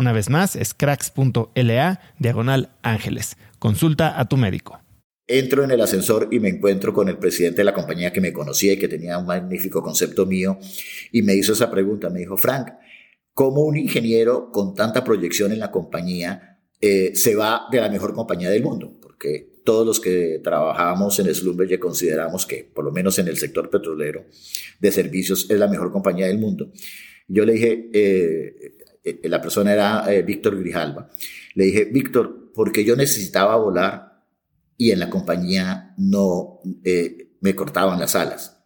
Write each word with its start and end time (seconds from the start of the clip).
Una 0.00 0.12
vez 0.12 0.30
más, 0.30 0.56
es 0.56 0.72
cracks.la 0.72 2.00
diagonal 2.18 2.70
ángeles. 2.80 3.36
Consulta 3.58 4.18
a 4.18 4.26
tu 4.30 4.38
médico. 4.38 4.80
Entro 5.26 5.62
en 5.62 5.72
el 5.72 5.80
ascensor 5.82 6.28
y 6.30 6.40
me 6.40 6.48
encuentro 6.48 6.94
con 6.94 7.10
el 7.10 7.18
presidente 7.18 7.58
de 7.58 7.64
la 7.64 7.74
compañía 7.74 8.10
que 8.10 8.22
me 8.22 8.32
conocía 8.32 8.72
y 8.72 8.78
que 8.78 8.88
tenía 8.88 9.18
un 9.18 9.26
magnífico 9.26 9.82
concepto 9.82 10.24
mío 10.24 10.58
y 11.12 11.20
me 11.20 11.34
hizo 11.34 11.52
esa 11.52 11.70
pregunta. 11.70 12.08
Me 12.08 12.20
dijo, 12.20 12.38
Frank, 12.38 12.68
¿cómo 13.34 13.60
un 13.60 13.76
ingeniero 13.76 14.50
con 14.50 14.74
tanta 14.74 15.04
proyección 15.04 15.52
en 15.52 15.58
la 15.58 15.70
compañía 15.70 16.62
eh, 16.80 17.12
se 17.14 17.34
va 17.34 17.66
de 17.70 17.82
la 17.82 17.90
mejor 17.90 18.14
compañía 18.14 18.48
del 18.48 18.62
mundo? 18.62 18.96
que 19.18 19.60
todos 19.64 19.86
los 19.86 20.00
que 20.00 20.40
trabajamos 20.42 21.18
en 21.18 21.32
Slumberger 21.34 21.78
consideramos 21.78 22.46
que, 22.46 22.64
por 22.64 22.86
lo 22.86 22.90
menos 22.90 23.18
en 23.18 23.28
el 23.28 23.36
sector 23.36 23.68
petrolero 23.68 24.24
de 24.80 24.90
servicios, 24.92 25.46
es 25.50 25.58
la 25.58 25.68
mejor 25.68 25.92
compañía 25.92 26.26
del 26.26 26.38
mundo. 26.38 26.72
Yo 27.28 27.44
le 27.44 27.52
dije, 27.52 27.90
eh, 27.92 28.78
la 29.04 29.40
persona 29.40 29.72
era 29.72 30.12
eh, 30.12 30.22
Víctor 30.22 30.58
Grijalva, 30.58 31.10
le 31.54 31.64
dije, 31.64 31.84
Víctor, 31.86 32.52
porque 32.54 32.84
yo 32.84 32.96
necesitaba 32.96 33.56
volar 33.56 34.24
y 34.76 34.90
en 34.90 34.98
la 34.98 35.10
compañía 35.10 35.94
no 35.98 36.60
me 37.40 37.54
cortaban 37.54 38.00
las 38.00 38.14
alas. 38.14 38.64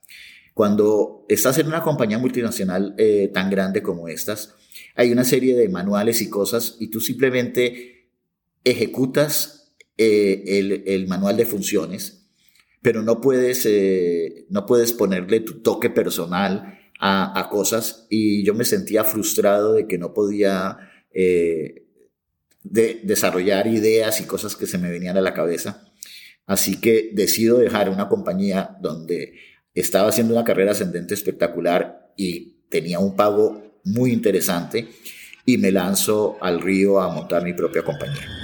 Cuando 0.55 1.27
estás 1.29 1.59
en 1.59 1.67
una 1.67 1.83
compañía 1.83 2.19
multinacional 2.19 2.95
tan 3.33 3.51
grande 3.51 3.83
como 3.83 4.07
estas, 4.07 4.55
hay 4.95 5.11
una 5.11 5.25
serie 5.25 5.57
de 5.57 5.69
manuales 5.69 6.23
y 6.23 6.31
cosas 6.31 6.77
y 6.79 6.89
tú 6.89 7.01
simplemente 7.01 8.11
ejecutas 8.65 9.75
eh, 9.97 10.83
el, 10.87 11.07
manual 11.07 11.37
de 11.37 11.47
funciones, 11.47 12.27
pero 12.83 13.03
no 13.03 13.21
puedes, 13.21 13.65
eh, 13.67 14.47
no 14.49 14.67
puedes 14.67 14.93
ponerle 14.93 15.41
tu 15.41 15.61
toque 15.61 15.91
personal 15.91 16.79
a, 17.01 17.49
cosas 17.51 18.07
y 18.09 18.45
yo 18.45 18.55
me 18.55 18.65
sentía 18.65 19.05
frustrado 19.05 19.75
de 19.75 19.87
que 19.87 19.99
no 19.99 20.15
podía 20.15 20.79
eh, 21.13 21.87
desarrollar 22.63 23.67
ideas 23.67 24.21
y 24.21 24.25
cosas 24.25 24.57
que 24.57 24.67
se 24.67 24.79
me 24.79 24.91
venían 24.91 25.17
a 25.17 25.21
la 25.21 25.35
cabeza. 25.35 25.93
Así 26.47 26.81
que 26.81 27.11
decido 27.13 27.59
dejar 27.59 27.89
una 27.89 28.09
compañía 28.09 28.77
donde 28.81 29.35
estaba 29.75 30.09
haciendo 30.09 30.35
una 30.35 30.45
carrera 30.45 30.73
ascendente 30.73 31.15
espectacular 31.15 32.13
y 32.17 32.65
tenía 32.69 32.99
un 32.99 33.17
pago 33.17 33.81
muy 33.85 34.13
interesante 34.13 34.89
y 35.45 35.59
me 35.59 35.73
lanzo 35.73 36.39
al 36.41 36.61
río 36.61 37.01
a 37.01 37.13
montar 37.13 37.45
mi 37.45 37.53
propia 37.53 37.83
compañía. 37.83 38.44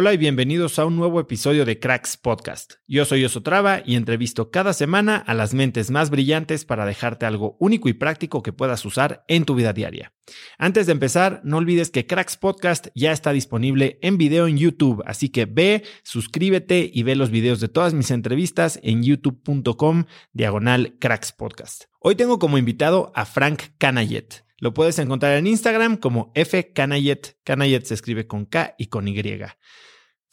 Hola 0.00 0.14
y 0.14 0.16
bienvenidos 0.16 0.78
a 0.78 0.86
un 0.86 0.96
nuevo 0.96 1.20
episodio 1.20 1.66
de 1.66 1.78
Cracks 1.78 2.16
Podcast. 2.16 2.76
Yo 2.86 3.04
soy 3.04 3.22
Osotrava 3.22 3.82
y 3.84 3.96
entrevisto 3.96 4.50
cada 4.50 4.72
semana 4.72 5.16
a 5.18 5.34
las 5.34 5.52
mentes 5.52 5.90
más 5.90 6.08
brillantes 6.08 6.64
para 6.64 6.86
dejarte 6.86 7.26
algo 7.26 7.58
único 7.60 7.86
y 7.90 7.92
práctico 7.92 8.42
que 8.42 8.54
puedas 8.54 8.82
usar 8.86 9.26
en 9.28 9.44
tu 9.44 9.54
vida 9.54 9.74
diaria. 9.74 10.14
Antes 10.56 10.86
de 10.86 10.92
empezar, 10.92 11.42
no 11.44 11.58
olvides 11.58 11.90
que 11.90 12.06
Cracks 12.06 12.38
Podcast 12.38 12.86
ya 12.94 13.12
está 13.12 13.32
disponible 13.32 13.98
en 14.00 14.16
video 14.16 14.46
en 14.46 14.56
YouTube, 14.56 15.02
así 15.04 15.28
que 15.28 15.44
ve, 15.44 15.84
suscríbete 16.02 16.90
y 16.90 17.02
ve 17.02 17.14
los 17.14 17.30
videos 17.30 17.60
de 17.60 17.68
todas 17.68 17.92
mis 17.92 18.10
entrevistas 18.10 18.80
en 18.82 19.02
youtube.com 19.02 20.06
diagonal 20.32 20.96
Cracks 20.98 21.32
Podcast. 21.32 21.84
Hoy 21.98 22.14
tengo 22.14 22.38
como 22.38 22.56
invitado 22.56 23.12
a 23.14 23.26
Frank 23.26 23.64
Canayet. 23.76 24.46
Lo 24.56 24.72
puedes 24.72 24.98
encontrar 24.98 25.36
en 25.36 25.46
Instagram 25.46 25.98
como 25.98 26.32
F 26.34 26.72
Canayet. 26.72 27.36
Canayet 27.44 27.84
se 27.84 27.92
escribe 27.92 28.26
con 28.26 28.46
K 28.46 28.76
y 28.78 28.86
con 28.86 29.06
Y. 29.06 29.14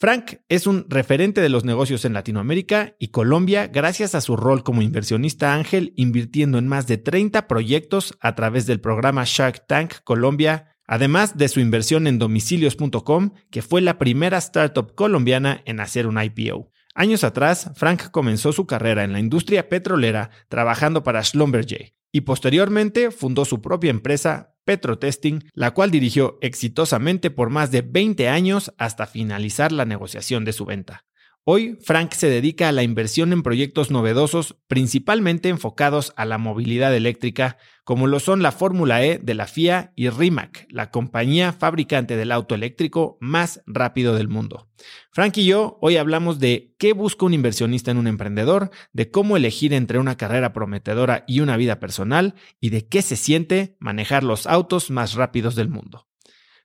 Frank 0.00 0.36
es 0.48 0.68
un 0.68 0.86
referente 0.88 1.40
de 1.40 1.48
los 1.48 1.64
negocios 1.64 2.04
en 2.04 2.12
Latinoamérica 2.12 2.94
y 3.00 3.08
Colombia 3.08 3.66
gracias 3.66 4.14
a 4.14 4.20
su 4.20 4.36
rol 4.36 4.62
como 4.62 4.80
inversionista 4.80 5.54
ángel 5.54 5.92
invirtiendo 5.96 6.58
en 6.58 6.68
más 6.68 6.86
de 6.86 6.98
30 6.98 7.48
proyectos 7.48 8.16
a 8.20 8.36
través 8.36 8.64
del 8.66 8.80
programa 8.80 9.24
Shark 9.26 9.66
Tank 9.66 9.94
Colombia, 10.04 10.76
además 10.86 11.36
de 11.36 11.48
su 11.48 11.58
inversión 11.58 12.06
en 12.06 12.20
domicilios.com, 12.20 13.32
que 13.50 13.60
fue 13.60 13.80
la 13.80 13.98
primera 13.98 14.38
startup 14.38 14.94
colombiana 14.94 15.62
en 15.64 15.80
hacer 15.80 16.06
un 16.06 16.22
IPO. 16.22 16.70
Años 16.94 17.24
atrás, 17.24 17.72
Frank 17.74 18.12
comenzó 18.12 18.52
su 18.52 18.68
carrera 18.68 19.02
en 19.02 19.12
la 19.12 19.18
industria 19.18 19.68
petrolera 19.68 20.30
trabajando 20.48 21.02
para 21.02 21.24
Schlumberger 21.24 21.97
y 22.12 22.22
posteriormente 22.22 23.10
fundó 23.10 23.44
su 23.44 23.60
propia 23.60 23.90
empresa 23.90 24.54
Petrotesting, 24.64 25.48
la 25.54 25.72
cual 25.72 25.90
dirigió 25.90 26.38
exitosamente 26.42 27.30
por 27.30 27.48
más 27.48 27.70
de 27.70 27.80
20 27.80 28.28
años 28.28 28.74
hasta 28.76 29.06
finalizar 29.06 29.72
la 29.72 29.86
negociación 29.86 30.44
de 30.44 30.52
su 30.52 30.66
venta. 30.66 31.07
Hoy, 31.44 31.78
Frank 31.80 32.12
se 32.12 32.28
dedica 32.28 32.68
a 32.68 32.72
la 32.72 32.82
inversión 32.82 33.32
en 33.32 33.42
proyectos 33.42 33.90
novedosos, 33.90 34.56
principalmente 34.66 35.48
enfocados 35.48 36.12
a 36.16 36.26
la 36.26 36.36
movilidad 36.36 36.94
eléctrica, 36.94 37.56
como 37.84 38.06
lo 38.06 38.20
son 38.20 38.42
la 38.42 38.52
Fórmula 38.52 39.02
E 39.02 39.18
de 39.18 39.32
la 39.32 39.46
FIA 39.46 39.94
y 39.96 40.10
Rimac, 40.10 40.66
la 40.68 40.90
compañía 40.90 41.54
fabricante 41.54 42.16
del 42.16 42.32
auto 42.32 42.54
eléctrico 42.54 43.16
más 43.20 43.62
rápido 43.66 44.14
del 44.14 44.28
mundo. 44.28 44.68
Frank 45.10 45.38
y 45.38 45.46
yo 45.46 45.78
hoy 45.80 45.96
hablamos 45.96 46.38
de 46.38 46.74
qué 46.78 46.92
busca 46.92 47.24
un 47.24 47.32
inversionista 47.32 47.90
en 47.90 47.96
un 47.96 48.08
emprendedor, 48.08 48.70
de 48.92 49.10
cómo 49.10 49.38
elegir 49.38 49.72
entre 49.72 49.98
una 49.98 50.18
carrera 50.18 50.52
prometedora 50.52 51.24
y 51.26 51.40
una 51.40 51.56
vida 51.56 51.80
personal, 51.80 52.34
y 52.60 52.68
de 52.68 52.86
qué 52.88 53.00
se 53.00 53.16
siente 53.16 53.74
manejar 53.80 54.22
los 54.22 54.46
autos 54.46 54.90
más 54.90 55.14
rápidos 55.14 55.54
del 55.54 55.70
mundo. 55.70 56.06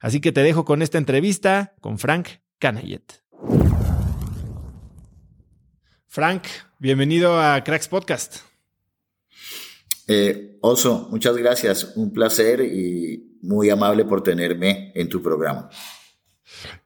Así 0.01 0.19
que 0.19 0.33
te 0.33 0.43
dejo 0.43 0.65
con 0.65 0.81
esta 0.81 0.97
entrevista 0.97 1.73
con 1.79 1.99
Frank 1.99 2.27
Canayet. 2.59 3.23
Frank, 6.13 6.44
bienvenido 6.77 7.42
a 7.42 7.63
Cracks 7.63 7.88
Podcast. 7.88 8.36
Eh, 10.07 10.60
Oso, 10.62 11.07
muchas 11.10 11.36
gracias. 11.36 11.94
Un 11.95 12.13
placer 12.13 12.62
y 12.62 13.39
muy 13.42 13.71
amable 13.71 14.06
por 14.06 14.21
tenerme 14.21 14.92
en 14.94 15.10
tu 15.10 15.24
programa. 15.24 15.71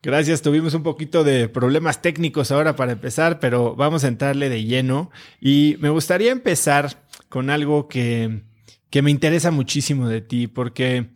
Gracias, 0.02 0.42
tuvimos 0.42 0.76
un 0.76 0.84
poquito 0.84 1.26
de 1.26 1.50
problemas 1.50 2.02
técnicos 2.02 2.52
ahora 2.52 2.78
para 2.78 2.94
empezar, 2.94 3.42
pero 3.42 3.76
vamos 3.76 4.06
a 4.06 4.08
entrarle 4.08 4.48
de 4.48 4.64
lleno. 4.64 5.12
Y 5.42 5.76
me 5.82 5.90
gustaría 5.90 6.32
empezar 6.32 7.06
con 7.28 7.50
algo 7.50 7.90
que, 7.90 8.44
que 8.90 9.02
me 9.02 9.12
interesa 9.12 9.52
muchísimo 9.52 10.08
de 10.08 10.22
ti, 10.22 10.48
porque 10.48 11.10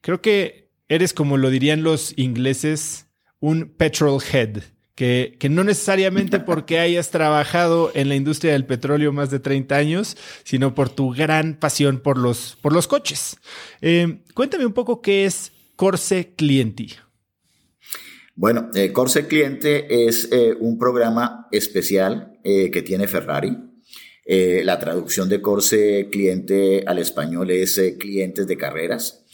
creo 0.00 0.20
que 0.20 0.72
eres, 0.88 1.14
como 1.14 1.36
lo 1.36 1.50
dirían 1.50 1.84
los 1.84 2.18
ingleses, 2.18 3.06
un 3.38 3.68
petrol 3.76 4.20
head 4.32 4.73
que, 4.94 5.36
no 5.50 5.64
necesariamente 5.64 6.40
porque 6.46 6.78
hayas 6.78 7.10
trabajado 7.10 7.90
en 7.94 8.08
la 8.08 8.14
industria 8.14 8.52
del 8.52 8.66
petróleo 8.66 9.12
más 9.12 9.30
de 9.30 9.40
30 9.40 9.76
años, 9.76 10.16
sino 10.44 10.74
por 10.74 10.88
tu 10.88 11.10
gran 11.10 11.58
pasión 11.58 11.98
por 11.98 12.18
los, 12.18 12.56
por 12.60 12.72
los 12.72 12.86
coches. 12.86 13.36
Eh, 13.80 14.20
cuéntame 14.34 14.66
un 14.66 14.72
poco 14.72 15.00
qué 15.00 15.24
es 15.24 15.52
Corse 15.76 16.34
Clienti. 16.36 16.94
Bueno, 18.36 18.70
eh, 18.74 18.92
Corse 18.92 19.26
Cliente 19.26 20.06
es 20.06 20.28
eh, 20.32 20.56
un 20.58 20.78
programa 20.78 21.48
especial 21.52 22.30
que 22.44 22.82
tiene 22.82 23.08
Ferrari. 23.08 23.56
la 24.26 24.78
traducción 24.78 25.30
de 25.30 25.40
Corse 25.40 26.10
Cliente 26.12 26.84
al 26.86 26.98
español 26.98 27.50
es 27.50 27.80
clientes 27.98 28.46
de 28.46 28.58
carreras. 28.58 29.24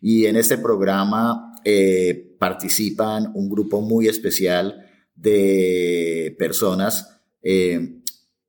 Y 0.00 0.26
en 0.26 0.36
este 0.36 0.56
programa 0.56 1.52
participan 2.38 3.32
un 3.34 3.50
grupo 3.50 3.80
muy 3.80 4.06
especial 4.06 4.86
de 5.20 6.34
personas 6.38 7.20
eh, 7.42 8.00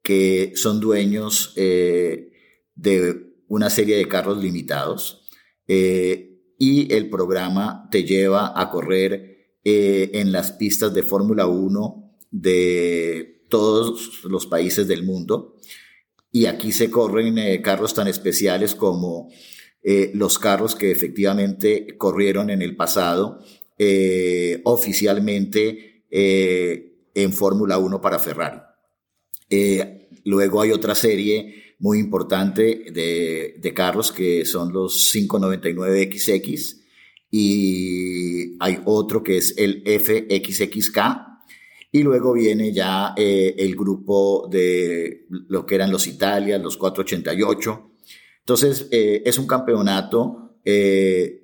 que 0.01 0.53
son 0.55 0.79
dueños 0.79 1.53
eh, 1.55 2.31
de 2.75 3.33
una 3.47 3.69
serie 3.69 3.97
de 3.97 4.07
carros 4.07 4.41
limitados 4.41 5.27
eh, 5.67 6.39
y 6.57 6.93
el 6.93 7.09
programa 7.09 7.87
te 7.91 8.03
lleva 8.03 8.59
a 8.59 8.69
correr 8.69 9.29
en 9.63 10.31
las 10.31 10.53
pistas 10.53 10.91
de 10.91 11.03
Fórmula 11.03 11.45
1 11.45 12.17
de 12.31 13.43
todos 13.47 14.23
los 14.23 14.47
países 14.47 14.87
del 14.87 15.03
mundo. 15.03 15.57
Y 16.31 16.47
aquí 16.47 16.71
se 16.71 16.89
corren 16.89 17.61
carros 17.61 17.93
tan 17.93 18.07
especiales 18.07 18.73
como 18.73 19.29
los 20.13 20.39
carros 20.39 20.75
que 20.75 20.89
efectivamente 20.91 21.95
corrieron 21.97 22.49
en 22.49 22.63
el 22.63 22.75
pasado 22.75 23.39
oficialmente 24.63 25.90
eh, 26.11 26.97
en 27.15 27.31
Fórmula 27.31 27.77
1 27.77 28.01
para 28.01 28.19
Ferrari. 28.19 28.59
Eh, 29.49 30.09
luego 30.25 30.61
hay 30.61 30.71
otra 30.71 30.93
serie 30.93 31.75
muy 31.79 31.99
importante 31.99 32.91
de, 32.91 33.55
de 33.57 33.73
carros 33.73 34.11
que 34.11 34.45
son 34.45 34.73
los 34.73 35.13
599XX 35.15 36.81
y 37.31 38.57
hay 38.59 38.79
otro 38.83 39.23
que 39.23 39.37
es 39.37 39.55
el 39.57 39.83
FXXK 39.85 40.99
y 41.93 42.03
luego 42.03 42.33
viene 42.33 42.73
ya 42.73 43.13
eh, 43.17 43.55
el 43.57 43.75
grupo 43.75 44.49
de 44.51 45.27
lo 45.29 45.65
que 45.65 45.75
eran 45.75 45.91
los 45.91 46.07
Italia, 46.07 46.57
los 46.57 46.75
488. 46.77 47.91
Entonces 48.39 48.87
es 48.91 49.37
un 49.37 49.47
campeonato 49.47 50.57
de 50.63 51.41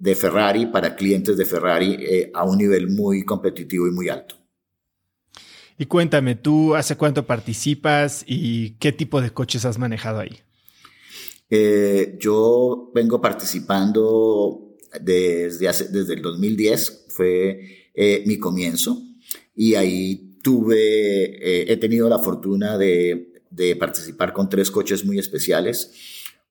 de 0.00 0.14
Ferrari 0.16 0.66
para 0.66 0.96
clientes 0.96 1.36
de 1.36 1.44
Ferrari 1.44 1.96
eh, 2.00 2.30
a 2.34 2.42
un 2.42 2.58
nivel 2.58 2.88
muy 2.88 3.22
competitivo 3.24 3.86
y 3.86 3.92
muy 3.92 4.08
alto. 4.08 4.34
Y 5.78 5.86
cuéntame, 5.86 6.34
¿tú 6.34 6.74
hace 6.74 6.96
cuánto 6.96 7.24
participas 7.24 8.24
y 8.26 8.70
qué 8.80 8.90
tipo 8.92 9.20
de 9.20 9.30
coches 9.30 9.64
has 9.64 9.78
manejado 9.78 10.18
ahí? 10.18 10.40
Eh, 11.48 12.16
yo 12.18 12.90
vengo 12.94 13.20
participando 13.20 14.76
desde, 15.00 15.66
desde 15.66 16.14
el 16.14 16.22
2010, 16.22 17.06
fue 17.08 17.90
eh, 17.94 18.24
mi 18.26 18.38
comienzo, 18.38 19.00
y 19.54 19.74
ahí 19.74 20.38
tuve, 20.42 21.70
he 21.72 21.76
tenido 21.76 22.08
la 22.08 22.18
fortuna 22.18 22.78
de, 22.78 23.30
de 23.50 23.76
participar 23.76 24.32
con 24.32 24.48
tres 24.48 24.70
coches 24.70 25.04
muy 25.04 25.18
especiales. 25.18 25.92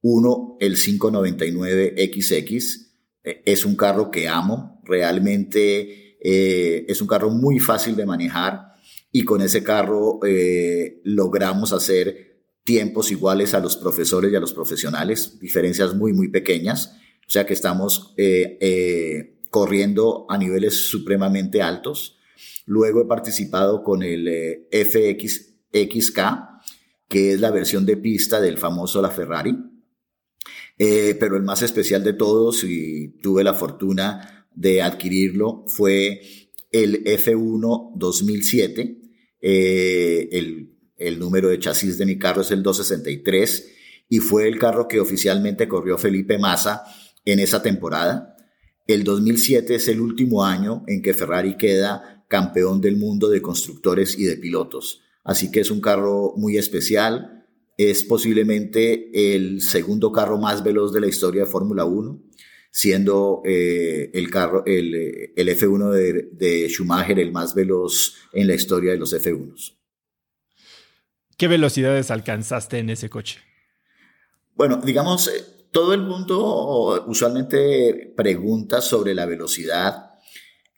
Uno, 0.02 0.58
el 0.60 0.76
599XX, 0.76 1.96
eh, 1.98 2.89
es 3.24 3.66
un 3.66 3.76
carro 3.76 4.12
que 4.12 4.28
amo, 4.28 4.82
realmente 4.86 6.18
eh, 6.22 6.86
es 6.88 7.02
un 7.02 7.08
carro 7.08 7.30
muy 7.30 7.60
fácil 7.60 7.96
de 7.96 8.06
manejar 8.06 8.74
y 9.12 9.24
con 9.24 9.42
ese 9.42 9.64
carro 9.64 10.20
eh, 10.26 11.02
logramos 11.04 11.74
hacer 11.74 12.44
tiempos 12.64 13.12
iguales 13.12 13.54
a 13.54 13.60
los 13.60 13.78
profesores 13.78 14.32
y 14.32 14.36
a 14.36 14.40
los 14.40 14.54
profesionales, 14.54 15.40
diferencias 15.40 15.96
muy, 15.96 16.14
muy 16.14 16.30
pequeñas, 16.30 16.96
o 17.28 17.32
sea 17.32 17.46
que 17.46 17.54
estamos 17.54 18.16
corriendo 19.50 20.26
a 20.30 20.38
niveles 20.38 20.76
supremamente 20.88 21.62
altos. 21.62 22.18
Luego 22.66 23.02
he 23.02 23.06
participado 23.06 23.84
con 23.84 24.04
el 24.04 24.68
FXXK, 24.72 26.20
que 27.08 27.34
es 27.34 27.42
la 27.42 27.50
versión 27.50 27.86
de 27.86 27.98
pista 27.98 28.40
del 28.40 28.60
famoso 28.60 29.02
La 29.02 29.10
Ferrari, 29.10 29.56
eh, 30.80 31.16
pero 31.20 31.36
el 31.36 31.44
más 31.44 31.62
especial 31.62 32.04
de 32.06 32.14
todos, 32.14 32.64
y 32.64 33.10
tuve 33.22 33.44
la 33.44 33.54
fortuna 33.54 34.48
de 34.56 34.82
adquirirlo, 34.82 35.66
fue 35.68 36.22
el 36.72 37.04
F1 37.04 37.92
2007. 37.96 39.02
Eh, 39.42 40.30
el, 40.32 40.78
el 40.98 41.20
número 41.20 41.50
de 41.50 41.60
chasis 41.60 41.98
de 41.98 42.06
mi 42.06 42.18
carro 42.18 42.42
es 42.42 42.52
el 42.52 42.64
263 42.64 43.72
y 44.08 44.20
fue 44.20 44.48
el 44.48 44.58
carro 44.58 44.88
que 44.88 45.02
oficialmente 45.02 45.68
corrió 45.68 45.98
Felipe 45.98 46.38
Massa 46.38 46.84
en 47.26 47.40
esa 47.40 47.62
temporada. 47.62 48.38
El 48.88 49.04
2007 49.04 49.76
es 49.76 49.88
el 49.90 50.00
último 50.00 50.46
año 50.46 50.84
en 50.88 51.02
que 51.02 51.14
Ferrari 51.14 51.58
queda 51.58 52.26
campeón 52.30 52.80
del 52.80 52.96
mundo 52.96 53.30
de 53.30 53.42
constructores 53.42 54.18
y 54.18 54.24
de 54.24 54.38
pilotos. 54.38 55.02
Así 55.24 55.52
que 55.52 55.60
es 55.60 55.72
un 55.72 55.82
carro 55.82 56.34
muy 56.38 56.58
especial 56.58 57.39
es 57.80 58.04
posiblemente 58.04 59.10
el 59.14 59.62
segundo 59.62 60.12
carro 60.12 60.38
más 60.38 60.64
veloz 60.64 60.92
de 60.92 61.00
la 61.00 61.08
historia 61.08 61.46
de 61.46 61.50
Fórmula 61.50 61.86
1, 61.86 62.22
siendo 62.70 63.42
eh, 63.46 64.12
el, 64.14 64.30
carro, 64.30 64.66
el, 64.66 65.32
el 65.34 65.48
F1 65.48 65.90
de, 65.92 66.30
de, 66.34 66.68
Schumacher 66.68 67.18
el 67.20 67.32
más 67.32 67.56
veloz 67.56 68.16
en 68.34 68.48
la 68.48 68.56
historia 68.56 68.92
de 68.92 68.98
los 68.98 69.14
F1s. 69.14 69.78
¿Qué 71.38 71.48
velocidades 71.48 72.12
alcanzaste 72.12 72.80
en 72.80 72.90
ese 72.90 73.10
coche? 73.10 73.40
Bueno, 74.56 74.82
digamos, 74.84 75.30
eh, 75.30 75.46
todo 75.72 75.94
el 75.94 76.02
mundo 76.02 77.06
usualmente 77.08 78.14
pregunta 78.18 78.82
sobre 78.82 79.16
la 79.16 79.26
velocidad 79.26 80.16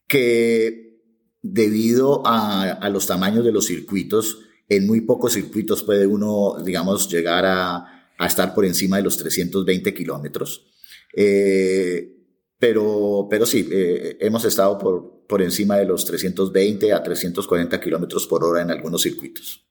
que 0.05 0.99
debido 1.41 2.21
a, 2.27 2.73
a 2.73 2.89
los 2.91 3.07
tamaños 3.07 3.43
de 3.43 3.51
los 3.51 3.65
circuitos, 3.65 4.50
en 4.71 4.87
muy 4.87 5.01
pocos 5.01 5.33
circuitos 5.33 5.83
puede 5.83 6.07
uno, 6.07 6.55
digamos, 6.63 7.09
llegar 7.09 7.45
a, 7.45 8.07
a 8.17 8.25
estar 8.25 8.53
por 8.53 8.63
encima 8.65 8.95
de 8.95 9.03
los 9.03 9.17
320 9.17 9.93
kilómetros. 9.93 10.65
Eh, 11.13 12.15
pero, 12.57 13.27
pero 13.29 13.45
sí, 13.45 13.67
eh, 13.69 14.17
hemos 14.21 14.45
estado 14.45 14.77
por, 14.77 15.25
por 15.27 15.41
encima 15.41 15.75
de 15.75 15.85
los 15.85 16.05
320 16.05 16.93
a 16.93 17.03
340 17.03 17.81
kilómetros 17.81 18.27
por 18.27 18.45
hora 18.45 18.61
en 18.61 18.71
algunos 18.71 19.01
circuitos. 19.01 19.65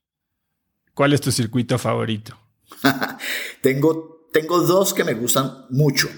¿Cuál 0.92 1.14
es 1.14 1.23
tu 1.23 1.33
circuito 1.33 1.78
favorito? 1.78 2.38
tengo, 3.62 4.28
tengo 4.35 4.61
dos 4.61 4.92
que 4.92 5.04
me 5.04 5.14
gustan 5.14 5.64
mucho. 5.71 6.11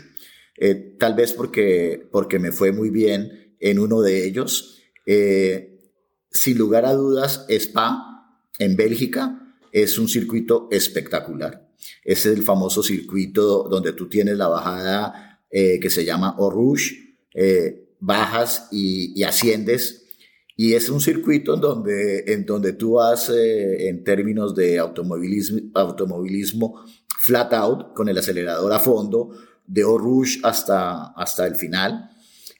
Eh, 0.56 0.96
tal 0.98 1.14
vez 1.14 1.32
porque, 1.34 2.08
porque 2.10 2.40
me 2.40 2.50
fue 2.50 2.72
muy 2.72 2.90
bien 2.90 3.56
en 3.60 3.78
uno 3.78 4.00
de 4.00 4.26
ellos. 4.26 4.80
sin 5.04 6.58
lugar 6.58 6.84
a 6.84 6.94
dudas, 6.94 7.46
Spa 7.48 8.11
en 8.58 8.76
Bélgica 8.76 9.56
es 9.72 9.98
un 9.98 10.08
circuito 10.08 10.68
espectacular. 10.70 11.68
Es 12.04 12.26
el 12.26 12.42
famoso 12.42 12.82
circuito 12.82 13.68
donde 13.68 13.92
tú 13.92 14.08
tienes 14.08 14.36
la 14.36 14.48
bajada 14.48 15.40
eh, 15.50 15.80
que 15.80 15.90
se 15.90 16.04
llama 16.04 16.36
Eau 16.38 16.74
eh, 17.34 17.88
bajas 17.98 18.68
y, 18.70 19.22
asciendes 19.22 20.04
Y 20.56 20.74
es 20.74 20.88
un 20.90 21.00
circuito 21.00 21.54
en 21.54 21.60
donde, 21.60 22.24
en 22.26 22.44
donde 22.44 22.74
tú 22.74 22.92
vas 22.94 23.30
eh, 23.30 23.88
en 23.88 24.04
términos 24.04 24.54
de 24.54 24.78
automovilismo, 24.78 25.70
automovilismo 25.74 26.84
flat 27.18 27.52
out, 27.54 27.94
con 27.94 28.08
el 28.08 28.18
acelerador 28.18 28.72
a 28.72 28.80
fondo, 28.80 29.30
de 29.66 29.82
Eau 29.82 30.24
hasta, 30.42 31.12
hasta 31.12 31.46
el 31.46 31.54
final. 31.54 32.10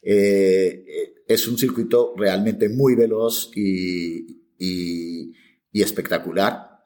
Eh, 0.02 0.84
es 1.26 1.46
un 1.49 1.58
circuito 1.58 2.14
realmente 2.16 2.68
muy 2.68 2.94
veloz 2.94 3.50
y, 3.54 4.42
y, 4.58 5.32
espectacular. 5.81 6.83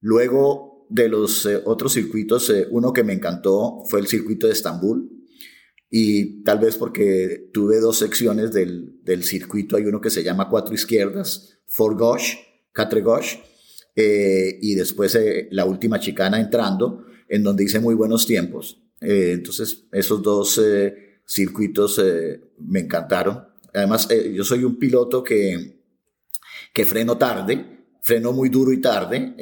Luego 0.00 0.86
de 0.90 1.08
los 1.08 1.46
otros 1.64 1.94
circuitos, 1.94 2.52
uno 2.70 2.92
que 2.92 3.04
me 3.04 3.14
encantó 3.14 3.82
fue 3.88 4.00
el 4.00 4.06
circuito 4.06 4.46
de 4.46 4.52
Estambul, 4.52 5.10
y 5.88 6.42
tal 6.42 6.58
vez 6.58 6.76
porque 6.76 7.48
tuve 7.52 7.80
dos 7.80 7.98
secciones 7.98 8.52
del, 8.52 9.02
del 9.02 9.24
circuito, 9.24 9.76
hay 9.76 9.84
uno 9.84 10.00
que 10.00 10.10
se 10.10 10.22
llama 10.22 10.48
Cuatro 10.50 10.74
Izquierdas, 10.74 11.58
Four 11.66 11.98
Gauche, 11.98 12.38
Quatre 12.74 13.00
Gauche, 13.00 13.40
eh, 13.94 14.58
y 14.60 14.74
después 14.74 15.14
eh, 15.14 15.48
la 15.50 15.64
última 15.64 15.98
chicana 15.98 16.38
entrando, 16.38 17.06
en 17.28 17.42
donde 17.42 17.64
hice 17.64 17.80
muy 17.80 17.94
buenos 17.94 18.26
tiempos. 18.26 18.82
Eh, 19.00 19.32
entonces, 19.32 19.86
esos 19.90 20.22
dos 20.22 20.60
circuitos 21.24 22.00
me 22.58 22.80
encantaron. 22.80 23.42
Además, 23.72 24.08
yo 24.32 24.44
soy 24.44 24.64
un 24.64 24.78
piloto 24.78 25.24
que, 25.24 25.80
que 26.72 26.84
freno 26.84 27.16
tarde, 27.18 27.75
freno 28.06 28.32
muy 28.32 28.50
duro 28.50 28.72
y 28.72 28.80
tarde, 28.80 29.34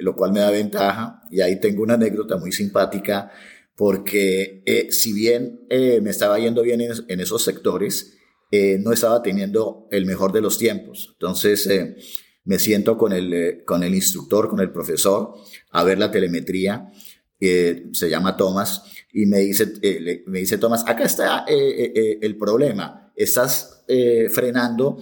lo 0.00 0.16
cual 0.16 0.32
me 0.32 0.40
da 0.40 0.50
ventaja, 0.50 1.20
y 1.30 1.42
ahí 1.42 1.60
tengo 1.60 1.82
una 1.82 1.94
anécdota 1.94 2.38
muy 2.38 2.50
simpática 2.50 3.30
porque 3.80 4.62
eh, 4.66 4.92
si 4.92 5.14
bien 5.14 5.66
eh, 5.70 6.02
me 6.02 6.10
estaba 6.10 6.38
yendo 6.38 6.62
bien 6.62 6.82
en, 6.82 7.20
esos 7.20 7.42
sectores, 7.42 8.18
eh, 8.50 8.76
no 8.78 8.92
estaba 8.92 9.22
teniendo 9.22 9.88
el 9.90 10.04
mejor 10.04 10.32
de 10.32 10.42
los 10.42 10.58
tiempos. 10.58 11.08
Entonces 11.12 11.66
me 12.44 12.58
siento 12.58 12.98
con 12.98 13.14
el, 13.14 13.62
con 13.64 13.82
el 13.82 13.94
instructor, 13.94 14.50
con 14.50 14.60
el 14.60 14.70
profesor, 14.70 15.32
a 15.70 15.82
ver 15.82 15.98
la 15.98 16.10
telemetría, 16.10 16.92
se 17.38 18.10
llama 18.10 18.36
Thomas, 18.36 18.82
y 19.14 19.24
me 19.24 19.38
dice, 19.38 19.72
me 20.26 20.40
dice 20.40 20.58
Thomas, 20.58 20.84
acá 20.86 21.04
está 21.04 21.46
el 21.48 22.36
problema, 22.36 23.14
estás 23.16 23.82
frenando 24.30 24.98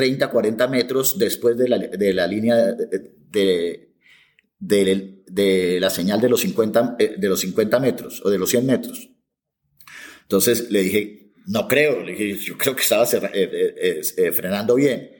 30, 0.00 0.30
40 0.30 0.68
metros 0.68 1.18
después 1.18 1.58
de 1.58 1.68
la, 1.68 1.76
de 1.78 2.14
la 2.14 2.26
línea 2.26 2.72
de 2.72 3.90
de, 4.60 5.78
la 5.78 5.90
señal 5.90 6.22
de 6.22 6.28
los, 6.30 6.40
50, 6.40 6.96
eh, 6.98 7.14
de 7.18 7.28
los 7.28 7.40
50 7.40 7.80
metros 7.80 8.22
o 8.24 8.30
de 8.30 8.38
los 8.38 8.48
100 8.48 8.66
metros. 8.66 9.10
Entonces 10.22 10.70
le 10.70 10.82
dije, 10.82 11.32
no 11.46 11.66
creo, 11.68 12.02
le 12.02 12.12
dije, 12.12 12.34
yo 12.36 12.56
creo 12.56 12.74
que 12.74 12.82
estaba 12.82 13.04
eh, 13.12 14.02
eh, 14.16 14.32
frenando 14.32 14.74
bien. 14.74 15.10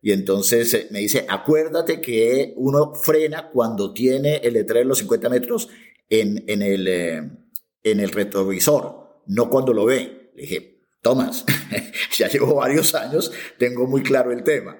Y 0.00 0.12
entonces 0.12 0.88
me 0.90 1.00
dice, 1.00 1.26
acuérdate 1.28 2.00
que 2.00 2.52
uno 2.56 2.94
frena 2.94 3.50
cuando 3.50 3.92
tiene 3.92 4.36
el 4.36 4.54
letrero 4.54 4.80
de 4.80 4.84
los 4.86 4.98
50 4.98 5.28
metros 5.28 5.68
en, 6.08 6.44
en, 6.46 6.62
el, 6.62 6.86
en 6.86 8.00
el 8.00 8.10
retrovisor, 8.10 9.22
no 9.26 9.50
cuando 9.50 9.72
lo 9.72 9.86
ve. 9.86 10.30
Le 10.36 10.42
dije, 10.42 10.77
Tomás, 11.00 11.44
ya 12.16 12.28
llevo 12.28 12.56
varios 12.56 12.94
años, 12.94 13.30
tengo 13.58 13.86
muy 13.86 14.02
claro 14.02 14.32
el 14.32 14.42
tema. 14.42 14.76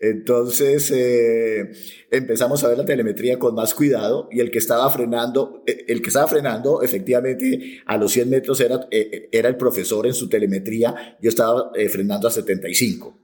Entonces 0.00 0.92
eh, 0.94 1.72
empezamos 2.10 2.62
a 2.62 2.68
ver 2.68 2.78
la 2.78 2.84
telemetría 2.84 3.38
con 3.38 3.54
más 3.56 3.74
cuidado 3.74 4.28
y 4.30 4.38
el 4.38 4.50
que 4.50 4.58
estaba 4.58 4.88
frenando, 4.90 5.64
eh, 5.66 5.86
el 5.88 6.02
que 6.02 6.08
estaba 6.08 6.28
frenando 6.28 6.82
efectivamente 6.82 7.82
a 7.84 7.96
los 7.96 8.12
100 8.12 8.30
metros 8.30 8.60
era, 8.60 8.86
eh, 8.92 9.28
era 9.32 9.48
el 9.48 9.56
profesor 9.56 10.06
en 10.06 10.14
su 10.14 10.28
telemetría, 10.28 11.18
yo 11.20 11.28
estaba 11.28 11.72
frenando 11.90 12.28
a 12.28 12.30
75. 12.30 13.18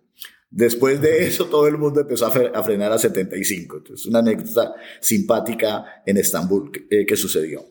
Después 0.50 1.00
de 1.00 1.26
eso 1.26 1.46
todo 1.46 1.68
el 1.68 1.78
mundo 1.78 2.00
empezó 2.00 2.26
a, 2.26 2.30
frenar 2.30 2.92
a 2.92 2.98
75. 2.98 3.76
Entonces 3.76 4.06
una 4.06 4.18
anécdota 4.18 4.74
simpática 5.00 6.02
en 6.04 6.16
Estambul 6.16 6.72
que, 6.88 7.16
sucedió. 7.16 7.64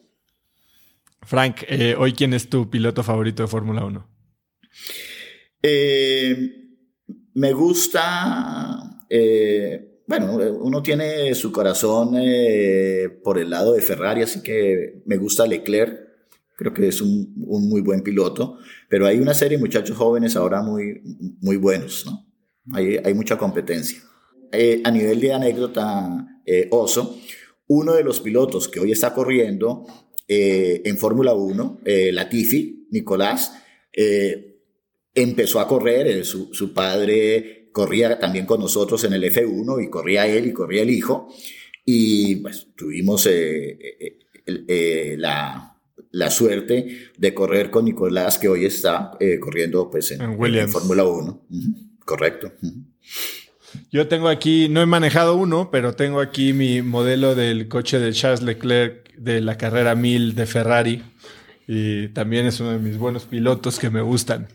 Frank, 1.22 1.64
hoy 1.98 2.14
quién 2.14 2.34
es 2.34 2.50
tu 2.50 2.70
piloto 2.70 3.04
favorito 3.04 3.44
de 3.44 3.48
Fórmula 3.48 3.86
1? 3.86 4.13
Me 7.34 7.54
gusta 7.54 8.94
eh, 9.16 10.02
bueno, 10.08 10.34
uno 10.34 10.82
tiene 10.82 11.36
su 11.36 11.52
corazón 11.52 12.16
eh, 12.18 13.10
por 13.24 13.38
el 13.38 13.52
lado 13.52 13.74
de 13.74 13.82
Ferrari, 13.82 14.24
así 14.24 14.42
que 14.42 15.04
me 15.06 15.18
gusta 15.18 15.46
Leclerc. 15.46 16.00
Creo 16.58 16.74
que 16.74 16.88
es 16.88 17.00
un, 17.00 17.32
muy 17.36 17.82
buen 17.82 18.02
piloto, 18.02 18.58
pero 18.90 19.06
hay 19.06 19.20
una 19.20 19.36
serie 19.36 19.58
de 19.58 19.64
muchachos 19.64 19.96
jóvenes 19.96 20.36
ahora 20.36 20.64
muy, 20.64 21.02
muy 21.42 21.58
buenos, 21.58 22.06
¿no? 22.08 22.26
Hay, 22.74 22.98
hay 23.04 23.14
mucha 23.14 23.38
competencia. 23.38 24.00
Eh, 24.52 24.82
a 24.84 24.90
nivel 24.90 25.20
de 25.20 25.34
anécdota, 25.34 26.28
Oso, 26.72 27.20
uno 27.68 27.94
de 27.94 28.04
los 28.04 28.20
pilotos 28.20 28.68
que 28.68 28.80
hoy 28.80 28.92
está 28.92 29.14
corriendo 29.14 29.86
en 30.28 30.98
Fórmula 30.98 31.34
1, 31.36 31.82
Latifi, 32.12 32.88
Nicolás, 32.90 33.54
empezó 35.14 35.60
a 35.60 35.68
correr, 35.68 36.26
su, 36.26 36.54
su 36.54 36.74
padre 36.74 37.64
corría 37.74 38.20
también 38.20 38.46
con 38.46 38.62
nosotros 38.62 39.04
en 39.04 39.14
el 39.14 39.24
F1 39.24 39.84
y 39.84 39.90
corría 39.90 40.26
él 40.28 40.48
y 40.48 40.54
corría 40.54 40.84
el 40.84 40.90
hijo. 40.90 41.34
Y 41.86 42.38
pues 42.38 42.68
tuvimos 42.78 43.26
eh, 43.26 43.78
eh, 44.00 44.20
eh, 44.46 45.16
la, 45.18 45.76
la, 46.12 46.32
suerte 46.32 47.12
de 47.18 47.34
correr 47.34 47.70
con 47.70 47.84
Nicolás, 47.84 48.38
que 48.38 48.48
hoy 48.48 48.66
está 48.66 49.12
corriendo 49.42 49.90
pues, 49.90 50.12
en, 50.12 50.22
en, 50.22 50.70
Fórmula 50.70 51.04
1. 51.04 51.46
Correcto. 52.06 52.54
Yo 53.92 54.08
tengo 54.08 54.30
aquí, 54.30 54.70
no 54.70 54.82
he 54.82 54.86
manejado 54.86 55.36
uno, 55.36 55.70
pero 55.72 55.94
tengo 55.94 56.22
aquí 56.22 56.54
mi 56.54 56.82
modelo 56.82 57.36
del 57.36 57.68
coche 57.68 58.00
de 58.00 58.14
Charles 58.14 58.44
Leclerc 58.44 59.14
de 59.18 59.42
la 59.42 59.58
carrera 59.58 59.96
1000 59.96 60.36
de 60.36 60.46
Ferrari. 60.46 61.04
Y 61.74 62.10
también 62.10 62.46
es 62.46 62.60
uno 62.60 62.72
de 62.72 62.80
mis 62.80 62.98
buenos 62.98 63.24
pilotos 63.24 63.80
que 63.80 63.90
me 63.90 64.02
gustan. 64.02 64.48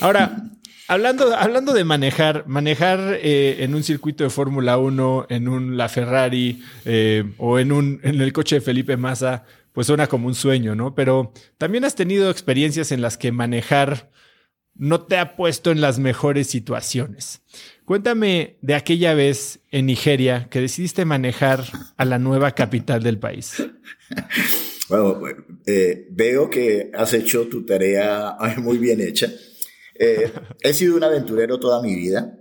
Ahora, 0.00 0.50
Hablando, 0.88 1.34
hablando 1.34 1.72
de 1.72 1.82
manejar, 1.82 2.44
manejar 2.46 3.18
eh, 3.20 3.56
en 3.64 3.74
un 3.74 3.82
circuito 3.82 4.22
de 4.22 4.30
Fórmula 4.30 4.78
1, 4.78 5.26
en 5.30 5.48
un 5.48 5.76
La 5.76 5.88
Ferrari 5.88 6.62
eh, 6.84 7.24
o 7.38 7.58
en, 7.58 7.72
un, 7.72 7.98
en 8.04 8.20
el 8.20 8.32
coche 8.32 8.56
de 8.56 8.60
Felipe 8.60 8.96
Massa, 8.96 9.44
pues 9.72 9.88
suena 9.88 10.06
como 10.06 10.28
un 10.28 10.36
sueño, 10.36 10.76
¿no? 10.76 10.94
Pero 10.94 11.32
también 11.58 11.84
has 11.84 11.96
tenido 11.96 12.30
experiencias 12.30 12.92
en 12.92 13.02
las 13.02 13.18
que 13.18 13.32
manejar 13.32 14.12
no 14.74 15.00
te 15.00 15.18
ha 15.18 15.34
puesto 15.34 15.72
en 15.72 15.80
las 15.80 15.98
mejores 15.98 16.46
situaciones. 16.46 17.42
Cuéntame 17.84 18.58
de 18.62 18.74
aquella 18.74 19.14
vez 19.14 19.60
en 19.72 19.86
Nigeria 19.86 20.48
que 20.50 20.60
decidiste 20.60 21.04
manejar 21.04 21.64
a 21.96 22.04
la 22.04 22.20
nueva 22.20 22.52
capital 22.52 23.02
del 23.02 23.18
país. 23.18 23.64
Bueno, 24.88 25.20
eh, 25.66 26.06
veo 26.10 26.48
que 26.48 26.92
has 26.94 27.12
hecho 27.12 27.48
tu 27.48 27.64
tarea 27.64 28.36
muy 28.58 28.78
bien 28.78 29.00
hecha. 29.00 29.32
Eh, 29.98 30.30
he 30.60 30.72
sido 30.72 30.96
un 30.96 31.04
aventurero 31.04 31.58
toda 31.58 31.82
mi 31.82 31.94
vida, 31.94 32.38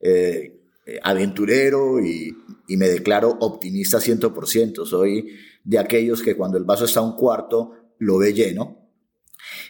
eh, 0.00 0.60
aventurero 1.02 2.04
y, 2.04 2.36
me 2.68 2.88
declaro 2.88 3.36
optimista 3.40 4.00
100%. 4.00 4.86
Soy 4.86 5.36
de 5.62 5.78
aquellos 5.78 6.22
que 6.22 6.36
cuando 6.36 6.58
el 6.58 6.64
vaso 6.64 6.86
está 6.86 7.00
a 7.00 7.04
un 7.04 7.14
cuarto 7.14 7.72
lo 7.98 8.18
ve 8.18 8.32
lleno. 8.32 8.90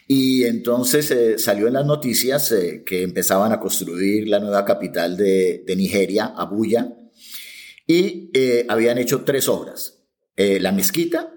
Y 0.07 0.45
entonces 0.45 1.41
salió 1.41 1.67
en 1.67 1.73
las 1.73 1.85
noticias 1.85 2.53
que 2.85 3.03
empezaban 3.03 3.51
a 3.51 3.59
construir 3.59 4.27
la 4.27 4.39
nueva 4.39 4.63
capital 4.63 5.17
de, 5.17 5.63
Nigeria, 5.75 6.33
Abuya, 6.37 6.97
y 7.85 8.31
habían 8.69 8.97
hecho 8.97 9.23
tres 9.23 9.49
obras, 9.49 10.05
la 10.37 10.71
mezquita 10.71 11.34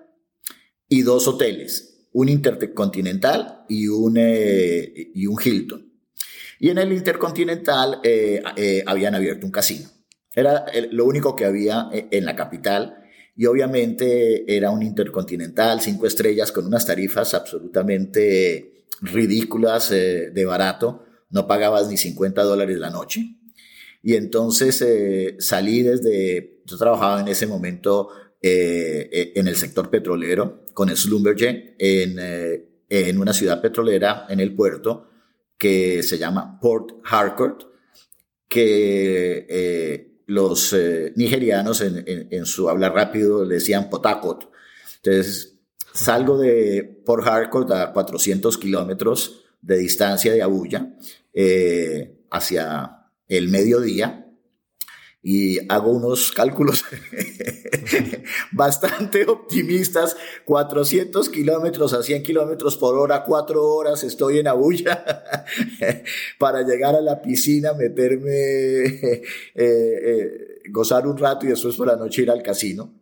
y 0.89 1.03
dos 1.03 1.29
hoteles, 1.29 2.07
un 2.13 2.29
intercontinental 2.29 3.65
y 3.69 3.89
un, 3.89 4.17
y 4.19 5.27
un 5.27 5.37
Hilton. 5.43 5.89
Y 6.59 6.71
en 6.71 6.79
el 6.79 6.93
Intercontinental 6.93 8.01
eh, 8.03 8.43
eh, 8.57 8.83
habían 8.87 9.15
abierto 9.15 9.47
un 9.47 9.53
casino. 9.53 9.89
Era 10.35 10.67
lo 10.91 11.05
único 11.05 11.35
que 11.37 11.45
había 11.45 11.89
eh, 11.93 12.09
en 12.11 12.25
la 12.25 12.37
capital 12.37 12.97
y 13.37 13.47
obviamente 13.47 14.57
era 14.57 14.71
un 14.71 14.83
Intercontinental, 14.83 15.81
cinco 15.81 16.07
estrellas, 16.07 16.51
con 16.51 16.67
unas 16.67 16.87
tarifas 16.87 17.35
absolutamente 17.35 18.85
ridículas 19.01 19.91
de 19.91 20.45
barato. 20.45 21.05
No 21.31 21.47
pagabas 21.47 21.89
ni 21.89 21.97
50 21.97 22.43
dólares 22.43 22.79
la 22.79 22.91
noche. 22.91 23.37
Y 24.03 24.17
entonces 24.17 24.85
salí 25.39 25.83
desde, 25.83 26.63
yo 26.65 26.77
trabajaba 26.77 27.21
en 27.21 27.29
ese 27.29 27.47
momento 27.47 28.09
en 28.41 29.49
el 29.49 29.57
sector 29.57 29.91
petrolero 29.91 30.65
con 30.73 30.95
Slumberger 30.97 31.75
en, 31.79 32.19
en 32.89 33.19
una 33.19 33.33
ciudad 33.33 33.61
petrolera 33.61 34.27
en 34.29 34.41
el 34.41 34.55
puerto 34.55 35.09
que 35.59 36.03
se 36.05 36.17
llama 36.17 36.59
Port 36.61 37.01
Harcourt, 37.05 37.65
que 38.49 39.47
eh, 39.49 40.23
los 40.27 40.73
eh, 40.73 41.13
nigerianos 41.17 41.81
en, 41.83 42.47
su 42.47 42.69
hablar 42.69 42.95
rápido 42.95 43.45
le 43.45 43.57
decían 43.57 43.91
Potakot. 43.91 44.51
Entonces, 45.03 45.59
salgo 45.93 46.39
de 46.39 46.85
Port 47.05 47.27
Harcourt 47.27 47.71
a 47.73 47.93
400 47.93 48.57
kilómetros 48.57 49.45
de 49.61 49.79
distancia 49.79 50.33
de 50.33 50.43
Abuya, 50.43 50.95
eh, 51.33 52.25
hacia 52.31 53.11
el 53.27 53.49
mediodía 53.49 54.28
y 55.23 55.59
hago 55.69 55.91
unos 55.91 56.31
cálculos 56.31 56.85
bastante 58.53 59.27
optimistas, 59.27 60.17
400 60.45 61.29
kilómetros 61.29 61.93
a 61.93 62.03
100 62.03 62.23
kilómetros 62.23 62.77
por 62.77 62.97
hora, 62.97 63.25
cuatro 63.25 63.65
horas 63.65 64.05
estoy 64.05 64.39
en 64.39 64.47
Abuya 64.47 65.05
para 66.39 66.63
llegar 66.63 66.95
a 66.95 67.01
la 67.01 67.21
piscina, 67.21 67.73
meterme, 67.73 68.31
eh, 68.85 69.23
eh, 69.55 70.63
gozar 70.71 71.07
un 71.07 71.19
rato 71.19 71.47
y 71.47 71.51
después 71.51 71.75
por 71.77 71.89
la 71.89 71.97
noche 71.97 72.23
ir 72.23 72.31
al 72.31 72.43
casino. 72.43 72.95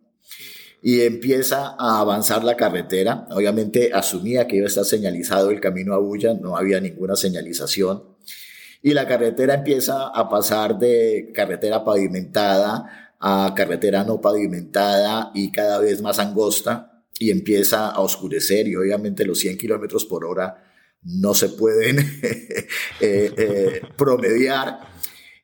Y 0.83 1.01
empieza 1.01 1.75
a 1.79 2.01
avanzar 2.01 2.45
la 2.45 2.57
carretera. 2.57 3.27
Obviamente 3.31 3.91
asumía 3.93 4.47
que 4.47 4.57
iba 4.57 4.67
a 4.67 4.69
estar 4.69 4.85
señalizado 4.85 5.51
el 5.51 5.61
camino 5.61 5.95
a 5.95 5.97
Abuya, 5.97 6.35
no 6.35 6.57
había 6.57 6.81
ninguna 6.81 7.17
señalización 7.17 8.16
y 8.87 8.95
la 8.95 9.05
carretera 9.09 9.55
empieza 9.55 10.07
a 10.07 10.29
pasar 10.29 10.79
de 10.79 11.33
carretera 11.35 11.83
pavimentada 11.83 13.17
a 13.19 13.53
carretera 13.53 14.05
no 14.05 14.21
pavimentada 14.21 15.33
y 15.35 15.51
cada 15.51 15.81
vez 15.81 16.01
más 16.03 16.21
angosta 16.21 17.03
y 17.19 17.33
empieza 17.33 17.89
a 17.89 17.99
oscurecer 17.99 18.69
y 18.69 18.77
obviamente 18.77 19.25
los 19.25 19.41
100 19.41 19.59
kilómetros 19.59 20.05
por 20.05 20.25
hora 20.25 20.63
no 21.03 21.35
se 21.35 21.49
pueden 21.49 21.99
eh, 22.23 22.69
eh, 23.01 23.83
promediar 23.97 24.79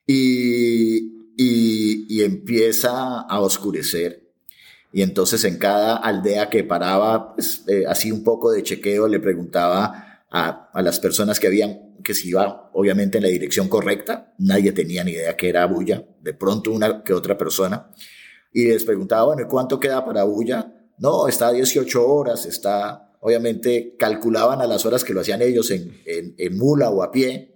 y, 0.06 1.34
y, 1.36 2.22
empieza 2.22 3.22
a 3.22 3.40
oscurecer. 3.40 4.22
Y 4.92 5.02
entonces 5.02 5.42
en 5.44 5.58
cada 5.58 5.96
aldea 5.96 6.48
que 6.48 6.62
paraba, 6.62 7.34
pues, 7.34 7.64
eh, 7.66 7.86
así 7.88 8.12
un 8.12 8.22
poco 8.22 8.52
de 8.52 8.62
chequeo, 8.62 9.08
le 9.08 9.18
preguntaba 9.18 10.11
a, 10.32 10.70
las 10.82 10.98
personas 10.98 11.38
que 11.38 11.46
habían 11.46 11.92
que 12.02 12.14
se 12.14 12.28
iba 12.28 12.70
obviamente 12.72 13.18
en 13.18 13.24
la 13.24 13.28
dirección 13.28 13.68
correcta, 13.68 14.34
nadie 14.38 14.72
tenía 14.72 15.04
ni 15.04 15.12
idea 15.12 15.36
que 15.36 15.48
era 15.50 15.66
Bulla, 15.66 16.04
de 16.20 16.34
pronto 16.34 16.72
una 16.72 17.04
que 17.04 17.12
otra 17.12 17.36
persona, 17.36 17.90
y 18.52 18.64
les 18.64 18.84
preguntaba, 18.84 19.26
bueno, 19.26 19.46
¿cuánto 19.48 19.78
queda 19.78 20.04
para 20.04 20.24
Bulla? 20.24 20.74
No, 20.98 21.28
está 21.28 21.48
a 21.48 21.52
18 21.52 22.06
horas, 22.06 22.46
está, 22.46 23.12
obviamente 23.20 23.94
calculaban 23.98 24.60
a 24.62 24.66
las 24.66 24.84
horas 24.86 25.04
que 25.04 25.12
lo 25.12 25.20
hacían 25.20 25.42
ellos 25.42 25.70
en, 25.70 26.00
en, 26.06 26.58
mula 26.58 26.90
o 26.90 27.02
a 27.02 27.12
pie, 27.12 27.54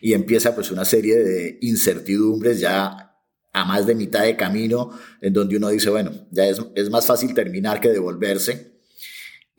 y 0.00 0.12
empieza 0.12 0.54
pues 0.54 0.70
una 0.70 0.84
serie 0.84 1.16
de 1.16 1.58
incertidumbres 1.62 2.58
ya 2.58 3.14
a 3.52 3.64
más 3.64 3.86
de 3.86 3.94
mitad 3.94 4.24
de 4.24 4.36
camino, 4.36 4.90
en 5.20 5.32
donde 5.32 5.56
uno 5.56 5.68
dice, 5.68 5.88
bueno, 5.90 6.10
ya 6.30 6.46
es, 6.46 6.60
es 6.74 6.90
más 6.90 7.06
fácil 7.06 7.32
terminar 7.32 7.80
que 7.80 7.90
devolverse, 7.90 8.69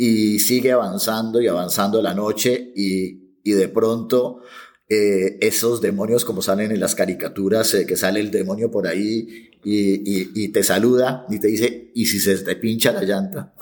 y 0.03 0.39
sigue 0.39 0.72
avanzando 0.72 1.41
y 1.41 1.48
avanzando 1.48 2.01
la 2.01 2.13
noche, 2.13 2.72
y 2.75 3.22
y 3.43 3.51
de 3.51 3.67
pronto 3.70 4.41
eh, 4.89 5.38
esos 5.41 5.81
demonios 5.81 6.25
como 6.25 6.41
salen 6.41 6.72
en 6.72 6.79
las 6.79 6.96
caricaturas, 6.96 7.74
eh, 7.74 7.86
que 7.86 7.98
sale 7.98 8.20
el 8.20 8.31
demonio 8.31 8.72
por 8.72 8.88
ahí 8.88 9.51
y, 9.63 10.41
y, 10.43 10.48
te 10.50 10.63
saluda 10.63 11.25
y 11.29 11.39
te 11.39 11.48
dice, 11.48 11.91
¿y 11.93 12.08
si 12.08 12.20
se 12.20 12.36
te 12.39 12.55
pincha 12.55 12.91
la 12.91 13.03
llanta? 13.03 13.53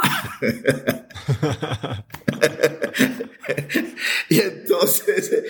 y 4.29 4.39
entonces 4.39 5.43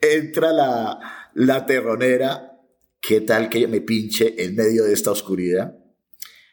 entra 0.00 0.52
la, 0.52 1.30
la 1.34 1.64
terronera, 1.66 2.60
¿qué 3.00 3.20
tal 3.20 3.48
que 3.48 3.68
me 3.68 3.80
pinche 3.80 4.42
en 4.44 4.56
medio 4.56 4.82
de 4.84 4.92
esta 4.92 5.12
oscuridad? 5.12 5.78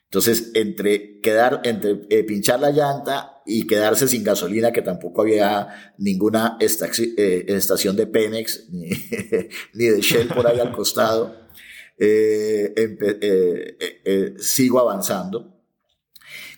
Entonces, 0.04 0.52
entre 0.54 1.20
quedar, 1.22 1.62
entre 1.64 2.02
eh, 2.12 2.24
pinchar 2.24 2.60
la 2.60 2.70
llanta 2.70 3.33
y 3.46 3.68
quedarse 3.68 4.08
sin 4.08 4.24
gasolina, 4.24 4.72
que 4.72 4.82
tampoco 4.82 5.22
había 5.22 5.94
ninguna 5.98 6.58
eh, 6.60 7.46
estación 7.48 7.96
de 7.96 8.08
Pemex 8.08 8.70
ni, 8.72 9.86
de 9.86 10.02
Shell 10.02 10.30
por 10.30 10.48
ahí 10.48 10.60
al 10.60 10.72
costado, 10.72 11.48
eh, 11.98 12.74
sigo 14.40 14.80
avanzando. 14.80 15.62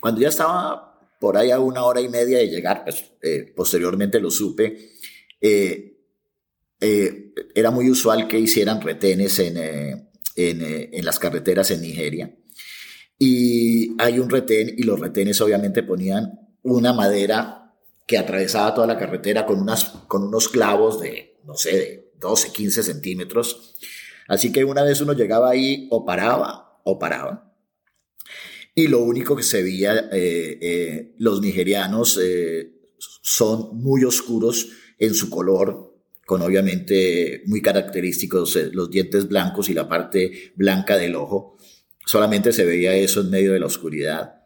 Cuando 0.00 0.20
ya 0.20 0.28
estaba 0.28 1.00
por 1.20 1.36
ahí 1.36 1.50
a 1.50 1.60
una 1.60 1.84
hora 1.84 2.00
y 2.00 2.08
media 2.08 2.38
de 2.38 2.48
llegar, 2.48 2.84
pues, 2.84 3.04
posteriormente 3.54 4.20
lo 4.20 4.30
supe, 4.30 4.92
era 6.80 7.70
muy 7.70 7.90
usual 7.90 8.28
que 8.28 8.38
hicieran 8.38 8.80
retenes 8.80 9.38
en, 9.38 9.56
en, 9.56 10.08
en 10.36 11.04
las 11.04 11.18
carreteras 11.18 11.70
en 11.70 11.80
Nigeria 11.80 12.34
y 13.18 14.00
hay 14.00 14.18
un 14.18 14.28
retén 14.28 14.74
y 14.76 14.82
los 14.82 15.00
retenes 15.00 15.40
obviamente 15.40 15.82
ponían 15.82 16.38
una 16.66 16.92
madera 16.92 17.74
que 18.06 18.18
atravesaba 18.18 18.74
toda 18.74 18.86
la 18.86 18.98
carretera 18.98 19.46
con, 19.46 19.60
unas, 19.60 19.84
con 20.06 20.24
unos 20.24 20.48
clavos 20.48 21.00
de, 21.00 21.38
no 21.44 21.54
sé, 21.54 21.76
de 21.76 22.12
12, 22.20 22.52
15 22.52 22.82
centímetros. 22.82 23.74
Así 24.28 24.52
que 24.52 24.64
una 24.64 24.82
vez 24.82 25.00
uno 25.00 25.12
llegaba 25.12 25.50
ahí 25.50 25.88
o 25.90 26.04
paraba 26.04 26.80
o 26.84 26.98
paraba. 26.98 27.52
Y 28.74 28.88
lo 28.88 29.02
único 29.02 29.34
que 29.34 29.42
se 29.42 29.62
veía, 29.62 30.08
eh, 30.12 30.58
eh, 30.60 31.14
los 31.18 31.40
nigerianos 31.40 32.20
eh, 32.22 32.72
son 32.98 33.70
muy 33.78 34.04
oscuros 34.04 34.68
en 34.98 35.14
su 35.14 35.30
color, 35.30 35.94
con 36.26 36.42
obviamente 36.42 37.42
muy 37.46 37.62
característicos 37.62 38.56
los 38.72 38.90
dientes 38.90 39.28
blancos 39.28 39.68
y 39.68 39.74
la 39.74 39.88
parte 39.88 40.52
blanca 40.56 40.96
del 40.96 41.14
ojo. 41.16 41.56
Solamente 42.04 42.52
se 42.52 42.64
veía 42.64 42.94
eso 42.94 43.20
en 43.20 43.30
medio 43.30 43.52
de 43.52 43.60
la 43.60 43.66
oscuridad 43.66 44.42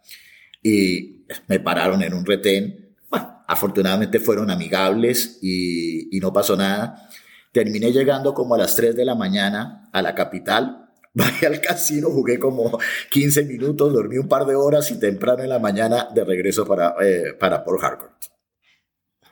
y 0.62 1.19
me 1.46 1.60
pararon 1.60 2.02
en 2.02 2.14
un 2.14 2.24
retén. 2.24 2.94
Bueno, 3.08 3.42
afortunadamente 3.46 4.20
fueron 4.20 4.50
amigables 4.50 5.38
y, 5.42 6.18
no 6.20 6.32
pasó 6.32 6.56
nada. 6.56 7.08
Terminé 7.52 7.92
llegando 7.92 8.34
como 8.34 8.54
a 8.54 8.58
las 8.58 8.76
3 8.76 8.94
de 8.94 9.04
la 9.04 9.14
mañana 9.14 9.88
a 9.92 10.02
la 10.02 10.14
capital. 10.14 10.88
Bajé 11.14 11.46
al 11.46 11.60
casino, 11.60 12.08
jugué 12.10 12.38
como 12.38 12.78
15 13.10 13.44
minutos, 13.44 13.92
dormí 13.92 14.18
un 14.18 14.28
par 14.28 14.46
de 14.46 14.54
horas 14.54 14.90
y 14.92 15.00
temprano 15.00 15.42
en 15.42 15.48
la 15.48 15.58
mañana 15.58 16.08
de 16.14 16.24
regreso 16.24 16.64
para, 16.64 16.94
eh, 17.02 17.34
para 17.38 17.64
Port 17.64 17.82
Harcourt. 17.82 18.12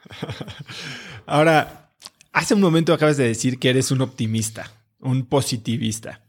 Ahora, 1.26 1.92
hace 2.32 2.54
un 2.54 2.60
momento 2.60 2.92
acabas 2.92 3.16
de 3.16 3.28
decir 3.28 3.60
que 3.60 3.70
eres 3.70 3.92
un 3.92 4.00
optimista, 4.00 4.72
un 4.98 5.26
positivista. 5.26 6.22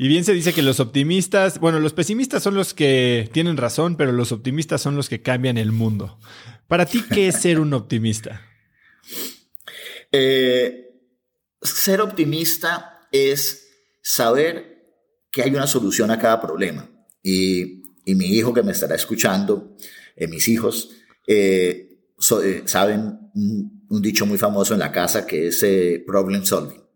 Y 0.00 0.06
bien 0.06 0.24
se 0.24 0.32
dice 0.32 0.52
que 0.54 0.62
los 0.62 0.78
optimistas, 0.78 1.58
bueno, 1.58 1.80
los 1.80 1.92
pesimistas 1.92 2.44
son 2.44 2.54
los 2.54 2.72
que 2.72 3.28
tienen 3.32 3.56
razón, 3.56 3.96
pero 3.96 4.12
los 4.12 4.30
optimistas 4.30 4.80
son 4.80 4.94
los 4.94 5.08
que 5.08 5.22
cambian 5.22 5.58
el 5.58 5.72
mundo. 5.72 6.20
Para 6.68 6.86
ti, 6.86 7.02
¿qué 7.12 7.26
es 7.26 7.40
ser 7.40 7.58
un 7.58 7.74
optimista? 7.74 8.40
Eh, 10.12 10.88
ser 11.60 12.00
optimista 12.00 13.08
es 13.10 13.66
saber 14.00 14.86
que 15.32 15.42
hay 15.42 15.50
una 15.50 15.66
solución 15.66 16.12
a 16.12 16.18
cada 16.18 16.40
problema. 16.40 16.88
Y, 17.20 17.82
mi 18.06 18.26
hijo 18.26 18.54
que 18.54 18.62
me 18.62 18.72
estará 18.72 18.94
escuchando, 18.94 19.76
eh, 20.16 20.28
mis 20.28 20.48
hijos, 20.48 20.92
eh, 21.26 21.98
saben 22.16 23.18
un, 23.34 23.84
un, 23.90 24.00
dicho 24.00 24.24
muy 24.24 24.38
famoso 24.38 24.72
en 24.72 24.80
la 24.80 24.92
casa 24.92 25.26
que 25.26 25.48
es 25.48 25.62
problem 26.06 26.42
solving. 26.44 26.87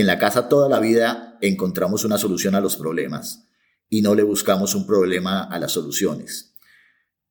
En 0.00 0.06
la 0.06 0.18
casa 0.18 0.48
toda 0.48 0.70
la 0.70 0.80
vida 0.80 1.36
encontramos 1.42 2.06
una 2.06 2.16
solución 2.16 2.54
a 2.54 2.62
los 2.62 2.76
problemas 2.76 3.46
y 3.90 4.00
no 4.00 4.14
le 4.14 4.22
buscamos 4.22 4.74
un 4.74 4.86
problema 4.86 5.42
a 5.42 5.58
las 5.58 5.72
soluciones. 5.72 6.54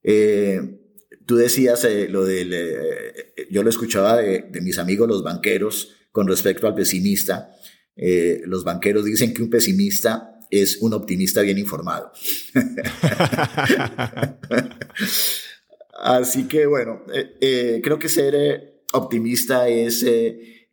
Eh, 0.04 0.80
tú 1.26 1.38
decías 1.38 1.84
eh, 1.86 2.08
lo 2.08 2.26
del, 2.26 2.54
eh, 2.54 3.48
yo 3.50 3.64
lo 3.64 3.72
escuchaba 3.72 4.18
de, 4.18 4.52
mis 4.62 4.78
amigos 4.78 5.10
los 5.10 5.24
banqueros 5.24 5.96
con 6.12 6.28
respecto 6.28 6.68
al 6.68 6.76
pesimista. 6.76 7.50
los 7.96 8.64
banqueros 8.64 9.04
dicen 9.04 9.34
que 9.34 9.42
un 9.42 9.50
pesimista 9.50 10.38
es 10.52 10.78
un 10.80 10.94
optimista 10.94 11.42
bien 11.42 11.58
informado. 11.58 12.12
Así 16.04 16.48
que 16.48 16.68
bueno, 16.68 17.02
creo 17.40 17.98
que 17.98 18.10
ser 18.10 18.84
optimista 18.94 19.68
es 19.68 20.06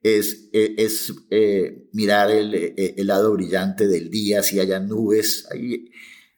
es, 0.07 0.49
eh, 0.53 0.75
es 0.79 1.13
eh, 1.31 1.89
mirar 1.93 2.31
el, 2.31 2.55
eh, 2.55 2.95
el, 2.97 3.07
lado 3.09 3.33
brillante 3.33 3.89
del 3.89 4.09
día, 4.09 4.43
si 4.43 4.61
hay 4.61 4.69
nubes, 4.81 5.49
ahí, 5.51 5.91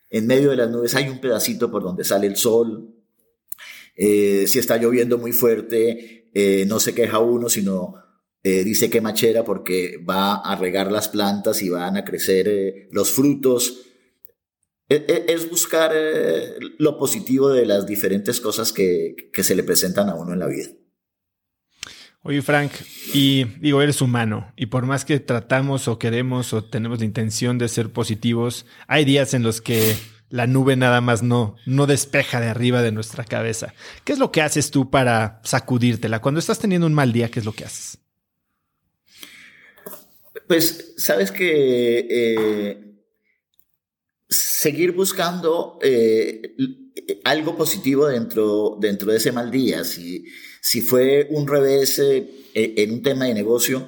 en 0.09 0.27
medio 0.27 0.51
de 0.51 0.57
las 0.57 0.71
nubes 0.71 0.95
hay 0.95 1.09
un 1.09 1.21
pedacito 1.21 1.71
por 1.71 1.83
donde 1.83 2.05
sale 2.05 2.27
el 2.27 2.37
sol, 2.37 2.95
si 3.95 4.59
está 4.59 4.77
lloviendo 4.77 5.19
muy 5.19 5.33
fuerte, 5.33 6.31
no 6.69 6.79
se 6.79 6.95
queja 6.95 7.19
uno, 7.19 7.49
sino 7.49 7.97
dice 8.45 8.89
que 8.89 9.01
machera 9.01 9.45
porque 9.45 9.99
va 10.09 10.37
a 10.37 10.55
regar 10.55 10.93
las 10.93 11.09
plantas 11.09 11.63
y 11.63 11.69
van 11.69 11.97
a 11.97 12.05
crecer 12.05 12.89
los 12.93 13.11
frutos. 13.11 13.87
E, 14.89 15.05
e, 15.09 15.33
es 15.35 15.51
buscar 15.51 15.93
lo 16.79 16.97
positivo 16.97 17.51
de 17.51 17.67
las 17.67 17.87
diferentes 17.87 18.41
cosas 18.41 18.73
que, 18.73 19.31
que 19.33 19.43
se 19.43 19.57
le 19.57 19.65
presentan 19.65 20.09
a 20.09 20.15
uno 20.15 20.33
en 20.33 20.39
la 20.39 20.47
vida. 20.47 20.69
Oye, 22.29 22.43
Frank, 22.43 22.73
y 23.15 23.45
digo, 23.59 23.81
eres 23.81 24.03
humano, 24.03 24.53
y 24.55 24.67
por 24.67 24.85
más 24.85 25.07
que 25.07 25.19
tratamos 25.19 25.89
o 25.89 25.99
queremos 25.99 26.53
o 26.53 26.63
tenemos 26.63 26.99
la 26.99 27.07
intención 27.07 27.57
de 27.57 27.69
ser 27.69 27.91
positivos, 27.91 28.67
hay 28.87 29.07
días 29.07 29.33
en 29.33 29.43
los 29.43 29.63
que 29.63 29.97
la 30.29 30.47
nube 30.47 30.77
nada 30.77 31.01
más 31.01 31.23
no, 31.23 31.57
no 31.65 31.87
despeja 31.87 32.39
de 32.39 32.49
arriba 32.49 32.83
de 32.83 32.93
nuestra 32.93 33.25
cabeza. 33.25 33.73
¿Qué 34.05 34.13
es 34.13 34.19
lo 34.19 34.31
que 34.31 34.43
haces 34.43 34.71
tú 34.71 34.91
para 34.91 35.41
sacudírtela? 35.43 36.21
Cuando 36.21 36.39
estás 36.39 36.59
teniendo 36.59 36.87
un 36.87 36.93
mal 36.93 37.15
día, 37.15 37.31
¿qué 37.31 37.39
es 37.39 37.47
lo 37.47 37.55
que 37.55 37.65
haces? 37.65 37.97
Pues 40.47 40.97
sabes 40.99 41.31
que 41.31 42.09
eh, 42.11 42.95
seguir 44.29 44.93
buscando 44.93 45.79
eh, 45.81 46.55
algo 47.25 47.57
positivo 47.57 48.07
dentro, 48.07 48.77
dentro 48.79 49.13
de 49.13 49.17
ese 49.17 49.33
mal 49.33 49.51
día. 49.51 49.83
Si, 49.83 50.27
si 50.61 50.81
fue 50.81 51.27
un 51.31 51.47
revés 51.47 51.99
eh, 51.99 52.29
en 52.55 52.93
un 52.93 53.03
tema 53.03 53.27
de 53.27 53.35
negocio, 53.35 53.87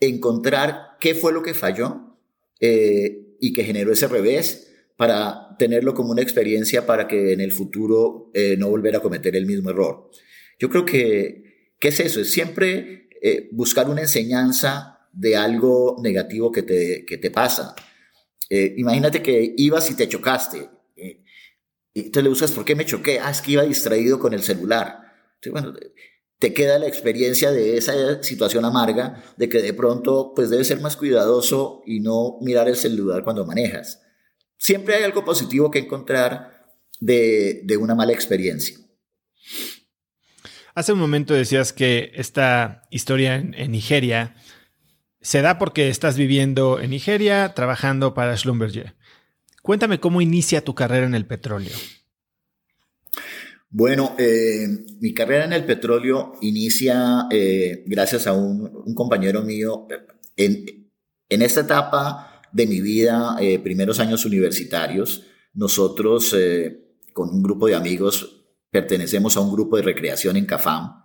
encontrar 0.00 0.96
qué 1.00 1.14
fue 1.14 1.32
lo 1.32 1.42
que 1.42 1.54
falló 1.54 2.18
y 2.60 3.52
que 3.52 3.62
generó 3.62 3.92
ese 3.92 4.08
revés 4.08 4.72
para 4.96 5.56
tenerlo 5.58 5.94
como 5.94 6.10
una 6.10 6.22
experiencia 6.22 6.86
para 6.86 7.06
que 7.06 7.32
en 7.32 7.40
el 7.40 7.52
futuro 7.52 8.32
no 8.58 8.68
volver 8.68 8.96
a 8.96 9.00
cometer 9.00 9.36
el 9.36 9.46
mismo 9.46 9.70
error. 9.70 10.10
Yo 10.58 10.68
creo 10.68 10.84
que, 10.84 11.70
¿qué 11.78 11.88
es 11.88 12.00
eso? 12.00 12.20
Es 12.20 12.32
siempre 12.32 13.08
buscar 13.52 13.88
una 13.88 14.00
enseñanza 14.00 14.98
de 15.12 15.36
algo 15.36 15.96
negativo 16.02 16.52
que 16.52 16.62
te, 16.62 17.04
que 17.06 17.18
te 17.18 17.30
pasa. 17.30 17.74
Eh, 18.50 18.74
imagínate 18.76 19.22
que 19.22 19.54
ibas 19.56 19.90
y 19.90 19.94
te 19.94 20.08
chocaste. 20.08 20.68
Eh, 20.96 21.22
y 21.92 22.10
te 22.10 22.22
le 22.22 22.28
buscas, 22.28 22.52
¿por 22.52 22.64
qué 22.64 22.74
me 22.74 22.86
choqué? 22.86 23.18
Ah, 23.18 23.30
es 23.30 23.40
que 23.40 23.52
iba 23.52 23.62
distraído 23.62 24.18
con 24.18 24.32
el 24.32 24.42
celular. 24.42 25.07
Bueno, 25.50 25.74
te 26.38 26.54
queda 26.54 26.78
la 26.78 26.86
experiencia 26.86 27.50
de 27.50 27.76
esa 27.76 28.22
situación 28.22 28.64
amarga, 28.64 29.22
de 29.36 29.48
que 29.48 29.60
de 29.60 29.74
pronto, 29.74 30.32
pues 30.34 30.50
debes 30.50 30.68
ser 30.68 30.80
más 30.80 30.96
cuidadoso 30.96 31.82
y 31.86 32.00
no 32.00 32.38
mirar 32.40 32.68
el 32.68 32.76
celular 32.76 33.24
cuando 33.24 33.44
manejas. 33.44 34.02
Siempre 34.56 34.94
hay 34.94 35.04
algo 35.04 35.24
positivo 35.24 35.70
que 35.70 35.80
encontrar 35.80 36.66
de, 37.00 37.62
de 37.64 37.76
una 37.76 37.94
mala 37.94 38.12
experiencia. 38.12 38.76
Hace 40.74 40.92
un 40.92 41.00
momento 41.00 41.34
decías 41.34 41.72
que 41.72 42.12
esta 42.14 42.82
historia 42.90 43.34
en 43.36 43.72
Nigeria 43.72 44.36
se 45.20 45.42
da 45.42 45.58
porque 45.58 45.88
estás 45.88 46.16
viviendo 46.16 46.78
en 46.80 46.90
Nigeria, 46.90 47.52
trabajando 47.54 48.14
para 48.14 48.36
Schlumberger. 48.36 48.94
Cuéntame 49.62 49.98
cómo 49.98 50.20
inicia 50.20 50.64
tu 50.64 50.74
carrera 50.74 51.06
en 51.06 51.14
el 51.14 51.26
petróleo. 51.26 51.76
Bueno, 53.70 54.14
eh, 54.18 54.66
mi 55.00 55.12
carrera 55.12 55.44
en 55.44 55.52
el 55.52 55.64
petróleo 55.64 56.32
inicia 56.40 57.26
eh, 57.30 57.84
gracias 57.86 58.26
a 58.26 58.32
un, 58.32 58.94
compañero 58.94 59.42
mío. 59.42 59.86
En, 60.36 60.86
esta 61.28 61.60
etapa 61.60 62.42
de 62.52 62.66
mi 62.66 62.80
vida, 62.80 63.36
eh, 63.40 63.58
primeros 63.58 64.00
años 64.00 64.24
universitarios, 64.24 65.24
nosotros 65.54 66.34
con 67.12 67.30
un 67.30 67.42
grupo 67.42 67.66
de 67.66 67.74
amigos 67.74 68.46
pertenecemos 68.70 69.36
a 69.36 69.40
un 69.40 69.52
grupo 69.52 69.76
de 69.76 69.82
recreación 69.82 70.36
en 70.36 70.46
Cafam, 70.46 71.04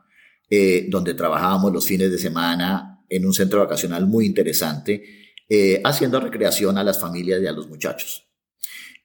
donde 0.90 1.16
trabajábamos 1.16 1.74
los 1.74 1.86
fines 1.86 2.12
de 2.12 2.20
semana 2.20 2.94
en 3.10 3.26
un 3.26 3.34
centro 3.34 3.60
vacacional 3.60 4.08
muy 4.08 4.26
interesante, 4.26 5.04
eh, 5.48 5.82
haciendo 5.84 6.20
recreación 6.20 6.78
a 6.78 6.84
las 6.84 7.00
familias 7.00 7.42
y 7.42 7.48
a 7.48 7.52
los 7.52 7.68
muchachos. 7.68 8.28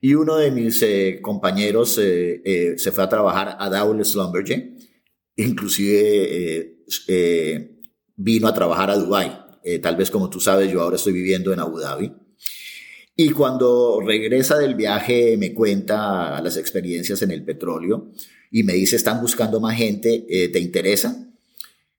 Y 0.00 0.14
uno 0.14 0.36
de 0.36 0.50
mis 0.50 0.80
eh, 0.82 1.18
compañeros 1.20 1.98
eh, 2.00 2.74
se 2.76 2.92
fue 2.92 3.04
a 3.04 3.08
trabajar 3.08 3.56
a 3.58 3.68
Dowell 3.68 4.04
Slumberger, 4.04 4.74
inclusive 5.36 6.84
vino 8.16 8.48
a 8.48 8.54
trabajar 8.54 8.90
a 8.90 8.96
Dubai. 8.96 9.32
tal 9.82 9.96
vez 9.96 10.10
como 10.10 10.30
tú 10.30 10.40
sabes, 10.40 10.70
yo 10.70 10.82
ahora 10.82 10.96
estoy 10.96 11.12
viviendo 11.12 11.52
en 11.52 11.60
Abu 11.60 11.78
Dhabi. 11.78 12.12
Y 13.16 13.30
cuando 13.30 14.00
regresa 14.00 14.56
del 14.56 14.76
viaje 14.76 15.36
me 15.36 15.52
cuenta 15.52 16.40
las 16.40 16.56
experiencias 16.56 17.20
en 17.22 17.32
el 17.32 17.44
petróleo 17.44 18.12
y 18.50 18.62
me 18.62 18.74
dice, 18.74 18.94
están 18.94 19.20
buscando 19.20 19.58
más 19.58 19.76
gente, 19.76 20.24
¿te 20.52 20.60
interesa? 20.60 21.28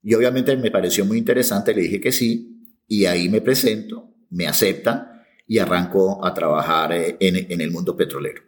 Y 0.02 0.14
obviamente 0.14 0.56
me 0.56 0.72
pareció 0.72 1.04
muy 1.04 1.18
interesante, 1.18 1.74
le 1.74 1.82
dije 1.82 2.00
que 2.00 2.14
sí, 2.14 2.66
y 2.88 3.06
ahí 3.06 3.28
me 3.28 3.42
presento, 3.42 4.16
me 4.30 4.48
aceptan 4.48 5.09
y 5.50 5.58
arranco 5.58 6.24
a 6.24 6.32
trabajar 6.34 6.94
eh, 6.94 7.18
en, 7.20 7.60
el 7.60 7.72
mundo 7.72 7.98
petrolero. 7.98 8.44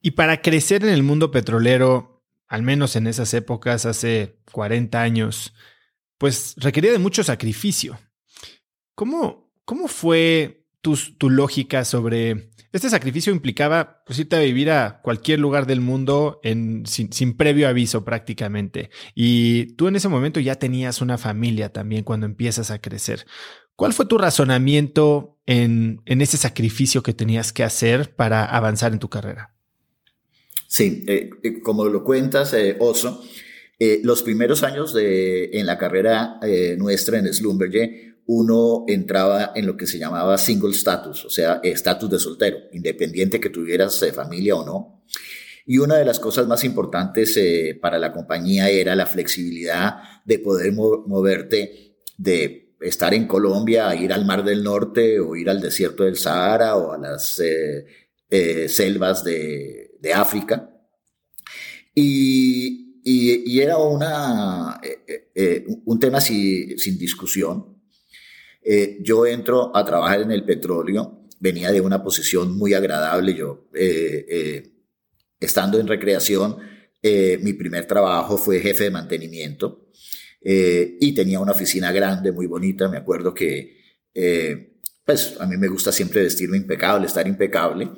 Y 0.00 0.12
para 0.12 0.40
crecer 0.40 0.82
en 0.82 0.88
el 0.88 1.02
mundo 1.02 1.30
petrolero, 1.30 2.24
al 2.48 2.62
menos 2.62 2.96
en 2.96 3.06
esas 3.06 3.34
épocas, 3.34 3.84
hace 3.84 4.38
40 4.52 5.02
años, 5.02 5.52
pues 6.16 6.54
requería 6.56 6.92
de 6.92 6.98
mucho 6.98 7.22
sacrificio. 7.22 7.98
¿Cómo, 8.94 9.52
cómo 9.66 9.86
fue 9.86 10.66
tu, 10.80 10.96
tu 11.18 11.28
lógica 11.28 11.84
sobre 11.84 12.54
este 12.74 12.90
sacrificio 12.90 13.32
implicaba 13.32 14.02
pues, 14.04 14.18
irte 14.18 14.34
a 14.34 14.40
vivir 14.40 14.68
a 14.68 15.00
cualquier 15.00 15.38
lugar 15.38 15.64
del 15.64 15.80
mundo 15.80 16.40
en, 16.42 16.84
sin, 16.86 17.36
previo 17.36 17.68
aviso 17.68 18.04
prácticamente. 18.04 18.90
Y 19.14 19.74
tú 19.76 19.86
en 19.86 19.94
ese 19.94 20.08
momento 20.08 20.40
ya 20.40 20.56
tenías 20.56 21.00
una 21.00 21.16
familia 21.16 21.72
también 21.72 22.02
cuando 22.02 22.26
empiezas 22.26 22.72
a 22.72 22.80
crecer. 22.80 23.26
¿Cuál 23.76 23.92
fue 23.92 24.06
tu 24.06 24.18
razonamiento 24.18 25.38
en, 25.46 26.02
ese 26.06 26.36
sacrificio 26.36 27.02
que 27.02 27.12
tenías 27.12 27.52
que 27.52 27.64
hacer 27.64 28.14
para 28.14 28.44
avanzar 28.44 28.92
en 28.92 28.98
tu 28.98 29.08
carrera? 29.08 29.54
Sí, 30.68 31.04
eh, 31.06 31.30
eh, 31.42 31.60
como 31.60 31.84
lo 31.86 32.04
cuentas, 32.04 32.52
eh, 32.54 32.76
Oso, 32.80 33.22
los 34.02 34.22
primeros 34.22 34.62
años 34.62 34.94
de, 34.94 35.50
en 35.58 35.66
la 35.66 35.76
carrera 35.76 36.40
nuestra 36.78 37.18
en 37.18 37.32
Slumberger 37.34 38.14
uno 38.26 38.84
entraba 38.88 39.52
en 39.54 39.66
lo 39.66 39.76
que 39.76 39.86
se 39.86 39.98
llamaba 39.98 40.38
single 40.38 40.72
status, 40.72 41.24
o 41.24 41.30
sea, 41.30 41.60
estatus 41.62 42.10
de 42.10 42.18
soltero, 42.18 42.58
independiente 42.72 43.40
que 43.40 43.50
tuvieras 43.50 44.00
eh, 44.02 44.12
familia 44.12 44.56
o 44.56 44.64
no. 44.64 45.04
Y 45.66 45.78
una 45.78 45.96
de 45.96 46.04
las 46.04 46.20
cosas 46.20 46.46
más 46.46 46.64
importantes 46.64 47.36
eh, 47.36 47.78
para 47.80 47.98
la 47.98 48.12
compañía 48.12 48.68
era 48.68 48.94
la 48.94 49.06
flexibilidad 49.06 49.96
de 50.24 50.38
poder 50.38 50.72
moverte 50.72 51.96
de 52.16 52.63
estar 52.80 53.14
en 53.14 53.26
Colombia 53.26 53.94
ir 53.94 54.12
al 54.12 54.24
Mar 54.24 54.44
del 54.44 54.62
Norte 54.62 55.20
o 55.20 55.36
ir 55.36 55.48
al 55.48 55.60
desierto 55.60 56.04
del 56.04 56.16
Sahara 56.16 56.76
o 56.76 56.92
a 56.92 56.98
las 56.98 57.40
eh, 57.40 58.68
selvas 58.68 59.24
de, 59.24 59.90
África. 60.14 60.70
Y, 61.94 62.80
era 63.60 63.76
una, 63.78 64.80
un 65.84 66.00
tema 66.00 66.20
sin 66.20 66.98
discusión 66.98 67.74
eh, 68.64 68.98
yo 69.02 69.26
entro 69.26 69.76
a 69.76 69.84
trabajar 69.84 70.22
en 70.22 70.30
el 70.30 70.42
petróleo, 70.42 71.26
venía 71.38 71.70
de 71.70 71.82
una 71.82 72.02
posición 72.02 72.56
muy 72.56 72.72
agradable, 72.72 73.34
yo 73.34 73.68
eh, 73.74 74.24
eh, 74.26 74.72
estando 75.38 75.78
en 75.78 75.86
recreación, 75.86 76.56
mi 77.42 77.52
primer 77.52 77.86
trabajo 77.86 78.38
fue 78.38 78.60
jefe 78.60 78.84
de 78.84 78.90
mantenimiento 78.90 79.83
y 80.44 81.12
tenía 81.14 81.40
una 81.40 81.52
oficina 81.52 81.90
grande, 81.90 82.30
muy 82.30 82.46
bonita, 82.46 82.88
me 82.88 82.98
acuerdo 82.98 83.32
que 83.32 83.82
pues 85.04 85.36
a 85.40 85.46
mí 85.46 85.56
me 85.56 85.68
gusta 85.68 85.90
siempre 85.90 86.22
vestirme 86.22 86.58
impecable, 86.58 87.06
estar 87.06 87.26
impecable, 87.26 87.90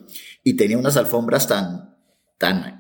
y 0.44 0.54
tenía 0.54 0.78
unas 0.78 0.96
alfombras 0.96 1.48
tan, 1.48 1.96
tan, 2.38 2.78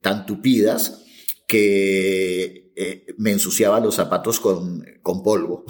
tan 0.00 0.24
tupidas 0.24 1.04
que 1.46 2.72
eh, 2.78 3.06
me 3.16 3.32
ensuciaba 3.32 3.80
los 3.80 3.94
zapatos 3.94 4.38
con, 4.38 4.84
con 5.02 5.22
polvo 5.22 5.64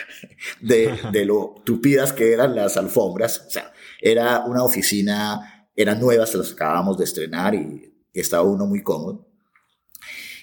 de, 0.60 0.98
de, 1.12 1.24
lo 1.24 1.54
tupidas 1.64 2.12
que 2.12 2.32
eran 2.32 2.56
las 2.56 2.76
alfombras. 2.76 3.44
O 3.46 3.50
sea, 3.50 3.72
era 4.00 4.44
una 4.44 4.64
oficina, 4.64 5.68
eran 5.76 6.00
nuevas, 6.00 6.34
las 6.34 6.52
acabábamos 6.52 6.98
de 6.98 7.04
estrenar 7.04 7.54
y 7.54 7.94
estaba 8.12 8.42
uno 8.42 8.66
muy 8.66 8.82
cómodo. 8.82 9.27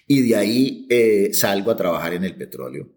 Y 0.07 0.21
de 0.21 0.35
ahí 0.35 0.87
eh, 0.89 1.33
salgo 1.33 1.71
a 1.71 1.75
trabajar 1.75 2.13
en 2.13 2.23
el 2.23 2.35
petróleo. 2.35 2.91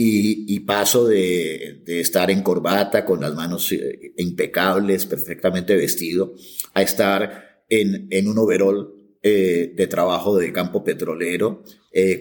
Y, 0.00 0.60
paso 0.60 1.08
de, 1.08 1.82
estar 1.86 2.30
en 2.30 2.42
corbata, 2.42 3.04
con 3.04 3.20
las 3.20 3.34
manos 3.34 3.72
eh, 3.72 4.12
impecables, 4.16 5.06
perfectamente 5.06 5.74
vestido, 5.74 6.34
a 6.74 6.82
estar 6.82 7.64
en, 7.68 8.28
un 8.28 8.38
overall 8.38 8.94
eh, 9.20 9.72
de 9.74 9.86
trabajo 9.88 10.36
de 10.36 10.52
campo 10.52 10.84
petrolero, 10.84 11.64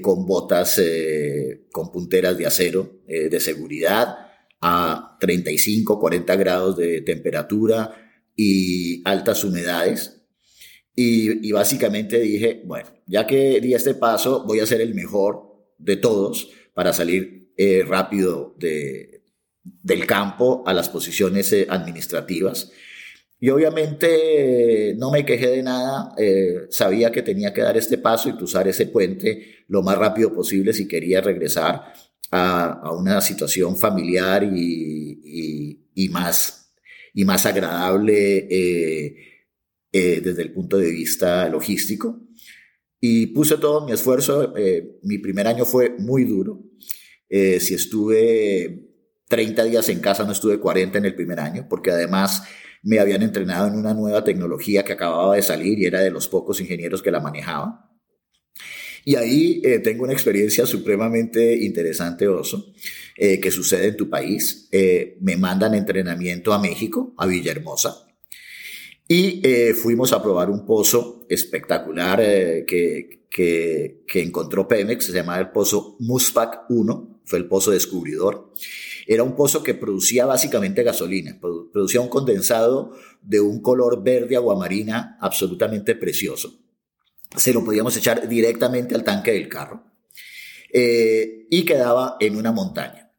con 0.02 0.26
botas 0.26 0.82
con 1.72 1.92
punteras 1.92 2.36
de 2.36 2.48
acero 2.48 3.02
de 3.06 3.40
seguridad 3.40 4.16
a 4.60 5.18
35, 5.20 6.00
40 6.00 6.36
grados 6.36 6.78
de 6.78 7.02
temperatura 7.02 7.94
y 8.36 9.02
altas 9.06 9.44
humedades. 9.44 10.17
Y, 11.00 11.52
básicamente 11.52 12.20
dije, 12.20 12.64
bueno, 12.66 12.90
ya 13.06 13.28
que 13.28 13.62
di 13.62 13.76
este 13.76 13.94
paso, 13.94 14.46
voy 14.48 14.62
a 14.62 14.66
ser 14.66 14.82
el 14.82 14.96
mejor 14.96 15.44
de 15.78 15.96
todos 15.98 16.50
para 16.74 16.92
salir 16.92 17.54
rápido 17.86 18.56
de, 18.58 19.22
del 19.64 20.08
campo 20.08 20.64
a 20.66 20.74
las 20.74 20.90
posiciones 20.90 21.54
administrativas. 21.70 22.72
Y 23.40 23.50
obviamente 23.50 24.96
no 24.98 25.12
me 25.12 25.24
quejé 25.24 25.48
de 25.48 25.64
nada, 25.64 26.14
eh, 26.18 26.66
sabía 26.70 27.12
que 27.12 27.22
tenía 27.22 27.54
que 27.54 27.62
dar 27.62 27.78
este 27.78 28.00
paso 28.00 28.30
y 28.30 28.34
cruzar 28.34 28.68
ese 28.68 28.88
puente 28.88 29.64
lo 29.68 29.84
más 29.84 29.98
rápido 29.98 30.34
posible 30.34 30.74
si 30.74 30.88
quería 30.88 31.22
regresar 31.22 31.94
a, 32.32 32.92
una 32.94 33.22
situación 33.22 33.78
familiar 33.78 34.44
y, 34.44 35.80
y, 35.94 36.10
más, 36.10 36.74
y 37.14 37.26
más 37.26 37.46
agradable 37.46 38.48
eh, 38.50 39.16
eh, 39.92 40.22
desde 40.24 40.42
el 40.42 40.54
punto 40.54 40.78
de 40.78 40.92
vista 40.92 41.48
logístico. 41.50 42.22
Y 43.00 43.28
puse 43.28 43.58
todo 43.58 43.86
mi 43.86 43.92
esfuerzo, 43.92 44.54
mi 45.04 45.20
primer 45.20 45.48
año 45.48 45.66
fue 45.66 45.96
muy 46.00 46.24
duro. 46.24 46.64
Eh, 47.30 47.60
si 47.60 47.74
estuve 47.74 48.88
30 49.28 49.66
días 49.66 49.90
en 49.90 50.00
casa, 50.00 50.24
no 50.24 50.32
estuve 50.32 50.60
40 50.60 50.98
en 50.98 51.06
el 51.06 51.16
primer 51.16 51.40
año, 51.40 51.68
porque 51.70 51.92
además 51.92 52.44
me 52.84 53.00
habían 53.00 53.22
entrenado 53.22 53.68
en 53.68 53.76
una 53.76 53.94
nueva 53.94 54.24
tecnología 54.24 54.84
que 54.84 54.94
acababa 54.94 55.36
de 55.36 55.42
salir 55.42 55.80
y 55.80 55.86
era 55.86 56.02
de 56.02 56.12
los 56.12 56.28
pocos 56.28 56.62
ingenieros 56.62 57.02
que 57.02 57.12
la 57.12 57.20
manejaba. 57.20 57.92
Y 59.04 59.16
ahí 59.16 59.62
eh, 59.64 59.80
tengo 59.80 60.04
una 60.04 60.14
experiencia 60.14 60.66
supremamente 60.66 61.56
interesante, 61.64 62.28
Oso, 62.28 62.74
eh, 63.16 63.40
que 63.40 63.52
sucede 63.52 63.88
en 63.88 63.98
tu 63.98 64.10
país. 64.10 64.68
Eh, 64.72 65.18
me 65.22 65.38
mandan 65.38 65.74
entrenamiento 65.76 66.54
a 66.54 66.60
México, 66.60 67.14
a 67.18 67.26
Villahermosa, 67.26 68.07
y 69.08 69.42
fuimos 69.74 70.12
a 70.14 70.22
probar 70.22 70.50
un 70.50 70.66
pozo 70.66 71.26
espectacular 71.30 72.20
que, 72.20 73.26
que, 73.30 74.04
que, 74.08 74.22
encontró 74.22 74.68
Pemex, 74.68 75.06
se 75.06 75.14
llamaba 75.14 75.40
el 75.40 75.52
pozo 75.52 75.96
Muspac 76.00 76.66
1, 76.70 77.22
fue 77.26 77.40
el 77.40 77.48
pozo 77.48 77.72
descubridor. 77.72 78.52
Era 79.06 79.24
un 79.24 79.36
pozo 79.36 79.64
que 79.64 79.74
producía 79.74 80.26
básicamente 80.26 80.84
gasolina, 80.84 81.40
producía 81.40 82.02
un 82.02 82.10
condensado 82.10 82.94
de 83.22 83.40
un 83.40 83.62
color 83.62 84.04
verde 84.04 84.36
aguamarina 84.36 85.18
absolutamente 85.22 85.96
precioso. 85.96 86.60
Se 87.36 87.54
lo 87.54 87.64
podíamos 87.64 87.96
echar 87.96 88.28
directamente 88.28 88.96
al 88.96 89.04
tanque 89.04 89.32
del 89.32 89.48
carro. 89.48 89.84
Eh, 90.72 91.48
y 91.50 91.64
quedaba 91.64 92.18
en 92.20 92.36
una 92.36 92.52
montaña. 92.52 93.12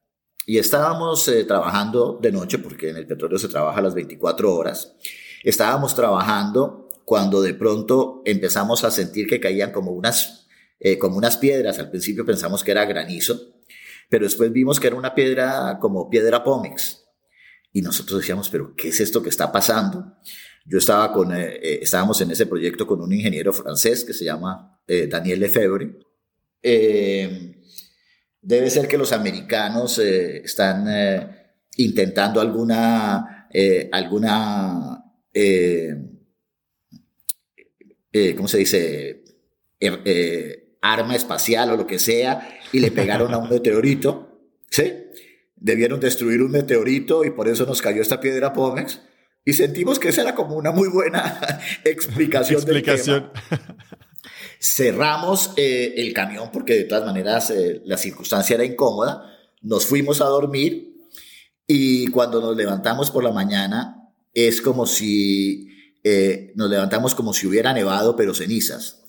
Y 0.44 0.59
estábamos 0.59 1.27
eh, 1.29 1.44
trabajando 1.44 2.18
de 2.20 2.33
noche, 2.33 2.59
porque 2.59 2.90
en 2.90 2.96
el 2.96 3.07
petróleo 3.07 3.38
se 3.38 3.48
trabaja 3.48 3.81
las 3.81 3.94
24 3.94 4.55
horas. 4.55 4.96
Estábamos 5.44 5.94
trabajando 5.94 6.88
cuando 7.05 7.40
de 7.40 7.55
pronto 7.55 8.22
empezamos 8.24 8.85
a 8.85 8.90
sentir 8.90 9.27
que 9.27 9.40
caían 9.40 9.72
como 9.72 9.92
unas, 9.92 10.46
eh, 10.81 10.98
como 10.98 11.16
unas 11.16 11.37
piedras. 11.37 11.79
Al 11.79 11.90
principio 11.90 12.27
pensamos 12.27 12.62
que 12.62 12.70
era 12.70 12.85
granizo 12.85 13.55
pero 14.09 14.24
después 14.24 14.53
vimos 14.53 14.81
que 14.81 14.87
era 14.87 14.96
una 14.96 15.14
piedra 15.14 15.79
como 15.81 16.09
piedra 16.09 16.42
Pómex. 16.42 17.05
Y 17.72 17.83
nosotros 17.83 18.20
decíamos, 18.20 18.48
pero 18.48 18.74
¿qué 18.74 18.88
es 18.88 19.01
esto 19.01 19.22
que 19.22 19.29
está 19.29 19.53
pasando? 19.53 20.16
Yo 20.64 20.79
estaba 20.79 21.12
con, 21.12 21.35
eh, 21.35 21.57
eh, 21.57 21.79
estábamos 21.83 22.20
en 22.20 22.31
ese 22.31 22.46
proyecto 22.46 22.87
con 22.87 23.01
un 23.01 23.12
ingeniero 23.12 23.53
francés 23.53 24.05
que 24.05 24.14
se 24.14 24.24
llama 24.24 24.81
eh, 24.87 25.07
Daniel 25.07 25.40
Lefebvre. 25.40 25.98
debe 28.40 28.70
ser 28.70 28.88
que 28.88 28.98
los 28.98 29.12
americanos 29.12 29.98
están 29.98 30.87
intentando 31.77 32.40
alguna, 32.40 33.48
alguna, 33.92 35.05
¿cómo 38.37 38.49
se 38.49 38.59
dice? 38.59 39.25
Er, 39.81 40.69
arma 40.81 41.14
espacial 41.17 41.71
o 41.71 41.77
lo 41.77 41.87
que 41.87 41.99
sea 41.99 42.61
y 42.73 42.81
le 42.81 42.91
pegaron 42.91 43.35
a 43.35 43.38
un 43.38 43.49
meteorito, 43.51 44.41
¿sí? 44.71 44.93
Debieron 45.57 45.99
destruir 46.01 46.43
un 46.43 46.53
meteorito 46.53 47.25
y 47.25 47.31
por 47.31 47.49
eso 47.49 47.67
nos 47.67 47.83
cayó 47.83 48.01
esta 48.01 48.21
piedra 48.21 48.53
Pómex. 48.53 49.01
Y 49.45 49.55
sentimos 49.55 49.99
que 49.99 50.11
esa 50.11 50.23
era 50.23 50.35
como 50.35 50.57
una 50.57 50.73
muy 50.73 50.88
buena 50.88 51.41
explicación, 51.85 52.61
explicación. 52.62 53.31
del 53.33 53.33
tema. 53.33 53.69
Cerramos 54.61 55.53
eh, 55.57 55.95
el 55.97 56.12
camión 56.12 56.51
porque 56.53 56.75
de 56.75 56.85
todas 56.85 57.05
maneras 57.05 57.51
eh, 57.51 57.81
la 57.85 57.97
circunstancia 57.97 58.55
era 58.55 58.64
incómoda. 58.64 59.37
Nos 59.62 59.87
fuimos 59.87 60.21
a 60.21 60.27
dormir 60.27 60.97
y 61.67 62.09
cuando 62.09 62.41
nos 62.41 62.57
levantamos 62.57 63.11
por 63.11 63.25
la 63.25 63.33
mañana 63.33 64.08
es 64.35 64.61
como 64.61 64.87
si 64.87 65.69
eh, 66.05 66.53
nos 66.55 66.71
levantamos 66.71 67.14
como 67.14 67.33
si 67.33 67.47
hubiera 67.47 67.73
nevado 67.73 68.17
pero 68.17 68.35
cenizas. 68.35 69.05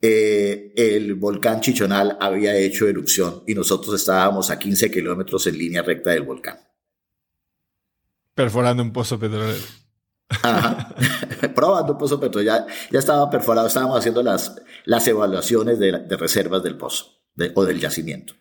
Eh, 0.00 0.72
el 0.76 1.14
volcán 1.14 1.60
Chichonal 1.60 2.16
había 2.20 2.56
hecho 2.56 2.88
erupción 2.88 3.44
y 3.46 3.54
nosotros 3.54 3.94
estábamos 3.94 4.50
a 4.50 4.58
15 4.58 4.90
kilómetros 4.90 5.46
en 5.46 5.58
línea 5.58 5.82
recta 5.82 6.10
del 6.10 6.22
volcán. 6.22 6.58
Perforando 8.34 8.82
un 8.82 8.92
pozo 8.92 9.18
petrolero. 9.18 9.62
Ajá. 10.42 10.94
Probando 11.54 11.92
un 11.92 11.98
pozo 11.98 12.18
petrolero. 12.18 12.66
Ya, 12.66 12.74
ya, 12.90 12.98
estaba 12.98 13.30
perforado, 13.30 13.68
estábamos 13.68 13.98
haciendo 13.98 14.22
las, 14.22 14.56
las 14.84 15.06
evaluaciones 15.06 15.78
de, 15.78 15.92
reservas 16.16 16.62
del 16.62 16.76
pozo 16.76 17.20
o 17.54 17.64
del 17.64 17.78
yacimiento. 17.78 18.34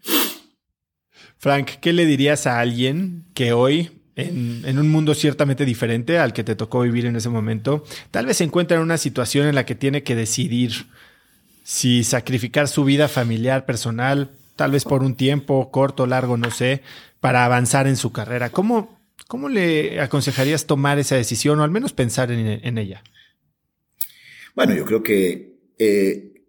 Frank, 1.37 1.69
¿qué 1.81 1.93
le 1.93 2.05
dirías 2.05 2.47
a 2.47 2.59
alguien 2.59 3.25
que 3.33 3.53
hoy 3.53 4.00
en, 4.15 4.77
un 4.77 4.89
mundo 4.89 5.13
ciertamente 5.13 5.65
diferente 5.65 6.19
al 6.19 6.33
que 6.33 6.43
te 6.43 6.55
tocó 6.55 6.81
vivir 6.81 7.05
en 7.05 7.15
ese 7.15 7.29
momento, 7.29 7.83
tal 8.11 8.25
vez 8.25 8.37
se 8.37 8.43
encuentra 8.43 8.77
en 8.77 8.83
una 8.83 8.97
situación 8.97 9.47
en 9.47 9.55
la 9.55 9.65
que 9.65 9.75
tiene 9.75 10.03
que 10.03 10.15
decidir 10.15 10.71
si 11.63 12.03
sacrificar 12.03 12.67
su 12.67 12.83
vida 12.83 13.07
familiar, 13.07 13.65
personal, 13.65 14.31
tal 14.55 14.71
vez 14.71 14.83
por 14.83 15.03
un 15.03 15.15
tiempo 15.15 15.71
corto, 15.71 16.07
largo, 16.07 16.37
no 16.37 16.51
sé, 16.51 16.81
para 17.19 17.45
avanzar 17.45 17.87
en 17.87 17.97
su 17.97 18.11
carrera. 18.11 18.49
¿Cómo, 18.49 18.99
cómo 19.27 19.47
le 19.47 20.01
aconsejarías 20.01 20.65
tomar 20.65 20.99
esa 20.99 21.15
decisión 21.15 21.59
o 21.59 21.63
al 21.63 21.71
menos 21.71 21.93
pensar 21.93 22.31
en, 22.31 22.77
ella? 22.77 23.03
Bueno, 24.55 24.75
yo 24.75 24.85
creo 24.85 25.03
que 25.03 25.59
eh, 25.77 26.43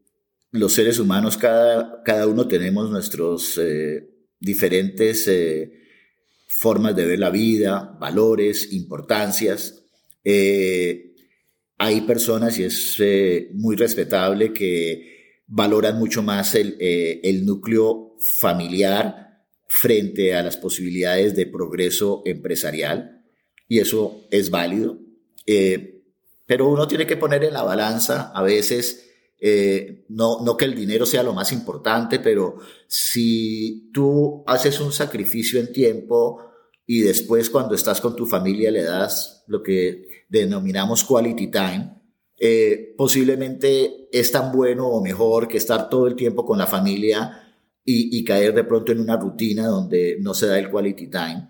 los 0.51 0.73
seres 0.73 0.99
humanos, 0.99 1.37
cada, 1.37 2.03
cada 2.03 2.27
uno 2.27 2.49
tenemos 2.49 2.91
nuestros 2.91 3.59
eh, 3.59 4.09
diferentes 4.41 5.29
eh, 5.29 5.82
formas 6.55 6.95
de 6.95 7.07
ver 7.07 7.19
la 7.19 7.31
vida, 7.31 7.97
valores, 7.99 8.73
importancias 8.73 9.83
hay 11.83 12.03
personas, 12.03 12.57
y 12.61 12.63
es 12.63 12.95
eh, 13.01 13.51
muy 13.55 13.75
respetable, 13.75 14.53
que 14.53 15.41
valoran 15.49 15.99
mucho 15.99 16.23
más 16.23 16.55
el, 16.55 16.77
eh, 16.79 17.21
el, 17.25 17.45
núcleo 17.45 18.17
familiar 18.21 19.43
frente 19.67 20.33
a 20.33 20.45
las 20.45 20.57
posibilidades 20.57 21.35
de 21.35 21.47
progreso 21.47 22.23
empresarial, 22.25 23.25
y 23.67 23.81
eso 23.81 24.29
es 24.31 24.51
válido. 24.51 25.01
Eh, 25.45 26.05
pero 26.47 26.69
uno 26.69 26.87
tiene 26.87 27.05
que 27.05 27.17
poner 27.17 27.43
en 27.43 27.55
la 27.55 27.65
balanza 27.65 28.31
a 28.33 28.45
veces, 28.45 29.12
no, 30.09 30.41
no 30.45 30.57
que 30.57 30.67
el 30.67 30.75
dinero 30.75 31.05
sea 31.05 31.23
lo 31.23 31.33
más 31.33 31.53
importante, 31.53 32.21
pero 32.21 32.59
si 32.87 33.91
tú 33.93 34.45
haces 34.47 34.81
un 34.81 34.93
sacrificio 34.93 35.59
en 35.59 35.73
tiempo 35.73 36.39
y 36.87 37.01
después 37.01 37.51
cuando 37.51 37.75
estás 37.75 38.01
con 38.01 38.15
tu 38.15 38.27
familia 38.27 38.71
le 38.71 38.83
das 38.83 39.45
lo 39.47 39.63
que 39.63 40.07
denominamos 40.29 41.05
quality 41.05 41.51
time, 41.51 42.03
eh, 42.45 42.95
posiblemente 42.97 44.09
es 44.11 44.33
tan 44.33 44.51
bueno 44.51 44.89
o 44.89 45.01
mejor 45.01 45.47
que 45.47 45.59
estar 45.59 45.89
todo 45.89 46.09
el 46.09 46.17
tiempo 46.17 46.45
con 46.45 46.59
la 46.59 46.67
familia 46.67 47.39
y, 47.85 48.23
caer 48.25 48.53
de 48.53 48.65
pronto 48.65 48.93
en 48.93 49.01
una 49.01 49.17
rutina 49.17 49.67
donde 49.67 50.17
no 50.21 50.35
se 50.35 50.47
da 50.47 50.59
el 50.59 50.71
quality 50.71 51.09
time. 51.09 51.49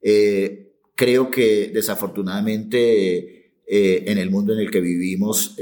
Eh, 0.00 0.72
creo 0.94 1.30
que 1.30 1.70
desafortunadamente 1.72 3.60
eh, 3.66 4.04
en 4.06 4.18
el 4.18 4.30
mundo 4.30 4.52
en 4.52 4.60
el 4.60 4.70
que 4.70 4.80
vivimos, 4.80 5.56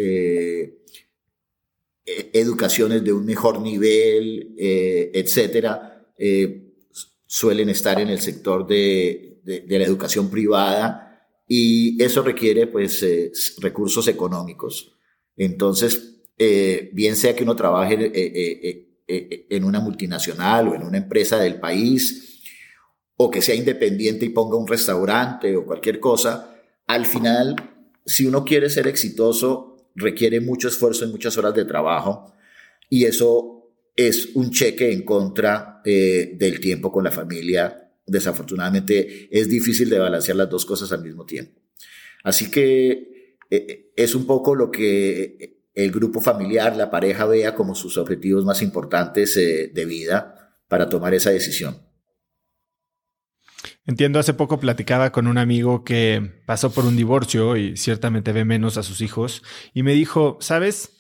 educaciones 2.33 3.05
de 3.05 3.13
un 3.13 3.25
mejor 3.25 3.61
nivel, 3.61 4.55
etcétera, 4.59 6.07
suelen 7.31 7.69
estar 7.69 8.01
en 8.01 8.09
el 8.09 8.21
sector 8.21 8.67
de, 8.67 9.41
la 9.45 9.85
educación 9.85 10.29
privada 10.29 11.29
y 11.47 12.03
eso 12.03 12.23
requiere 12.23 12.67
pues 12.67 13.05
eh, 13.05 13.31
recursos 13.59 14.09
económicos. 14.09 14.93
Entonces, 15.37 16.27
eh, 16.37 16.91
bien 16.93 17.15
sea 17.15 17.37
que 17.37 17.45
uno 17.45 17.55
trabaje 17.55 18.11
eh, 18.13 19.47
en 19.49 19.65
una 19.65 19.79
multinacional 19.79 20.69
o 20.69 20.75
en 20.75 20.83
una 20.83 20.99
empresa 20.99 21.39
del 21.39 21.61
país, 21.61 22.43
o 23.17 23.31
que 23.31 23.43
sea 23.43 23.55
independiente 23.55 24.27
y 24.27 24.31
ponga 24.31 24.57
un 24.57 24.67
restaurante 24.67 25.57
o 25.57 25.65
cualquier 25.65 26.01
cosa, 26.01 26.57
al 26.89 27.07
final, 27.07 27.55
si 28.05 28.27
uno 28.27 28.45
quiere 28.45 28.71
ser 28.71 28.89
exitoso, 28.89 29.70
requiere 29.95 30.41
mucho 30.41 30.69
esfuerzo 30.69 31.05
y 31.05 31.09
muchas 31.09 31.37
horas 31.39 31.55
de 31.55 31.65
trabajo, 31.65 32.35
y 32.89 33.05
eso 33.05 33.73
es 33.97 34.31
un 34.35 34.51
cheque 34.51 34.93
en 34.93 35.03
contra 35.03 35.81
del 35.85 36.61
tiempo 36.61 36.93
con 36.93 37.05
la 37.05 37.11
familia 37.11 37.91
desafortunadamente 38.11 39.29
es 39.31 39.49
difícil 39.49 39.89
de 39.89 39.99
balancear 40.01 40.37
las 40.37 40.51
dos 40.51 40.67
cosas 40.67 40.91
al 40.91 41.03
mismo 41.03 41.25
tiempo. 41.25 41.61
Así 42.25 42.51
que 42.51 43.37
eh, 43.49 43.67
eh, 43.69 43.93
es 43.95 44.17
un 44.17 44.27
poco 44.27 44.57
lo 44.57 44.71
que 44.71 45.61
el 45.75 45.93
grupo 45.93 46.21
familiar, 46.21 46.77
la 46.77 46.91
pareja 46.91 47.25
vea 47.27 47.55
como 47.55 47.77
sus 47.77 47.97
objetivos 47.99 48.45
más 48.45 48.63
importantes 48.63 49.37
eh, 49.37 49.71
de 49.73 49.85
vida 49.85 50.57
para 50.67 50.89
tomar 50.89 51.15
esa 51.15 51.31
decisión. 51.31 51.79
Entiendo, 53.91 54.21
hace 54.21 54.35
poco 54.35 54.61
platicaba 54.61 55.11
con 55.11 55.27
un 55.27 55.37
amigo 55.37 55.83
que 55.83 56.43
pasó 56.47 56.71
por 56.71 56.85
un 56.85 56.95
divorcio 56.95 57.57
y 57.57 57.77
ciertamente 57.77 58.31
ve 58.31 58.45
menos 58.45 58.77
a 58.77 58.85
sus 58.85 59.01
hijos 59.01 59.43
y 59.75 59.83
me 59.83 59.95
dijo, 59.95 60.39
¿sabes? 60.41 60.93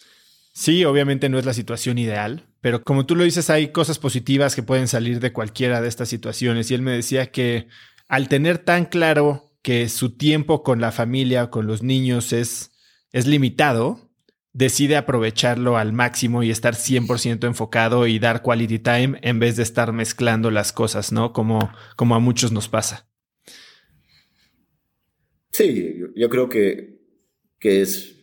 Sí, 0.52 0.84
obviamente 0.84 1.28
no 1.28 1.38
es 1.38 1.44
la 1.44 1.54
situación 1.54 1.98
ideal, 1.98 2.48
pero 2.60 2.82
como 2.82 3.06
tú 3.06 3.14
lo 3.14 3.22
dices, 3.22 3.48
hay 3.48 3.68
cosas 3.68 4.00
positivas 4.00 4.56
que 4.56 4.64
pueden 4.64 4.88
salir 4.88 5.20
de 5.20 5.32
cualquiera 5.32 5.80
de 5.80 5.86
estas 5.86 6.08
situaciones. 6.08 6.68
Y 6.68 6.74
él 6.74 6.82
me 6.82 6.90
decía 6.90 7.30
que 7.30 7.68
al 8.08 8.26
tener 8.26 8.58
tan 8.58 8.86
claro 8.86 9.54
que 9.62 9.88
su 9.88 10.16
tiempo 10.16 10.64
con 10.64 10.80
la 10.80 10.90
familia, 10.90 11.48
con 11.48 11.68
los 11.68 11.84
niños 11.84 12.32
es, 12.32 12.72
es 13.12 13.28
limitado, 13.28 14.09
decide 14.52 14.96
aprovecharlo 14.96 15.76
al 15.76 15.92
máximo 15.92 16.42
y 16.42 16.50
estar 16.50 16.74
100% 16.74 17.46
enfocado 17.46 18.06
y 18.06 18.18
dar 18.18 18.42
quality 18.42 18.78
time 18.78 19.18
en 19.22 19.38
vez 19.38 19.56
de 19.56 19.62
estar 19.62 19.92
mezclando 19.92 20.50
las 20.50 20.72
cosas, 20.72 21.12
¿no? 21.12 21.32
Como, 21.32 21.72
como 21.96 22.14
a 22.14 22.18
muchos 22.18 22.52
nos 22.52 22.68
pasa. 22.68 23.08
Sí, 25.52 26.00
yo, 26.14 26.28
creo 26.28 26.48
que, 26.48 27.00
que 27.58 27.82
es, 27.82 28.16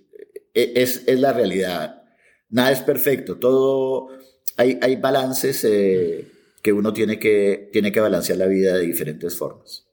e, 0.54 0.74
es, 0.76 1.04
es, 1.08 1.20
la 1.20 1.34
realidad. 1.34 2.04
Nada 2.50 2.72
es 2.72 2.80
perfecto, 2.82 3.38
todo, 3.38 4.10
hay, 4.56 4.80
hay 4.82 4.96
balances 4.96 5.64
eh, 5.66 6.28
que 6.62 6.72
uno 6.72 6.94
tiene 6.94 7.20
que, 7.20 7.70
tiene 7.72 7.92
que 7.92 8.00
balancear 8.00 8.38
la 8.38 8.48
vida 8.48 8.78
de 8.78 8.86
diferentes 8.86 9.38
formas. 9.38 9.87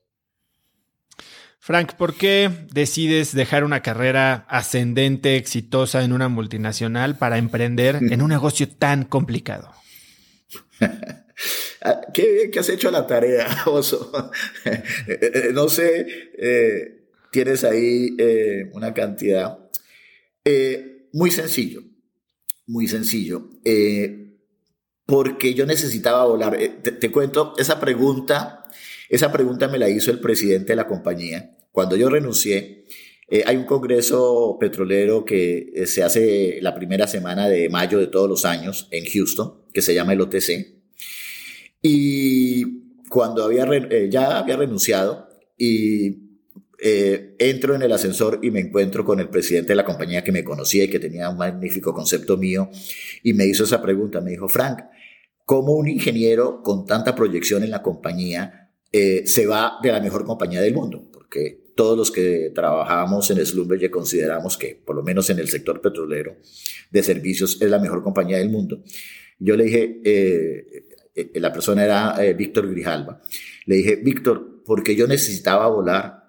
Frank, 1.64 1.94
¿por 1.94 2.14
qué 2.14 2.50
decides 2.74 3.34
dejar 3.34 3.64
una 3.64 3.80
carrera 3.80 4.44
ascendente, 4.50 5.36
exitosa 5.36 6.04
en 6.04 6.12
una 6.12 6.28
multinacional 6.28 7.16
para 7.16 7.38
emprender 7.38 8.00
en 8.02 8.20
un 8.20 8.28
negocio 8.28 8.68
tan 8.68 9.04
complicado? 9.04 9.72
Ah, 11.86 12.00
qué 12.14 12.32
bien 12.32 12.50
que 12.50 12.60
has 12.60 12.68
hecho 12.70 12.90
la 12.90 13.06
tarea, 13.06 13.46
Oso. 13.66 14.30
Eh, 14.64 14.82
eh, 15.06 15.50
no 15.52 15.68
sé, 15.68 16.06
eh, 16.38 17.08
tienes 17.30 17.62
ahí 17.64 18.16
una 18.72 18.94
cantidad. 18.94 19.58
muy 21.12 21.30
sencillo, 21.30 21.82
muy 22.66 22.88
sencillo. 22.88 23.50
Porque 25.06 25.54
yo 25.54 25.66
necesitaba 25.66 26.24
volar. 26.24 26.56
te 26.82 27.10
cuento, 27.10 27.54
esa 27.58 27.80
pregunta 27.80 28.64
esa 29.08 29.30
pregunta 29.30 29.68
me 29.68 29.78
la 29.78 29.88
hizo 29.88 30.10
el 30.10 30.20
presidente 30.20 30.72
de 30.72 30.76
la 30.76 30.86
compañía. 30.86 31.56
Cuando 31.72 31.96
yo 31.96 32.08
renuncié, 32.08 32.86
eh, 33.28 33.42
hay 33.46 33.56
un 33.56 33.64
congreso 33.64 34.56
petrolero 34.58 35.24
que 35.24 35.70
eh, 35.74 35.86
se 35.86 36.02
hace 36.02 36.58
la 36.60 36.74
primera 36.74 37.06
semana 37.06 37.48
de 37.48 37.68
mayo 37.68 37.98
de 37.98 38.06
todos 38.06 38.28
los 38.28 38.44
años 38.44 38.88
en 38.90 39.04
Houston, 39.04 39.66
que 39.72 39.82
se 39.82 39.94
llama 39.94 40.14
el 40.14 40.20
OTC. 40.20 40.82
Y 41.82 43.02
cuando 43.08 43.44
había, 43.44 43.64
eh, 43.64 44.08
ya 44.10 44.38
había 44.38 44.56
renunciado 44.56 45.28
y 45.56 46.23
entro 46.86 47.74
en 47.74 47.82
el 47.82 47.92
ascensor 47.92 48.40
y 48.42 48.50
me 48.50 48.60
encuentro 48.60 49.04
con 49.04 49.18
el 49.18 49.30
presidente 49.30 49.68
de 49.68 49.76
la 49.76 49.84
compañía 49.84 50.22
que 50.22 50.32
me 50.32 50.44
conocía 50.44 50.84
y 50.84 50.90
que 50.90 50.98
tenía 50.98 51.30
un 51.30 51.38
magnífico 51.38 51.94
concepto 51.94 52.36
mío 52.36 52.68
y 53.22 53.32
me 53.32 53.46
hizo 53.46 53.64
esa 53.64 53.80
pregunta. 53.80 54.20
Me 54.20 54.32
dijo, 54.32 54.48
Frank, 54.48 54.80
¿cómo 55.44 55.72
un 55.72 55.88
ingeniero 55.88 56.62
con 56.62 56.84
tanta 56.84 57.14
proyección 57.14 57.62
en 57.62 57.70
la 57.70 57.80
compañía 57.82 58.64
eh, 58.96 59.26
se 59.26 59.44
va 59.44 59.80
de 59.82 59.90
la 59.90 59.98
mejor 59.98 60.24
compañía 60.24 60.60
del 60.60 60.72
mundo, 60.72 61.10
porque 61.12 61.72
todos 61.74 61.98
los 61.98 62.12
que 62.12 62.52
trabajamos 62.54 63.28
en 63.28 63.44
Slumberger 63.44 63.90
consideramos 63.90 64.56
que, 64.56 64.80
por 64.86 64.94
lo 64.94 65.02
menos 65.02 65.28
en 65.30 65.40
el 65.40 65.48
sector 65.48 65.80
petrolero 65.80 66.36
de 66.92 67.02
servicios, 67.02 67.60
es 67.60 67.68
la 67.68 67.80
mejor 67.80 68.04
compañía 68.04 68.38
del 68.38 68.50
mundo. 68.50 68.84
Yo 69.40 69.56
le 69.56 69.64
dije, 69.64 70.00
eh, 70.04 70.84
eh, 71.12 71.40
la 71.40 71.52
persona 71.52 71.84
era 71.84 72.20
Víctor 72.34 72.70
Grijalva, 72.70 73.20
le 73.66 73.74
dije, 73.74 73.96
Víctor, 73.96 74.62
porque 74.64 74.94
yo 74.94 75.08
necesitaba 75.08 75.66
volar 75.66 76.23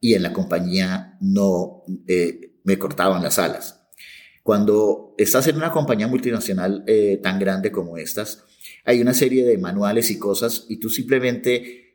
y 0.00 0.14
en 0.14 0.22
la 0.22 0.32
compañía 0.32 1.16
no 1.20 1.84
me 2.64 2.78
cortaban 2.78 3.22
las 3.22 3.38
alas. 3.38 3.82
Cuando 4.42 5.14
estás 5.18 5.46
en 5.48 5.56
una 5.56 5.72
compañía 5.72 6.06
multinacional 6.06 6.84
tan 7.22 7.38
grande 7.38 7.72
como 7.72 7.96
estas, 7.96 8.44
hay 8.84 9.00
una 9.00 9.14
serie 9.14 9.44
de 9.44 9.58
manuales 9.58 10.10
y 10.10 10.18
cosas 10.18 10.66
y 10.68 10.78
tú 10.78 10.88
simplemente 10.88 11.86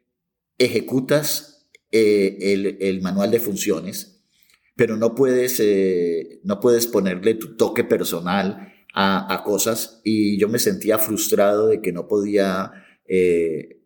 ejecutas 0.58 1.70
eh, 1.92 2.78
el, 2.80 3.02
manual 3.02 3.32
de 3.32 3.40
funciones, 3.40 4.24
pero 4.76 4.98
no 4.98 5.16
puedes, 5.16 5.60
eh, 5.60 6.40
no 6.44 6.60
puedes 6.60 6.88
ponerle 6.88 7.34
tu 7.36 7.56
toque 7.56 7.84
personal 7.84 8.74
a, 8.94 9.42
cosas 9.46 10.02
y 10.04 10.38
yo 10.38 10.50
me 10.50 10.60
sentía 10.60 10.98
frustrado 10.98 11.68
de 11.68 11.82
que 11.82 11.94
no 11.94 12.08
podía 12.08 12.72
eh, 13.08 13.82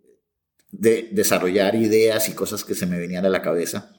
desarrollar 0.72 1.76
ideas 1.76 2.28
y 2.28 2.34
cosas 2.34 2.64
que 2.64 2.76
se 2.76 2.88
me 2.88 3.00
venían 3.00 3.26
a 3.26 3.30
la 3.30 3.42
cabeza. 3.42 3.95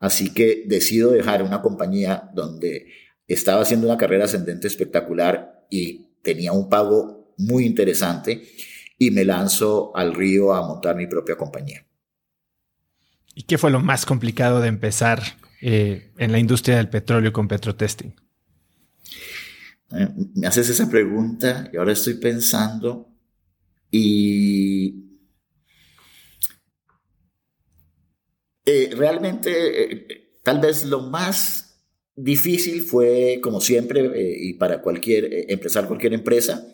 Así 0.00 0.32
que 0.32 0.64
decido 0.66 1.12
dejar 1.12 1.42
una 1.42 1.60
compañía 1.60 2.30
donde 2.34 2.86
estaba 3.28 3.62
haciendo 3.62 3.86
una 3.86 3.98
carrera 3.98 4.24
ascendente 4.24 4.66
espectacular 4.66 5.66
y 5.70 6.06
tenía 6.22 6.52
un 6.52 6.68
pago 6.68 7.34
muy 7.36 7.64
interesante 7.64 8.42
y 8.98 9.10
me 9.10 9.24
lanzo 9.24 9.94
al 9.94 10.14
río 10.14 10.52
a 10.54 10.66
montar 10.66 10.96
mi 10.96 11.06
propia 11.06 11.36
compañía. 11.36 11.86
¿Y 13.34 13.42
qué 13.42 13.58
fue 13.58 13.70
lo 13.70 13.80
más 13.80 14.04
complicado 14.06 14.60
de 14.60 14.68
empezar 14.68 15.22
eh, 15.60 16.10
en 16.18 16.32
la 16.32 16.38
industria 16.38 16.76
del 16.76 16.88
petróleo 16.88 17.32
con 17.32 17.46
petrotesting? 17.46 18.14
Eh, 19.92 20.08
me 20.34 20.46
haces 20.46 20.68
esa 20.70 20.88
pregunta 20.88 21.70
y 21.72 21.76
ahora 21.76 21.92
estoy 21.92 22.14
pensando 22.14 23.08
y 23.90 25.09
eh, 28.64 28.90
realmente 28.96 30.06
tal 30.42 30.60
vez 30.60 30.84
lo 30.84 31.00
más 31.00 31.84
difícil 32.16 32.82
fue, 32.82 33.40
como 33.42 33.60
siempre, 33.60 34.10
y 34.38 34.54
para 34.54 34.82
cualquier, 34.82 35.50
empezar 35.50 35.86
cualquier 35.86 36.12
empresa, 36.12 36.66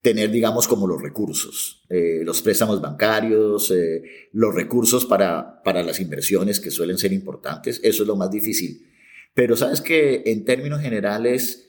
tener, 0.00 0.30
digamos, 0.30 0.68
como 0.68 0.86
los 0.86 1.02
recursos, 1.02 1.84
eh, 1.88 2.20
los 2.24 2.40
préstamos 2.42 2.80
bancarios, 2.80 3.70
eh, 3.70 4.02
los 4.32 4.54
recursos 4.54 5.04
para, 5.04 5.62
para 5.62 5.82
las 5.82 6.00
inversiones 6.00 6.60
que 6.60 6.70
suelen 6.70 6.98
ser 6.98 7.12
importantes. 7.12 7.80
Eso 7.82 8.02
es 8.02 8.06
lo 8.06 8.16
más 8.16 8.30
difícil. 8.30 8.86
Pero 9.34 9.56
sabes 9.56 9.80
que 9.80 10.22
en 10.26 10.44
términos 10.44 10.80
generales 10.80 11.68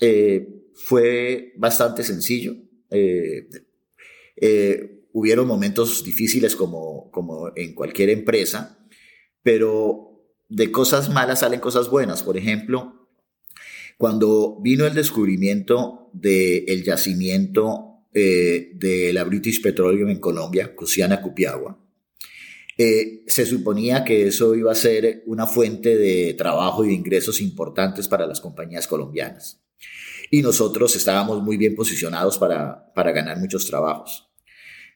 eh, 0.00 0.48
fue 0.74 1.52
bastante 1.56 2.02
sencillo. 2.02 2.56
Hubieron 5.14 5.46
momentos 5.46 6.02
difíciles 6.02 6.56
como, 6.56 7.08
como 7.12 7.52
en 7.54 7.72
cualquier 7.72 8.10
empresa, 8.10 8.84
pero 9.42 10.26
de 10.48 10.72
cosas 10.72 11.08
malas 11.08 11.40
salen 11.40 11.60
cosas 11.60 11.88
buenas. 11.88 12.24
Por 12.24 12.36
ejemplo, 12.36 13.08
cuando 13.96 14.58
vino 14.60 14.84
el 14.86 14.94
descubrimiento 14.94 16.10
del 16.12 16.82
yacimiento 16.82 18.08
eh, 18.12 18.72
de 18.74 19.12
la 19.12 19.22
British 19.22 19.62
Petroleum 19.62 20.10
en 20.10 20.18
Colombia, 20.18 20.74
Cusiana 20.74 21.22
Cupiagua, 21.22 21.80
eh, 22.76 23.22
se 23.28 23.46
suponía 23.46 24.02
que 24.02 24.26
eso 24.26 24.56
iba 24.56 24.72
a 24.72 24.74
ser 24.74 25.22
una 25.26 25.46
fuente 25.46 25.96
de 25.96 26.34
trabajo 26.34 26.84
y 26.84 26.88
de 26.88 26.94
ingresos 26.94 27.40
importantes 27.40 28.08
para 28.08 28.26
las 28.26 28.40
compañías 28.40 28.88
colombianas. 28.88 29.62
Y 30.28 30.42
nosotros 30.42 30.96
estábamos 30.96 31.40
muy 31.40 31.56
bien 31.56 31.76
posicionados 31.76 32.36
para, 32.36 32.92
para 32.94 33.12
ganar 33.12 33.38
muchos 33.38 33.64
trabajos. 33.66 34.33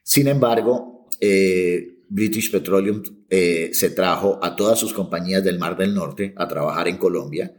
Sin 0.03 0.27
embargo, 0.27 1.07
eh, 1.19 2.03
British 2.09 2.51
Petroleum 2.51 3.03
se 3.29 3.89
trajo 3.91 4.39
a 4.41 4.55
todas 4.55 4.79
sus 4.79 4.93
compañías 4.93 5.43
del 5.43 5.59
Mar 5.59 5.77
del 5.77 5.93
Norte 5.93 6.33
a 6.35 6.47
trabajar 6.47 6.87
en 6.87 6.97
Colombia 6.97 7.53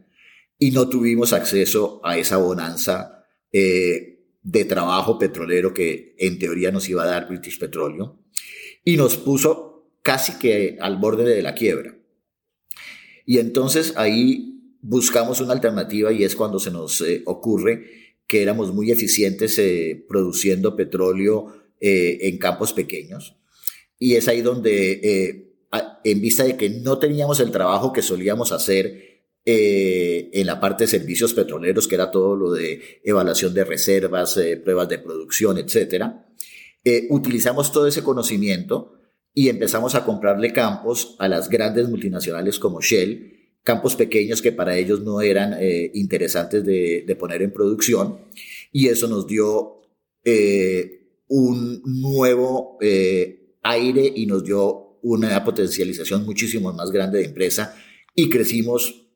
y 0.61 0.71
no 0.71 0.89
tuvimos 0.89 1.33
acceso 1.33 2.01
a 2.05 2.19
esa 2.19 2.37
bonanza 2.37 3.25
eh, 3.51 4.19
de 4.43 4.65
trabajo 4.67 5.19
petrolero 5.19 5.75
que 5.75 6.15
en 6.19 6.39
teoría 6.39 6.71
nos 6.71 6.89
iba 6.89 7.03
a 7.03 7.07
dar 7.07 7.29
British 7.29 7.59
Petroleum 7.59 8.13
y 8.85 8.97
nos 8.97 9.17
puso 9.17 9.97
casi 10.03 10.39
que 10.39 10.79
al 10.81 10.99
borde 10.99 11.25
de 11.25 11.43
la 11.43 11.55
quiebra. 11.55 11.97
Y 13.27 13.39
entonces 13.39 13.95
ahí 13.97 14.77
buscamos 14.83 15.41
una 15.41 15.55
alternativa 15.55 16.13
y 16.13 16.25
es 16.25 16.37
cuando 16.37 16.59
se 16.59 16.71
nos 16.71 17.01
eh, 17.01 17.23
ocurre 17.27 17.87
que 18.27 18.43
éramos 18.43 18.73
muy 18.73 18.91
eficientes 18.91 19.59
eh, 19.59 20.05
produciendo 20.09 20.77
petróleo 20.77 21.55
en 21.81 22.39
campos 22.39 22.73
pequeños. 22.73 23.37
Y 23.99 24.15
es 24.15 24.29
ahí 24.29 24.43
donde, 24.43 25.51
en 26.05 26.21
vista 26.21 26.45
de 26.45 26.57
que 26.57 26.71
no 26.71 26.99
teníamos 26.99 27.41
el 27.41 27.51
trabajo 27.51 27.93
que 27.93 28.03
solíamos 28.03 28.53
hacer 28.53 29.11
eh, 29.47 30.29
en 30.35 30.47
la 30.47 30.61
parte 30.61 30.85
de 30.85 30.89
servicios 30.89 31.33
petroleros, 31.33 31.89
que 31.89 31.95
era 31.95 32.11
todo 32.11 32.37
lo 32.37 32.53
de 32.53 33.01
evaluación 33.03 33.55
de 33.55 33.65
reservas, 33.65 34.37
eh, 34.37 34.59
pruebas 34.59 34.89
de 34.91 34.99
producción, 34.99 35.57
etcétera. 35.57 36.27
Eh, 36.85 37.07
utilizamos 37.09 37.73
todo 37.73 37.87
ese 37.87 38.03
conocimiento 38.03 39.01
y 39.33 39.49
empezamos 39.49 39.95
a 39.95 40.05
comprarle 40.05 40.53
campos 40.53 41.17
a 41.19 41.27
las 41.27 41.49
grandes 41.49 41.89
multinacionales 41.89 42.59
como 42.59 42.83
Shell, 42.83 43.57
campos 43.63 43.97
pequeños 43.97 44.43
que 44.43 44.53
para 44.53 44.77
ellos 44.77 45.01
no 45.01 45.23
eran 45.23 45.59
interesantes 45.95 46.65
de, 46.65 47.05
de, 47.07 47.17
poner 47.17 47.43
en 47.43 47.53
producción, 47.53 48.19
y 48.73 48.89
eso 48.89 49.07
nos 49.09 49.27
dio 49.27 49.83
un 51.31 51.81
nuevo 51.85 52.77
aire 53.63 54.13
y 54.15 54.27
nos 54.27 54.45
dio 54.45 54.99
una 55.03 55.43
potencialización 55.45 56.27
muchísimo 56.27 56.73
más 56.73 56.91
grande 56.91 57.19
de 57.19 57.27
empresa 57.27 57.75
y 58.15 58.29
crecimos 58.29 59.07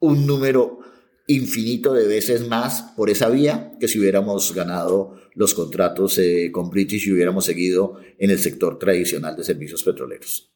un 0.00 0.26
número 0.26 0.80
infinito 1.28 1.92
de 1.92 2.08
veces 2.08 2.48
más 2.48 2.82
por 2.96 3.08
esa 3.08 3.28
vía 3.28 3.76
que 3.78 3.86
si 3.86 4.00
hubiéramos 4.00 4.52
ganado 4.52 5.16
los 5.34 5.54
contratos 5.54 6.18
eh, 6.18 6.50
con 6.50 6.70
British 6.70 7.06
y 7.06 7.12
hubiéramos 7.12 7.44
seguido 7.44 8.00
en 8.18 8.30
el 8.30 8.40
sector 8.40 8.78
tradicional 8.78 9.36
de 9.36 9.44
servicios 9.44 9.84
petroleros. 9.84 10.49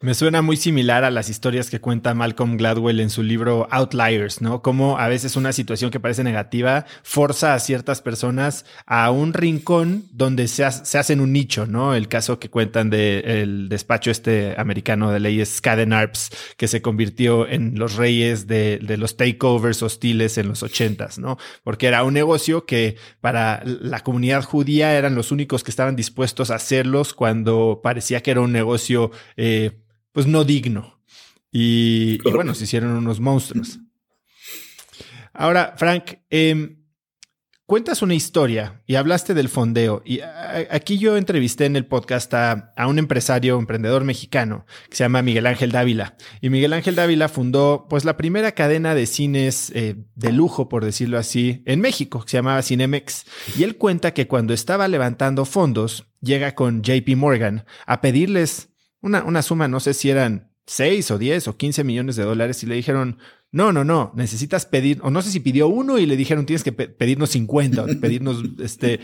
Me 0.00 0.14
suena 0.14 0.42
muy 0.42 0.56
similar 0.56 1.02
a 1.02 1.10
las 1.10 1.28
historias 1.28 1.70
que 1.70 1.80
cuenta 1.80 2.14
Malcolm 2.14 2.56
Gladwell 2.56 3.00
en 3.00 3.10
su 3.10 3.24
libro 3.24 3.66
Outliers, 3.72 4.40
¿no? 4.40 4.62
Como 4.62 4.96
a 4.96 5.08
veces 5.08 5.34
una 5.34 5.52
situación 5.52 5.90
que 5.90 5.98
parece 5.98 6.22
negativa 6.22 6.86
forza 7.02 7.52
a 7.52 7.58
ciertas 7.58 8.00
personas 8.00 8.64
a 8.86 9.10
un 9.10 9.32
rincón 9.32 10.04
donde 10.12 10.46
se, 10.46 10.64
hacen 10.64 11.20
un 11.20 11.32
nicho, 11.32 11.66
¿no? 11.66 11.96
El 11.96 12.06
caso 12.06 12.38
que 12.38 12.48
cuentan 12.48 12.90
del 12.90 13.68
despacho 13.68 14.12
este 14.12 14.54
americano 14.56 15.10
de 15.10 15.18
leyes 15.18 15.60
Caden 15.60 15.92
Arps, 15.92 16.30
que 16.56 16.68
se 16.68 16.80
convirtió 16.80 17.48
en 17.48 17.76
los 17.76 17.96
reyes 17.96 18.46
de, 18.46 18.78
de 18.80 18.98
los 18.98 19.16
takeovers 19.16 19.82
hostiles 19.82 20.38
en 20.38 20.46
los 20.46 20.62
ochentas, 20.62 21.18
¿no? 21.18 21.38
Porque 21.64 21.88
era 21.88 22.04
un 22.04 22.14
negocio 22.14 22.66
que 22.66 22.94
para 23.20 23.64
la 23.64 24.04
comunidad 24.04 24.44
judía 24.44 24.96
eran 24.96 25.16
los 25.16 25.32
únicos 25.32 25.64
que 25.64 25.72
estaban 25.72 25.96
dispuestos 25.96 26.52
a 26.52 26.54
hacerlos 26.54 27.14
cuando 27.14 27.80
parecía 27.82 28.22
que 28.22 28.30
era 28.30 28.42
un 28.42 28.52
negocio 28.52 29.10
eh, 29.36 29.72
pues 30.12 30.26
no 30.26 30.44
digno. 30.44 30.98
Y, 31.50 32.18
bueno, 32.30 32.54
se 32.54 32.64
hicieron 32.64 32.90
unos 32.90 33.20
monstruos. 33.20 33.78
Ahora, 35.32 35.74
Frank, 35.76 36.18
em, 36.30 36.78
cuentas 37.68 38.00
una 38.00 38.14
historia 38.14 38.82
y 38.86 38.94
hablaste 38.94 39.34
del 39.34 39.50
fondeo. 39.50 40.02
Y 40.04 40.20
aquí 40.70 40.98
yo 40.98 41.16
entrevisté 41.16 41.66
en 41.66 41.76
el 41.76 41.84
podcast 41.84 42.32
a, 42.32 42.72
un 42.86 42.98
empresario, 42.98 43.58
emprendedor 43.58 44.04
mexicano 44.04 44.64
que 44.88 44.96
se 44.96 45.04
llama 45.04 45.22
Miguel 45.22 45.46
Ángel 45.46 45.70
Dávila. 45.70 46.16
Y 46.40 46.48
Miguel 46.48 46.72
Ángel 46.72 46.94
Dávila 46.94 47.28
fundó 47.28 47.86
pues 47.88 48.04
la 48.04 48.16
primera 48.16 48.52
cadena 48.52 48.94
de 48.94 49.06
cines 49.06 49.70
eh, 49.74 49.96
de 50.14 50.32
lujo, 50.32 50.68
por 50.70 50.84
decirlo 50.84 51.18
así, 51.18 51.62
en 51.66 51.80
México, 51.80 52.24
que 52.24 52.30
se 52.30 52.36
llamaba 52.38 52.62
Cinemex. 52.62 53.26
Y 53.56 53.64
él 53.64 53.76
cuenta 53.76 54.14
que 54.14 54.26
cuando 54.26 54.54
estaba 54.54 54.88
levantando 54.88 55.44
fondos, 55.44 56.06
llega 56.20 56.54
con 56.54 56.82
JP 56.82 57.16
Morgan 57.16 57.64
a 57.86 58.00
pedirles 58.00 58.67
una, 59.00 59.24
una 59.24 59.42
suma, 59.42 59.68
no 59.68 59.80
sé 59.80 59.94
si 59.94 60.10
eran 60.10 60.50
6 60.66 61.10
o 61.12 61.18
10 61.18 61.48
o 61.48 61.56
15 61.56 61.84
millones 61.84 62.16
de 62.16 62.24
dólares 62.24 62.62
y 62.62 62.66
le 62.66 62.74
dijeron, 62.74 63.18
no, 63.50 63.72
no, 63.72 63.84
no, 63.84 64.12
necesitas 64.14 64.66
pedir, 64.66 64.98
o 65.02 65.10
no 65.10 65.22
sé 65.22 65.30
si 65.30 65.40
pidió 65.40 65.68
uno 65.68 65.98
y 65.98 66.06
le 66.06 66.16
dijeron, 66.16 66.44
tienes 66.44 66.62
que 66.62 66.72
pedirnos 66.72 67.30
50 67.30 67.82
o 67.82 67.86
pedirnos, 68.00 68.42
este, 68.60 69.00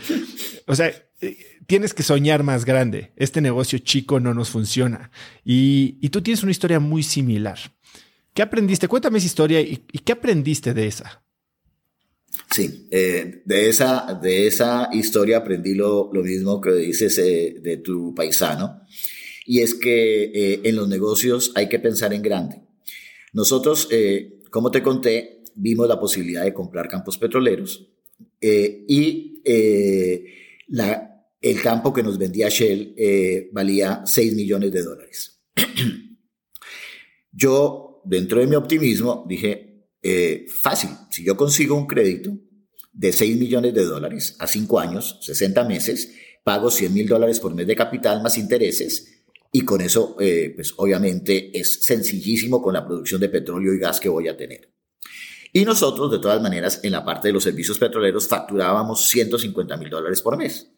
o 0.67 0.75
sea, 0.75 0.93
eh, 1.21 1.37
tienes 1.65 1.93
que 1.93 2.03
soñar 2.03 2.43
más 2.43 2.65
grande. 2.65 3.11
Este 3.15 3.41
negocio 3.41 3.79
chico 3.79 4.19
no 4.19 4.33
nos 4.33 4.49
funciona. 4.49 5.11
Y, 5.43 5.97
y 6.01 6.09
tú 6.09 6.21
tienes 6.21 6.43
una 6.43 6.51
historia 6.51 6.79
muy 6.79 7.01
similar. 7.01 7.57
¿Qué 8.33 8.41
aprendiste? 8.41 8.87
Cuéntame 8.87 9.17
esa 9.17 9.27
historia 9.27 9.61
y, 9.61 9.77
qué 9.77 10.11
aprendiste 10.11 10.73
de 10.73 10.87
esa. 10.87 11.23
Sí, 12.51 12.87
eh, 12.91 13.41
de, 13.45 13.69
esa, 13.69 14.19
de 14.21 14.45
esa 14.45 14.89
historia 14.91 15.37
aprendí 15.37 15.73
lo, 15.73 16.11
lo 16.13 16.21
mismo 16.21 16.59
que 16.59 16.73
dices 16.73 17.17
eh, 17.17 17.55
de 17.61 17.77
tu 17.77 18.13
paisano 18.13 18.84
y 19.45 19.61
es 19.61 19.75
que 19.75 20.23
eh, 20.23 20.61
en 20.63 20.75
los 20.75 20.87
negocios 20.87 21.51
hay 21.55 21.69
que 21.69 21.79
pensar 21.79 22.13
en 22.13 22.21
grande. 22.21 22.61
Nosotros, 23.33 23.87
eh, 23.91 24.39
como 24.49 24.71
te 24.71 24.81
conté, 24.81 25.43
vimos 25.55 25.87
la 25.87 25.99
posibilidad 25.99 26.43
de 26.43 26.53
comprar 26.53 26.87
campos 26.87 27.17
petroleros 27.17 27.87
eh, 28.41 28.85
y 28.87 29.41
el 29.45 31.61
campo 31.61 31.93
que 31.93 32.01
nos 32.01 32.17
vendía 32.17 32.49
Shell 32.49 32.95
valía 33.51 34.01
6 34.03 34.33
millones 34.33 34.71
de 34.71 34.81
dólares. 34.81 35.43
yo, 37.31 38.01
dentro 38.05 38.39
de 38.39 38.47
mi 38.47 38.55
optimismo, 38.55 39.25
dije, 39.27 39.89
fácil, 40.47 40.89
si 41.11 41.23
yo 41.23 41.37
consigo 41.37 41.75
un 41.75 41.85
crédito 41.85 42.35
de 42.91 43.13
6 43.13 43.37
millones 43.37 43.75
de 43.75 43.83
dólares 43.83 44.35
a 44.39 44.47
5 44.47 44.79
años, 44.79 45.19
60 45.21 45.63
meses, 45.65 46.11
pago 46.43 46.71
100 46.71 46.93
mil 46.93 47.07
dólares 47.07 47.39
por 47.39 47.53
mes 47.53 47.67
de 47.67 47.75
capital 47.75 48.23
más 48.23 48.37
intereses, 48.37 49.14
y 49.55 49.61
con 49.61 49.79
eso, 49.79 50.17
eh, 50.19 50.51
pues 50.53 50.73
obviamente 50.75 51.57
es 51.57 51.79
sencillísimo 51.81 52.61
con 52.61 52.73
la 52.73 52.85
producción 52.85 53.21
de 53.21 53.29
petróleo 53.29 53.73
y 53.73 53.79
gas 53.79 54.01
que 54.01 54.09
voy 54.09 54.27
a 54.27 54.35
tener. 54.35 54.69
Y 55.53 55.63
nosotros, 55.63 56.11
de 56.11 56.19
todas 56.19 56.41
maneras, 56.41 56.81
en 56.83 56.91
la 56.91 57.05
parte 57.05 57.29
de 57.29 57.33
los 57.35 57.45
servicios 57.45 57.79
petroleros 57.79 58.27
facturábamos 58.27 59.07
150 59.07 59.77
mil 59.77 59.89
dólares 59.89 60.21
por 60.21 60.35
mes. 60.35 60.73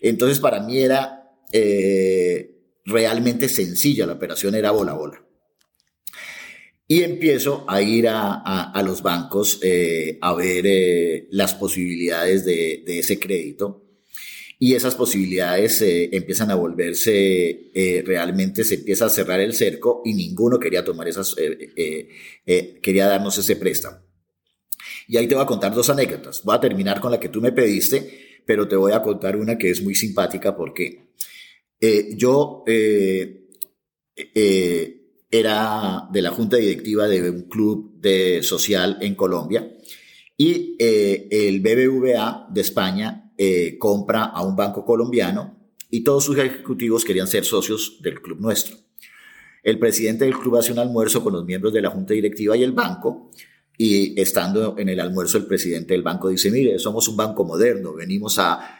Entonces, 0.00 0.38
para 0.40 0.60
mí 0.60 0.78
era 0.78 1.30
eh, 1.52 2.78
realmente 2.86 3.50
sencilla, 3.50 4.06
la 4.06 4.14
operación 4.14 4.54
era 4.54 4.70
bola 4.70 4.94
bola. 4.94 5.22
Y 6.88 7.02
empiezo 7.02 7.66
a 7.68 7.82
ir 7.82 8.08
a, 8.08 8.82
los 8.82 9.02
bancos 9.02 9.58
eh, 9.62 10.16
a 10.22 10.32
ver 10.32 11.26
las 11.32 11.54
posibilidades 11.54 12.46
de, 12.46 12.82
de 12.86 12.98
ese 13.00 13.20
crédito 13.20 13.81
y 14.62 14.76
esas 14.76 14.94
posibilidades 14.94 15.82
eh, 15.82 16.08
empiezan 16.12 16.52
a 16.52 16.54
volverse, 16.54 17.72
eh, 17.74 18.00
realmente 18.06 18.62
se 18.62 18.76
empieza 18.76 19.06
a 19.06 19.10
cerrar 19.10 19.40
el 19.40 19.54
cerco 19.54 20.02
y 20.04 20.14
ninguno 20.14 20.60
quería 20.60 20.84
tomar 20.84 21.08
esas, 21.08 21.34
eh, 21.36 22.78
quería 22.80 23.08
darnos 23.08 23.36
ese 23.38 23.56
préstamo. 23.56 23.98
Y 25.08 25.16
ahí 25.16 25.26
te 25.26 25.34
voy 25.34 25.42
a 25.42 25.48
contar 25.48 25.74
dos 25.74 25.90
anécdotas. 25.90 26.44
Voy 26.44 26.54
a 26.54 26.60
terminar 26.60 27.00
con 27.00 27.10
la 27.10 27.18
que 27.18 27.28
tú 27.28 27.40
me 27.40 27.50
pediste, 27.50 28.40
pero 28.46 28.68
te 28.68 28.76
voy 28.76 28.92
a 28.92 29.02
contar 29.02 29.36
una 29.36 29.58
que 29.58 29.68
es 29.68 29.82
muy 29.82 29.96
simpática 29.96 30.56
porque 30.56 31.08
yo 32.16 32.62
era 35.28 36.08
de 36.12 36.22
la 36.22 36.30
junta 36.30 36.56
directiva 36.56 37.08
de 37.08 37.30
un 37.30 37.48
club 37.48 38.00
de 38.00 38.44
social 38.44 38.98
en 39.00 39.16
Colombia 39.16 39.76
y 40.36 40.76
el 40.78 41.58
BBVA 41.58 42.46
de 42.48 42.60
España 42.60 43.21
eh, 43.44 43.76
compra 43.76 44.26
a 44.26 44.46
un 44.46 44.54
banco 44.54 44.84
colombiano 44.84 45.58
y 45.90 46.04
todos 46.04 46.24
sus 46.24 46.38
ejecutivos 46.38 47.04
querían 47.04 47.26
ser 47.26 47.44
socios 47.44 47.98
del 48.00 48.22
club 48.22 48.38
nuestro. 48.38 48.76
El 49.64 49.80
presidente 49.80 50.24
del 50.24 50.38
club 50.38 50.58
hace 50.58 50.70
un 50.70 50.78
almuerzo 50.78 51.24
con 51.24 51.32
los 51.32 51.44
miembros 51.44 51.72
de 51.72 51.82
la 51.82 51.90
junta 51.90 52.14
directiva 52.14 52.56
y 52.56 52.62
el 52.62 52.70
banco 52.70 53.32
y 53.76 54.20
estando 54.20 54.78
en 54.78 54.90
el 54.90 55.00
almuerzo 55.00 55.38
el 55.38 55.46
presidente 55.46 55.92
del 55.92 56.04
banco 56.04 56.28
dice, 56.28 56.52
mire, 56.52 56.78
somos 56.78 57.08
un 57.08 57.16
banco 57.16 57.44
moderno, 57.44 57.94
venimos 57.94 58.38
a, 58.38 58.78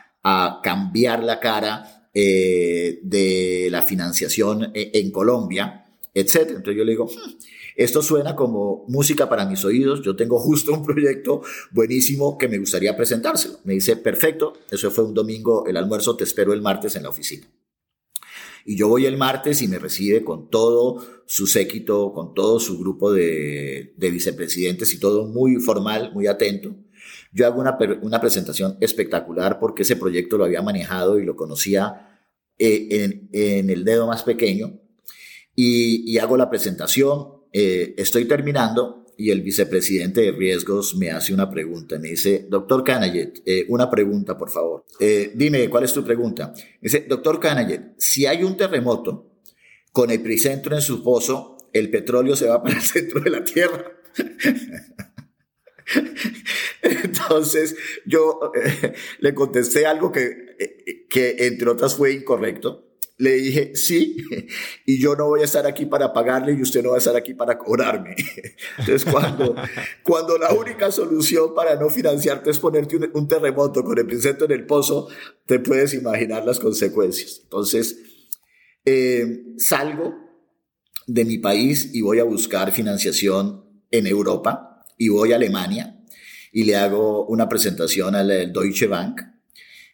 cambiar 0.63 1.25
la 1.25 1.41
cara 1.41 2.09
eh, 2.15 3.01
de 3.03 3.67
la 3.69 3.83
financiación 3.83 4.71
en, 4.75 4.91
en 4.95 5.11
Colombia, 5.11 5.82
etc. 6.15 6.37
Entonces 6.49 6.77
yo 6.77 6.85
le 6.85 6.93
digo, 6.93 7.07
hmm, 7.07 7.39
esto 7.77 8.03
suena 8.03 8.37
como 8.37 8.85
música 8.89 9.29
para 9.29 9.47
mis 9.47 9.65
oídos. 9.65 10.03
Yo 10.03 10.15
tengo 10.17 10.39
justo 10.39 10.73
un 10.73 10.85
proyecto 10.85 11.43
buenísimo 11.71 12.37
que 12.37 12.49
me 12.49 12.59
gustaría 12.59 12.97
presentárselo. 12.97 13.59
Me 13.65 13.75
dice, 13.75 13.97
perfecto, 13.97 14.55
eso 14.71 14.91
fue 14.91 15.05
un 15.05 15.15
domingo, 15.15 15.67
el 15.67 15.77
almuerzo, 15.77 16.17
te 16.17 16.25
espero 16.25 16.53
el 16.53 16.63
martes 16.63 16.97
en 16.97 17.05
la 17.05 17.09
oficina. 17.09 17.47
Y 18.65 18.77
yo 18.77 18.89
voy 18.89 19.07
el 19.07 19.17
martes 19.17 19.61
y 19.63 19.69
me 19.69 19.79
recibe 19.79 20.23
con 20.23 20.49
todo 20.49 21.05
su 21.27 21.47
séquito, 21.47 22.13
con 22.13 22.35
todo 22.35 22.61
su 22.61 22.79
grupo 22.79 23.13
de, 23.13 23.95
vicepresidentes 23.99 24.95
y 24.95 25.01
todo 25.01 25.27
muy 25.27 25.57
formal, 25.57 26.13
muy 26.13 26.27
atento. 26.27 26.77
Yo 27.33 27.47
hago 27.47 27.61
una, 27.61 27.77
una, 28.03 28.21
presentación 28.21 28.77
espectacular 28.81 29.59
porque 29.59 29.83
ese 29.83 29.97
proyecto 29.97 30.39
lo 30.39 30.45
había 30.45 30.63
manejado 30.63 31.19
y 31.19 31.25
lo 31.25 31.35
conocía 31.35 32.21
eh, 32.59 32.89
en, 32.91 33.29
en 33.33 33.71
el 33.71 33.85
dedo 33.85 34.07
más 34.07 34.23
pequeño. 34.23 34.82
Y, 35.55 36.18
hago 36.18 36.36
la 36.36 36.48
presentación 36.48 37.42
eh, 37.53 37.94
estoy 37.98 38.24
terminando 38.24 39.05
y 39.18 39.30
el 39.30 39.42
vicepresidente 39.42 40.22
de 40.22 40.32
riesgos 40.32 40.96
me 40.96 41.11
hace 41.11 41.34
una 41.34 41.50
pregunta. 41.50 41.98
Me 41.98 42.09
dice, 42.09 42.46
doctor 42.48 42.82
Canayet, 42.82 43.42
eh, 43.44 43.66
una 43.68 43.90
pregunta, 43.90 44.38
por 44.38 44.50
favor. 44.50 44.86
Eh, 44.98 45.32
dime, 45.34 45.68
¿cuál 45.68 45.84
es 45.84 45.92
tu 45.92 46.03
pregunta? 46.03 46.55
dice, 46.80 47.05
doctor 47.07 47.38
Canayet, 47.38 47.94
si 47.98 48.24
hay 48.26 48.42
un 48.42 48.57
terremoto 48.57 49.30
con 49.92 50.11
el 50.11 50.20
epicentro 50.20 50.74
en 50.74 50.80
su 50.80 51.05
pozo, 51.05 51.59
el 51.72 51.90
petróleo 51.90 52.36
se 52.36 52.48
va 52.48 52.62
para 52.62 52.76
el 52.76 52.82
centro 52.82 53.20
de 53.20 53.30
la 53.30 53.44
Tierra. 53.44 53.84
Entonces 56.82 57.76
yo 58.07 58.53
le 59.20 59.34
contesté 59.34 59.86
algo 59.86 60.11
que, 60.11 61.07
que 61.09 61.46
entre 61.46 61.68
otras 61.68 61.94
fue 61.94 62.12
incorrecto 62.12 62.91
le 63.23 63.35
dije, 63.35 63.77
sí, 63.77 64.16
y 64.85 64.99
yo 64.99 65.14
no 65.14 65.29
voy 65.29 65.43
a 65.43 65.45
estar 65.45 65.64
aquí 65.64 65.87
para 65.87 66.12
pagarle 66.12 66.55
y 66.55 66.62
usted 66.62 66.83
no 66.83 66.91
va 66.91 66.97
a 66.97 66.99
estar 66.99 67.14
aquí 67.14 67.35
para 67.35 67.57
cobrarme. 67.57 68.16
Entonces, 68.79 69.05
cuando, 69.05 69.55
cuando 70.03 70.37
la 70.39 70.53
única 70.53 70.91
solución 70.91 71.55
para 71.55 71.77
no 71.77 71.89
financiarte 71.89 72.51
es 72.51 72.59
ponerte 72.59 72.97
un, 72.97 73.29
terremoto 73.29 73.85
con 73.85 73.97
el 73.97 74.07
presente 74.07 74.47
en 74.47 74.51
el 74.51 74.66
pozo, 74.66 75.07
te 75.47 75.61
puedes 75.61 75.95
imaginar 75.95 76.45
las 76.45 76.59
consecuencias. 76.59 77.43
Entonces, 77.45 77.97
eh, 78.85 79.45
salgo 79.57 80.14
de 81.07 81.25
mi 81.25 81.39
país 81.39 81.91
y 81.93 82.01
voy 82.01 82.18
a 82.18 82.25
buscar 82.25 82.73
financiación 82.73 83.64
en 83.93 84.09
Europa 84.09 84.85
y 84.99 85.11
voy 85.11 85.33
a 85.33 85.37
Alemania 85.37 85.97
y 86.51 86.64
le 86.64 86.75
hago 86.75 87.25
una 87.27 87.49
presentación 87.49 88.16
al 88.16 88.53
Deutsche 88.53 88.89
Bank. 88.89 89.20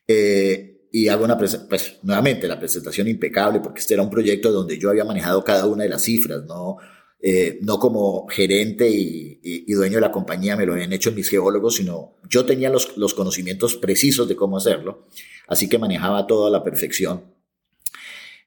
Eh, 0.06 0.67
y 0.90 1.08
hago 1.08 1.24
una 1.24 1.36
pues 1.36 1.98
nuevamente 2.02 2.48
la 2.48 2.58
presentación 2.58 3.08
impecable, 3.08 3.60
porque 3.60 3.80
este 3.80 3.94
era 3.94 4.02
un 4.02 4.10
proyecto 4.10 4.52
donde 4.52 4.78
yo 4.78 4.90
había 4.90 5.04
manejado 5.04 5.44
cada 5.44 5.66
una 5.66 5.84
de 5.84 5.90
las 5.90 6.02
cifras, 6.02 6.44
no, 6.44 6.76
eh, 7.20 7.58
no 7.62 7.78
como 7.78 8.26
gerente 8.28 8.88
y, 8.88 9.72
dueño 9.72 9.96
de 9.96 10.00
la 10.00 10.10
compañía 10.10 10.56
me 10.56 10.66
lo 10.66 10.72
habían 10.72 10.92
hecho 10.92 11.12
mis 11.12 11.28
geólogos, 11.28 11.76
sino 11.76 12.16
yo 12.28 12.44
tenía 12.44 12.70
los, 12.70 12.96
los 12.96 13.14
conocimientos 13.14 13.76
precisos 13.76 14.26
de 14.28 14.34
cómo 14.34 14.56
hacerlo, 14.56 15.06
así 15.46 15.68
que 15.68 15.78
manejaba 15.78 16.26
todo 16.26 16.46
a 16.46 16.50
la 16.50 16.64
perfección. 16.64 17.34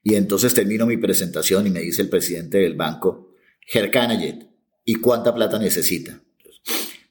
Y 0.02 0.16
entonces 0.16 0.52
termino 0.52 0.84
mi 0.84 0.96
presentación 0.96 1.66
y 1.66 1.70
me 1.70 1.80
dice 1.80 2.02
el 2.02 2.08
presidente 2.08 2.58
del 2.58 2.74
banco, 2.74 3.34
Herkanayet, 3.72 4.48
¿y 4.84 4.96
cuánta 4.96 5.34
plata 5.34 5.58
necesita? 5.58 6.20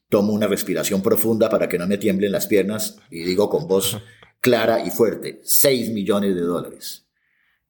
Tomo 0.09 0.33
una 0.33 0.47
respiración 0.47 1.01
profunda 1.01 1.49
para 1.49 1.69
que 1.69 1.77
no 1.77 1.87
me 1.87 1.97
tiemblen 1.97 2.33
las 2.33 2.47
piernas 2.47 2.97
y 3.09 3.23
digo 3.23 3.49
con 3.49 3.67
voz 3.67 3.97
clara 4.41 4.85
y 4.85 4.89
fuerte, 4.89 5.39
6 5.43 5.91
millones 5.91 6.35
de 6.35 6.41
dólares. 6.41 7.07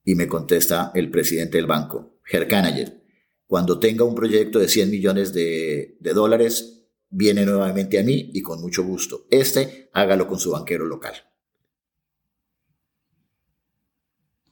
Y 0.04 0.16
me 0.16 0.26
contesta 0.26 0.90
el 0.94 1.10
presidente 1.10 1.58
del 1.58 1.66
banco, 1.66 2.18
Herkanayet, 2.28 3.00
cuando 3.46 3.78
tenga 3.78 4.04
un 4.04 4.14
proyecto 4.14 4.58
de 4.58 4.68
100 4.68 4.90
millones 4.90 5.32
de, 5.32 5.96
de 6.00 6.12
dólares, 6.14 6.86
viene 7.10 7.44
nuevamente 7.44 8.00
a 8.00 8.02
mí 8.02 8.30
y 8.32 8.40
con 8.40 8.60
mucho 8.60 8.82
gusto. 8.82 9.26
Este, 9.30 9.90
hágalo 9.92 10.26
con 10.26 10.40
su 10.40 10.50
banquero 10.50 10.86
local. 10.86 11.14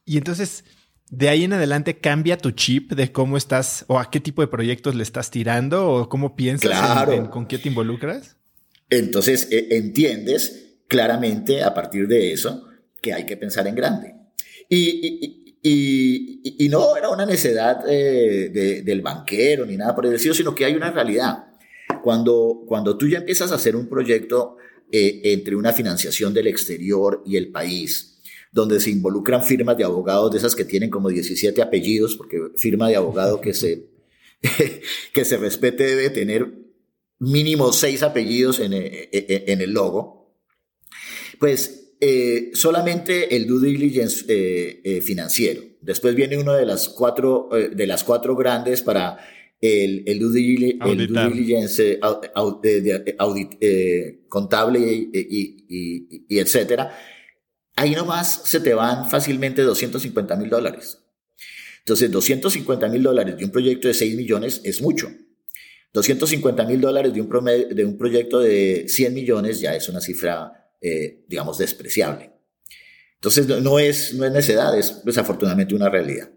Y 0.05 0.19
entonces, 0.19 0.65
de 1.09 1.29
ahí 1.29 1.45
en 1.45 1.55
adelante 1.55 1.99
cambia 1.99 2.37
tu 2.37 2.51
chip 2.51 2.93
de 2.93 3.11
cómo 3.11 3.37
estás 3.37 3.85
o 3.89 3.99
a 3.99 4.11
qué 4.11 4.21
tipo 4.21 4.43
de 4.43 4.49
proyectos 4.49 4.95
le 4.95 5.03
estás 5.03 5.31
tirando 5.31 5.89
o 5.89 6.09
cómo 6.09 6.37
piensas 6.37 7.09
en, 7.09 7.27
con 7.27 7.47
qué 7.47 7.59
te 7.59 7.69
involucras. 7.69 8.37
Entonces, 8.91 9.49
e, 9.51 9.77
entiendes 9.77 10.70
claramente 10.91 11.63
a 11.63 11.73
partir 11.73 12.09
de 12.09 12.33
eso 12.33 12.67
que 13.01 13.13
hay 13.13 13.25
que 13.25 13.37
pensar 13.37 13.67
en 13.69 13.77
grande. 13.77 14.13
Y, 14.69 15.57
y, 15.63 16.69
no 16.69 16.97
era 16.97 17.11
una 17.11 17.27
necedad 17.27 17.85
eh, 17.89 18.83
del 18.85 19.01
banquero 19.01 19.65
ni 19.65 19.77
nada 19.77 19.95
por 19.95 20.07
el 20.07 20.15
estilo, 20.15 20.35
sino 20.35 20.55
que 20.55 20.65
hay 20.65 20.75
una 20.75 20.91
realidad. 20.91 21.47
Cuando, 22.03 22.65
cuando 22.67 22.97
tú 22.97 23.07
ya 23.09 23.19
empiezas 23.19 23.53
a 23.53 23.57
hacer 23.57 23.77
un 23.77 23.89
proyecto 23.89 24.57
eh, 24.91 25.21
entre 25.25 25.55
una 25.55 25.73
financiación 25.73 26.35
del 26.35 26.49
exterior 26.49 27.23
y 27.25 27.37
el 27.37 27.53
país, 27.53 28.21
donde 28.53 28.81
se 28.81 28.91
involucran 28.91 29.45
firmas 29.45 29.77
de 29.77 29.85
abogados 29.85 30.33
de 30.33 30.39
esas 30.39 30.57
que 30.57 30.65
tienen 30.65 30.91
como 30.91 31.09
17 31.09 31.63
apellidos, 31.63 32.17
porque 32.17 32.39
firma 32.57 32.89
de 32.89 32.97
abogado 32.97 33.41
que 33.41 33.55
se, 33.55 33.91
que 35.13 35.25
se 35.25 35.37
respete 35.37 35.85
debe 35.85 36.11
tener 36.11 36.53
mínimo 37.19 37.73
seis 37.73 38.03
apellidos 38.03 38.59
en, 38.59 38.73
eh, 38.73 39.09
en 39.13 39.61
el 39.61 39.73
logo, 39.73 40.20
pues 41.41 41.95
eh, 42.01 42.51
solamente 42.55 43.35
el 43.35 43.49
due 43.49 43.69
diligence 43.69 44.25
financiero. 45.03 45.63
Después 45.81 46.15
viene 46.15 46.39
uno 46.39 46.53
de 46.53 46.65
las 46.65 46.89
cuatro, 46.89 47.49
de 47.51 47.87
las 47.87 48.05
cuatro 48.05 48.37
grandes 48.37 48.83
para 48.83 49.19
el, 49.61 50.05
el, 50.07 50.21
due, 50.21 50.33
diligence 50.33 51.99
contable 54.29 54.79
y, 54.79 56.39
etcétera 56.39 56.95
ahí 57.81 57.93
nomás 57.93 58.43
se 58.45 58.61
te 58.61 58.75
van 58.75 59.09
fácilmente 59.09 59.63
250 59.63 60.37
mil 60.37 60.51
dólares. 60.51 60.99
Entonces, 61.79 62.11
250 62.11 62.89
mil 62.89 63.03
dólares 63.03 63.39
de 63.39 63.45
un 63.45 63.51
proyecto 63.51 63.89
de 63.89 63.95
6 63.95 64.17
millones 64.17 64.61
es 64.65 64.83
mucho. 64.83 65.11
250 65.95 66.65
mil 66.67 66.81
dólares 66.81 67.15
de 67.15 67.23
un, 67.23 67.29
de 67.75 67.85
un 67.85 67.97
proyecto 67.97 68.39
de 68.39 68.85
100 68.87 69.15
millones 69.15 69.61
ya 69.61 69.75
es 69.75 69.89
una 69.89 70.01
cifra, 70.03 70.60
eh, 70.81 71.25
digamos, 71.29 71.59
despreciable. 71.59 72.33
Entonces, 73.15 73.47
no, 73.47 73.79
es, 73.79 74.15
no 74.15 74.25
es 74.25 74.33
necedad, 74.33 74.79
es 74.79 75.05
desafortunadamente 75.05 75.75
una 75.75 75.89
realidad. 75.89 76.31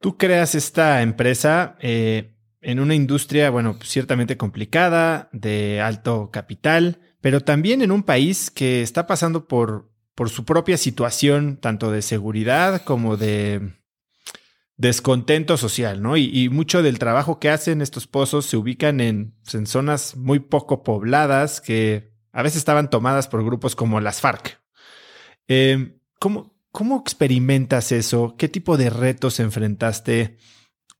Tú 0.00 0.16
creas 0.16 0.54
esta 0.54 1.02
empresa 1.02 1.76
eh, 1.80 2.34
en 2.60 2.80
una 2.80 2.94
industria, 2.94 3.50
bueno, 3.50 3.78
ciertamente 3.82 4.36
complicada, 4.36 5.28
de 5.32 5.80
alto 5.80 6.30
capital 6.32 7.00
pero 7.20 7.40
también 7.40 7.82
en 7.82 7.90
un 7.90 8.02
país 8.02 8.50
que 8.50 8.82
está 8.82 9.06
pasando 9.06 9.48
por, 9.48 9.90
por 10.14 10.30
su 10.30 10.44
propia 10.44 10.76
situación, 10.76 11.56
tanto 11.56 11.90
de 11.90 12.02
seguridad 12.02 12.82
como 12.82 13.16
de 13.16 13.77
descontento 14.78 15.56
social, 15.56 16.00
¿no? 16.00 16.16
Y, 16.16 16.48
mucho 16.48 16.82
del 16.82 16.98
trabajo 16.98 17.38
que 17.40 17.50
hacen 17.50 17.82
estos 17.82 18.06
pozos 18.06 18.46
se 18.46 18.56
ubican 18.56 19.00
en, 19.00 19.34
en, 19.52 19.66
zonas 19.66 20.16
muy 20.16 20.38
poco 20.38 20.84
pobladas 20.84 21.60
que 21.60 22.12
a 22.32 22.42
veces 22.42 22.58
estaban 22.58 22.88
tomadas 22.88 23.26
por 23.26 23.44
grupos 23.44 23.74
como 23.74 24.00
las 24.00 24.20
FARC. 24.20 24.60
Em, 25.48 25.98
¿cómo, 26.20 26.56
¿Cómo 26.70 27.00
experimentas 27.00 27.90
eso? 27.90 28.36
¿Qué 28.38 28.48
tipo 28.48 28.76
de 28.76 28.88
retos 28.88 29.40
enfrentaste 29.40 30.38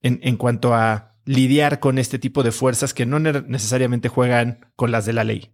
en, 0.02 0.18
en 0.22 0.36
cuanto 0.36 0.74
a 0.74 1.14
lidiar 1.24 1.78
con 1.78 1.98
este 1.98 2.18
tipo 2.18 2.42
de 2.42 2.52
fuerzas 2.52 2.94
que 2.94 3.06
no 3.06 3.20
necesariamente 3.20 4.08
juegan 4.08 4.72
con 4.74 4.90
las 4.90 5.06
de 5.06 5.12
la 5.12 5.22
ley? 5.22 5.52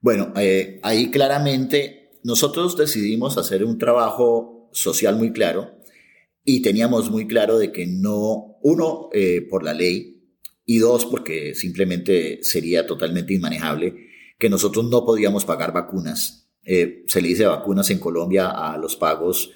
Bueno, 0.00 0.32
eh, 0.36 0.78
ahí 0.84 1.10
claramente 1.10 2.20
nosotros 2.22 2.76
decidimos 2.76 3.38
hacer 3.38 3.64
un 3.64 3.78
trabajo 3.78 4.68
social 4.72 5.16
muy 5.16 5.32
claro 5.32 5.75
y 6.46 6.62
teníamos 6.62 7.10
muy 7.10 7.26
claro 7.26 7.58
de 7.58 7.72
que 7.72 7.86
no, 7.86 8.56
uno, 8.62 9.10
eh, 9.12 9.42
por 9.42 9.62
la 9.62 9.74
ley 9.74 10.22
y 10.64 10.78
dos, 10.78 11.04
porque 11.04 11.54
simplemente 11.54 12.38
sería 12.42 12.86
totalmente 12.86 13.34
inmanejable, 13.34 14.08
que 14.38 14.48
nosotros 14.48 14.88
no 14.88 15.04
podíamos 15.04 15.44
pagar 15.44 15.74
vacunas. 15.74 16.48
Eh, 16.64 17.04
se 17.06 17.20
le 17.20 17.28
dice 17.28 17.44
vacunas 17.44 17.90
en 17.90 17.98
Colombia 17.98 18.48
a 18.48 18.78
los 18.78 18.96
pagos 18.96 19.50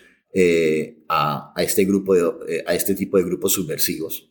a, 1.08 1.54
este 1.56 1.84
grupo 1.86 2.14
de, 2.14 2.62
a 2.66 2.74
este 2.74 2.94
tipo 2.94 3.16
de 3.16 3.24
grupos 3.24 3.52
subversivos. 3.52 4.30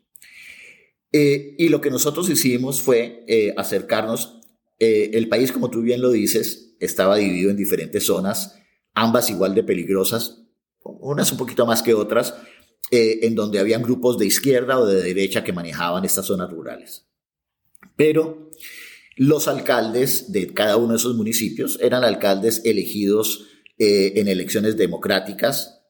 y 1.11 1.67
lo 1.69 1.81
que 1.81 1.89
nosotros 1.89 2.29
hicimos 2.29 2.81
fue 2.81 3.25
acercarnos 3.57 4.39
eh, 4.79 5.11
el 5.13 5.27
país, 5.27 5.51
como 5.51 5.69
tú 5.69 5.81
bien 5.81 6.01
lo 6.01 6.09
dices, 6.09 6.75
estaba 6.79 7.17
dividido 7.17 7.51
en 7.51 7.57
diferentes 7.57 8.05
zonas, 8.05 8.55
ambas 8.93 9.29
igual 9.29 9.53
de 9.53 9.63
peligrosas, 9.63 10.45
unas 10.83 11.31
un 11.31 11.37
poquito 11.37 11.65
más 11.65 11.81
que 11.81 11.93
otras, 11.93 12.35
eh, 12.91 13.19
en 13.23 13.35
donde 13.35 13.59
habían 13.59 13.83
grupos 13.83 14.17
de 14.17 14.25
izquierda 14.25 14.79
o 14.79 14.85
de 14.85 15.01
derecha 15.01 15.43
que 15.43 15.53
manejaban 15.53 16.05
estas 16.05 16.25
zonas 16.25 16.49
rurales. 16.49 17.07
Pero 17.95 18.49
los 19.15 19.47
alcaldes 19.47 20.31
de 20.31 20.53
cada 20.53 20.77
uno 20.77 20.93
de 20.93 20.97
esos 20.97 21.15
municipios 21.15 21.77
eran 21.81 22.03
alcaldes 22.03 22.61
elegidos 22.65 23.47
eh, 23.77 24.13
en 24.15 24.27
elecciones 24.27 24.77
democráticas, 24.77 25.81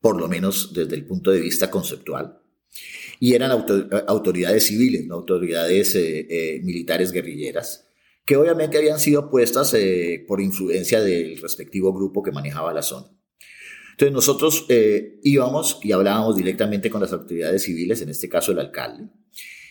por 0.00 0.20
lo 0.20 0.28
menos 0.28 0.72
desde 0.72 0.94
el 0.94 1.06
punto 1.06 1.30
de 1.30 1.40
vista 1.40 1.70
conceptual, 1.70 2.40
y 3.20 3.34
eran 3.34 3.50
autoridades 4.06 4.66
civiles, 4.66 5.06
no 5.06 5.16
autoridades 5.16 5.96
militares 6.62 7.10
guerrilleras 7.10 7.88
que 8.28 8.36
obviamente 8.36 8.76
habían 8.76 9.00
sido 9.00 9.30
puestas 9.30 9.72
eh, 9.72 10.22
por 10.28 10.42
influencia 10.42 11.00
del 11.00 11.40
respectivo 11.40 11.94
grupo 11.94 12.22
que 12.22 12.30
manejaba 12.30 12.74
la 12.74 12.82
zona. 12.82 13.06
Entonces 13.98 14.14
nosotros 14.14 14.64
eh, 14.68 15.18
íbamos 15.24 15.80
y 15.82 15.90
hablábamos 15.90 16.36
directamente 16.36 16.88
con 16.88 17.00
las 17.00 17.12
autoridades 17.12 17.64
civiles, 17.64 18.00
en 18.00 18.10
este 18.10 18.28
caso 18.28 18.52
el 18.52 18.60
alcalde, 18.60 19.08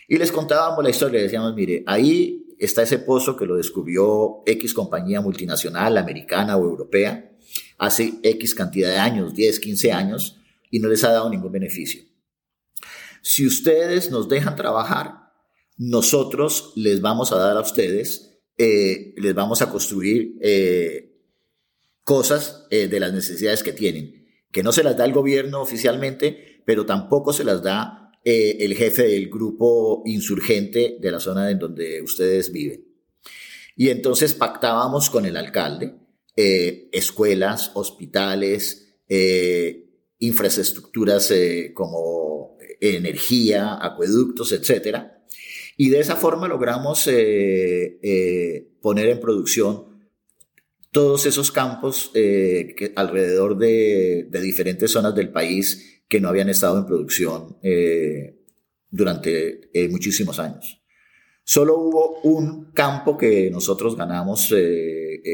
y 0.06 0.18
les 0.18 0.30
contábamos 0.30 0.84
la 0.84 0.90
historia, 0.90 1.22
decíamos, 1.22 1.54
mire, 1.54 1.82
ahí 1.86 2.44
está 2.58 2.82
ese 2.82 2.98
pozo 2.98 3.36
que 3.36 3.46
lo 3.46 3.56
descubrió 3.56 4.42
X 4.44 4.74
compañía 4.74 5.22
multinacional, 5.22 5.96
americana 5.96 6.58
o 6.58 6.64
europea, 6.64 7.38
hace 7.78 8.20
X 8.22 8.54
cantidad 8.54 8.90
de 8.90 8.98
años, 8.98 9.32
10, 9.32 9.60
15 9.60 9.92
años, 9.92 10.36
y 10.70 10.80
no 10.80 10.90
les 10.90 11.04
ha 11.04 11.12
dado 11.12 11.30
ningún 11.30 11.52
beneficio. 11.52 12.02
Si 13.22 13.46
ustedes 13.46 14.10
nos 14.10 14.28
dejan 14.28 14.56
trabajar, 14.56 15.32
nosotros 15.78 16.74
les 16.76 17.00
vamos 17.00 17.32
a 17.32 17.38
dar 17.38 17.56
a 17.56 17.62
ustedes 17.62 18.42
eh, 18.58 19.14
les 19.16 19.34
vamos 19.34 19.62
a 19.62 19.70
construir 19.70 20.36
eh, 20.42 21.14
cosas 22.04 22.66
de 22.70 23.00
las 23.00 23.12
necesidades 23.12 23.62
que 23.62 23.72
tienen, 23.72 24.17
que 24.52 24.62
no 24.62 24.72
se 24.72 24.82
las 24.82 24.96
da 24.96 25.04
el 25.04 25.12
gobierno 25.12 25.60
oficialmente, 25.60 26.62
pero 26.64 26.86
tampoco 26.86 27.32
se 27.32 27.44
las 27.44 27.62
da 27.62 28.12
el 28.24 28.74
jefe 28.74 29.04
del 29.04 29.30
grupo 29.30 30.02
insurgente 30.04 30.98
de 31.00 31.10
la 31.10 31.20
zona 31.20 31.50
en 31.50 31.58
donde 31.58 32.02
ustedes 32.02 32.52
viven. 32.52 32.84
Y 33.74 33.88
entonces 33.88 34.34
pactábamos 34.34 35.08
con 35.08 35.24
el 35.24 35.36
alcalde 35.36 35.94
escuelas, 36.36 37.70
hospitales, 37.74 38.98
infraestructuras 40.18 41.32
como 41.74 42.58
energía, 42.80 43.78
acueductos, 43.80 44.52
etcétera, 44.52 45.18
y 45.80 45.90
de 45.90 46.00
esa 46.00 46.16
forma 46.16 46.48
logramos 46.48 47.06
eh, 47.06 48.00
eh, 48.02 48.68
poner 48.82 49.08
en 49.10 49.20
producción 49.20 49.87
todos 50.90 51.26
esos 51.26 51.52
campos 51.52 52.10
eh, 52.14 52.74
que 52.76 52.92
alrededor 52.96 53.56
de, 53.58 54.28
diferentes 54.42 54.90
zonas 54.90 55.14
del 55.14 55.30
país 55.30 56.02
que 56.08 56.20
no 56.20 56.28
habían 56.28 56.48
estado 56.48 56.78
en 56.78 56.86
producción 56.86 57.58
durante 58.90 59.70
muchísimos 59.90 60.38
años. 60.38 60.80
Solo 61.44 61.78
hubo 61.78 62.20
un 62.22 62.72
campo 62.72 63.18
que 63.18 63.50
nosotros 63.50 63.94
ganamos 63.94 64.54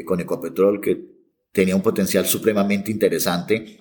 con 0.05 0.21
Ecopetrol 0.21 0.81
que 0.81 1.15
tenía 1.53 1.77
un 1.77 1.83
potencial 1.83 2.27
supremamente 2.27 2.91
interesante 2.91 3.79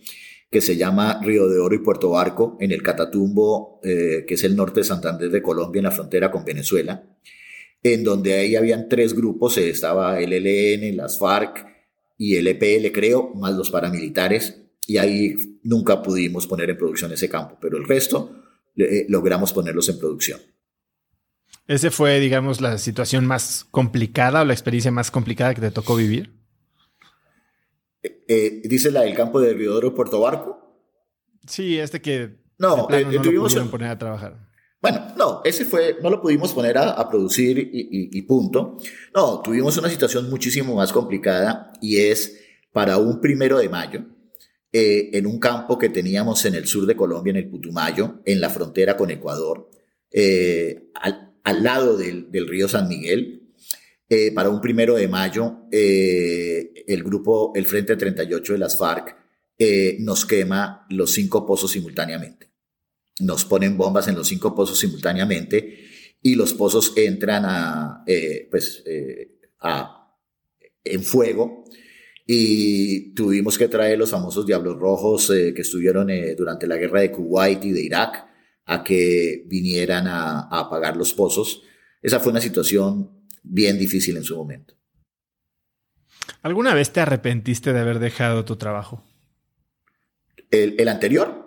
que 0.54 0.62
se 0.62 0.78
llama 0.78 1.20
Río 1.22 1.50
de 1.50 1.60
Oro 1.60 1.74
y 1.76 1.80
Puerto 1.80 2.12
Barco, 2.12 2.56
en 2.62 2.72
el 2.72 2.84
Catatumbo, 2.84 3.80
eh, 3.84 4.24
que 4.26 4.36
es 4.36 4.44
el 4.44 4.56
norte 4.56 4.82
de 4.82 4.84
Santander 4.86 5.32
de 5.32 5.42
Colombia, 5.42 5.80
en 5.80 5.86
la 5.86 5.92
frontera 5.92 6.30
con 6.30 6.46
Venezuela, 6.46 7.04
en 7.84 8.04
donde 8.04 8.34
ahí 8.34 8.56
habían 8.56 8.88
tres 8.88 9.14
grupos, 9.14 9.58
eh, 9.58 9.70
estaba 9.70 10.20
el 10.20 10.32
ELN, 10.34 10.96
las 10.96 11.20
FARC 11.20 11.68
y 12.18 12.36
el 12.36 12.48
EPL, 12.48 12.92
creo, 12.94 13.34
más 13.36 13.54
los 13.54 13.70
paramilitares, 13.70 14.62
y 14.88 14.98
ahí 14.98 15.36
nunca 15.64 16.02
pudimos 16.02 16.48
poner 16.48 16.70
en 16.70 16.78
producción 16.78 17.12
ese 17.12 17.28
campo, 17.28 17.58
pero 17.62 17.78
el 17.78 17.86
resto 17.86 18.32
eh, 18.78 19.06
logramos 19.10 19.52
ponerlos 19.52 19.90
en 19.90 20.00
producción. 20.00 20.40
¿Ese 21.68 21.92
fue, 21.92 22.20
digamos, 22.20 22.62
la 22.62 22.78
situación 22.78 23.26
más 23.26 23.66
complicada 23.70 24.42
o 24.42 24.46
la 24.46 24.54
experiencia 24.54 24.92
más 24.92 25.12
complicada 25.12 25.54
que 25.54 25.62
te 25.62 25.72
tocó 25.72 25.96
vivir? 25.96 26.34
Eh, 28.02 28.26
eh 28.28 28.62
¿Dice 28.66 28.92
la 28.92 29.02
del 29.02 29.14
campo 29.14 29.40
de 29.40 29.54
Riodoro 29.54 29.94
Puerto 29.94 30.20
Barco? 30.20 30.60
Sí, 31.48 31.78
este 31.78 32.02
que 32.02 32.38
no, 32.58 32.88
no 32.90 33.22
tuvimos 33.22 33.54
lo 33.56 33.70
poner 33.70 33.90
a 33.90 33.98
trabajar. 33.98 34.53
Bueno, 34.84 35.14
no, 35.16 35.42
ese 35.46 35.64
fue, 35.64 35.96
no 36.04 36.10
lo 36.10 36.22
pudimos 36.22 36.52
poner 36.52 36.78
a, 36.78 37.08
producir 37.10 37.70
y, 37.72 38.22
punto. 38.24 38.78
No, 39.16 39.42
tuvimos 39.42 39.78
una 39.78 39.90
situación 39.90 40.30
muchísimo 40.30 40.76
más 40.76 40.92
complicada 40.92 41.72
y 41.80 42.00
es 42.00 42.42
para 42.74 42.98
un 42.98 43.22
primero 43.22 43.60
de 43.60 43.70
mayo, 43.70 44.04
eh, 44.74 45.10
en 45.14 45.26
un 45.26 45.40
campo 45.40 45.78
que 45.78 45.88
teníamos 45.88 46.44
en 46.44 46.56
el 46.56 46.68
sur 46.68 46.86
de 46.86 46.98
Colombia, 46.98 47.32
en 47.32 47.38
el 47.38 47.50
Putumayo, 47.50 48.20
en 48.26 48.42
la 48.42 48.50
frontera 48.50 48.98
con 48.98 49.10
Ecuador, 49.10 49.70
eh, 50.12 50.90
al, 50.96 51.64
lado 51.64 51.96
del, 51.96 52.28
río 52.46 52.68
San 52.68 52.90
Miguel. 52.90 53.54
Eh, 54.10 54.34
para 54.34 54.50
un 54.50 54.60
primero 54.60 54.96
de 54.96 55.08
mayo, 55.08 55.60
el 55.72 57.04
grupo, 57.06 57.54
el 57.56 57.66
Frente 57.66 57.96
38 57.96 58.52
de 58.52 58.60
las 58.60 58.78
FARC, 58.78 59.16
nos 60.00 60.26
quema 60.26 60.86
los 60.90 61.14
cinco 61.14 61.46
pozos 61.46 61.72
simultáneamente 61.72 62.53
nos 63.20 63.46
ponen 63.46 63.78
bombas 63.78 64.08
en 64.08 64.16
los 64.16 64.28
cinco 64.28 64.56
pozos 64.56 64.80
simultáneamente 64.80 65.88
y 66.22 66.36
los 66.36 66.54
pozos 66.54 66.94
entran 66.96 67.44
a, 67.46 68.04
eh, 68.08 68.48
pues, 68.50 68.84
eh, 68.86 69.40
a, 69.60 70.16
en 70.84 71.04
fuego 71.04 71.66
y 72.26 73.14
tuvimos 73.14 73.58
que 73.58 73.68
traer 73.68 74.00
los 74.00 74.12
famosos 74.12 74.46
Diablos 74.46 74.78
Rojos 74.78 75.30
eh, 75.30 75.54
que 75.54 75.62
estuvieron 75.62 76.10
durante 76.38 76.68
la 76.68 76.78
guerra 76.78 77.02
de 77.02 77.12
Kuwait 77.12 77.64
y 77.66 77.72
de 77.72 77.82
Irak 77.82 78.26
a 78.66 78.84
que 78.84 79.44
vinieran 79.48 80.08
a, 80.08 80.48
a 80.50 80.60
apagar 80.62 80.96
los 80.96 81.14
pozos. 81.14 81.64
Esa 82.02 82.20
fue 82.20 82.32
una 82.32 82.42
situación 82.42 83.28
bien 83.44 83.78
difícil 83.78 84.16
en 84.16 84.24
su 84.24 84.38
momento. 84.38 84.76
¿Alguna 86.42 86.74
vez 86.74 86.92
te 86.92 87.02
arrepentiste 87.02 87.74
de 87.74 87.80
haber 87.80 88.00
dejado 88.00 88.46
tu 88.46 88.56
trabajo? 88.56 89.04
¿El, 90.50 90.76
el 90.80 90.88
anterior? 90.88 91.43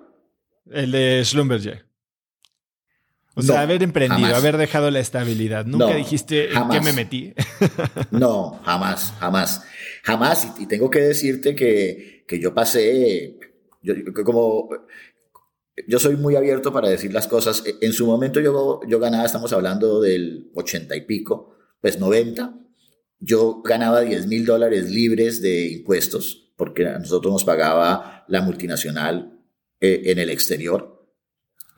El 0.70 0.90
de 0.90 1.22
Schlumberger. 1.24 1.86
O 3.38 3.42
sea, 3.42 3.60
haber 3.60 3.82
emprendido, 3.82 4.34
haber 4.34 4.56
dejado 4.56 4.90
la 4.90 4.98
estabilidad. 4.98 5.66
Nunca 5.66 5.94
dijiste 5.94 6.54
en 6.54 6.70
qué 6.70 6.80
me 6.80 6.94
metí. 6.94 7.34
no, 8.10 8.58
jamás, 8.64 9.12
jamás. 9.20 9.62
Jamás. 10.04 10.48
Y, 10.58 10.66
tengo 10.66 10.88
que 10.88 11.00
decirte 11.00 11.54
que, 11.54 12.24
que 12.26 12.40
yo 12.40 12.54
pasé, 12.54 13.38
yo, 13.82 13.94
como, 14.24 14.70
yo 15.86 15.98
soy 15.98 16.16
muy 16.16 16.34
abierto 16.34 16.72
para 16.72 16.88
decir 16.88 17.12
las 17.12 17.28
cosas. 17.28 17.62
E, 17.66 17.76
en 17.82 17.92
su 17.92 18.06
momento 18.06 18.40
yo, 18.40 18.80
yo 18.88 18.98
ganaba, 18.98 19.26
estamos 19.26 19.52
hablando 19.52 20.00
del 20.00 20.50
ochenta 20.54 20.96
y 20.96 21.02
pico, 21.02 21.54
pues 21.82 22.00
90. 22.00 22.58
Yo 23.18 23.60
ganaba 23.62 24.00
10 24.00 24.28
mil 24.28 24.46
dólares 24.46 24.90
libres 24.90 25.42
de 25.42 25.72
impuestos, 25.72 26.52
porque 26.56 26.86
a 26.86 26.98
nosotros 26.98 27.34
nos 27.34 27.44
pagaba 27.44 28.24
la 28.28 28.40
multinacional 28.40 29.35
eh, 29.80 30.02
en 30.06 30.18
el 30.18 30.30
exterior, 30.30 31.06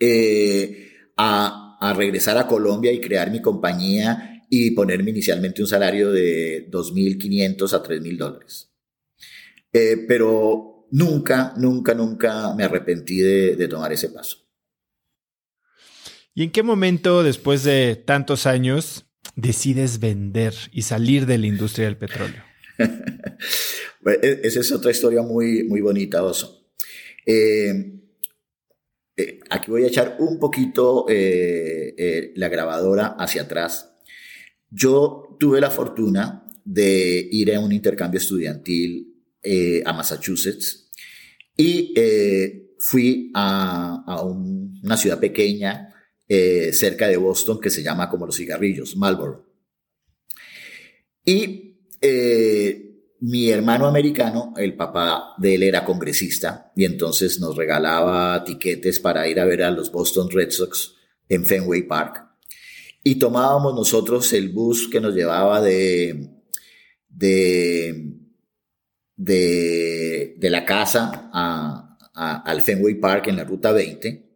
eh, 0.00 0.92
a, 1.16 1.78
a, 1.80 1.92
regresar 1.94 2.38
a 2.38 2.46
Colombia 2.46 2.92
y 2.92 3.00
crear 3.00 3.30
mi 3.30 3.42
compañía 3.42 4.44
y 4.50 4.70
ponerme 4.70 5.10
inicialmente 5.10 5.62
un 5.62 5.68
salario 5.68 6.10
de 6.10 6.70
2.500 6.70 7.72
a 7.72 7.82
3.000 7.82 8.16
dólares. 8.16 8.70
Eh, 9.72 10.04
pero 10.08 10.86
nunca, 10.90 11.54
nunca, 11.56 11.94
nunca 11.94 12.54
me 12.54 12.64
arrepentí 12.64 13.18
de, 13.18 13.56
de 13.56 13.68
tomar 13.68 13.92
ese 13.92 14.08
paso. 14.08 14.38
¿Y 16.34 16.44
en 16.44 16.52
qué 16.52 16.62
momento, 16.62 17.22
después 17.22 17.64
de 17.64 17.96
tantos 17.96 18.46
años, 18.46 19.06
decides 19.34 19.98
vender 19.98 20.54
y 20.72 20.82
salir 20.82 21.26
de 21.26 21.38
la 21.38 21.46
industria 21.46 21.86
del 21.86 21.98
petróleo? 21.98 22.42
E, 24.22 24.40
esa 24.44 24.60
es 24.60 24.72
otra 24.72 24.90
historia 24.90 25.20
muy, 25.20 25.64
muy 25.64 25.80
bonita, 25.82 26.22
Oso. 26.22 26.57
Eh, 27.30 28.00
eh, 29.18 29.40
aquí 29.50 29.70
voy 29.70 29.84
a 29.84 29.88
echar 29.88 30.16
un 30.18 30.38
poquito 30.38 31.04
eh, 31.10 32.32
la 32.36 32.48
grabadora 32.48 33.16
hacia 33.18 33.42
atrás. 33.42 33.92
Yo 34.70 35.36
tuve 35.38 35.60
la 35.60 35.70
fortuna 35.70 36.46
de 36.64 37.28
ir 37.30 37.54
a 37.54 37.60
un 37.60 37.72
intercambio 37.72 38.18
estudiantil 38.18 39.14
a 39.84 39.92
Massachusetts 39.92 40.90
y 41.56 41.94
fui 42.78 43.30
a, 43.34 44.22
una 44.24 44.96
ciudad 44.96 45.20
pequeña 45.20 45.94
cerca 46.26 47.08
de 47.08 47.16
Boston 47.16 47.60
que 47.60 47.70
se 47.70 47.82
llama 47.82 48.08
como 48.08 48.26
los 48.26 48.36
cigarrillos, 48.36 48.96
Marlboro. 48.96 49.46
Y 51.24 51.78
mi 53.20 53.50
hermano 53.50 53.86
americano, 53.86 54.54
el 54.56 54.76
papá 54.76 55.34
de 55.38 55.56
él 55.56 55.64
era 55.64 55.84
congresista 55.84 56.72
y 56.76 56.84
entonces 56.84 57.40
nos 57.40 57.56
regalaba 57.56 58.44
tiquetes 58.44 59.00
para 59.00 59.26
ir 59.28 59.40
a 59.40 59.44
ver 59.44 59.62
a 59.62 59.70
los 59.70 59.90
Boston 59.90 60.30
Red 60.30 60.50
Sox 60.50 60.94
en 61.28 61.44
Fenway 61.44 61.82
Park. 61.82 62.24
Y 63.02 63.16
tomábamos 63.16 63.74
nosotros 63.74 64.32
el 64.32 64.50
bus 64.50 64.88
que 64.88 65.00
nos 65.00 65.14
llevaba 65.14 65.60
de, 65.60 66.30
de, 67.08 68.14
de, 69.16 70.50
la 70.50 70.64
casa 70.64 71.30
al 72.14 72.62
Fenway 72.62 72.94
Park 72.96 73.28
en 73.28 73.36
la 73.36 73.44
ruta 73.44 73.72
20 73.72 74.28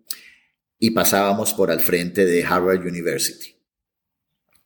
y 0.79 0.91
pasábamos 0.91 1.55
por 1.55 1.71
al 1.71 1.81
frente 1.81 2.25
de 2.25 2.45
Harvard 2.45 2.81
University. 2.81 3.55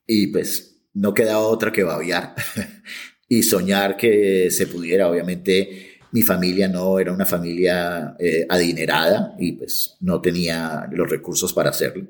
Y 0.07 0.29
pues 0.29 0.85
no 0.95 1.13
quedaba 1.13 1.41
otra 1.41 1.73
que 1.73 1.83
babiar. 1.83 2.35
y 3.29 3.43
soñar 3.43 3.97
que 3.97 4.51
se 4.51 4.67
pudiera. 4.67 5.09
Obviamente 5.09 5.97
mi 6.13 6.23
familia 6.23 6.69
no 6.69 6.99
era 6.99 7.13
una 7.13 7.27
familia 7.27 8.17
eh, 8.19 8.47
adinerada 8.49 9.35
y 9.39 9.53
pues 9.53 9.97
no 10.01 10.21
tenía 10.21 10.89
los 10.93 11.11
recursos 11.11 11.53
para 11.53 11.71
hacerlo. 11.71 12.07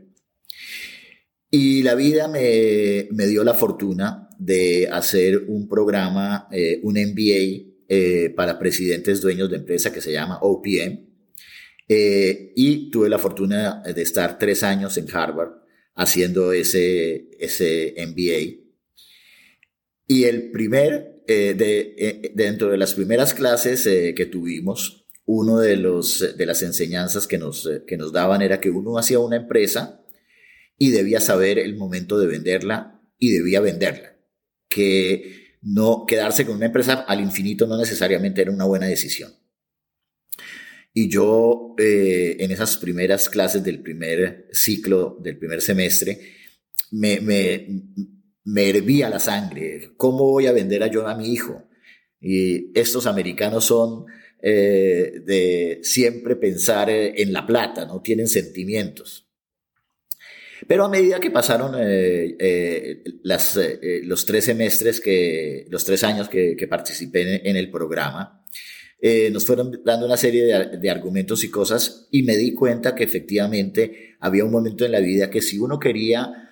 Y 1.50 1.82
la 1.82 1.94
vida 1.94 2.28
me, 2.28 3.08
me 3.12 3.26
dio 3.26 3.42
la 3.44 3.54
fortuna 3.54 4.28
de 4.38 4.88
hacer 4.88 5.44
un 5.48 5.68
programa, 5.68 6.48
eh, 6.52 6.80
un 6.82 6.94
MBA 6.94 7.72
eh, 7.88 8.32
para 8.36 8.58
presidentes 8.58 9.20
dueños 9.20 9.50
de 9.50 9.56
empresa 9.56 9.92
que 9.92 10.00
se 10.00 10.12
llama 10.12 10.38
OPM. 10.42 11.06
y 11.88 12.90
tuve 12.90 13.08
la 13.08 13.18
fortuna 13.18 13.82
de 13.82 14.02
estar 14.02 14.38
tres 14.38 14.62
años 14.62 14.96
en 14.98 15.06
Harvard 15.12 15.52
haciendo 15.94 16.52
ese, 16.52 17.30
ese 17.38 17.94
MBA. 18.06 18.65
Y 20.06 20.24
el 20.24 20.50
primer, 20.50 21.22
eh, 21.26 21.54
de, 21.54 21.94
eh, 21.98 22.32
dentro 22.34 22.70
de 22.70 22.78
las 22.78 22.94
primeras 22.94 23.34
clases 23.34 23.86
eh, 23.86 24.14
que 24.14 24.26
tuvimos, 24.26 25.06
uno 25.24 25.58
de, 25.58 25.76
los, 25.76 26.36
de 26.36 26.46
las 26.46 26.62
enseñanzas 26.62 27.26
que 27.26 27.38
nos, 27.38 27.68
que 27.86 27.96
nos 27.96 28.12
daban 28.12 28.42
era 28.42 28.60
que 28.60 28.70
uno 28.70 28.96
hacía 28.96 29.18
una 29.18 29.36
empresa 29.36 30.04
y 30.78 30.90
debía 30.90 31.20
saber 31.20 31.58
el 31.58 31.76
momento 31.76 32.18
de 32.18 32.28
venderla 32.28 33.02
y 33.18 33.32
debía 33.32 33.60
venderla. 33.60 34.16
Que 34.68 35.56
no 35.62 36.04
quedarse 36.06 36.46
con 36.46 36.56
una 36.56 36.66
empresa 36.66 36.94
al 37.08 37.20
infinito 37.20 37.66
no 37.66 37.76
necesariamente 37.76 38.42
era 38.42 38.52
una 38.52 38.66
buena 38.66 38.86
decisión. 38.86 39.32
Y 40.94 41.10
yo 41.10 41.74
en 41.78 42.50
esas 42.52 42.76
primeras 42.76 43.28
clases 43.28 43.64
del 43.64 43.82
primer 43.82 44.48
ciclo, 44.52 45.18
del 45.20 45.38
primer 45.38 45.60
semestre, 45.60 46.20
me, 46.92 47.20
me, 47.20 47.66
me 48.46 48.70
hervía 48.70 49.10
la 49.10 49.18
sangre. 49.18 49.90
¿Cómo 49.96 50.30
voy 50.30 50.46
a 50.46 50.52
vender 50.52 50.82
a 50.82 50.86
yo 50.86 51.06
a 51.06 51.16
mi 51.16 51.32
hijo? 51.32 51.68
Y 52.20 52.70
estos 52.78 53.06
americanos 53.06 53.64
son 53.64 54.06
eh, 54.40 55.20
de 55.24 55.80
siempre 55.82 56.36
pensar 56.36 56.88
eh, 56.88 57.20
en 57.20 57.32
la 57.32 57.44
plata, 57.44 57.84
no 57.84 58.00
tienen 58.00 58.28
sentimientos. 58.28 59.26
Pero 60.68 60.84
a 60.84 60.88
medida 60.88 61.18
que 61.18 61.30
pasaron 61.30 61.74
eh, 61.78 63.02
los 63.24 64.24
tres 64.24 64.44
semestres, 64.44 65.00
que, 65.00 65.66
los 65.68 65.84
tres 65.84 66.04
años 66.04 66.28
que, 66.28 66.66
participé 66.68 67.48
en, 67.48 67.56
el 67.56 67.70
programa, 67.70 68.44
nos 69.30 69.44
fueron 69.44 69.80
dando 69.84 70.06
una 70.06 70.16
serie 70.16 70.44
de, 70.44 70.90
argumentos 70.90 71.44
y 71.44 71.50
cosas 71.50 72.08
y 72.10 72.22
me 72.22 72.36
di 72.36 72.54
cuenta 72.54 72.94
que 72.94 73.04
efectivamente 73.04 74.16
había 74.18 74.44
un 74.44 74.50
momento 74.50 74.84
en 74.84 74.92
la 74.92 75.00
vida 75.00 75.30
que 75.30 75.42
si 75.42 75.58
uno 75.58 75.78
quería 75.78 76.50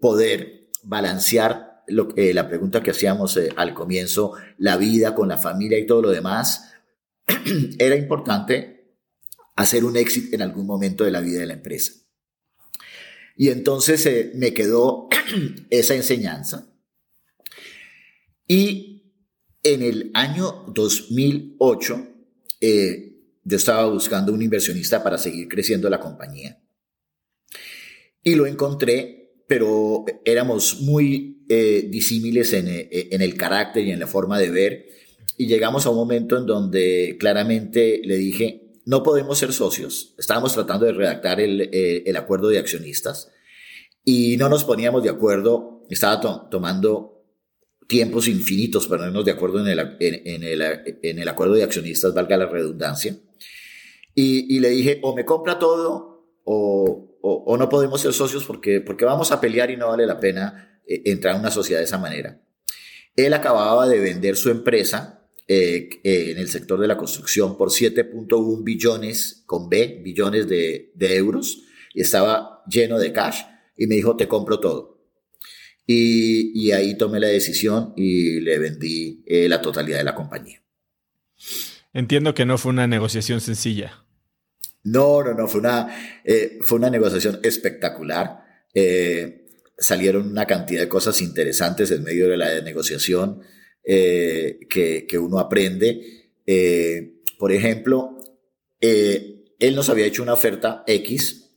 poder 0.00 0.57
balancear 0.84 1.84
lo, 1.88 2.14
eh, 2.16 2.34
la 2.34 2.48
pregunta 2.48 2.82
que 2.82 2.90
hacíamos 2.90 3.36
eh, 3.36 3.50
al 3.56 3.74
comienzo, 3.74 4.34
la 4.58 4.76
vida 4.76 5.14
con 5.14 5.28
la 5.28 5.38
familia 5.38 5.78
y 5.78 5.86
todo 5.86 6.02
lo 6.02 6.10
demás, 6.10 6.70
era 7.78 7.96
importante 7.96 8.96
hacer 9.56 9.84
un 9.84 9.96
éxito 9.96 10.36
en 10.36 10.42
algún 10.42 10.66
momento 10.66 11.04
de 11.04 11.10
la 11.10 11.20
vida 11.20 11.40
de 11.40 11.46
la 11.46 11.54
empresa. 11.54 11.92
Y 13.36 13.50
entonces 13.50 14.04
eh, 14.06 14.32
me 14.34 14.52
quedó 14.52 15.08
esa 15.70 15.94
enseñanza. 15.94 16.68
Y 18.46 18.96
En 19.62 19.82
el 19.82 20.12
año 20.14 20.64
2008, 20.72 22.08
eh, 22.60 23.16
yo 23.42 23.56
estaba 23.56 23.86
buscando 23.88 24.32
un 24.32 24.40
inversionista 24.40 25.02
para 25.02 25.18
seguir 25.18 25.48
creciendo 25.48 25.90
la 25.90 25.98
compañía. 25.98 26.62
Y 28.22 28.36
lo 28.36 28.46
encontré, 28.46 29.17
pero 29.48 30.04
éramos 30.24 30.80
muy 30.82 31.44
eh, 31.48 31.88
disímiles 31.88 32.52
en, 32.52 32.68
eh, 32.68 32.88
en 33.10 33.22
el 33.22 33.34
carácter 33.34 33.84
y 33.84 33.90
en 33.90 33.98
la 33.98 34.06
forma 34.06 34.38
de 34.38 34.50
ver. 34.50 34.86
Y 35.36 35.48
llegamos 35.48 35.86
a 35.86 35.90
un 35.90 35.96
momento 35.96 36.36
en 36.36 36.46
donde 36.46 37.16
claramente 37.18 38.00
le 38.04 38.16
dije, 38.16 38.76
no 38.84 39.02
podemos 39.02 39.38
ser 39.38 39.52
socios. 39.52 40.14
Estábamos 40.18 40.54
tratando 40.54 40.86
de 40.86 40.92
redactar 40.92 41.40
el, 41.40 41.68
el 41.72 42.16
acuerdo 42.16 42.48
de 42.48 42.58
accionistas 42.58 43.30
y 44.04 44.36
no 44.36 44.48
nos 44.48 44.64
poníamos 44.64 45.02
de 45.02 45.10
acuerdo. 45.10 45.82
Estaba 45.90 46.48
tomando 46.50 47.18
tiempos 47.88 48.28
infinitos 48.28 48.86
para 48.86 49.00
ponernos 49.00 49.24
de 49.24 49.32
acuerdo 49.32 49.60
en 49.60 49.68
el, 49.68 49.96
en, 49.98 50.42
el, 50.44 50.62
en 51.02 51.18
el 51.18 51.28
acuerdo 51.28 51.54
de 51.54 51.62
accionistas, 51.62 52.14
valga 52.14 52.36
la 52.36 52.46
redundancia. 52.46 53.16
Y, 54.14 54.54
y 54.56 54.60
le 54.60 54.68
dije, 54.70 55.00
o 55.02 55.16
me 55.16 55.24
compra 55.24 55.58
todo 55.58 56.18
o, 56.44 57.07
o, 57.20 57.56
no 57.56 57.68
podemos 57.68 58.00
ser 58.00 58.12
socios 58.12 58.44
porque, 58.44 58.80
porque 58.80 59.04
vamos 59.04 59.32
a 59.32 59.40
pelear 59.40 59.70
y 59.70 59.76
no 59.76 59.88
vale 59.88 60.06
la 60.06 60.20
pena 60.20 60.80
eh, 60.86 61.02
entrar 61.06 61.34
en 61.34 61.40
una 61.40 61.50
sociedad 61.50 61.80
de 61.80 61.84
esa 61.84 61.98
manera. 61.98 62.40
Él 63.16 63.34
acababa 63.34 63.88
de 63.88 63.98
vender 63.98 64.36
su 64.36 64.50
empresa 64.50 65.28
eh, 65.46 65.88
en 66.04 66.38
el 66.38 66.48
sector 66.48 66.78
de 66.80 66.86
la 66.86 66.96
construcción 66.96 67.56
por 67.56 67.70
7.1 67.70 68.62
billones, 68.62 69.42
con 69.46 69.68
B, 69.68 70.00
billones 70.04 70.48
de, 70.48 70.92
de 70.94 71.16
euros, 71.16 71.62
y 71.94 72.02
estaba 72.02 72.62
lleno 72.68 72.98
de 72.98 73.12
cash, 73.12 73.42
y 73.76 73.86
me 73.86 73.94
dijo, 73.94 74.16
te 74.16 74.28
compro 74.28 74.60
todo. 74.60 74.98
Y, 75.90 76.70
ahí 76.72 76.98
tomé 76.98 77.18
la 77.18 77.28
decisión 77.28 77.94
y 77.96 78.40
le 78.40 78.58
vendí 78.58 79.24
eh, 79.26 79.48
la 79.48 79.62
totalidad 79.62 79.96
de 79.96 80.04
la 80.04 80.14
compañía. 80.14 80.62
Entiendo 81.94 82.34
que 82.34 82.44
no 82.44 82.58
fue 82.58 82.72
una 82.72 82.86
negociación 82.86 83.40
sencilla. 83.40 84.04
No, 84.84 85.22
no, 85.22 85.34
no, 85.34 85.48
fue 85.48 85.60
una, 85.60 86.20
eh, 86.24 86.58
fue 86.62 86.78
una 86.78 86.90
negociación 86.90 87.40
espectacular. 87.42 88.44
Eh, 88.72 89.46
salieron 89.76 90.30
una 90.30 90.46
cantidad 90.46 90.80
de 90.80 90.88
cosas 90.88 91.20
interesantes 91.20 91.90
en 91.90 92.02
medio 92.02 92.28
de 92.28 92.36
la 92.36 92.60
negociación 92.60 93.40
que, 93.84 95.06
que, 95.08 95.18
uno 95.18 95.38
aprende. 95.38 96.32
por 97.38 97.52
ejemplo, 97.52 98.18
él 98.80 99.74
nos 99.74 99.88
había 99.88 100.04
hecho 100.04 100.22
una 100.22 100.34
oferta 100.34 100.84
X, 100.86 101.52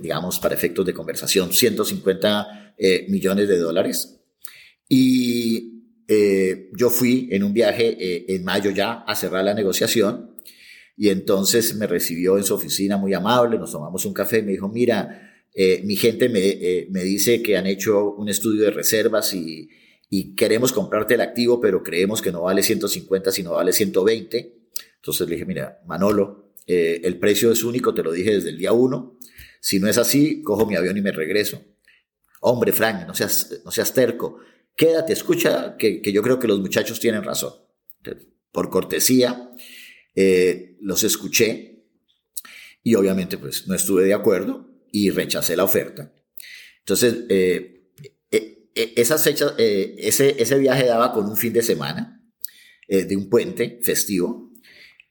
digamos, 0.00 0.40
para 0.40 0.54
efectos 0.56 0.84
de 0.84 0.94
conversación, 0.94 1.52
150 1.52 2.62
eh, 2.78 3.06
millones 3.08 3.48
de 3.48 3.58
dólares. 3.58 4.20
Y 4.88 5.84
eh, 6.08 6.68
yo 6.72 6.90
fui 6.90 7.28
en 7.30 7.44
un 7.44 7.52
viaje 7.52 7.96
eh, 7.98 8.24
en 8.28 8.44
mayo 8.44 8.70
ya 8.70 9.04
a 9.06 9.14
cerrar 9.14 9.44
la 9.44 9.54
negociación 9.54 10.34
y 10.96 11.08
entonces 11.08 11.74
me 11.76 11.86
recibió 11.86 12.38
en 12.38 12.44
su 12.44 12.54
oficina 12.54 12.96
muy 12.96 13.14
amable, 13.14 13.58
nos 13.58 13.72
tomamos 13.72 14.04
un 14.04 14.12
café 14.12 14.38
y 14.38 14.42
me 14.42 14.52
dijo, 14.52 14.68
mira, 14.68 15.30
mi 15.84 15.96
gente 15.96 16.28
me, 16.28 16.86
me, 16.90 17.02
dice 17.02 17.42
que 17.42 17.56
han 17.56 17.66
hecho 17.66 18.14
un 18.14 18.28
estudio 18.28 18.62
de 18.62 18.70
reservas 18.70 19.34
y, 19.34 19.68
y 20.08 20.34
queremos 20.34 20.72
comprarte 20.72 21.14
el 21.14 21.20
activo, 21.20 21.60
pero 21.60 21.82
creemos 21.82 22.22
que 22.22 22.32
no 22.32 22.42
vale 22.42 22.62
150, 22.62 23.32
sino 23.32 23.52
vale 23.52 23.72
120. 23.72 24.54
Entonces 24.96 25.28
le 25.28 25.34
dije, 25.34 25.46
mira, 25.46 25.80
Manolo, 25.86 26.54
el 26.66 27.18
precio 27.18 27.52
es 27.52 27.64
único, 27.64 27.92
te 27.92 28.02
lo 28.02 28.12
dije 28.12 28.34
desde 28.34 28.50
el 28.50 28.58
día 28.58 28.72
uno. 28.72 29.18
Si 29.60 29.78
no 29.78 29.88
es 29.88 29.98
así, 29.98 30.42
cojo 30.42 30.64
mi 30.64 30.76
avión 30.76 30.96
y 30.96 31.02
me 31.02 31.12
regreso 31.12 31.60
hombre, 32.42 32.72
Frank, 32.72 33.06
no 33.06 33.14
seas, 33.14 33.60
no 33.64 33.70
seas 33.70 33.94
terco, 33.94 34.40
quédate, 34.76 35.12
escucha, 35.12 35.76
que, 35.76 36.02
que 36.02 36.12
yo 36.12 36.22
creo 36.22 36.38
que 36.38 36.48
los 36.48 36.60
muchachos 36.60 37.00
tienen 37.00 37.22
razón. 37.22 37.54
Por 38.50 38.68
cortesía, 38.68 39.50
eh, 40.14 40.71
los 40.82 41.04
escuché 41.04 41.84
y 42.82 42.94
obviamente 42.94 43.38
pues 43.38 43.66
no 43.68 43.74
estuve 43.74 44.04
de 44.04 44.14
acuerdo 44.14 44.68
y 44.90 45.10
rechacé 45.10 45.56
la 45.56 45.64
oferta. 45.64 46.12
Entonces, 46.80 47.24
eh, 47.28 47.88
eh, 48.30 48.68
esas 48.74 49.22
fechas, 49.22 49.54
ese, 49.56 50.42
ese 50.42 50.58
viaje 50.58 50.86
daba 50.86 51.12
con 51.12 51.26
un 51.26 51.36
fin 51.36 51.52
de 51.52 51.62
semana 51.62 52.18
de 52.88 53.16
un 53.16 53.30
puente 53.30 53.80
festivo. 53.82 54.52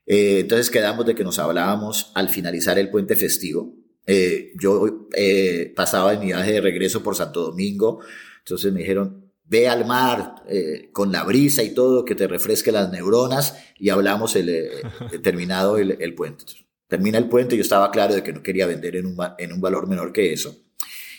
entonces 0.06 0.70
quedamos 0.70 1.06
de 1.06 1.16
que 1.16 1.24
nos 1.24 1.40
hablábamos 1.40 2.12
al 2.14 2.30
finalizar 2.30 2.78
el 2.78 2.92
puente 2.92 3.16
festivo 3.16 3.82
eh, 4.08 4.52
yo 4.60 5.08
eh, 5.16 5.74
pasaba 5.76 6.14
en 6.14 6.20
mi 6.22 6.28
viaje 6.28 6.54
de 6.54 6.62
regreso 6.62 7.04
por 7.04 7.16
Santo 7.16 7.44
Domingo, 7.44 8.00
entonces 8.40 8.74
me 8.74 8.80
dijeron, 8.80 9.21
ve 9.52 9.68
al 9.68 9.86
mar 9.86 10.36
eh, 10.48 10.90
con 10.94 11.12
la 11.12 11.26
brisa 11.26 11.62
y 11.62 11.74
todo, 11.74 12.06
que 12.06 12.16
te 12.16 12.26
refresque 12.26 12.72
las 12.72 12.90
neuronas 12.90 13.58
y 13.78 13.90
hablamos 13.90 14.38
el, 14.38 14.48
eh, 14.48 14.70
terminado 15.24 15.78
el, 15.78 15.98
el, 16.00 16.16
puente. 16.16 16.46
Termina 16.88 17.18
el 17.18 17.28
puente, 17.28 17.58
yo 17.58 17.62
estaba 17.62 17.92
claro 17.92 18.16
de 18.16 18.24
que 18.24 18.32
no 18.32 18.42
quería 18.42 18.66
vender 18.66 18.96
en 18.96 19.08
un, 19.08 19.18
en 19.38 19.52
un 19.52 19.60
valor 19.60 19.90
menor 19.90 20.14
que 20.14 20.32
eso. 20.32 20.56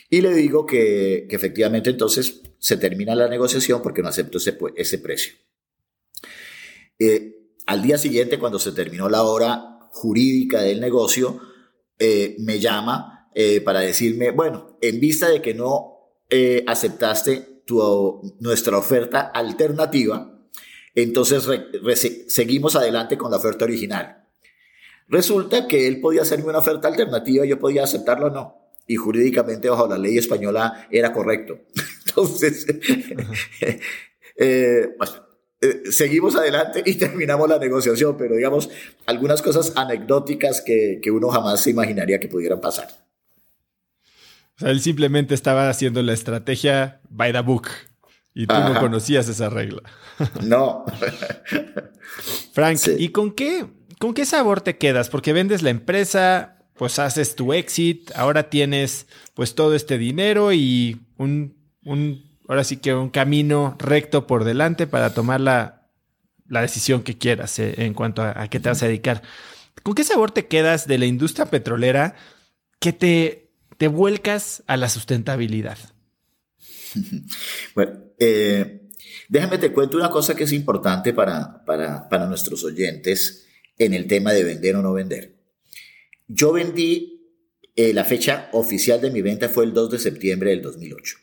Y 0.09 0.21
le 0.21 0.33
digo 0.33 0.65
que, 0.65 1.27
que, 1.29 1.35
efectivamente 1.35 1.91
entonces 1.91 2.41
se 2.57 2.77
termina 2.77 3.13
la 3.13 3.27
negociación 3.27 3.83
porque 3.83 4.01
no 4.01 4.09
acepto 4.09 4.39
ese, 4.39 4.57
ese 4.77 4.97
precio. 4.97 5.35
al 7.67 7.81
día 7.83 7.99
siguiente, 7.99 8.39
cuando 8.39 8.57
se 8.57 8.71
terminó 8.71 9.09
la 9.09 9.21
hora 9.21 9.79
jurídica 9.91 10.61
del 10.61 10.81
negocio, 10.81 11.39
eh, 11.99 12.35
me 12.39 12.59
llama 12.59 13.29
eh, 13.35 13.61
para 13.61 13.81
decirme, 13.81 14.31
bueno, 14.31 14.77
en 14.81 14.99
vista 14.99 15.29
de 15.29 15.39
que 15.39 15.53
no 15.53 15.93
eh, 16.31 16.63
aceptaste 16.67 17.52
tu, 17.65 18.35
nuestra 18.39 18.77
oferta 18.77 19.31
alternativa, 19.33 20.33
entonces 20.95 21.47
seguimos 22.27 22.75
adelante 22.75 23.17
con 23.17 23.31
la 23.31 23.37
oferta 23.37 23.65
original. 23.65 24.23
Resulta 25.07 25.67
que 25.67 25.87
él 25.87 25.99
podía 25.99 26.21
hacerme 26.21 26.49
una 26.49 26.59
oferta 26.59 26.87
alternativa, 26.87 27.45
yo 27.45 27.59
podía 27.59 27.83
aceptarlo 27.83 28.27
o 28.27 28.29
no. 28.29 28.59
Y 28.87 28.95
jurídicamente, 28.95 29.69
bajo 29.69 29.87
la 29.87 29.97
ley 29.97 30.17
española, 30.17 30.87
era 30.91 31.13
correcto. 31.13 31.59
Entonces, 32.07 32.65
pues, 34.35 35.21
eh, 35.61 35.83
seguimos 35.91 36.35
adelante 36.35 36.83
y 36.85 36.95
terminamos 36.95 37.47
la 37.47 37.57
negociación, 37.57 38.17
pero 38.17 38.35
digamos, 38.35 38.69
algunas 39.05 39.41
cosas 39.41 39.73
anecdóticas 39.75 40.61
que, 40.61 40.99
que 41.01 41.11
uno 41.11 41.29
jamás 41.29 41.61
se 41.61 41.69
imaginaría 41.69 42.19
que 42.19 42.27
pudieran 42.27 42.59
pasar. 42.59 42.87
Sea, 44.63 44.71
él 44.71 44.81
simplemente 44.81 45.33
estaba 45.35 45.69
haciendo 45.69 46.01
la 46.01 46.13
estrategia 46.13 47.01
by 47.09 47.31
the 47.31 47.41
book 47.41 47.67
y 48.33 48.47
tú 48.47 48.55
no 48.55 48.79
conocías 48.79 49.27
esa 49.29 49.49
regla. 49.49 49.81
No. 50.41 50.85
Frank, 52.53 52.79
¿y 52.97 53.09
con 53.09 53.31
qué, 53.31 53.65
con 53.99 54.13
qué 54.13 54.25
sabor 54.25 54.61
te 54.61 54.77
quedas? 54.77 55.09
Porque 55.09 55.33
vendes 55.33 55.61
la 55.61 55.69
empresa, 55.69 56.57
pues 56.75 56.97
haces 56.99 57.35
tu 57.35 57.53
exit, 57.53 58.11
ahora 58.15 58.49
tienes 58.49 59.07
pues 59.33 59.55
todo 59.55 59.75
este 59.75 59.97
dinero 59.97 60.51
y 60.51 61.01
un, 61.17 61.55
un 61.83 62.23
ahora 62.47 62.63
sí 62.63 62.77
que 62.77 62.93
un 62.93 63.09
camino 63.09 63.75
recto 63.79 64.27
por 64.27 64.43
delante 64.43 64.87
para 64.87 65.13
tomar 65.13 65.39
la, 65.39 65.89
la 66.47 66.61
decisión 66.61 67.03
que 67.03 67.17
quieras 67.17 67.57
eh, 67.59 67.75
en 67.77 67.93
cuanto 67.93 68.21
a, 68.23 68.47
qué 68.47 68.59
te 68.59 68.69
vas 68.69 68.81
a 68.83 68.87
dedicar. 68.87 69.21
¿Con 69.83 69.95
qué 69.95 70.03
sabor 70.03 70.31
te 70.31 70.47
quedas 70.47 70.87
de 70.87 70.97
la 70.97 71.05
industria 71.05 71.45
petrolera 71.45 72.15
que 72.79 72.93
te, 72.93 73.42
te 73.77 73.87
vuelcas 73.87 74.63
a 74.67 74.77
la 74.77 74.89
sustentabilidad? 74.89 75.77
Bueno, 77.75 77.99
eh, 78.19 78.89
déjame 79.29 79.57
te 79.57 79.71
cuento 79.71 79.97
una 79.97 80.09
cosa 80.09 80.35
que 80.35 80.43
es 80.43 80.53
importante 80.53 81.13
para, 81.13 81.63
para, 81.65 82.07
para 82.07 82.27
nuestros 82.27 82.63
oyentes 82.63 83.47
en 83.77 83.93
el 83.93 84.05
tema 84.05 84.31
de 84.31 84.43
vender 84.43 84.75
o 84.75 84.81
no 84.81 84.93
vender. 84.93 85.35
Yo 86.27 86.53
vendí, 86.53 87.31
eh, 87.75 87.93
la 87.93 88.05
fecha 88.05 88.49
oficial 88.53 89.01
de 89.01 89.09
mi 89.09 89.21
venta 89.21 89.49
fue 89.49 89.65
el 89.65 89.73
2 89.73 89.91
de 89.91 89.99
septiembre 89.99 90.51
del 90.51 90.61
2008. 90.61 91.17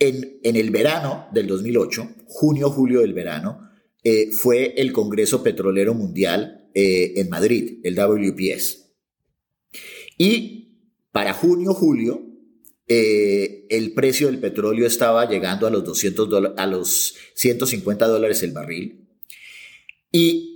En, 0.00 0.40
en 0.42 0.56
el 0.56 0.70
verano 0.70 1.28
del 1.32 1.46
2008, 1.46 2.16
junio, 2.26 2.70
julio 2.70 3.02
del 3.02 3.12
verano, 3.12 3.70
eh, 4.02 4.32
fue 4.32 4.74
el 4.76 4.92
Congreso 4.92 5.44
Petrolero 5.44 5.94
Mundial 5.94 6.58
en 6.74 7.28
Madrid, 7.28 7.80
el 7.84 7.94
WPS. 7.94 8.82
Y 10.16 10.61
para 11.12 11.34
junio, 11.34 11.74
julio, 11.74 12.22
eh, 12.88 13.66
el 13.70 13.92
precio 13.94 14.26
del 14.26 14.40
petróleo 14.40 14.86
estaba 14.86 15.28
llegando 15.28 15.66
a 15.66 15.70
los, 15.70 15.84
200 15.84 16.52
a 16.56 16.66
los 16.66 17.14
150 17.34 18.06
dólares 18.08 18.42
el 18.42 18.52
barril. 18.52 19.08
Y 20.10 20.52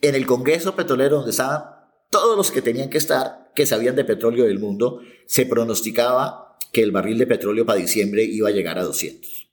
en 0.00 0.14
el 0.14 0.26
Congreso 0.26 0.76
Petrolero, 0.76 1.16
donde 1.16 1.32
estaban 1.32 1.64
todos 2.10 2.36
los 2.36 2.50
que 2.50 2.62
tenían 2.62 2.90
que 2.90 2.98
estar, 2.98 3.52
que 3.54 3.66
sabían 3.66 3.96
de 3.96 4.04
petróleo 4.04 4.44
del 4.44 4.58
mundo, 4.58 5.00
se 5.26 5.46
pronosticaba 5.46 6.56
que 6.72 6.82
el 6.82 6.92
barril 6.92 7.18
de 7.18 7.26
petróleo 7.26 7.66
para 7.66 7.80
diciembre 7.80 8.24
iba 8.24 8.48
a 8.48 8.52
llegar 8.52 8.78
a 8.78 8.84
200. 8.84 9.48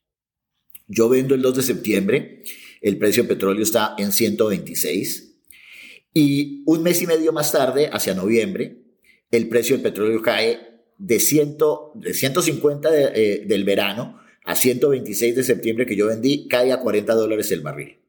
Yo 0.87 1.09
vendo 1.09 1.35
el 1.35 1.41
2 1.41 1.57
de 1.57 1.63
septiembre, 1.63 2.43
el 2.81 2.97
precio 2.97 3.23
del 3.23 3.29
petróleo 3.29 3.63
está 3.63 3.95
en 3.97 4.11
126 4.11 5.35
y 6.13 6.63
un 6.65 6.83
mes 6.83 7.01
y 7.01 7.07
medio 7.07 7.33
más 7.33 7.51
tarde, 7.51 7.89
hacia 7.91 8.13
noviembre, 8.13 8.86
el 9.31 9.49
precio 9.49 9.75
del 9.75 9.83
petróleo 9.83 10.21
cae 10.21 10.59
de, 10.97 11.19
100, 11.19 11.57
de 11.95 12.13
150 12.13 12.89
eh, 12.93 13.43
del 13.45 13.63
verano 13.63 14.19
a 14.45 14.55
126 14.55 15.35
de 15.35 15.43
septiembre 15.43 15.85
que 15.85 15.95
yo 15.95 16.07
vendí, 16.07 16.47
cae 16.47 16.71
a 16.71 16.79
40 16.79 17.13
dólares 17.13 17.51
el 17.51 17.61
barril. 17.61 17.99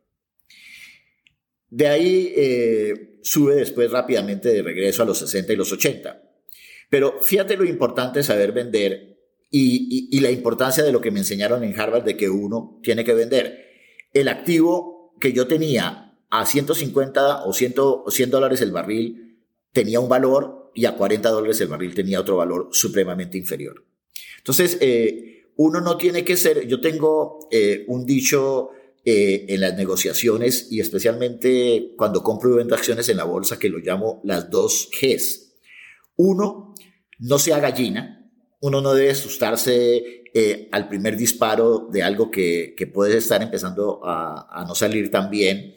De 1.69 1.89
ahí 1.89 2.33
eh, 2.37 3.19
sube 3.23 3.57
después 3.57 3.91
rápidamente 3.91 4.49
de 4.49 4.63
regreso 4.63 5.03
a 5.03 5.07
los 5.07 5.19
60 5.19 5.53
y 5.53 5.57
los 5.57 5.73
80. 5.73 6.23
Pero 6.89 7.19
fíjate 7.21 7.57
lo 7.57 7.65
importante 7.65 8.21
de 8.21 8.23
saber 8.23 8.53
vender 8.53 9.19
y, 9.51 10.09
y, 10.11 10.21
la 10.21 10.31
importancia 10.31 10.85
de 10.85 10.93
lo 10.93 11.01
que 11.01 11.11
me 11.11 11.21
enseñaron 11.21 11.65
en 11.65 11.79
Harvard 11.79 12.05
de 12.05 12.17
que 12.17 12.29
uno 12.29 12.79
tiene 12.83 13.05
que 13.05 13.15
vender. 13.15 13.65
El 14.13 14.29
activo 14.29 15.15
que 15.21 15.33
yo 15.33 15.47
tenía 15.47 16.17
a 16.31 16.47
150 16.47 17.45
o 17.45 17.53
100, 17.53 17.75
100 18.09 18.31
dólares 18.31 18.61
el 18.61 18.73
barril 18.73 19.43
tenía 19.73 20.01
un 20.01 20.09
valor 20.09 20.58
y 20.79 20.87
a 20.87 20.95
40 20.95 21.29
dólares 21.31 21.61
el 21.61 21.67
barril 21.67 21.93
tenía 21.93 22.21
otro 22.21 22.37
valor 22.37 22.69
supremamente 22.71 23.37
inferior. 23.37 23.85
Entonces, 24.37 24.79
eh, 24.81 25.47
uno 25.57 25.81
no 25.81 25.97
tiene 25.97 26.25
que 26.25 26.37
ser, 26.37 26.69
yo 26.69 26.81
tengo 26.81 27.49
eh, 27.51 27.85
un 27.89 28.07
dicho 28.07 28.71
eh, 29.05 29.47
en 29.49 29.61
las 29.61 29.77
negociaciones 29.77 30.69
y 30.71 30.79
especialmente 30.79 31.95
cuando 31.97 32.23
compro 32.23 32.53
y 32.53 32.59
vendo 32.59 32.77
acciones 32.77 33.09
en 33.09 33.17
la 33.17 33.25
bolsa 33.25 33.59
que 33.59 33.69
lo 33.69 33.79
llamo 33.79 34.21
las 34.23 34.51
dos 34.51 34.89
Gs. 34.93 35.57
Uno, 36.15 36.75
no 37.19 37.41
sea 37.41 37.59
gallina, 37.59 38.31
uno 38.61 38.81
no 38.81 38.95
debe 38.95 39.11
asustarse 39.11 40.23
al 40.71 40.89
primer 40.89 41.17
disparo 41.17 41.89
de 41.91 42.05
algo 42.05 42.31
que, 42.31 42.75
que 42.77 42.87
puede 42.87 43.17
estar 43.17 43.43
empezando 43.43 44.01
a, 44.05 44.47
a, 44.49 44.65
no 44.65 44.77
salir 44.77 45.11
tan 45.11 45.29
bien 45.29 45.75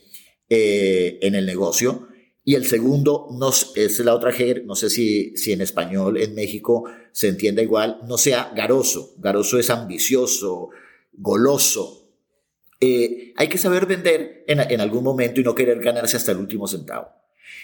en 0.47 1.33
el 1.33 1.47
negocio. 1.47 2.10
Y 2.43 2.55
el 2.55 2.65
segundo 2.65 3.27
no, 3.31 3.49
es 3.49 3.99
la 3.99 4.15
otra 4.15 4.31
G, 4.31 4.63
no 4.65 4.75
sé 4.75 4.89
si, 4.89 5.35
si 5.37 5.51
en 5.51 5.61
español 5.61 6.17
en 6.17 6.33
México 6.33 6.85
se 7.11 7.27
entienda 7.27 7.61
igual, 7.61 7.99
no 8.07 8.17
sea 8.17 8.51
garoso. 8.55 9.13
Garoso 9.19 9.59
es 9.59 9.69
ambicioso, 9.69 10.69
goloso. 11.13 12.09
Eh, 12.79 13.33
hay 13.37 13.47
que 13.47 13.59
saber 13.59 13.85
vender 13.85 14.43
en, 14.47 14.59
en, 14.59 14.81
algún 14.81 15.03
momento 15.03 15.39
y 15.39 15.43
no 15.43 15.53
querer 15.53 15.79
ganarse 15.81 16.17
hasta 16.17 16.31
el 16.31 16.39
último 16.39 16.67
centavo. 16.67 17.09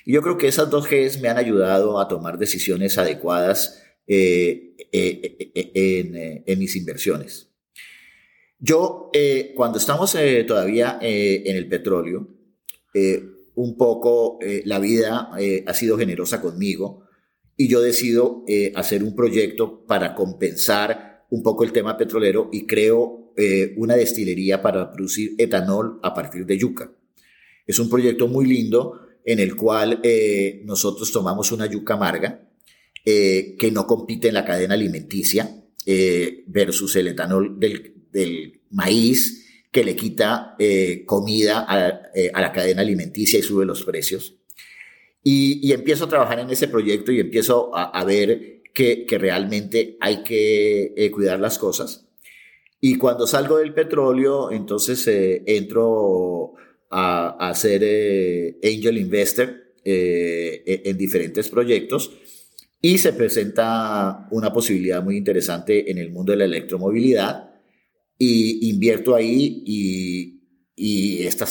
Y 0.06 0.14
yo 0.14 0.22
creo 0.22 0.38
que 0.38 0.48
esas 0.48 0.70
dos 0.70 0.88
Gs 0.88 1.22
me 1.22 1.30
han 1.30 1.38
ayudado 1.38 2.00
a 2.00 2.08
tomar 2.08 2.38
decisiones 2.38 3.00
adecuadas 3.00 3.82
eh, 4.06 4.76
eh, 4.92 5.52
en, 5.74 6.44
en, 6.46 6.60
mis 6.60 6.76
inversiones. 6.76 7.50
Yo, 8.60 9.12
cuando 9.56 9.80
estamos 9.80 10.16
todavía 10.48 10.98
en 11.02 11.56
el 11.56 11.68
petróleo, 11.68 12.28
un 13.58 13.76
poco 13.76 14.38
eh, 14.40 14.62
la 14.66 14.80
vida 14.80 15.32
eh, 15.40 15.64
ha 15.66 15.74
sido 15.74 15.98
generosa 15.98 16.40
conmigo 16.42 17.04
y 17.58 17.68
yo 17.68 17.82
decido 17.82 18.44
eh, 18.48 18.72
hacer 18.76 19.04
un 19.04 19.16
proyecto 19.16 19.84
para 19.88 20.14
compensar 20.14 21.26
un 21.32 21.42
poco 21.42 21.64
el 21.64 21.72
tema 21.72 21.98
petrolero 21.98 22.50
y 22.54 22.66
creo 22.66 23.26
una 23.76 23.96
destilería 23.96 24.64
para 24.64 24.92
producir 24.92 25.36
etanol 25.38 26.00
a 26.02 26.12
partir 26.12 26.44
de 26.48 26.58
yuca. 26.58 26.92
Es 27.68 27.78
un 27.78 27.88
proyecto 27.88 28.28
muy 28.28 28.48
lindo 28.48 29.00
en 29.24 29.38
el 29.38 29.56
cual 29.56 30.02
nosotros 30.64 31.12
tomamos 31.12 31.52
una 31.52 31.68
yuca 31.68 31.94
amarga 31.94 32.50
que 33.06 33.70
no 33.72 33.86
compite 33.86 34.30
en 34.30 34.34
la 34.34 34.44
cadena 34.44 34.74
alimenticia 34.74 35.64
versus 36.48 36.96
el 36.96 37.10
etanol 37.10 37.60
del, 37.60 37.94
del 38.12 38.60
maíz 38.72 39.37
que 39.72 39.84
le 39.84 39.96
quita 39.96 40.56
eh, 40.60 41.04
comida 41.06 42.10
eh, 42.14 42.32
a, 42.34 42.42
la 42.42 42.52
cadena 42.52 42.82
alimenticia 42.82 43.40
y 43.40 43.44
sube 43.44 43.66
los 43.66 43.84
precios. 43.84 44.36
Y, 45.24 45.72
empiezo 45.74 46.06
a 46.06 46.10
trabajar 46.10 46.40
en 46.40 46.50
ese 46.50 46.68
proyecto 46.70 47.12
y 47.12 47.20
empiezo 47.20 47.72
a, 47.76 48.04
ver 48.06 48.62
que, 48.74 49.06
realmente 49.20 49.98
hay 50.00 50.24
que 50.24 50.94
eh, 50.96 51.12
cuidar 51.12 51.40
las 51.40 51.58
cosas. 51.58 52.08
Y 52.80 52.96
cuando 52.96 53.28
salgo 53.28 53.58
del 53.58 53.74
petróleo, 53.74 54.52
entonces 54.52 55.06
entro 55.46 56.54
a, 56.90 57.50
a, 57.50 57.54
ser 57.56 57.82
angel 58.64 58.98
investor 58.98 59.54
e, 59.84 60.82
en 60.86 60.98
diferentes 60.98 61.50
proyectos 61.50 62.12
y 62.80 63.00
se 63.00 63.12
presenta 63.14 64.28
una 64.32 64.54
posibilidad 64.54 65.04
muy 65.04 65.18
interesante 65.18 65.92
en 65.92 65.98
el 65.98 66.12
mundo 66.12 66.32
de 66.32 66.38
la 66.38 66.46
electromovilidad 66.46 67.47
y 68.18 68.70
invierto 68.70 69.16
ahí 69.16 69.64
y, 69.66 70.42
y 70.76 71.24
esta, 71.24 71.46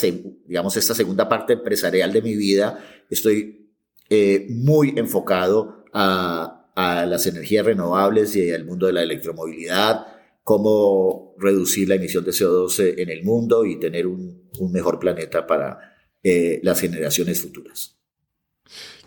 digamos, 0.47 0.77
esta 0.77 0.95
segunda 0.95 1.29
parte 1.29 1.55
empresarial 1.55 2.12
de 2.12 2.23
mi 2.23 2.35
vida 2.37 2.79
estoy 3.11 3.73
eh, 4.09 4.47
muy 4.51 4.95
enfocado 4.97 5.85
a, 5.93 6.71
a, 6.75 7.07
las 7.07 7.27
energías 7.27 7.67
renovables 7.67 8.35
y 8.37 8.51
al 8.51 8.64
mundo 8.64 8.87
de 8.87 8.93
la 8.93 9.03
electromovilidad, 9.03 10.07
cómo 10.43 11.35
reducir 11.39 11.89
la 11.89 11.97
emisión 11.97 12.25
de 12.25 12.31
CO2 12.33 12.95
en 12.99 13.11
el 13.11 13.25
mundo 13.25 13.64
y 13.64 13.79
tener 13.79 14.07
un, 14.07 14.49
un 14.59 14.73
mejor 14.73 14.99
planeta 14.99 15.47
para 15.47 15.97
eh, 16.23 16.61
las 16.62 16.81
generaciones 16.81 17.41
futuras. 17.41 17.97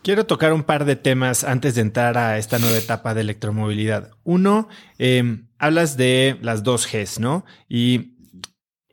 Quiero 0.02 0.26
tocar 0.26 0.54
un 0.54 0.64
par 0.64 0.86
de 0.86 0.95
temas 0.95 1.43
antes 1.43 1.76
de 1.76 1.82
entrar 1.82 2.18
a 2.18 2.38
esta 2.38 2.58
nueva 2.58 2.78
etapa 2.78 3.14
de 3.14 3.22
electromovilidad. 3.22 4.12
Uno, 4.24 4.70
eh, 4.97 5.43
hablas 5.58 5.97
de 5.97 6.38
las 6.41 6.64
dos 6.64 6.88
Gs, 6.91 7.20
¿no? 7.20 7.45
Y 7.68 8.16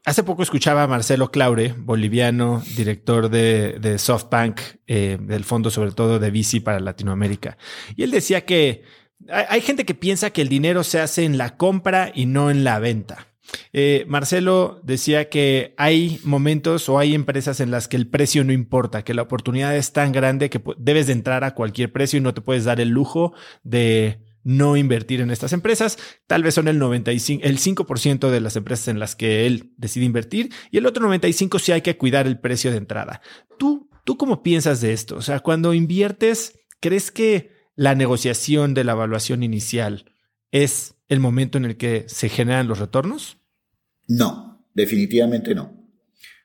hace 0.05 0.25
poco 0.25 0.43
escuchaba 0.43 0.83
a 0.83 0.89
Marcelo 0.89 1.31
Claure, 1.31 1.75
boliviano, 1.79 2.63
director 2.77 3.31
de, 3.31 3.97
SoftBank, 3.99 4.61
eh, 4.89 5.19
del 5.21 5.45
fondo 5.45 5.71
sobre 5.71 5.93
todo 5.93 6.19
de 6.19 6.31
bici 6.31 6.59
para 6.59 6.81
Latinoamérica. 6.81 7.57
Y 7.95 8.03
él 8.03 8.11
decía 8.11 8.45
que 8.45 8.83
hay 9.29 9.61
gente 9.61 9.85
que 9.85 9.95
piensa 9.95 10.31
que 10.31 10.43
el 10.43 10.49
dinero 10.49 10.85
se 10.85 11.01
hace 11.01 11.25
en 11.25 11.39
la 11.39 11.57
compra 11.57 12.11
y 12.15 12.27
no 12.27 12.51
en 12.51 12.65
la 12.65 12.81
venta. 12.81 13.29
Eh, 13.73 14.05
Marcelo 14.09 14.81
decía 14.83 15.29
que 15.29 15.75
hay 15.77 16.21
momentos 16.25 16.89
o 16.89 16.99
hay 16.99 17.15
empresas 17.15 17.61
en 17.61 17.71
las 17.71 17.89
que 17.89 17.97
el 17.97 18.09
precio 18.09 18.45
no 18.45 18.53
importa, 18.53 19.03
que 19.03 19.15
la 19.15 19.23
oportunidad 19.23 19.77
es 19.77 19.93
tan 19.93 20.13
grande 20.13 20.51
que 20.51 20.63
debes 20.79 21.07
de 21.07 21.13
entrar 21.13 21.45
a 21.45 21.55
cualquier 21.55 21.93
precio 21.93 22.19
y 22.19 22.23
no 22.23 22.35
te 22.35 22.41
puedes 22.41 22.65
dar 22.65 22.81
el 22.81 22.89
lujo 22.89 23.33
de 23.63 24.21
no 24.47 24.77
invertir 24.77 25.21
en 25.21 25.31
estas 25.31 25.53
empresas. 25.53 25.99
Tal 26.29 26.45
vez 26.45 26.55
son 26.55 26.69
el 26.69 26.79
95, 26.79 27.45
el 27.45 27.59
5% 27.59 28.31
de 28.31 28.41
las 28.41 28.55
empresas 28.55 28.89
en 28.89 29.01
las 29.01 29.17
que 29.17 29.47
él 29.47 29.73
decide 29.77 30.05
invertir 30.05 30.53
y 30.71 30.79
el 30.79 30.87
otro 30.87 31.03
95 31.03 31.59
sí 31.59 31.73
hay 31.73 31.83
que 31.83 31.97
cuidar 31.97 32.27
el 32.27 32.39
precio 32.39 32.71
de 32.71 32.77
entrada. 32.77 33.21
¿Tú, 33.59 33.91
tú 34.05 34.17
cómo 34.17 34.43
piensas 34.45 34.81
de 34.81 34.93
esto? 34.93 35.17
O 35.17 35.23
sea, 35.23 35.41
cuando 35.41 35.75
inviertes, 35.75 36.61
¿crees 36.81 37.11
que 37.11 37.51
la 37.75 37.95
negociación 37.95 38.73
de 38.73 38.85
la 38.85 38.93
evaluación 38.93 39.43
inicial 39.43 40.16
es 40.63 40.95
el 41.09 41.21
momento 41.21 41.59
en 41.59 41.65
el 41.65 41.77
que 41.77 42.05
se 42.09 42.29
generan 42.29 42.69
los 42.69 42.79
retornos? 42.79 43.39
No, 44.09 44.67
definitivamente 44.75 45.55
no. 45.55 45.73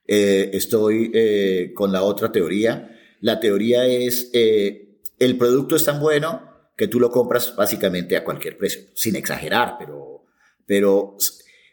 Eh, 0.08 0.50
estoy 0.54 1.12
eh, 1.14 1.72
con 1.74 1.92
la 1.92 2.04
otra 2.04 2.32
teoría. 2.32 2.98
La 3.22 3.40
teoría 3.40 3.86
es, 3.86 4.30
eh, 4.34 5.00
el 5.20 5.38
producto 5.38 5.76
es 5.76 5.86
tan 5.86 6.00
bueno 6.00 6.50
que 6.76 6.88
tú 6.88 7.00
lo 7.00 7.12
compras 7.12 7.56
básicamente 7.56 8.18
a 8.18 8.24
cualquier 8.24 8.58
precio, 8.58 8.82
sin 8.96 9.16
exagerar, 9.16 9.76
pero, 9.78 10.26
pero 10.66 11.16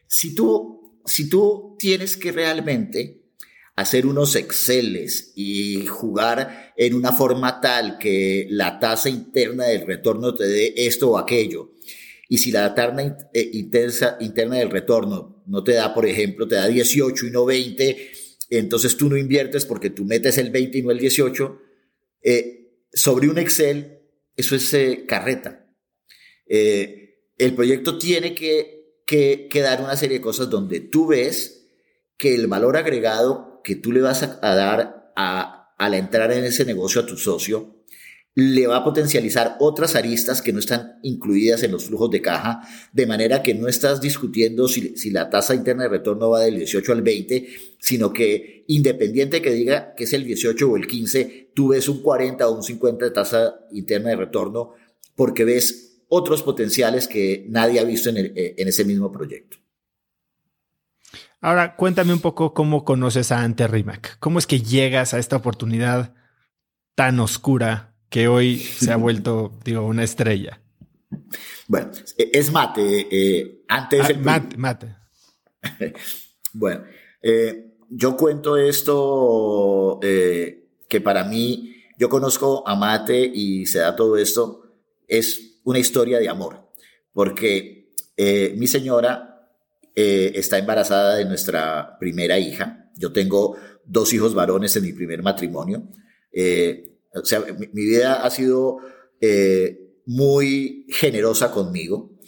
si, 0.07 0.35
tú, 0.35 1.01
si 1.07 1.29
tú 1.29 1.77
tienes 1.79 2.17
que 2.17 2.31
realmente 2.31 3.23
hacer 3.77 4.07
unos 4.07 4.35
Exceles 4.35 5.33
y 5.37 5.87
jugar 5.87 6.73
en 6.77 6.95
una 6.95 7.13
forma 7.13 7.61
tal 7.61 7.97
que 7.97 8.47
la 8.51 8.79
tasa 8.79 9.09
interna 9.09 9.65
del 9.65 9.87
retorno 9.87 10.35
te 10.35 10.47
dé 10.47 10.75
esto 10.77 11.11
o 11.11 11.19
aquello, 11.19 11.73
y 12.29 12.39
si 12.39 12.53
la 12.53 12.75
tasa 12.75 13.17
eh, 13.33 13.51
intensa, 13.55 14.19
interna 14.21 14.57
del 14.57 14.71
retorno 14.71 15.43
no 15.47 15.65
te 15.65 15.73
da, 15.73 15.95
por 15.95 16.05
ejemplo, 16.05 16.47
te 16.47 16.57
da 16.57 16.67
18 16.67 17.27
y 17.27 17.31
no 17.31 17.47
20, 17.47 18.11
entonces 18.51 18.97
tú 18.99 19.09
no 19.09 19.17
inviertes 19.17 19.65
porque 19.65 19.89
tú 19.91 20.05
metes 20.05 20.37
el 20.37 20.51
20 20.51 20.79
y 20.79 20.83
no 20.83 20.91
el 20.91 20.99
18, 20.99 21.59
eh, 22.23 22.85
sobre 22.93 23.29
un 23.29 23.39
Excel 23.39 23.95
eso 24.37 24.55
es 24.55 24.73
eh, 24.75 25.05
carreta. 25.07 25.67
El 26.47 27.55
proyecto 27.55 27.99
tiene 27.99 28.35
que, 28.35 29.03
que, 29.07 29.49
dar 29.61 29.83
una 29.83 29.97
serie 29.97 30.19
de 30.19 30.23
cosas 30.23 30.49
donde 30.49 30.81
tú 30.81 31.09
ves 31.09 31.67
que 32.17 32.35
el 32.35 32.47
valor 32.47 32.77
agregado 32.77 33.61
que 33.65 33.75
tú 33.75 33.93
le 33.93 34.01
vas 34.01 34.23
a, 34.23 34.55
dar 34.55 35.13
a, 35.17 35.75
al 35.77 35.95
entrar 35.95 36.33
en 36.33 36.45
ese 36.45 36.65
negocio 36.65 37.01
a 37.01 37.07
tu 37.07 37.17
socio 37.17 37.78
le 38.41 38.69
va 38.69 38.77
a 38.77 38.85
potencializar 38.85 39.57
otras 39.59 39.97
aristas 39.97 40.41
que 40.41 40.53
no 40.53 40.61
están 40.61 41.01
incluidas 41.03 41.65
en 41.65 41.73
los 41.73 41.87
flujos 41.87 42.09
de 42.13 42.23
caja, 42.23 42.61
de 42.93 43.05
manera 43.05 43.43
que 43.43 43.53
no 43.53 43.67
estás 43.67 44.01
discutiendo 44.01 44.69
si, 44.69 44.97
si, 44.97 45.11
la 45.11 45.29
tasa 45.29 45.57
interna 45.57 45.83
de 45.83 45.89
retorno 45.89 46.31
va 46.31 46.43
del 46.43 46.55
18 46.55 46.93
al 46.93 47.03
20, 47.03 47.49
sino 47.81 48.13
que 48.13 48.65
independiente 48.69 49.43
que 49.43 49.51
diga 49.51 49.93
que 49.97 50.05
es 50.05 50.13
el 50.13 50.23
18 50.23 50.71
o 50.71 50.77
el 50.77 50.87
15, 50.87 51.51
tú 51.53 51.71
ves 51.71 51.89
un 51.89 52.01
40 52.01 52.49
o 52.49 52.55
un 52.55 52.63
50 52.63 53.07
de 53.07 53.11
tasa 53.11 53.57
interna 53.73 54.11
de 54.11 54.17
retorno 54.17 54.75
porque 55.17 55.45
ves 55.45 56.05
otros 56.09 56.45
potenciales 56.45 57.09
que 57.09 57.45
nadie 57.49 57.81
ha 57.81 57.85
visto 57.85 58.09
en, 58.09 58.19
eh, 58.19 58.55
en 58.57 58.69
ese 58.69 58.85
mismo 58.85 59.11
proyecto. 59.11 59.57
Ahora, 61.41 61.75
cuéntame 61.75 62.13
un 62.13 62.21
poco 62.21 62.55
cómo 62.55 62.85
conoces 62.85 63.33
a 63.33 63.43
Ante 63.43 63.67
Rimac. 63.67 64.17
¿Cómo 64.21 64.39
es 64.39 64.47
que 64.47 64.61
llegas 64.61 65.13
a 65.13 65.19
esta 65.19 65.35
oportunidad 65.35 66.15
tan 66.95 67.19
oscura 67.19 67.98
que 68.09 68.29
hoy 68.29 68.59
se 68.59 68.93
ha 68.93 68.97
vuelto, 69.07 69.53
digo, 69.65 69.87
una 69.87 70.05
estrella? 70.05 70.61
Bueno, 71.67 71.91
es 72.17 72.53
mate. 72.53 73.09
Eh, 73.11 73.65
antes. 73.69 74.01
Ah, 74.01 74.13
mate, 74.21 74.57
mate. 74.57 74.97
bueno, 76.53 76.85
eh, 77.23 77.75
yo 77.91 78.17
cuento 78.17 78.57
esto 78.57 79.99
eh, 80.03 80.69
que 80.89 81.01
para 81.01 81.25
mí, 81.25 81.75
yo 81.99 82.09
conozco 82.09 82.67
a 82.67 82.77
Mate 82.77 83.31
y 83.35 83.67
se 83.67 83.81
da 83.81 83.97
todo 83.97 84.17
esto, 84.17 84.63
es 85.07 85.61
una 85.65 85.79
historia 85.79 86.19
de 86.19 86.29
amor, 86.29 86.69
porque 87.13 87.89
mi 88.57 88.67
señora 88.67 89.51
está 89.95 90.59
embarazada 90.59 91.17
de 91.17 91.25
nuestra 91.25 91.99
primera 91.99 92.39
hija. 92.39 92.91
Yo 92.97 93.13
tengo 93.13 93.57
dos 93.85 94.13
hijos 94.13 94.35
varones 94.35 94.75
en 94.77 94.85
mi 94.85 94.93
primer 94.93 95.23
matrimonio. 95.23 95.89
O 97.15 97.25
sea, 97.25 97.41
mi, 97.41 97.67
mi, 97.73 97.85
vida 97.85 98.23
ha 98.25 98.31
sido 98.31 98.79
muy 100.07 100.87
generosa 100.89 101.51
conmigo 101.51 102.19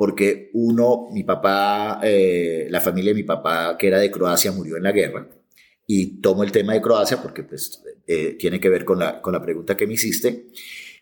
porque 0.00 0.48
uno, 0.54 1.08
mi 1.12 1.24
papá, 1.24 2.00
eh, 2.02 2.68
la 2.70 2.80
familia 2.80 3.10
de 3.10 3.16
mi 3.16 3.22
papá, 3.22 3.76
que 3.76 3.86
era 3.86 3.98
de 3.98 4.10
Croacia, 4.10 4.50
murió 4.50 4.78
en 4.78 4.82
la 4.82 4.92
guerra. 4.92 5.28
Y 5.86 6.22
tomo 6.22 6.42
el 6.42 6.52
tema 6.52 6.72
de 6.72 6.80
Croacia 6.80 7.20
porque 7.20 7.42
pues, 7.42 7.82
eh, 8.06 8.34
tiene 8.38 8.58
que 8.58 8.70
ver 8.70 8.86
con 8.86 8.98
la, 8.98 9.20
con 9.20 9.34
la 9.34 9.42
pregunta 9.42 9.76
que 9.76 9.86
me 9.86 9.92
hiciste. 9.92 10.46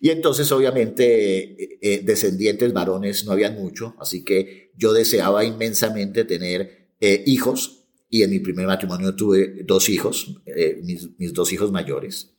Y 0.01 0.11
entonces, 0.11 0.51
obviamente, 0.51 1.79
eh, 1.81 2.03
descendientes 2.03 2.73
varones 2.73 3.25
no 3.25 3.31
habían 3.31 3.55
mucho, 3.55 3.95
así 4.01 4.25
que 4.25 4.73
yo 4.77 4.93
deseaba 4.93 5.45
inmensamente 5.45 6.25
tener 6.25 6.89
hijos. 7.01 7.85
Y 8.11 8.25
en 8.25 8.31
mi 8.31 8.41
primer 8.41 8.67
matrimonio 8.67 9.15
tuve 9.15 9.63
dos 9.63 9.89
hijos, 9.91 10.43
mis, 10.83 11.17
mis 11.21 11.33
dos 11.33 11.53
hijos 11.53 11.71
mayores. 11.71 12.35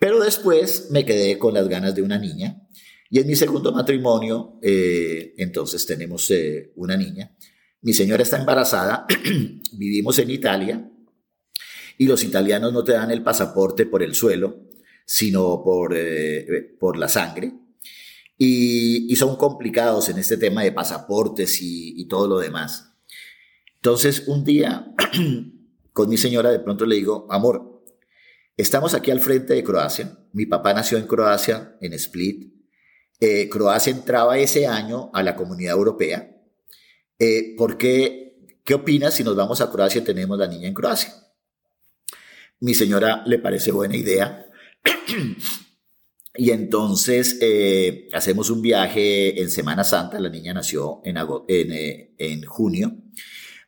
Pero 0.00 0.18
después 0.18 0.88
me 0.90 1.04
quedé 1.04 1.38
con 1.38 1.52
las 1.52 1.68
ganas 1.68 1.94
de 1.94 2.00
una 2.00 2.18
niña 2.18 2.66
y 3.10 3.18
en 3.18 3.26
mi 3.26 3.36
segundo 3.36 3.70
matrimonio, 3.70 4.58
eh, 4.62 5.34
entonces 5.36 5.84
tenemos 5.84 6.30
eh, 6.30 6.72
una 6.76 6.96
niña. 6.96 7.36
Mi 7.82 7.92
señora 7.92 8.22
está 8.22 8.38
embarazada, 8.38 9.06
vivimos 9.72 10.18
en 10.18 10.30
Italia 10.30 10.90
y 11.98 12.06
los 12.06 12.24
italianos 12.24 12.72
no 12.72 12.82
te 12.82 12.92
dan 12.92 13.10
el 13.10 13.22
pasaporte 13.22 13.84
por 13.84 14.02
el 14.02 14.14
suelo, 14.14 14.68
sino 15.04 15.62
por, 15.62 15.92
eh, 15.94 16.74
por 16.80 16.96
la 16.96 17.08
sangre. 17.08 17.52
Y, 18.38 19.14
son 19.16 19.36
complicados 19.36 20.08
en 20.08 20.18
este 20.18 20.38
tema 20.38 20.62
de 20.62 20.72
pasaportes 20.72 21.60
y, 21.60 22.00
y 22.00 22.08
todo 22.08 22.26
lo 22.26 22.38
demás. 22.38 22.94
Entonces, 23.74 24.24
un 24.28 24.44
día, 24.44 24.94
con 25.92 26.08
mi 26.08 26.16
señora, 26.16 26.50
de 26.50 26.60
pronto 26.60 26.86
le 26.86 26.96
digo, 26.96 27.26
amor, 27.28 27.69
estamos 28.60 28.94
aquí 28.94 29.10
al 29.10 29.20
frente 29.20 29.54
de 29.54 29.64
Croacia. 29.64 30.18
Mi 30.32 30.46
papá 30.46 30.72
nació 30.74 30.98
en 30.98 31.06
Croacia, 31.06 31.76
en 31.80 31.92
Split 31.94 32.60
eh, 33.20 33.50
Croacia 33.50 33.92
entraba 33.92 34.38
ese 34.38 34.66
año 34.66 35.10
a 35.12 35.22
la 35.22 35.36
comunidad 35.36 35.74
europea. 35.74 36.36
Eh, 37.18 37.54
¿por 37.56 37.76
qué, 37.76 38.56
qué 38.64 38.74
opinas 38.74 39.14
si 39.14 39.24
nos 39.24 39.36
vamos 39.36 39.60
a 39.60 39.70
Croacia 39.70 40.00
y 40.00 40.04
tenemos 40.04 40.38
la 40.38 40.46
niña 40.46 40.66
en 40.66 40.74
Croacia? 40.74 41.12
Mi 42.60 42.72
señora 42.72 43.22
le 43.26 43.38
parece 43.38 43.72
buena 43.72 43.96
idea. 43.96 44.46
y 46.34 46.50
entonces 46.50 47.36
eh, 47.42 48.08
hacemos 48.14 48.48
un 48.48 48.62
viaje 48.62 49.42
en 49.42 49.50
Semana 49.50 49.84
Santa. 49.84 50.18
La 50.18 50.30
niña 50.30 50.54
nació 50.54 51.02
en, 51.04 51.18
en, 52.16 52.44
junio. 52.46 52.96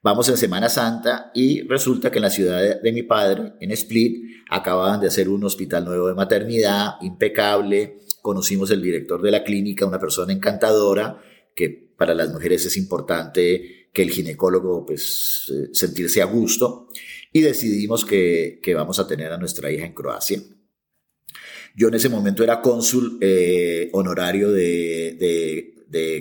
Vamos 0.04 0.28
en 0.28 0.36
Semana 0.36 0.68
Santa 0.68 1.30
y 1.32 1.62
resulta 1.62 2.10
que 2.10 2.18
en 2.18 2.22
la 2.22 2.30
ciudad 2.30 2.80
de, 2.82 2.92
mi 2.92 3.04
padre, 3.04 3.52
en 3.60 3.70
Split, 3.70 4.42
acababan 4.50 5.00
de 5.00 5.06
hacer 5.06 5.28
un 5.28 5.44
hospital 5.44 5.84
nuevo 5.84 6.08
de 6.08 6.14
maternidad, 6.14 6.94
impecable. 7.02 8.00
Conocimos 8.20 8.72
el 8.72 8.82
director 8.82 9.22
de 9.22 9.30
la 9.30 9.44
clínica, 9.44 9.86
una 9.86 10.00
persona 10.00 10.32
encantadora, 10.32 11.22
que 11.54 11.92
para 11.96 12.14
las 12.14 12.32
mujeres 12.32 12.66
es 12.66 12.76
importante 12.76 13.88
que 13.92 14.02
el 14.02 14.10
ginecólogo 14.10 14.84
pues 14.84 15.52
eh, 15.54 15.68
sentirse 15.72 16.20
a 16.20 16.24
gusto. 16.24 16.88
Y 17.32 17.42
decidimos 17.42 18.04
que, 18.04 18.60
vamos 18.74 18.98
a 18.98 19.06
tener 19.06 19.30
a 19.30 19.38
nuestra 19.38 19.70
hija 19.70 19.86
en 19.86 19.94
Croacia. 19.94 20.42
Yo 21.76 21.86
en 21.86 21.94
ese 21.94 22.08
momento 22.08 22.42
era 22.42 22.60
cónsul 22.60 23.18
eh, 23.20 23.88
honorario 23.92 24.50
de, 24.50 25.68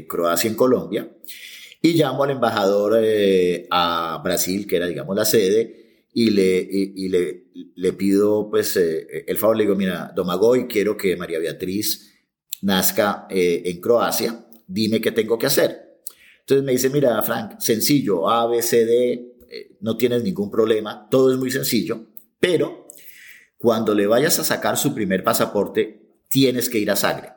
Croacia 0.07 0.49
en 0.49 0.55
Colombia 0.55 1.09
y 1.81 1.93
llamo 1.93 2.23
al 2.23 2.31
embajador 2.31 2.99
eh, 3.01 3.67
a 3.71 4.21
Brasil, 4.23 4.67
que 4.67 4.75
era 4.75 4.87
digamos 4.87 5.15
la 5.15 5.25
sede, 5.25 6.05
y 6.13 6.29
le, 6.29 6.67
y, 6.69 7.07
le, 7.07 7.93
pido 7.93 8.49
pues 8.49 8.75
eh, 8.75 9.23
el 9.25 9.37
favor, 9.37 9.55
le 9.55 9.63
digo, 9.63 9.75
mira, 9.75 10.11
Domagoy, 10.13 10.67
quiero 10.67 10.97
que 10.97 11.15
María 11.15 11.39
Beatriz 11.39 12.13
nazca 12.61 13.27
eh, 13.29 13.63
en 13.65 13.79
Croacia, 13.79 14.45
dime 14.67 14.99
qué 14.99 15.11
tengo 15.11 15.37
que 15.37 15.45
hacer. 15.45 16.01
Entonces 16.41 16.65
me 16.65 16.73
dice, 16.73 16.89
mira, 16.89 17.21
Frank, 17.23 17.59
sencillo, 17.59 18.29
A, 18.29 18.45
B, 18.47 18.61
C, 18.61 18.85
D, 18.85 19.27
no 19.79 19.95
tienes 19.95 20.21
ningún 20.21 20.51
problema, 20.51 21.07
todo 21.09 21.31
es 21.31 21.37
muy 21.37 21.49
sencillo, 21.49 22.07
pero 22.39 22.87
cuando 23.57 23.95
le 23.95 24.05
vayas 24.05 24.37
a 24.39 24.43
sacar 24.43 24.77
su 24.77 24.93
primer 24.93 25.23
pasaporte, 25.23 26.01
tienes 26.27 26.69
que 26.69 26.79
ir 26.79 26.91
a 26.91 26.95
Zagreb. 26.95 27.33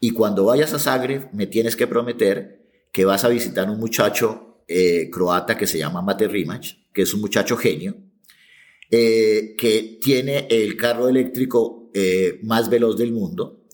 Y 0.00 0.12
cuando 0.12 0.44
vayas 0.46 0.72
a 0.72 0.78
Zagreb, 0.78 1.32
me 1.32 1.46
tienes 1.46 1.76
que 1.76 1.86
prometer 1.86 2.59
que 2.92 3.04
vas 3.04 3.24
a 3.24 3.28
visitar 3.28 3.68
un 3.70 3.78
muchacho 3.78 4.64
croata 5.10 5.56
que 5.56 5.66
se 5.66 5.78
llama 5.78 6.00
Mate 6.00 6.28
Rimach, 6.28 6.80
que 6.92 7.02
es 7.02 7.12
un 7.12 7.20
muchacho 7.20 7.56
genio, 7.56 7.96
eh, 8.90 9.54
que 9.56 9.98
tiene 10.02 10.48
el 10.50 10.76
carro 10.76 11.08
eléctrico 11.08 11.90
eh, 11.94 12.40
más 12.42 12.68
veloz 12.68 12.98
del 12.98 13.12
mundo. 13.12 13.64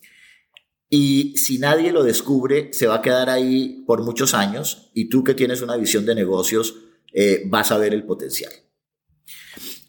Y 0.91 1.35
si 1.39 1.59
nadie 1.59 1.91
lo 1.91 2.05
descubre, 2.05 2.69
se 2.73 2.87
va 2.87 2.97
a 2.97 3.03
quedar 3.03 3.31
ahí 3.31 3.83
por 3.87 4.05
muchos 4.05 4.35
años 4.35 4.91
y 4.95 5.09
tú 5.09 5.25
que 5.25 5.35
tienes 5.35 5.63
una 5.63 5.77
visión 5.77 6.05
de 6.05 6.15
negocios, 6.15 6.77
eh, 7.15 7.45
vas 7.47 7.73
a 7.73 7.79
ver 7.79 7.95
el 7.95 8.05
potencial. 8.05 8.53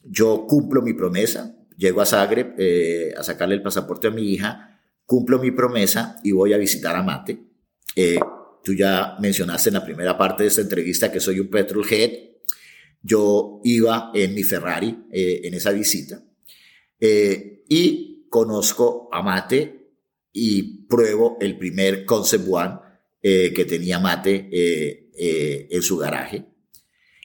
Yo 0.04 0.46
cumplo 0.48 0.82
mi 0.82 0.94
promesa, 0.94 1.58
llego 1.76 2.00
a 2.00 2.06
Zagreb 2.06 2.56
a 3.18 3.24
sacarle 3.24 3.56
el 3.56 3.62
pasaporte 3.62 4.08
a 4.08 4.12
mi 4.12 4.32
hija, 4.32 4.80
cumplo 5.06 5.40
mi 5.40 5.52
promesa 5.52 6.22
y 6.24 6.32
voy 6.32 6.54
a 6.54 6.58
visitar 6.58 6.96
a 6.96 7.04
Mate. 7.04 7.38
Tú 8.68 8.74
ya 8.74 9.16
mencionaste 9.22 9.70
en 9.70 9.76
la 9.76 9.86
primera 9.86 10.18
parte 10.18 10.44
de 10.44 10.50
esta 10.50 10.60
entrevista 10.60 11.10
que 11.10 11.22
soy 11.22 11.40
un 11.40 11.50
petrolhead, 11.50 12.12
yo 13.02 13.62
iba 13.64 14.12
en 14.14 14.34
mi 14.34 14.44
Ferrari 14.44 15.06
eh, 15.10 15.40
en 15.46 15.54
esa 15.54 15.72
visita 15.72 16.22
eh, 17.00 17.64
y 17.70 18.28
conozco 18.30 19.08
a 19.10 19.22
Mate 19.22 19.94
y 20.34 20.86
pruebo 20.86 21.38
el 21.40 21.58
primer 21.58 22.04
Concept 22.04 22.44
One 22.50 22.76
eh, 23.22 23.54
que 23.56 23.64
tenía 23.64 24.00
Mate 24.00 24.50
en 25.72 25.82
su 25.82 25.96
garaje. 25.96 26.46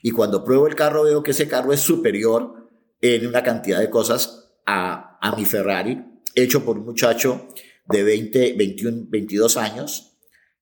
Y 0.01 0.13
cuando 0.13 0.45
pruebo 0.45 0.69
el 0.69 0.77
carro 0.77 1.03
veo 1.03 1.25
que 1.25 1.33
ese 1.33 1.49
carro 1.49 1.73
es 1.73 1.81
superior 1.81 2.71
en 3.01 3.27
una 3.27 3.43
cantidad 3.43 3.81
de 3.81 3.91
cosas 3.91 4.55
a, 4.65 5.19
a 5.21 5.35
mi 5.35 5.45
Ferrari, 5.45 5.99
hecho 6.37 6.65
por 6.65 6.79
un 6.79 6.85
muchacho 6.85 7.49
de 7.89 8.05
20, 8.05 8.53
21, 8.53 9.07
22 9.09 9.57
años 9.57 10.12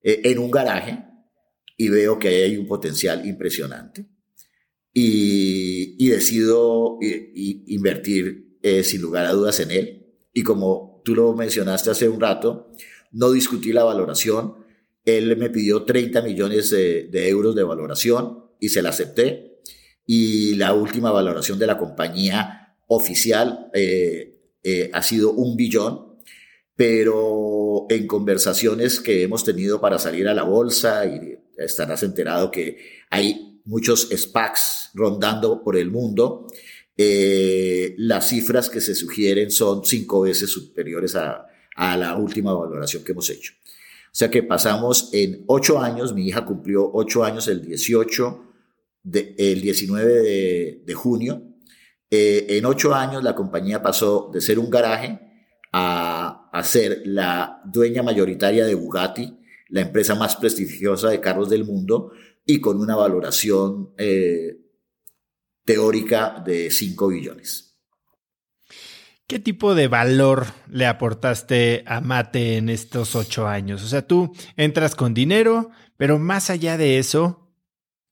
en 0.03 0.39
un 0.39 0.51
garaje 0.51 1.05
y 1.77 1.89
veo 1.89 2.19
que 2.19 2.29
hay 2.29 2.57
un 2.57 2.67
potencial 2.67 3.27
impresionante 3.27 4.07
y, 4.93 6.09
decido 6.09 6.99
invertir 7.01 8.59
eh, 8.63 8.83
sin 8.83 9.01
lugar 9.01 9.27
a 9.27 9.33
dudas 9.33 9.61
en 9.61 9.71
él. 9.71 10.07
Y 10.33 10.43
como 10.43 11.01
tú 11.05 11.15
lo 11.15 11.33
mencionaste 11.35 11.91
hace 11.91 12.09
un 12.09 12.21
rato, 12.21 12.73
no 13.13 13.31
discutí 13.31 13.73
la 13.73 13.85
valoración. 13.85 14.57
Él 15.05 15.37
me 15.37 15.51
pidió 15.51 15.85
30 15.85 16.23
millones 16.23 16.71
de, 16.71 17.29
euros 17.29 17.55
de 17.55 17.63
valoración 17.63 18.45
y 18.59 18.69
se 18.69 18.83
la 18.83 18.91
acepté. 18.91 19.61
Y 20.07 20.57
la 20.57 20.75
última 20.75 21.13
valoración 21.13 21.59
de 21.59 21.67
la 21.67 21.79
compañía 21.79 22.77
oficial 22.89 23.71
eh, 23.73 24.41
eh, 24.63 24.91
ha 24.93 25.03
sido 25.03 25.33
un 25.33 25.57
billón, 25.57 26.10
pero 26.81 27.85
en 27.91 28.07
conversaciones 28.07 29.01
que 29.01 29.22
hemos 29.22 29.45
tenido 29.45 29.83
para 29.83 29.99
salir 29.99 30.26
a 30.28 30.33
la 30.33 30.45
bolsa, 30.45 31.05
y 31.05 31.39
estarás 31.59 32.03
enterado 32.03 32.51
que 32.51 32.78
hay 33.11 33.61
muchos 33.66 34.09
SPACs 34.11 34.89
rondando 34.95 35.62
por 35.62 35.76
el 35.76 35.91
mundo. 35.91 36.47
Eh, 36.97 37.95
las 37.99 38.31
cifras 38.31 38.70
que 38.70 38.81
se 38.81 38.95
sugieren 38.95 39.51
son 39.51 39.85
cinco 39.85 40.22
veces 40.22 40.49
superiores 40.49 41.16
a, 41.16 41.47
la 41.76 42.16
última 42.16 42.55
valoración 42.55 43.05
que 43.05 43.12
hemos 43.12 43.28
hecho. 43.28 43.53
O 44.07 44.14
sea 44.14 44.31
que 44.31 44.43
pasamos 44.43 45.11
en 45.12 45.45
ocho 45.49 45.81
años, 45.81 46.14
mi 46.14 46.28
hija 46.28 46.47
cumplió 46.47 46.91
ocho 46.95 47.24
años 47.24 47.47
el 47.49 47.61
18, 47.61 48.43
de, 49.03 49.35
el 49.37 49.61
19 49.61 50.83
de, 50.83 50.95
junio. 50.95 51.43
Eh, 52.11 52.47
en 52.49 52.64
ocho 52.64 52.95
años 52.95 53.22
la 53.22 53.35
compañía 53.35 53.83
pasó 53.83 54.31
de 54.33 54.41
ser 54.41 54.59
un 54.59 54.70
garaje 54.70 55.26
a, 55.72 56.20
a 56.53 56.63
ser 56.65 57.03
la 57.05 57.63
dueña 57.65 58.03
mayoritaria 58.03 58.65
de 58.67 58.75
Bugatti, 58.75 59.39
la 59.69 59.83
empresa 59.83 60.15
más 60.15 60.37
prestigiosa 60.37 61.11
de 61.11 61.21
carros 61.21 61.49
del 61.49 61.65
mundo, 61.65 62.13
y 62.45 62.61
con 62.61 62.81
una 62.81 62.97
valoración 62.97 63.91
eh, 63.97 64.57
teórica 65.65 66.43
de 66.45 66.71
5 66.71 67.09
billones. 67.09 67.71
¿Qué 69.31 69.39
tipo 69.39 69.77
de 69.77 69.87
valor 69.87 70.47
le 70.69 70.87
aportaste 70.87 71.85
a 71.87 72.01
Mate 72.01 72.57
en 72.57 72.69
estos 72.69 73.15
ocho 73.15 73.47
años? 73.47 73.85
O 73.85 73.87
sea, 73.87 74.05
tú 74.05 74.35
entras 74.57 74.97
con 74.97 75.15
dinero, 75.15 75.71
pero 75.97 76.19
más 76.19 76.51
allá 76.51 76.77
de 76.77 76.99
eso, 76.99 77.55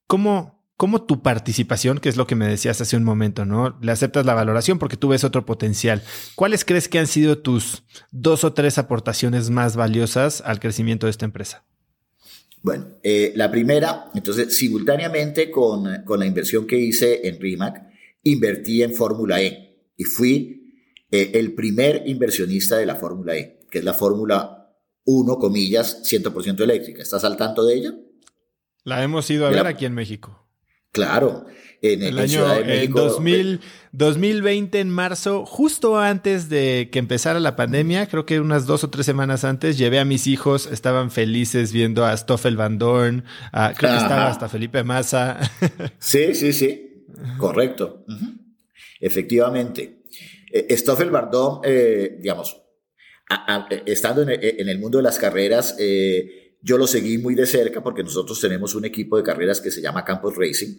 ¿cómo, 0.07 0.58
¿cómo 0.79 1.01
tu 1.01 1.21
participación, 1.21 1.99
que 1.99 2.07
es 2.07 2.15
lo 2.15 2.25
que 2.25 2.35
me 2.35 2.47
decías 2.47 2.79
hace 2.79 2.95
un 2.95 3.03
momento, 3.03 3.43
¿no? 3.43 3.77
Le 3.81 3.91
aceptas 3.91 4.25
la 4.25 4.33
valoración 4.33 4.79
porque 4.79 4.95
tú 4.95 5.09
ves 5.09 5.25
otro 5.25 5.45
potencial. 5.45 6.01
¿Cuáles 6.35 6.63
crees 6.63 6.87
que 6.87 6.99
han 6.99 7.07
sido 7.07 7.39
tus 7.39 7.83
dos 8.11 8.45
o 8.45 8.53
tres 8.53 8.77
aportaciones 8.77 9.49
más 9.49 9.75
valiosas 9.75 10.41
al 10.45 10.61
crecimiento 10.61 11.05
de 11.05 11.11
esta 11.11 11.25
empresa? 11.25 11.65
Bueno, 12.61 12.97
eh, 13.03 13.33
la 13.35 13.51
primera, 13.51 14.09
entonces, 14.15 14.55
simultáneamente 14.55 15.51
con, 15.51 15.83
la 15.83 16.25
inversión 16.25 16.65
que 16.65 16.77
hice 16.77 17.27
en 17.27 17.41
RIMAC, 17.41 17.83
invertí 18.23 18.81
en 18.81 18.93
Fórmula 18.93 19.41
E 19.41 19.83
y 19.97 20.05
fui 20.05 20.77
eh, 21.11 21.31
el 21.33 21.55
primer 21.55 22.03
inversionista 22.05 22.77
de 22.77 22.85
la 22.85 22.95
Fórmula 22.95 23.35
E, 23.35 23.59
que 23.69 23.79
es 23.79 23.83
la 23.83 23.93
Fórmula 23.93 24.73
1, 25.03 25.39
comillas, 25.39 26.03
100% 26.09 26.61
eléctrica. 26.61 27.01
¿Estás 27.01 27.25
al 27.25 27.35
tanto 27.35 27.65
de 27.65 27.75
ella? 27.75 27.95
La 28.85 29.03
hemos 29.03 29.29
ido 29.29 29.45
a 29.45 29.49
ver 29.49 29.67
aquí 29.67 29.83
en 29.83 29.93
México. 29.93 30.48
Claro, 30.91 31.45
en 31.81 32.03
el 32.03 32.17
año 32.17 32.51
en 32.55 32.91
2000, 32.91 33.61
2020 33.91 34.79
en 34.79 34.89
marzo, 34.89 35.45
justo 35.45 35.99
antes 35.99 36.49
de 36.49 36.89
que 36.91 36.99
empezara 36.99 37.39
la 37.39 37.55
pandemia, 37.55 38.07
creo 38.07 38.25
que 38.25 38.39
unas 38.39 38.65
dos 38.65 38.83
o 38.83 38.89
tres 38.89 39.05
semanas 39.05 39.43
antes, 39.43 39.77
llevé 39.77 39.99
a 39.99 40.05
mis 40.05 40.27
hijos, 40.27 40.65
estaban 40.65 41.11
felices 41.11 41.71
viendo 41.71 42.05
a 42.05 42.17
Stoffel 42.17 42.57
Van 42.57 42.79
Dorn, 42.79 43.23
creo 43.51 43.91
que 43.91 43.97
estaba 43.97 44.27
hasta 44.27 44.49
Felipe 44.49 44.83
Massa. 44.83 45.39
Sí, 45.99 46.33
sí, 46.33 46.53
sí, 46.53 47.05
correcto. 47.37 48.05
Efectivamente. 48.99 49.99
Eh, 50.51 50.75
Stoffel 50.75 51.11
Van 51.11 51.29
Dorn, 51.29 51.61
eh, 51.63 52.17
digamos, 52.19 52.61
estando 53.85 54.23
en 54.23 54.69
el, 54.69 54.79
mundo 54.79 54.97
de 54.97 55.03
las 55.03 55.19
carreras, 55.19 55.75
eh, 55.77 56.38
yo 56.61 56.77
lo 56.77 56.87
seguí 56.87 57.17
muy 57.17 57.35
de 57.35 57.45
cerca 57.45 57.81
porque 57.81 58.03
nosotros 58.03 58.39
tenemos 58.39 58.75
un 58.75 58.85
equipo 58.85 59.17
de 59.17 59.23
carreras 59.23 59.61
que 59.61 59.71
se 59.71 59.81
llama 59.81 60.03
Campos 60.03 60.35
Racing 60.35 60.75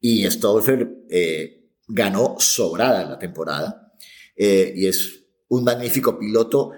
y 0.00 0.28
Stoffel 0.30 1.04
eh, 1.10 1.70
ganó 1.86 2.36
sobrada 2.38 3.04
la 3.04 3.18
temporada 3.18 3.92
eh, 4.36 4.72
y 4.76 4.86
es 4.86 5.24
un 5.48 5.64
magnífico 5.64 6.18
piloto 6.18 6.72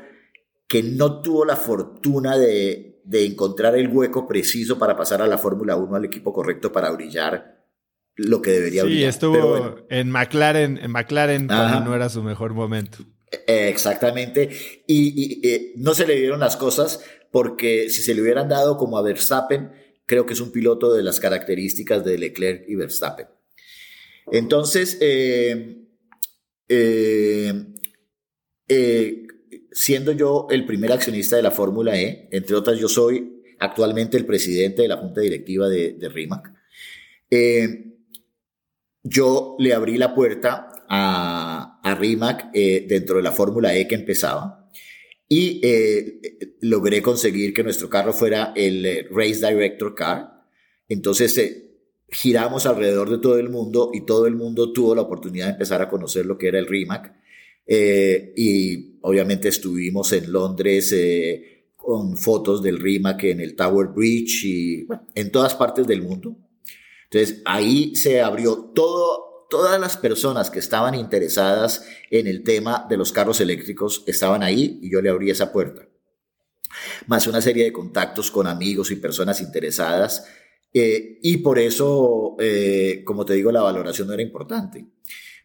que 0.68 0.82
no 0.82 1.20
tuvo 1.20 1.44
la 1.44 1.56
fortuna 1.56 2.36
de, 2.36 3.00
de 3.04 3.26
encontrar 3.26 3.76
el 3.76 3.88
hueco 3.88 4.26
preciso 4.26 4.78
para 4.78 4.96
pasar 4.96 5.22
a 5.22 5.26
la 5.26 5.38
Fórmula 5.38 5.76
1 5.76 5.96
al 5.96 6.04
equipo 6.04 6.32
correcto 6.32 6.72
para 6.72 6.90
brillar 6.90 7.64
lo 8.16 8.40
que 8.40 8.52
debería 8.52 8.84
brillar. 8.84 9.12
Sí, 9.12 9.16
estuvo 9.16 9.76
en 9.90 10.10
McLaren, 10.10 10.78
en 10.78 10.90
McLaren 10.90 11.46
cuando 11.48 11.80
no 11.80 11.94
era 11.94 12.08
su 12.08 12.22
mejor 12.22 12.54
momento. 12.54 12.98
Eh, 13.46 13.68
exactamente. 13.68 14.48
Y, 14.86 15.48
y 15.48 15.72
no 15.76 15.94
se 15.94 16.06
le 16.06 16.14
dieron 16.14 16.38
las 16.38 16.56
cosas 16.56 17.00
porque 17.34 17.90
si 17.90 18.02
se 18.02 18.14
le 18.14 18.22
hubieran 18.22 18.48
dado 18.48 18.76
como 18.76 18.96
a 18.96 19.02
Verstappen, 19.02 19.72
creo 20.06 20.24
que 20.24 20.34
es 20.34 20.40
un 20.40 20.52
piloto 20.52 20.94
de 20.94 21.02
las 21.02 21.18
características 21.18 22.04
de 22.04 22.16
Leclerc 22.16 22.64
y 22.68 22.76
Verstappen. 22.76 23.26
Entonces, 24.30 24.98
eh, 25.00 25.84
eh, 26.68 27.52
eh, 28.68 29.26
siendo 29.72 30.12
yo 30.12 30.46
el 30.48 30.64
primer 30.64 30.92
accionista 30.92 31.34
de 31.34 31.42
la 31.42 31.50
Fórmula 31.50 32.00
E, 32.00 32.28
entre 32.30 32.54
otras, 32.54 32.78
yo 32.78 32.86
soy 32.86 33.42
actualmente 33.58 34.16
el 34.16 34.26
presidente 34.26 34.82
de 34.82 34.88
la 34.88 34.98
junta 34.98 35.20
directiva 35.20 35.68
de, 35.68 36.08
RIMAC, 36.08 36.52
yo 39.02 39.56
le 39.58 39.74
abrí 39.74 39.98
la 39.98 40.14
puerta 40.14 40.68
a 40.88 41.96
RIMAC 41.98 42.52
dentro 42.52 43.16
de 43.16 43.24
la 43.24 43.32
Fórmula 43.32 43.74
E 43.74 43.88
que 43.88 43.96
empezaba 43.96 44.63
y 45.28 45.60
eh, 45.62 46.20
logré 46.60 47.02
conseguir 47.02 47.54
que 47.54 47.62
nuestro 47.62 47.88
carro 47.88 48.12
fuera 48.12 48.52
el 48.54 48.84
eh, 48.84 49.08
Race 49.10 49.46
Director 49.46 49.94
Car. 49.94 50.46
Entonces 50.88 51.36
eh, 51.38 51.70
giramos 52.08 52.66
alrededor 52.66 53.10
de 53.10 53.18
todo 53.18 53.38
el 53.38 53.48
mundo 53.48 53.90
y 53.92 54.04
todo 54.04 54.26
el 54.26 54.36
mundo 54.36 54.72
tuvo 54.72 54.94
la 54.94 55.02
oportunidad 55.02 55.46
de 55.46 55.52
empezar 55.52 55.80
a 55.82 55.88
conocer 55.88 56.26
lo 56.26 56.36
que 56.36 56.48
era 56.48 56.58
el 56.58 56.66
Rimac. 56.66 57.14
y 57.66 58.98
obviamente 59.00 59.48
estuvimos 59.48 60.12
en 60.12 60.30
Londres 60.30 60.94
con 61.76 62.16
fotos 62.16 62.62
del 62.62 62.78
Rimac 62.78 63.24
en 63.24 63.40
el 63.40 63.56
Tower 63.56 63.88
Bridge 63.88 64.44
y 64.44 64.86
en 65.14 65.30
todas 65.30 65.54
partes 65.54 65.86
del 65.86 66.02
mundo. 66.02 66.36
Entonces 67.04 67.42
ahí 67.44 67.96
se 67.96 68.20
abrió 68.20 68.70
todo 68.74 69.33
todas 69.54 69.80
las 69.80 69.96
personas 69.96 70.50
que 70.50 70.58
estaban 70.58 70.96
interesadas 70.96 71.86
en 72.10 72.26
el 72.26 72.42
tema 72.42 72.88
de 72.90 72.96
los 72.96 73.12
carros 73.12 73.40
eléctricos 73.40 74.02
estaban 74.04 74.42
ahí 74.42 74.80
y 74.82 74.90
yo 74.90 75.00
le 75.00 75.10
abrí 75.10 75.30
esa 75.30 75.52
puerta. 75.52 75.86
Más 77.06 77.28
una 77.28 77.40
serie 77.40 77.62
de 77.62 77.72
contactos 77.72 78.32
con 78.32 78.48
amigos 78.48 78.90
y 78.90 78.96
personas 78.96 79.40
interesadas. 79.40 80.26
Eh, 80.72 81.20
y 81.22 81.36
por 81.36 81.60
eso, 81.60 82.34
eh, 82.40 83.02
como 83.04 83.24
te 83.24 83.34
digo, 83.34 83.52
la 83.52 83.62
valoración 83.62 84.08
no 84.08 84.14
era 84.14 84.24
importante. 84.24 84.86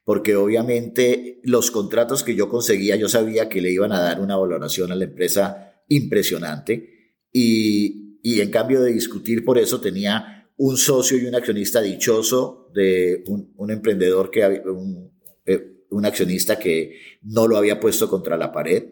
Porque 0.04 0.36
obviamente 0.36 1.40
los 1.44 1.70
contratos 1.70 2.24
que 2.24 2.34
yo 2.34 2.50
conseguía, 2.50 2.96
yo 2.96 3.10
sabía 3.10 3.48
que 3.48 3.62
le 3.62 3.70
iban 3.70 3.92
a 3.92 4.00
dar 4.00 4.22
una 4.22 4.38
valoración 4.38 4.92
a 4.92 4.96
la 4.96 5.04
empresa 5.04 5.84
impresionante. 5.88 7.14
Y, 7.32 8.18
y 8.24 8.42
en 8.42 8.50
cambio 8.50 8.82
de 8.82 8.92
discutir 8.92 9.46
por 9.46 9.60
eso, 9.60 9.80
tenía 9.80 10.39
un 10.60 10.76
socio 10.78 11.18
y 11.18 11.26
un 11.26 11.36
accionista 11.36 11.82
dichoso 11.82 12.70
de 12.74 13.24
un, 13.28 13.72
emprendedor 13.72 14.30
que 14.30 14.44
un, 14.66 15.10
eh, 15.46 15.86
un, 15.90 16.06
accionista 16.06 16.60
que 16.60 17.00
no 17.22 17.48
lo 17.48 17.56
había 17.56 17.80
puesto 17.80 18.10
contra 18.10 18.36
la 18.36 18.52
pared 18.52 18.84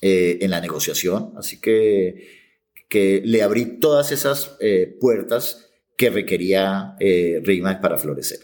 eh, 0.00 0.38
en 0.40 0.50
la 0.50 0.62
negociación. 0.62 1.34
Así 1.36 1.60
que, 1.60 2.26
que 2.88 3.20
le 3.22 3.42
abrí 3.42 3.78
todas 3.78 4.12
esas 4.12 4.56
eh, 4.60 4.96
puertas 4.98 5.70
que 5.98 6.08
requería 6.08 6.96
eh, 6.98 7.42
para 7.82 7.98
florecer. 7.98 8.38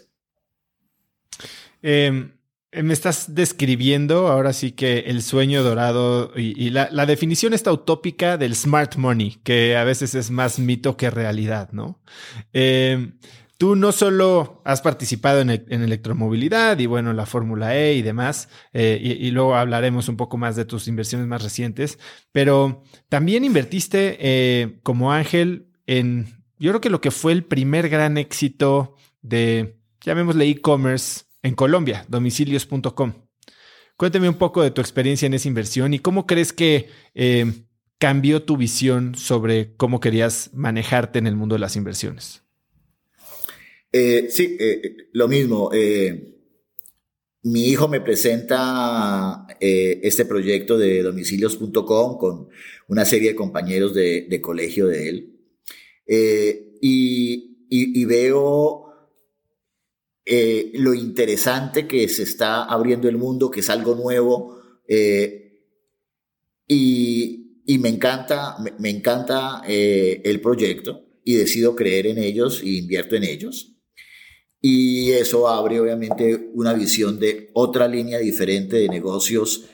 Eh, 1.81 2.29
me 2.71 2.93
estás 2.93 3.33
describiendo 3.33 4.27
ahora 4.27 4.53
sí 4.53 4.71
que 4.71 4.99
el 4.99 5.21
sueño 5.21 5.63
dorado 5.63 6.31
y, 6.35 6.69
la, 6.69 7.05
definición 7.05 7.53
esta 7.53 7.71
utópica 7.71 8.37
del 8.37 8.55
smart 8.55 8.97
money, 8.97 9.39
que 9.43 9.77
a 9.77 9.83
veces 9.83 10.15
es 10.15 10.31
más 10.31 10.59
mito 10.59 10.97
que 10.97 11.09
realidad, 11.09 11.69
¿no? 11.71 12.01
Em, 12.51 13.17
tú 13.57 13.75
no 13.75 13.91
solo 13.91 14.61
has 14.65 14.81
participado 14.81 15.39
en, 15.39 15.49
electromovilidad 15.49 16.77
y 16.79 16.85
bueno, 16.85 17.13
la 17.13 17.25
Fórmula 17.25 17.75
E 17.77 17.93
y 17.95 18.01
demás, 18.01 18.49
eh, 18.73 18.99
y, 19.01 19.31
luego 19.31 19.55
hablaremos 19.55 20.09
un 20.09 20.17
poco 20.17 20.37
más 20.37 20.55
de 20.55 20.65
tus 20.65 20.87
inversiones 20.87 21.27
más 21.27 21.43
recientes, 21.43 21.97
pero 22.33 22.83
también 23.07 23.45
invertiste 23.45 24.17
eh, 24.19 24.79
como 24.83 25.13
Ángel 25.13 25.69
en, 25.85 26.43
yo 26.59 26.71
creo 26.71 26.81
que 26.81 26.89
lo 26.89 27.01
que 27.01 27.11
fue 27.11 27.31
el 27.31 27.45
primer 27.45 27.87
gran 27.87 28.17
éxito 28.17 28.95
de, 29.21 29.77
llamémosle 30.01 30.45
e-commerce 30.45 31.26
en 31.47 31.55
Colombia, 31.55 32.05
domicilios.com. 32.09 33.13
Cuéntame 33.95 34.29
un 34.29 34.37
poco 34.37 34.61
de 34.61 34.71
tu 34.71 34.81
experiencia 34.81 35.25
en 35.25 35.33
esa 35.33 35.47
inversión 35.47 35.93
y 35.93 35.99
cómo 35.99 36.27
crees 36.27 36.53
que 36.53 36.87
eh, 37.15 37.45
cambió 37.97 38.43
tu 38.43 38.57
visión 38.57 39.15
sobre 39.15 39.73
cómo 39.75 39.99
querías 39.99 40.51
manejarte 40.53 41.17
en 41.19 41.25
el 41.25 41.35
mundo 41.35 41.55
de 41.55 41.59
las 41.59 41.75
inversiones. 41.75 42.43
Eh, 43.91 44.27
sí, 44.29 44.57
eh, 44.59 45.09
lo 45.13 45.27
mismo. 45.27 45.71
mi 47.43 47.69
hijo 47.69 47.87
me 47.87 48.01
presenta 48.01 49.47
este 49.59 50.25
proyecto 50.25 50.77
de 50.77 51.01
domicilios.com 51.01 52.17
con 52.17 52.49
una 52.89 53.05
serie 53.05 53.29
de 53.29 53.35
compañeros 53.35 53.95
de, 53.95 54.39
colegio 54.41 54.87
de 54.87 55.09
él. 55.09 55.33
y, 56.81 58.05
veo 58.05 58.86
eh, 60.29 60.71
lo 60.73 60.93
interesante 60.93 61.87
que 61.87 62.09
se 62.09 62.23
está 62.23 62.65
abriendo 62.65 63.07
el 63.07 63.17
mundo, 63.17 63.49
que 63.49 63.61
es 63.61 63.69
algo 63.69 63.95
nuevo. 63.95 64.59
Eh, 64.85 65.61
y, 66.67 67.61
y, 67.65 67.77
me 67.77 67.87
encanta, 67.87 68.57
me, 68.77 68.89
encanta 68.89 69.61
eh, 69.65 70.21
el 70.25 70.41
proyecto 70.41 71.05
y 71.23 71.35
decido 71.35 71.77
creer 71.77 72.07
en 72.07 72.17
ellos 72.17 72.61
y 72.61 72.77
invierto 72.77 73.15
en 73.15 73.23
ellos. 73.23 73.77
Y 74.59 75.11
eso 75.11 75.47
abre 75.47 75.79
obviamente 75.79 76.49
una 76.53 76.73
visión 76.73 77.19
de 77.19 77.49
otra 77.53 77.87
línea 77.87 78.19
diferente 78.19 78.75
de 78.75 78.89
negocios 78.89 79.65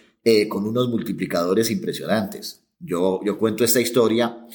con 0.49 0.67
unos 0.67 0.87
multiplicadores 0.87 1.69
impresionantes. 1.71 2.63
Yo, 2.79 3.21
yo 3.25 3.39
cuento 3.39 3.63
esta 3.63 3.81
historia. 3.81 4.45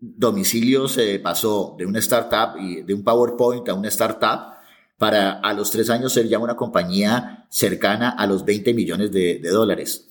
Domicilio 0.00 0.88
se 0.88 1.18
pasó 1.18 1.76
de 1.78 1.86
una 1.86 1.98
startup 1.98 2.58
y 2.58 2.82
de 2.82 2.94
un 2.94 3.04
PowerPoint 3.04 3.68
a 3.68 3.74
una 3.74 3.88
startup 3.88 4.59
para 5.00 5.40
a 5.40 5.54
los 5.54 5.70
tres 5.70 5.88
años 5.88 6.12
ser 6.12 6.28
ya 6.28 6.38
una 6.38 6.56
compañía 6.56 7.46
cercana 7.48 8.10
a 8.10 8.26
los 8.26 8.44
20 8.44 8.74
millones 8.74 9.10
de, 9.10 9.40
dólares. 9.40 10.10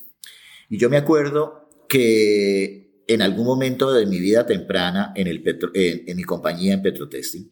Y 0.67 0.79
yo 0.79 0.89
me 0.89 0.97
acuerdo 0.97 1.69
que 1.87 3.03
en 3.07 3.21
algún 3.21 3.45
momento 3.45 3.93
de 3.93 4.07
mi 4.07 4.19
vida 4.19 4.47
temprana 4.47 5.13
en, 5.15 5.27
el 5.27 5.43
en, 5.75 6.17
mi 6.17 6.23
compañía 6.23 6.73
en 6.73 6.81
Petrotesting, 6.81 7.51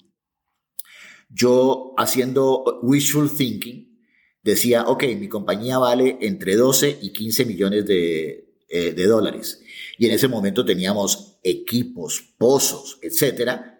yo 1.29 1.93
haciendo 1.95 2.79
wishful 2.81 3.29
thinking, 3.29 4.01
decía, 4.41 4.85
ok, 4.87 5.03
mi 5.19 5.29
compañía 5.29 5.77
vale 5.77 6.17
entre 6.21 6.55
12 6.55 6.97
y 7.03 7.13
15 7.13 7.45
millones 7.45 7.85
de, 7.85 8.55
eh, 8.67 8.93
de 8.93 9.05
dólares. 9.05 9.61
Y 9.99 10.07
en 10.07 10.13
ese 10.13 10.27
momento 10.27 10.65
teníamos 10.65 11.37
equipos, 11.43 12.33
pozos, 12.39 12.97
etcétera, 13.03 13.77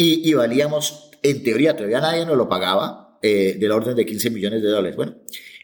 y, 0.00 0.32
valíamos, 0.34 1.07
en 1.22 1.42
teoría, 1.42 1.76
todavía 1.76 2.00
nadie 2.00 2.26
nos 2.26 2.36
lo 2.36 2.48
pagaba, 2.48 3.18
eh, 3.22 3.56
del 3.58 3.72
orden 3.72 3.96
de 3.96 4.06
15 4.06 4.30
millones 4.30 4.62
de 4.62 4.68
dólares. 4.68 4.96
Bueno, 4.96 5.16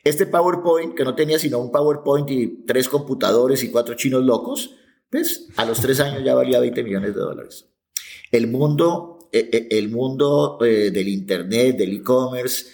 este 0.02 0.26
PowerPoint, 0.26 0.94
que 0.94 1.04
no 1.04 1.14
tenía 1.14 1.38
sino 1.38 1.58
un 1.60 1.70
PowerPoint 1.70 2.30
y 2.30 2.64
tres 2.66 2.88
computadores 2.88 3.62
y 3.62 3.70
cuatro 3.70 3.94
chinos 3.94 4.24
locos, 4.24 4.74
pues 5.08 5.48
a 5.56 5.64
los 5.64 5.80
tres 5.80 6.00
años 6.00 6.24
ya 6.24 6.34
valía 6.34 6.60
20 6.60 6.82
millones 6.82 7.14
de 7.14 7.20
dólares. 7.20 7.66
El 8.32 8.48
mundo, 8.48 9.28
eh, 9.32 9.48
eh, 9.52 9.68
el 9.70 9.88
mundo 9.88 10.58
del 10.60 11.08
Internet, 11.08 11.76
del 11.76 11.94
e-commerce, 11.94 12.66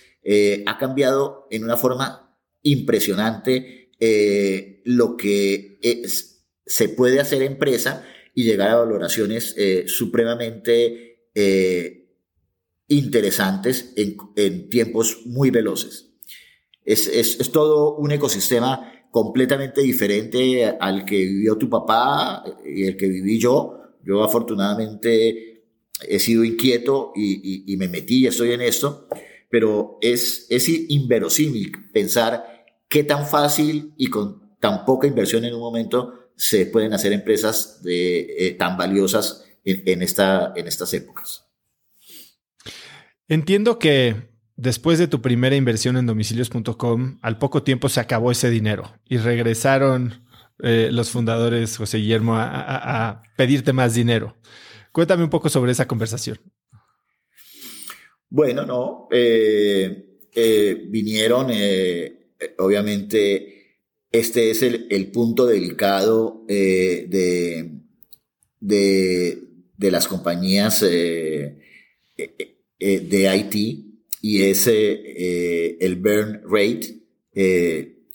ha 0.66 0.78
cambiado 0.78 1.46
en 1.50 1.64
una 1.64 1.76
forma 1.76 2.36
impresionante 2.62 3.90
lo 4.84 5.16
que 5.16 5.78
se 6.66 6.88
puede 6.88 7.20
hacer 7.20 7.42
empresa 7.42 8.04
y 8.34 8.44
llegar 8.44 8.70
a 8.70 8.76
valoraciones 8.76 9.54
supremamente 9.86 11.10
eh, 11.34 11.99
interesantes 12.90 13.94
en, 13.96 14.68
tiempos 14.68 15.22
muy 15.24 15.50
veloces. 15.50 16.10
Es, 16.84 17.50
todo 17.52 17.96
un 17.96 18.10
ecosistema 18.10 18.92
completamente 19.10 19.80
diferente 19.80 20.66
al 20.66 21.04
que 21.04 21.16
vivió 21.16 21.56
tu 21.56 21.70
papá 21.70 22.44
y 22.66 22.84
el 22.84 22.96
que 22.96 23.08
viví 23.08 23.38
yo. 23.38 23.78
Yo 24.04 24.22
afortunadamente 24.24 25.64
he 26.06 26.18
sido 26.18 26.44
inquieto 26.44 27.12
y, 27.14 27.76
me 27.78 27.88
metí 27.88 28.24
y 28.24 28.26
estoy 28.26 28.52
en 28.52 28.60
esto, 28.60 29.06
pero 29.48 29.98
es, 30.00 30.46
es 30.50 30.68
inverosímil 30.68 31.72
pensar 31.92 32.66
qué 32.88 33.04
tan 33.04 33.26
fácil 33.26 33.94
y 33.96 34.08
con 34.08 34.56
tan 34.58 34.84
poca 34.84 35.06
inversión 35.06 35.44
en 35.44 35.54
un 35.54 35.60
momento 35.60 36.14
se 36.36 36.66
pueden 36.66 36.92
hacer 36.92 37.12
empresas 37.12 37.82
de, 37.82 38.46
eh, 38.46 38.50
tan 38.52 38.76
valiosas 38.76 39.44
en, 39.64 40.02
esta, 40.02 40.52
en 40.56 40.66
estas 40.66 40.92
épocas. 40.94 41.49
Entiendo 43.30 43.78
que 43.78 44.16
después 44.56 44.98
de 44.98 45.06
tu 45.06 45.22
primera 45.22 45.54
inversión 45.54 45.96
en 45.96 46.04
domicilios.com, 46.04 47.20
al 47.22 47.38
poco 47.38 47.62
tiempo 47.62 47.88
se 47.88 48.00
acabó 48.00 48.32
ese 48.32 48.50
dinero 48.50 48.92
y 49.08 49.18
regresaron 49.18 50.26
eh, 50.64 50.88
los 50.90 51.10
fundadores, 51.10 51.76
José 51.76 51.98
Guillermo, 51.98 52.34
a, 52.36 53.22
pedirte 53.36 53.72
más 53.72 53.94
dinero. 53.94 54.36
Cuéntame 54.90 55.22
un 55.22 55.30
poco 55.30 55.48
sobre 55.48 55.70
esa 55.70 55.86
conversación. 55.86 56.40
Bueno, 58.28 58.66
no, 58.66 59.06
eh, 59.12 60.18
eh, 60.34 60.86
vinieron, 60.88 61.52
obviamente, 62.58 63.76
este 64.10 64.50
es 64.50 64.62
el, 64.64 65.12
punto 65.12 65.46
delicado 65.46 66.44
de, 66.48 67.78
de, 68.58 69.42
de 69.76 69.90
las 69.92 70.08
compañías 70.08 70.82
eh, 72.80 72.94
eh, 72.94 72.96
eh, 72.96 73.00
de 73.00 73.36
IT 73.36 73.54
y 74.22 74.42
es 74.42 74.66
el 74.66 75.96
burn 75.96 76.42
rate, 76.44 77.00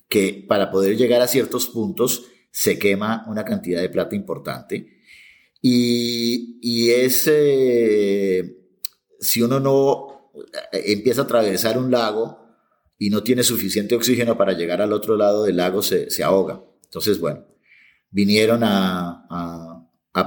que 0.07 0.45
para 0.47 0.69
poder 0.69 0.97
llegar 0.97 1.21
a 1.21 1.27
ciertos 1.27 1.67
puntos 1.67 2.25
se 2.51 2.77
quema 2.77 3.25
una 3.27 3.43
cantidad 3.43 3.81
de 3.81 3.89
plata 3.89 4.15
importante. 4.15 4.99
Y, 5.61 6.59
y 6.61 6.91
es, 6.91 7.29
si 9.19 9.41
uno 9.41 9.59
no 9.59 10.31
empieza 10.71 11.21
a 11.21 11.23
atravesar 11.23 11.79
un 11.79 11.89
lago 11.89 12.39
y 12.99 13.09
no 13.09 13.23
tiene 13.23 13.41
suficiente 13.41 13.95
oxígeno 13.95 14.37
para 14.37 14.53
llegar 14.53 14.81
al 14.81 14.93
otro 14.93 15.17
lado 15.17 15.43
del 15.43 15.57
lago, 15.57 15.81
se, 15.81 16.11
se 16.11 16.23
ahoga. 16.23 16.63
Entonces, 16.83 17.19
bueno, 17.19 17.47
vinieron 18.11 18.61
a 18.63 19.64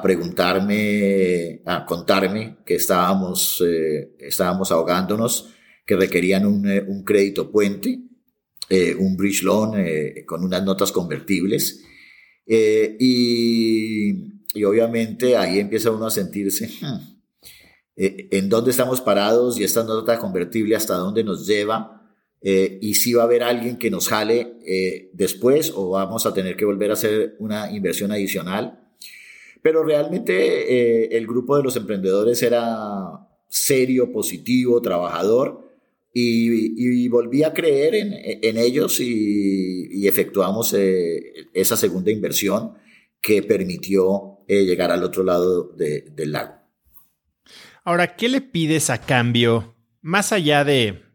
preguntarme, 0.02 1.62
a 1.64 1.86
contarme 1.86 2.58
que 2.66 2.74
estábamos, 2.74 3.64
eh, 3.66 4.10
estábamos 4.18 4.70
ahogándonos, 4.70 5.48
que 5.86 5.96
requerían 5.96 6.44
un, 6.44 6.70
eh, 6.70 6.84
un 6.86 7.04
crédito 7.04 7.50
puente, 7.50 7.98
eh, 8.68 8.94
un 8.94 9.16
bridge 9.16 9.42
loan 9.44 9.82
con 10.26 10.44
unas 10.44 10.62
notas 10.62 10.92
convertibles. 10.92 11.82
Y, 12.46 12.98
y, 14.54 14.64
obviamente 14.64 15.36
ahí 15.36 15.58
empieza 15.58 15.90
uno 15.90 16.06
a 16.06 16.10
sentirse, 16.10 16.68
hmm, 16.68 16.98
¿en 17.96 18.48
dónde 18.50 18.70
estamos 18.70 19.00
parados 19.00 19.58
y 19.58 19.64
esta 19.64 19.84
nota 19.84 20.18
convertible 20.18 20.76
hasta 20.76 20.94
dónde 20.94 21.24
nos 21.24 21.46
lleva? 21.46 21.94
y 22.40 22.94
si 22.94 23.14
va 23.14 23.22
a 23.22 23.24
haber 23.24 23.42
alguien 23.42 23.78
que 23.78 23.90
nos 23.90 24.06
jale 24.06 24.60
después 25.12 25.72
o 25.74 25.90
vamos 25.90 26.24
a 26.24 26.32
tener 26.32 26.56
que 26.56 26.64
volver 26.64 26.90
a 26.90 26.94
hacer 26.94 27.34
una 27.40 27.72
inversión 27.72 28.12
adicional. 28.12 28.87
Pero 29.62 29.82
realmente 29.82 30.32
eh, 30.34 31.08
el 31.16 31.26
grupo 31.26 31.56
de 31.56 31.62
los 31.62 31.76
emprendedores 31.76 32.42
era 32.42 33.28
serio, 33.48 34.12
positivo, 34.12 34.80
trabajador. 34.80 35.66
Y, 36.20 37.06
volví 37.08 37.44
a 37.44 37.52
creer 37.52 37.94
en, 37.94 38.56
ellos 38.56 38.98
y, 38.98 40.08
efectuamos 40.08 40.74
eh, 40.74 41.46
esa 41.54 41.76
segunda 41.76 42.10
inversión 42.10 42.74
que 43.20 43.42
permitió 43.42 44.38
eh, 44.48 44.64
llegar 44.64 44.90
al 44.90 45.04
otro 45.04 45.22
lado 45.22 45.72
del 45.76 46.32
lago. 46.32 46.54
Ahora, 47.84 48.16
¿qué 48.16 48.28
le 48.28 48.40
pides 48.40 48.90
a 48.90 49.00
cambio, 49.00 49.76
más 50.00 50.32
allá 50.32 50.64
de 50.64 51.07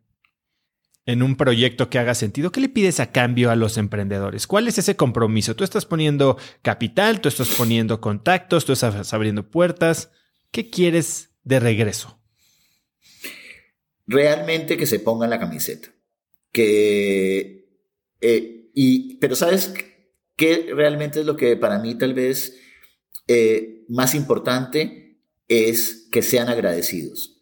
en 1.06 1.22
un 1.22 1.36
proyecto 1.36 1.90
que 1.90 2.00
haga 2.00 2.16
sentido, 2.16 2.52
¿qué 2.52 2.62
le 2.62 2.70
pides 2.70 3.00
a 3.00 3.12
cambio 3.12 3.52
a 3.52 3.56
los 3.56 3.78
emprendedores? 3.78 4.48
¿Cuál 4.48 4.68
es 4.68 4.78
ese 4.78 4.96
compromiso? 4.96 5.56
Tú 5.56 5.64
estás 5.64 5.86
poniendo 5.86 6.38
capital, 6.62 7.20
tú 7.20 7.28
estás 7.28 7.50
poniendo 7.50 8.00
contactos, 8.00 8.66
tú 8.66 8.74
estás 8.74 9.14
abriendo 9.14 9.50
puertas. 9.50 10.12
¿Qué 10.52 10.70
quieres 10.70 11.32
de 11.44 11.60
regreso? 11.60 12.22
Realmente 14.08 14.78
que 14.78 14.86
se 14.86 15.00
pongan 15.00 15.30
la 15.30 15.40
camiseta. 15.40 15.90
Que, 16.52 17.68
eh, 18.22 18.70
y, 18.74 19.16
pero 19.18 19.36
¿sabes 19.36 19.74
qué 20.38 20.70
realmente 20.74 21.20
es 21.20 21.26
lo 21.26 21.36
que 21.36 21.58
para 21.58 21.80
mí 21.80 21.96
tal 21.96 22.14
vez 22.14 22.60
eh, 23.28 23.84
más 23.90 24.16
importante? 24.16 25.20
Es 25.50 26.08
que 26.12 26.22
sean 26.22 26.48
agradecidos, 26.48 27.42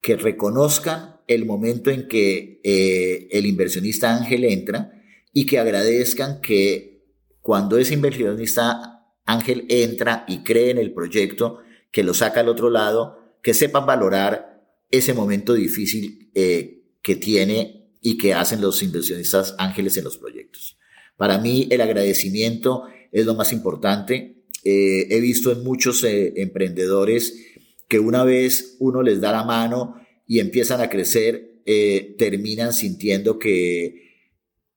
que 0.00 0.16
reconozcan 0.16 1.19
el 1.30 1.46
momento 1.46 1.90
en 1.90 2.08
que 2.08 2.60
eh, 2.64 3.28
el 3.30 3.46
inversionista 3.46 4.16
ángel 4.16 4.44
entra 4.44 5.00
y 5.32 5.46
que 5.46 5.60
agradezcan 5.60 6.40
que 6.40 7.04
cuando 7.40 7.78
ese 7.78 7.94
inversionista 7.94 9.06
ángel 9.24 9.64
entra 9.68 10.24
y 10.26 10.42
cree 10.42 10.70
en 10.70 10.78
el 10.78 10.92
proyecto, 10.92 11.58
que 11.92 12.02
lo 12.02 12.14
saca 12.14 12.40
al 12.40 12.48
otro 12.48 12.68
lado, 12.68 13.36
que 13.44 13.54
sepan 13.54 13.86
valorar 13.86 14.60
ese 14.90 15.14
momento 15.14 15.54
difícil 15.54 16.32
eh, 16.34 16.82
que 17.00 17.14
tiene 17.14 17.94
y 18.00 18.18
que 18.18 18.34
hacen 18.34 18.60
los 18.60 18.82
inversionistas 18.82 19.54
ángeles 19.56 19.96
en 19.98 20.04
los 20.04 20.18
proyectos. 20.18 20.78
Para 21.16 21.38
mí 21.38 21.68
el 21.70 21.80
agradecimiento 21.80 22.86
es 23.12 23.24
lo 23.24 23.36
más 23.36 23.52
importante. 23.52 24.42
Eh, 24.64 25.06
he 25.10 25.20
visto 25.20 25.52
en 25.52 25.62
muchos 25.62 26.02
emprendedores 26.02 27.34
que 27.86 28.00
una 28.00 28.24
vez 28.24 28.76
uno 28.80 29.00
les 29.00 29.20
da 29.20 29.30
la 29.30 29.44
mano, 29.44 29.99
y 30.30 30.38
empiezan 30.38 30.80
a 30.80 30.88
crecer, 30.88 31.60
eh, 31.66 32.14
terminan 32.16 32.72
sintiendo 32.72 33.40
que, 33.40 34.28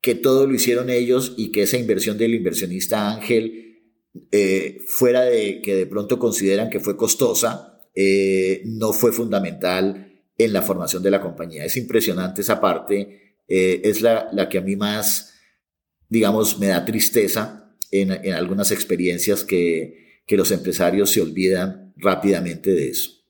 que 0.02 0.16
todo 0.16 0.48
lo 0.48 0.56
hicieron 0.56 0.90
ellos 0.90 1.36
y 1.38 1.52
que 1.52 1.62
esa 1.62 1.78
inversión 1.78 2.18
del 2.18 2.34
inversionista 2.34 3.12
Ángel, 3.12 3.84
eh, 4.32 4.80
fuera 4.88 5.22
de 5.22 5.62
que 5.62 5.76
de 5.76 5.86
pronto 5.86 6.18
consideran 6.18 6.72
que 6.72 6.80
fue 6.80 6.98
costosa, 6.98 7.80
eh, 7.94 8.64
no 8.66 8.94
fue 8.94 9.12
fundamental 9.12 10.24
en 10.40 10.54
la 10.54 10.64
formación 10.64 11.04
de 11.04 11.12
la 11.12 11.22
compañía. 11.22 11.66
Es 11.66 11.78
impresionante 11.78 12.42
esa 12.42 12.60
parte, 12.60 13.36
es 13.48 14.02
la, 14.02 14.30
la, 14.34 14.50
que 14.50 14.58
a 14.58 14.62
mí 14.62 14.76
más, 14.76 15.36
digamos, 16.10 16.58
me 16.58 16.70
da 16.70 16.84
tristeza 16.84 17.76
en, 17.92 18.10
en 18.12 18.34
algunas 18.34 18.72
experiencias 18.72 19.44
que, 19.44 20.24
que 20.26 20.36
los 20.36 20.50
empresarios 20.50 21.12
se 21.12 21.22
olvidan 21.22 21.94
rápidamente 21.96 22.72
de 22.72 22.90
eso. 22.90 23.23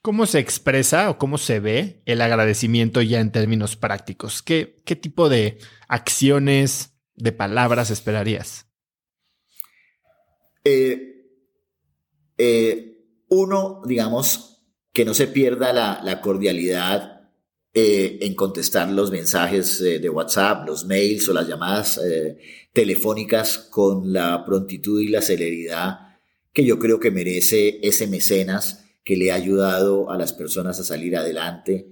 ¿Cómo 0.00 0.26
se 0.26 0.38
expresa 0.38 1.10
o 1.10 1.18
cómo 1.18 1.38
se 1.38 1.60
ve 1.60 2.02
el 2.06 2.20
agradecimiento 2.20 3.02
ya 3.02 3.20
en 3.20 3.32
términos 3.32 3.76
prácticos? 3.76 4.42
¿Qué, 4.42 4.76
qué 4.84 4.96
tipo 4.96 5.28
de 5.28 5.58
acciones, 5.88 6.94
de 7.14 7.32
palabras 7.32 7.90
esperarías? 7.90 8.66
Eh, 10.64 11.26
eh, 12.38 12.98
uno, 13.28 13.82
digamos, 13.86 14.62
que 14.92 15.04
no 15.04 15.12
se 15.12 15.26
pierda 15.26 15.72
la, 15.72 16.20
cordialidad 16.22 17.30
eh, 17.74 18.18
en 18.22 18.34
contestar 18.34 18.90
los 18.90 19.10
mensajes 19.10 19.78
de 19.80 20.08
WhatsApp, 20.08 20.66
los 20.66 20.86
mails 20.86 21.28
o 21.28 21.34
las 21.34 21.46
llamadas 21.46 22.00
telefónicas 22.72 23.58
con 23.58 24.12
la 24.12 24.44
prontitud 24.44 25.00
y 25.00 25.08
la 25.08 25.20
celeridad 25.20 25.98
que 26.52 26.64
yo 26.64 26.78
creo 26.78 27.00
que 27.00 27.10
merece 27.10 27.80
ese 27.82 28.06
mecenas 28.06 28.83
que 29.04 29.16
le 29.16 29.30
ha 29.30 29.34
ayudado 29.34 30.10
a 30.10 30.16
las 30.16 30.32
personas 30.32 30.80
a 30.80 30.84
salir 30.84 31.16
adelante, 31.16 31.86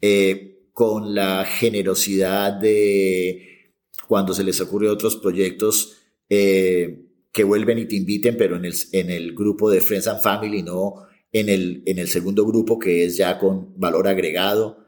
eh, 0.00 0.68
con 0.72 1.14
la 1.14 1.44
generosidad 1.44 2.52
de 2.52 3.70
cuando 4.08 4.34
se 4.34 4.44
les 4.44 4.60
ocurre 4.60 4.88
otros 4.88 5.16
proyectos 5.16 5.98
eh, 6.28 7.04
que 7.32 7.44
vuelven 7.44 7.78
y 7.78 7.86
te 7.86 7.96
inviten, 7.96 8.36
pero 8.36 8.56
en 8.56 8.64
el, 8.64 8.74
en 8.92 9.10
el 9.10 9.34
grupo 9.34 9.70
de 9.70 9.80
Friends 9.80 10.08
and 10.08 10.20
Family, 10.20 10.62
no 10.62 11.06
en 11.34 11.48
el, 11.48 11.82
en 11.84 11.98
el 11.98 12.08
segundo 12.08 12.46
grupo 12.46 12.78
que 12.78 13.04
es 13.04 13.16
ya 13.16 13.38
con 13.38 13.78
valor 13.78 14.08
agregado. 14.08 14.86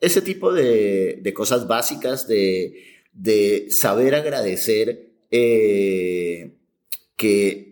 Ese 0.00 0.22
tipo 0.22 0.52
de, 0.52 1.32
cosas 1.34 1.66
básicas 1.66 2.28
de, 2.28 3.66
saber 3.70 4.14
agradecer 4.14 5.10
eh, 5.30 6.52
que 7.16 7.67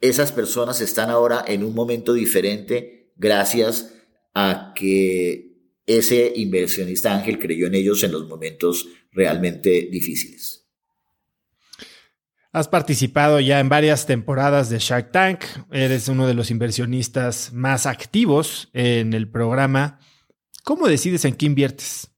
esas 0.00 0.32
personas 0.32 0.80
están 0.80 1.10
ahora 1.10 1.44
en 1.46 1.64
un 1.64 1.74
momento 1.74 2.12
diferente 2.12 3.12
gracias 3.16 3.94
a 4.34 4.72
que 4.74 5.56
ese 5.86 6.32
inversionista 6.36 7.14
ángel 7.14 7.38
creyó 7.38 7.66
en 7.68 7.74
ellos 7.74 8.02
en 8.02 8.12
los 8.12 8.26
momentos 8.28 8.88
realmente 9.12 9.88
difíciles. 9.90 10.66
Has 12.52 12.68
participado 12.68 13.38
ya 13.40 13.60
en 13.60 13.68
varias 13.68 14.06
temporadas 14.06 14.70
de 14.70 14.78
Shark 14.78 15.12
Tank, 15.12 15.44
eres 15.70 16.08
uno 16.08 16.26
de 16.26 16.34
los 16.34 16.50
inversionistas 16.50 17.52
más 17.52 17.86
activos 17.86 18.70
en 18.72 19.12
el 19.12 19.30
programa. 19.30 20.00
¿Cómo 20.64 20.88
decides 20.88 21.24
en 21.26 21.34
qué 21.34 21.46
inviertes? 21.46 22.10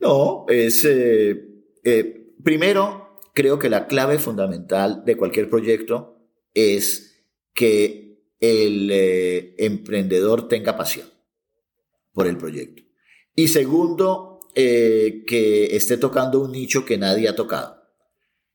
No, 0.00 0.46
es 0.48 0.84
eh, 0.84 1.42
eh, 1.84 2.34
primero 2.42 3.03
creo 3.34 3.58
que 3.58 3.68
la 3.68 3.86
clave 3.86 4.18
fundamental 4.18 5.04
de 5.04 5.16
cualquier 5.16 5.50
proyecto 5.50 6.16
es 6.54 7.22
que 7.52 8.24
el 8.40 8.90
eh, 8.90 9.54
emprendedor 9.58 10.48
tenga 10.48 10.76
pasión 10.76 11.08
por 12.12 12.26
el 12.26 12.38
proyecto. 12.38 12.82
Y 13.34 13.48
segundo, 13.48 14.40
que 14.54 15.68
esté 15.72 15.96
tocando 15.96 16.40
un 16.40 16.52
nicho 16.52 16.84
que 16.84 16.96
nadie 16.96 17.28
ha 17.28 17.34
tocado. 17.34 17.84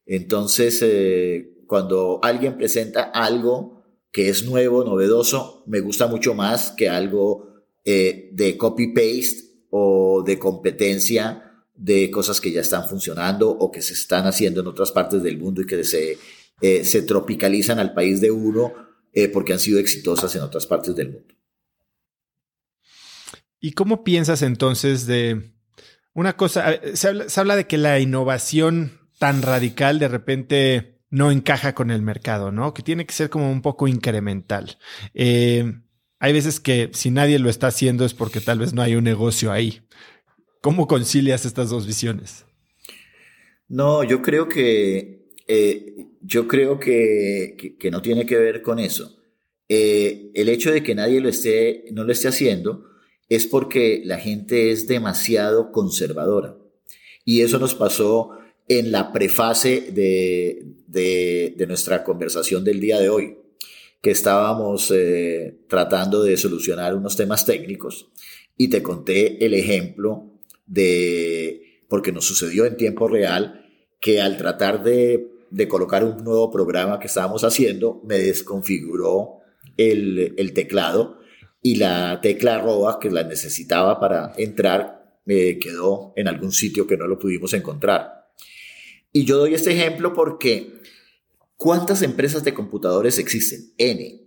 Entonces, 0.05 0.81
eh, 0.81 1.59
cuando 1.67 2.19
alguien 2.23 2.57
presenta 2.57 3.03
algo 3.03 3.83
que 4.11 4.29
es 4.29 4.43
nuevo, 4.43 4.83
novedoso, 4.83 5.63
me 5.67 5.81
gusta 5.81 6.07
mucho 6.07 6.33
más 6.33 6.71
que 6.71 6.89
algo 6.89 7.47
eh, 7.85 8.31
de 8.33 8.57
copy-paste 8.57 9.67
o 9.69 10.23
de 10.25 10.39
competencia 10.39 11.48
de 11.79 12.11
cosas 12.11 12.41
que 12.41 12.51
ya 12.51 12.61
están 12.61 12.87
funcionando 12.87 13.49
o 13.49 13.71
que 13.71 13.81
se 13.81 13.93
están 13.93 14.27
haciendo 14.27 14.61
en 14.61 14.67
otras 14.67 14.91
partes 14.91 15.23
del 15.23 15.37
mundo 15.37 15.61
y 15.61 15.65
que 15.65 15.83
se, 15.83 16.17
eh, 16.61 16.83
se 16.83 17.01
tropicalizan 17.03 17.79
al 17.79 17.93
país 17.93 18.21
de 18.21 18.31
uno 18.31 18.73
porque 19.33 19.51
han 19.51 19.59
sido 19.59 19.79
exitosas 19.79 20.33
en 20.35 20.43
otras 20.43 20.65
partes 20.65 20.95
del 20.95 21.09
mundo. 21.09 21.33
¿Y 23.59 23.73
cómo 23.73 24.05
piensas 24.05 24.43
entonces 24.43 25.07
de 25.07 25.51
una 26.13 26.37
cosa? 26.37 26.79
Se 26.93 27.09
habla, 27.09 27.27
se 27.27 27.39
habla 27.39 27.57
de 27.57 27.67
que 27.67 27.77
la 27.77 27.99
innovación 27.99 28.99
tan 29.17 29.41
radical 29.41 29.99
de 29.99 30.07
repente 30.07 30.99
no 31.09 31.31
encaja 31.31 31.73
con 31.73 31.91
el 31.91 32.01
mercado, 32.01 32.51
¿no? 32.51 32.73
Que 32.73 32.83
tiene 32.83 33.05
que 33.05 33.13
ser 33.13 33.29
como 33.29 33.51
un 33.51 33.61
poco 33.61 33.87
incremental. 33.87 34.77
Eh, 35.13 35.81
hay 36.19 36.33
veces 36.33 36.59
que 36.59 36.91
si 36.93 37.11
nadie 37.11 37.39
lo 37.39 37.49
está 37.49 37.67
haciendo 37.67 38.05
es 38.05 38.13
porque 38.13 38.41
tal 38.41 38.59
vez 38.59 38.73
no 38.73 38.81
hay 38.81 38.95
un 38.95 39.03
negocio 39.03 39.51
ahí. 39.51 39.81
¿Cómo 40.61 40.87
concilias 40.87 41.45
estas 41.45 41.69
dos 41.69 41.87
visiones? 41.87 42.45
No, 43.67 44.03
yo 44.03 44.21
creo 44.21 44.49
que 44.49 45.19
eh, 45.47 46.07
yo 46.21 46.47
creo 46.47 46.79
que, 46.79 47.75
que, 47.79 47.91
no 47.91 48.01
tiene 48.01 48.25
que 48.25 48.37
ver 48.37 48.61
con 48.61 48.77
eso. 48.79 49.17
Eh, 49.67 50.31
el 50.33 50.49
hecho 50.49 50.71
de 50.71 50.83
que 50.83 50.95
nadie 50.95 51.21
lo 51.21 51.29
esté, 51.29 51.85
no 51.91 52.03
lo 52.03 52.11
esté 52.11 52.27
haciendo 52.27 52.85
es 53.29 53.45
porque 53.45 54.01
la 54.03 54.19
gente 54.19 54.71
es 54.71 54.87
demasiado 54.87 55.71
conservadora. 55.71 56.57
Y 57.25 57.41
eso 57.41 57.59
nos 57.59 57.75
pasó 57.75 58.31
en 58.67 58.91
la 58.91 59.11
prefase 59.11 59.91
de, 59.91 60.65
de, 60.87 61.65
nuestra 61.67 62.03
conversación 62.03 62.63
del 62.63 62.79
día 62.79 62.99
de 62.99 63.09
hoy, 63.09 63.37
que 64.01 64.11
estábamos 64.11 64.91
eh, 64.91 65.59
tratando 65.67 66.23
de 66.23 66.37
solucionar 66.37 66.95
unos 66.95 67.15
temas 67.15 67.45
técnicos 67.45 68.07
y 68.57 68.67
te 68.67 68.83
conté 68.83 69.43
el 69.45 69.53
ejemplo 69.53 70.38
de, 70.69 71.83
porque 71.89 72.11
nos 72.11 72.25
sucedió 72.25 72.65
en 72.65 72.77
tiempo 72.77 73.07
real, 73.07 73.65
que 73.99 74.21
al 74.21 74.37
tratar 74.37 74.83
de, 74.83 75.31
de 75.49 75.67
colocar 75.67 76.03
un 76.05 76.23
nuevo 76.23 76.49
programa 76.51 76.99
que 76.99 77.07
estábamos 77.07 77.43
haciendo, 77.43 78.01
me 78.05 78.17
desconfiguró 78.17 79.39
el, 79.75 80.35
el 80.37 80.53
teclado 80.53 81.19
y 81.61 81.75
la 81.75 82.21
tecla 82.21 82.55
arroba 82.55 82.99
que 82.99 83.09
la 83.09 83.23
necesitaba 83.23 83.99
para 83.99 84.33
entrar 84.37 85.19
me 85.25 85.59
quedó 85.59 86.13
en 86.15 86.27
algún 86.27 86.51
sitio 86.51 86.87
que 86.87 86.97
no 86.97 87.07
lo 87.07 87.19
pudimos 87.19 87.53
encontrar. 87.53 88.29
Y 89.11 89.25
yo 89.25 89.37
doy 89.37 89.53
este 89.53 89.71
ejemplo 89.71 90.13
porque 90.13 90.79
¿cuántas 91.57 92.01
empresas 92.01 92.43
de 92.43 92.53
computadores 92.53 93.19
existen? 93.19 93.73
N. 93.77 94.21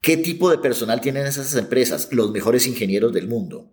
¿Qué 0.00 0.16
tipo 0.16 0.50
de 0.50 0.58
personal 0.58 1.00
tienen 1.00 1.26
esas 1.26 1.54
empresas? 1.56 2.08
Los 2.12 2.30
mejores 2.30 2.66
ingenieros 2.66 3.12
del 3.12 3.28
mundo. 3.28 3.72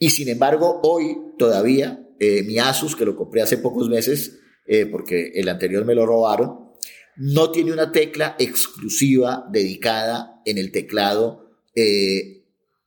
Y 0.00 0.10
sin 0.10 0.28
embargo, 0.30 0.80
hoy 0.82 1.16
todavía 1.38 2.04
eh, 2.18 2.42
mi 2.42 2.58
Asus, 2.58 2.96
que 2.96 3.04
lo 3.04 3.14
compré 3.14 3.42
hace 3.42 3.58
pocos 3.58 3.88
meses, 3.88 4.40
eh, 4.66 4.86
porque 4.86 5.32
el 5.34 5.48
anterior 5.48 5.84
me 5.84 5.94
lo 5.94 6.06
robaron, 6.06 6.70
no 7.16 7.52
tiene 7.52 7.72
una 7.72 7.92
tecla 7.92 8.34
exclusiva 8.38 9.46
dedicada 9.52 10.40
en 10.46 10.56
el 10.56 10.72
teclado 10.72 11.50
eh, 11.74 12.46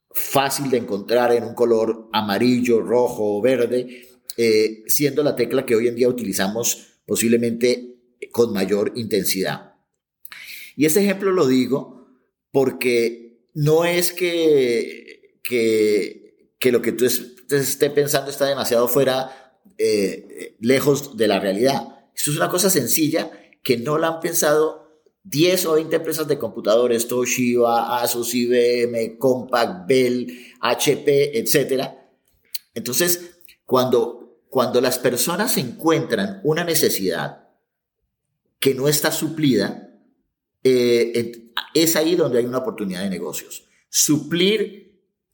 fácil 0.09 0.71
de 0.71 0.77
encontrar 0.77 1.31
en 1.33 1.43
un 1.43 1.53
color 1.53 2.09
amarillo, 2.11 2.81
rojo 2.81 3.37
o 3.37 3.41
verde, 3.41 4.09
siendo 4.87 5.21
la 5.21 5.35
tecla 5.35 5.63
que 5.63 5.75
hoy 5.75 5.87
en 5.87 5.95
día 5.95 6.09
utilizamos 6.09 6.97
posiblemente 7.05 7.95
con 8.31 8.51
mayor 8.51 8.91
intensidad. 8.95 9.75
Y 10.75 10.85
este 10.85 11.01
ejemplo 11.01 11.31
lo 11.31 11.45
digo 11.45 12.07
porque 12.51 13.47
no 13.53 13.85
es 13.85 14.11
que, 14.11 15.37
que, 15.43 16.22
lo 16.71 16.81
que 16.81 16.91
tú 16.91 17.05
estés 17.05 17.75
pensando 17.93 18.31
está 18.31 18.45
demasiado 18.45 18.87
fuera, 18.87 19.53
eh, 19.77 20.55
lejos 20.59 21.17
de 21.17 21.27
la 21.27 21.39
realidad. 21.39 22.05
Esto 22.15 22.31
es 22.31 22.37
una 22.37 22.49
cosa 22.49 22.69
sencilla 22.69 23.31
que 23.63 23.77
no 23.77 23.97
la 23.97 24.07
han 24.07 24.19
pensado 24.19 25.01
10 25.23 25.65
o 25.67 25.73
20 25.73 25.95
empresas 25.95 26.27
de 26.27 26.37
computadores, 26.37 27.07
Toshiba, 27.07 28.01
Asus, 28.01 28.33
IBM, 28.33 29.17
Compaq, 29.17 29.87
Bell, 29.87 30.53
HP, 30.59 31.39
etc. 31.39 31.89
Entonces, 32.73 33.37
cuando 33.65 34.23
cuando 34.53 34.81
las 34.81 34.99
personas 34.99 35.57
encuentran 35.57 36.39
una 36.43 36.63
necesidad 36.63 37.47
que 38.59 38.75
no 38.75 38.87
está 38.87 39.11
suplida, 39.11 39.99
eh, 40.63 41.49
es 41.73 41.95
ahí 41.95 42.15
donde 42.15 42.37
hay 42.37 42.45
una 42.45 42.59
oportunidad 42.59 43.01
de 43.01 43.09
negocios. 43.09 43.65
Suplir 43.89 44.82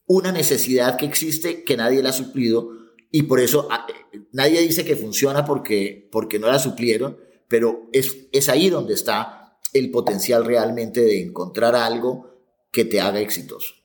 una 0.10 0.34
necesidad 0.34 0.98
que 0.98 1.06
existe 1.06 1.64
que 1.64 1.78
nadie 1.78 2.04
la 2.04 2.10
ha 2.10 2.14
suplido 2.14 2.72
y 3.12 3.24
por 3.24 3.40
eso 3.40 3.68
ah, 3.72 3.88
nadie 4.32 4.60
dice 4.60 4.84
que 4.84 4.96
funciona 4.96 5.46
porque, 5.46 6.10
porque 6.12 6.40
no 6.40 6.48
la 6.48 6.60
suplieron, 6.60 7.18
pero 7.48 7.88
es, 7.94 8.28
es 8.32 8.50
ahí 8.50 8.70
donde 8.70 8.96
está 8.96 9.58
el 9.72 9.92
potencial 9.92 10.46
realmente 10.46 11.00
de 11.02 11.22
encontrar 11.22 11.76
algo 11.76 12.30
que 12.72 12.86
te 12.86 13.00
haga 13.00 13.20
exitoso. 13.20 13.76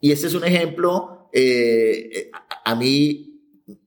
Y 0.00 0.12
este 0.12 0.26
es 0.26 0.34
un 0.34 0.44
ejemplo, 0.44 1.30
eh, 1.32 2.30
a 2.64 2.74
mí 2.74 3.40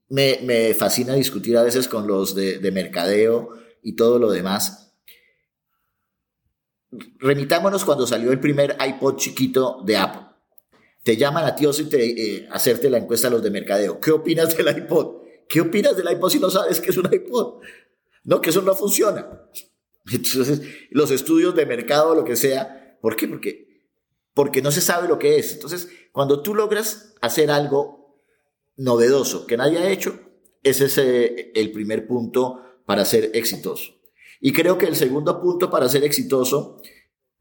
me, 0.08 0.74
fascina 0.74 1.14
discutir 1.14 1.56
a 1.56 1.62
veces 1.62 1.86
con 1.86 2.06
los 2.08 2.34
de, 2.34 2.70
mercadeo 2.72 3.50
y 3.82 3.94
todo 3.94 4.18
lo 4.18 4.30
demás. 4.30 4.92
Remitámonos 7.20 7.84
cuando 7.84 8.06
salió 8.06 8.32
el 8.32 8.40
primer 8.40 8.76
iPod 8.84 9.16
chiquito 9.16 9.82
de 9.86 9.96
Apple. 9.96 10.19
Te 11.02 11.16
llaman 11.16 11.44
a 11.44 11.54
ti 11.54 11.66
y 11.66 11.84
te 11.84 12.36
eh, 12.36 12.48
hacerte 12.50 12.90
la 12.90 12.98
encuesta 12.98 13.28
a 13.28 13.30
los 13.30 13.42
de 13.42 13.50
mercadeo. 13.50 14.00
¿Qué 14.00 14.10
opinas 14.10 14.56
del 14.56 14.68
iPod? 14.76 15.22
¿Qué 15.48 15.60
opinas 15.60 15.96
del 15.96 16.10
iPod 16.12 16.30
si 16.30 16.38
no 16.38 16.50
sabes 16.50 16.80
que 16.80 16.90
es 16.90 16.96
un 16.96 17.12
iPod? 17.12 17.60
No, 18.24 18.40
que 18.40 18.50
eso 18.50 18.62
no 18.62 18.74
funciona. 18.74 19.48
Entonces, 20.12 20.62
los 20.90 21.10
estudios 21.10 21.54
de 21.54 21.66
mercado, 21.66 22.14
lo 22.14 22.24
que 22.24 22.36
sea, 22.36 22.98
¿por 23.00 23.16
qué? 23.16 23.28
Porque, 23.28 23.86
porque 24.34 24.62
no 24.62 24.70
se 24.70 24.80
sabe 24.80 25.08
lo 25.08 25.18
que 25.18 25.38
es. 25.38 25.52
Entonces, 25.52 25.88
cuando 26.12 26.42
tú 26.42 26.54
logras 26.54 27.14
hacer 27.20 27.50
algo 27.50 28.22
novedoso 28.76 29.46
que 29.46 29.56
nadie 29.56 29.78
ha 29.78 29.90
hecho, 29.90 30.18
ese 30.62 30.86
es 30.86 30.98
eh, 30.98 31.52
el 31.54 31.72
primer 31.72 32.06
punto 32.06 32.60
para 32.86 33.04
ser 33.04 33.30
exitoso. 33.34 33.94
Y 34.40 34.52
creo 34.52 34.78
que 34.78 34.86
el 34.86 34.96
segundo 34.96 35.40
punto 35.40 35.70
para 35.70 35.88
ser 35.88 36.04
exitoso, 36.04 36.80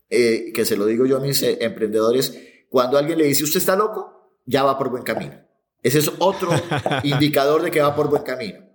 eh, 0.09 0.51
que 0.53 0.65
se 0.65 0.77
lo 0.77 0.85
digo 0.85 1.05
yo 1.05 1.17
a 1.17 1.21
mis 1.21 1.41
eh, 1.43 1.57
emprendedores, 1.61 2.37
cuando 2.69 2.97
alguien 2.97 3.17
le 3.17 3.25
dice, 3.25 3.43
usted 3.43 3.59
está 3.59 3.75
loco, 3.75 4.33
ya 4.45 4.63
va 4.63 4.77
por 4.77 4.89
buen 4.89 5.03
camino. 5.03 5.41
Ese 5.81 5.99
es 5.99 6.11
otro 6.19 6.49
indicador 7.03 7.61
de 7.61 7.71
que 7.71 7.81
va 7.81 7.95
por 7.95 8.09
buen 8.09 8.23
camino. 8.23 8.65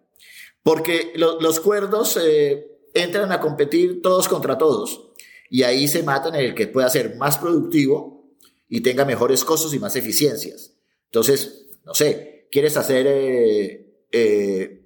Porque 0.62 1.12
los 1.15 1.61
cuerdos 1.61 2.19
entran 2.95 3.33
a 3.33 3.41
competir 3.41 4.01
todos 4.01 4.29
contra 4.29 4.57
todos. 4.57 5.11
Y 5.51 5.62
ahí 5.62 5.87
se 5.89 6.03
matan 6.03 6.35
el 6.35 6.55
que 6.55 6.66
pueda 6.66 6.89
ser 6.89 7.16
más 7.16 7.37
productivo 7.37 8.15
y 8.69 8.81
tenga 8.81 9.05
mejores 9.05 9.45
costos 9.45 9.75
y 9.75 9.79
más 9.79 9.95
eficiencias. 9.95 10.73
Entonces, 11.07 11.66
no 11.85 11.95
sé, 11.95 12.49
quieres 12.51 12.77
hacer 12.77 13.07
eh, 13.07 13.85
eh, 14.11 14.81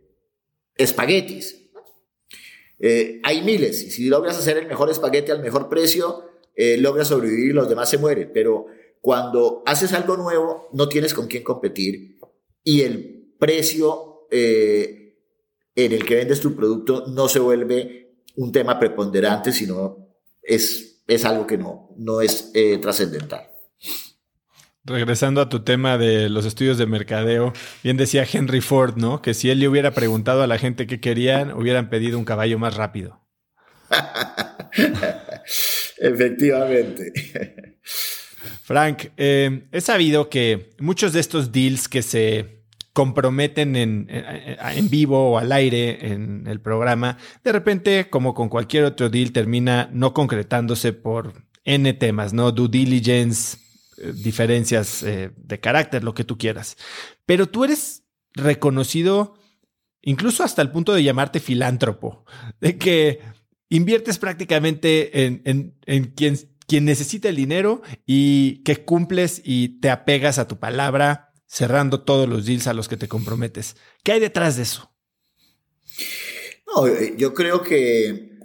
espaguetis. 0.76 1.56
Eh, 2.80 3.20
hay 3.24 3.42
miles, 3.42 3.82
y 3.82 3.90
si 3.90 4.08
logras 4.08 4.38
hacer 4.38 4.56
el 4.56 4.66
mejor 4.66 4.90
espagueti 4.90 5.30
al 5.30 5.42
mejor 5.42 5.68
precio, 5.68 6.24
eh, 6.54 6.76
logra 6.78 7.04
sobrevivir 7.04 7.50
y 7.50 7.52
los 7.52 7.68
demás 7.68 7.90
se 7.90 7.98
mueren. 7.98 8.30
Pero 8.32 8.66
cuando 9.00 9.62
haces 9.66 9.92
algo 9.92 10.16
nuevo, 10.16 10.68
no 10.72 10.88
tienes 10.88 11.14
con 11.14 11.26
quién 11.26 11.42
competir 11.42 12.18
y 12.64 12.82
el 12.82 13.34
precio 13.38 14.26
eh, 14.30 15.16
en 15.74 15.92
el 15.92 16.04
que 16.04 16.16
vendes 16.16 16.40
tu 16.40 16.54
producto 16.54 17.06
no 17.06 17.28
se 17.28 17.38
vuelve 17.38 18.22
un 18.36 18.52
tema 18.52 18.78
preponderante, 18.78 19.52
sino 19.52 20.08
es, 20.42 21.02
es 21.06 21.24
algo 21.24 21.46
que 21.46 21.56
no, 21.56 21.90
no 21.96 22.20
es 22.20 22.50
eh, 22.54 22.78
trascendental. 22.78 23.48
Regresando 24.84 25.40
a 25.40 25.48
tu 25.48 25.64
tema 25.64 25.98
de 25.98 26.28
los 26.28 26.46
estudios 26.46 26.78
de 26.78 26.86
mercadeo, 26.86 27.52
bien 27.82 27.96
decía 27.96 28.26
Henry 28.30 28.60
Ford, 28.60 28.96
¿no? 28.96 29.22
Que 29.22 29.34
si 29.34 29.50
él 29.50 29.60
le 29.60 29.68
hubiera 29.68 29.92
preguntado 29.92 30.42
a 30.42 30.46
la 30.46 30.58
gente 30.58 30.86
qué 30.86 31.00
querían, 31.00 31.52
hubieran 31.52 31.90
pedido 31.90 32.18
un 32.18 32.24
caballo 32.24 32.58
más 32.58 32.74
rápido. 32.74 33.20
Efectivamente. 35.98 37.12
Frank, 38.62 39.08
eh, 39.16 39.68
he 39.72 39.80
sabido 39.80 40.28
que 40.28 40.70
muchos 40.78 41.12
de 41.12 41.20
estos 41.20 41.52
deals 41.52 41.88
que 41.88 42.02
se 42.02 42.58
comprometen 42.92 43.76
en, 43.76 44.08
en, 44.10 44.90
vivo 44.90 45.30
o 45.30 45.38
al 45.38 45.52
aire 45.52 46.12
en 46.12 46.46
el 46.48 46.60
programa, 46.60 47.16
de 47.44 47.52
repente, 47.52 48.10
como 48.10 48.34
con 48.34 48.48
cualquier 48.48 48.84
otro 48.84 49.08
deal, 49.08 49.32
termina 49.32 49.88
no 49.92 50.12
concretándose 50.12 50.92
por 50.92 51.32
N 51.64 51.92
temas, 51.92 52.32
¿no? 52.32 52.50
Due 52.50 52.68
diligence, 52.68 53.58
eh, 53.98 54.12
diferencias 54.14 55.02
eh, 55.02 55.30
de 55.36 55.60
carácter, 55.60 56.02
lo 56.02 56.14
que 56.14 56.24
tú 56.24 56.38
quieras. 56.38 56.76
Pero 57.24 57.48
tú 57.48 57.64
eres 57.64 58.02
reconocido 58.34 59.34
incluso 60.02 60.42
hasta 60.42 60.62
el 60.62 60.70
punto 60.70 60.94
de 60.94 61.02
llamarte 61.02 61.40
filántropo, 61.40 62.24
de 62.60 62.78
que 62.78 63.20
inviertes 63.68 64.18
prácticamente 64.18 65.26
en, 65.26 65.42
en, 65.84 66.04
quien, 66.12 66.38
quien 66.68 66.84
necesita 66.84 67.28
el 67.28 67.36
dinero 67.36 67.82
y 68.06 68.62
que 68.62 68.84
cumples 68.84 69.42
y 69.44 69.80
te 69.80 69.90
apegas 69.90 70.38
a 70.38 70.46
tu 70.46 70.60
palabra, 70.60 71.32
cerrando 71.46 72.02
todos 72.02 72.28
los 72.28 72.46
deals 72.46 72.68
a 72.68 72.74
los 72.74 72.88
que 72.88 72.96
te 72.96 73.08
comprometes. 73.08 73.76
¿Qué 74.04 74.12
hay 74.12 74.20
detrás 74.20 74.56
de 74.56 74.62
eso? 74.62 74.92
No, 76.66 76.86
eh, 76.86 77.14
yo 77.16 77.34
creo 77.34 77.62
que 77.62 78.38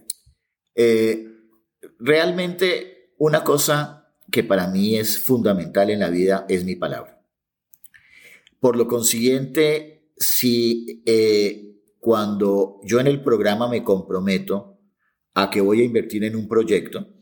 realmente 2.00 3.14
una 3.18 3.44
cosa 3.44 4.04
que 4.32 4.44
para 4.44 4.68
mí 4.68 4.98
es 4.98 5.24
fundamental 5.24 5.90
en 5.90 6.00
la 6.00 6.10
vida 6.10 6.46
es 6.50 6.66
mi 6.66 6.76
palabra. 6.76 7.24
Por 8.60 8.76
lo 8.76 8.88
consiguiente, 8.88 10.10
si 10.18 11.04
eh, 11.06 11.78
cuando 12.00 12.80
yo 12.84 13.00
en 13.00 13.08
el 13.08 13.22
programa 13.22 13.70
me 13.70 13.84
comprometo 13.84 14.80
a 15.34 15.50
que 15.50 15.62
voy 15.62 15.82
a 15.82 15.86
invertir 15.86 16.24
en 16.24 16.36
un 16.36 16.48
proyecto, 16.48 17.13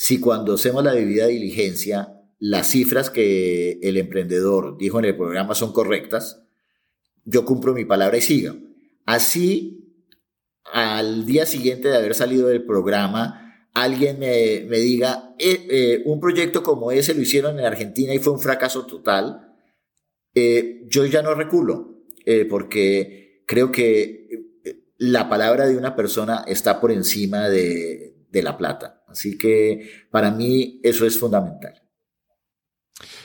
si 0.00 0.20
cuando 0.20 0.54
hacemos 0.54 0.84
la 0.84 0.94
debida 0.94 1.26
diligencia, 1.26 2.22
las 2.38 2.68
cifras 2.68 3.10
que 3.10 3.80
el 3.82 3.96
emprendedor 3.96 4.78
dijo 4.78 5.00
en 5.00 5.06
el 5.06 5.16
programa 5.16 5.56
son 5.56 5.72
correctas, 5.72 6.44
yo 7.24 7.44
cumplo 7.44 7.74
mi 7.74 7.84
palabra 7.84 8.16
y 8.16 8.20
sigo. 8.20 8.54
Así, 9.06 9.92
al 10.72 11.26
día 11.26 11.46
siguiente 11.46 11.88
de 11.88 11.96
haber 11.96 12.14
salido 12.14 12.46
del 12.46 12.64
programa, 12.64 13.66
alguien 13.74 14.20
me, 14.20 14.60
diga, 14.78 15.34
eh, 15.36 15.66
eh, 15.68 16.02
un 16.04 16.20
proyecto 16.20 16.62
como 16.62 16.92
ese 16.92 17.12
lo 17.12 17.20
hicieron 17.20 17.58
en 17.58 17.64
Argentina 17.64 18.14
y 18.14 18.20
fue 18.20 18.34
un 18.34 18.40
fracaso 18.40 18.86
total, 18.86 19.52
eh, 20.32 20.84
yo 20.86 21.06
ya 21.06 21.22
no 21.22 21.34
reculo, 21.34 22.04
porque 22.48 23.42
creo 23.46 23.72
que 23.72 24.28
la 24.96 25.28
palabra 25.28 25.66
de 25.66 25.76
una 25.76 25.96
persona 25.96 26.44
está 26.46 26.80
por 26.80 26.92
encima 26.92 27.48
de, 27.48 28.17
de 28.30 28.42
la 28.42 28.56
plata. 28.56 29.04
Así 29.08 29.38
que 29.38 30.06
para 30.10 30.30
mí 30.30 30.80
eso 30.82 31.06
es 31.06 31.18
fundamental. 31.18 31.82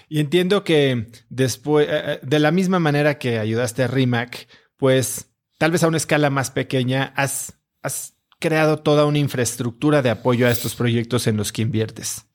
Y 0.08 0.20
entiendo 0.20 0.64
que 0.64 1.08
después, 1.30 1.88
de 2.22 2.40
la 2.40 2.52
misma 2.52 2.80
manera 2.80 3.18
que 3.18 3.40
ayudaste 3.40 3.84
a 3.84 3.88
Rimac, 3.88 4.48
pues 4.78 5.32
tal 5.58 5.72
vez 5.72 5.84
a 5.84 5.88
una 5.88 5.98
escala 5.98 6.30
más 6.30 6.52
pequeña, 6.52 7.14
has, 7.16 7.58
has 7.82 8.18
creado 8.40 8.78
toda 8.78 9.06
una 9.06 9.20
infraestructura 9.20 10.02
de 10.02 10.10
apoyo 10.10 10.46
a 10.46 10.52
estos 10.52 10.76
proyectos 10.76 11.28
en 11.28 11.38
los 11.38 11.52
que 11.52 11.62
inviertes. 11.62 12.26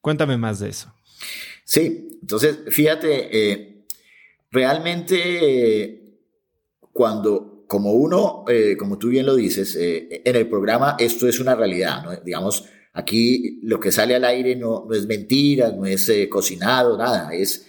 Cuéntame 0.00 0.36
más 0.36 0.58
de 0.58 0.70
eso. 0.70 0.94
Sí, 1.64 2.18
entonces, 2.22 2.60
fíjate, 2.68 3.28
eh, 3.52 3.86
realmente 4.50 5.82
eh, 5.82 6.18
cuando, 6.92 7.59
como 7.70 7.92
uno, 7.92 8.44
eh, 8.48 8.76
como 8.76 8.98
tú 8.98 9.08
bien 9.08 9.26
lo 9.26 9.36
dices, 9.36 9.78
en 9.78 10.36
el 10.36 10.48
programa 10.48 10.96
esto 10.98 11.28
es 11.28 11.38
una 11.38 11.54
realidad, 11.54 12.02
¿no? 12.02 12.16
Digamos, 12.16 12.64
aquí 12.92 13.60
lo 13.62 13.78
que 13.78 13.92
sale 13.92 14.16
al 14.16 14.24
aire 14.24 14.56
no, 14.56 14.86
no 14.88 14.94
es 14.96 15.06
mentira, 15.06 15.70
no 15.70 15.86
es 15.86 16.10
cocinado, 16.28 16.98
nada, 16.98 17.32
es, 17.32 17.68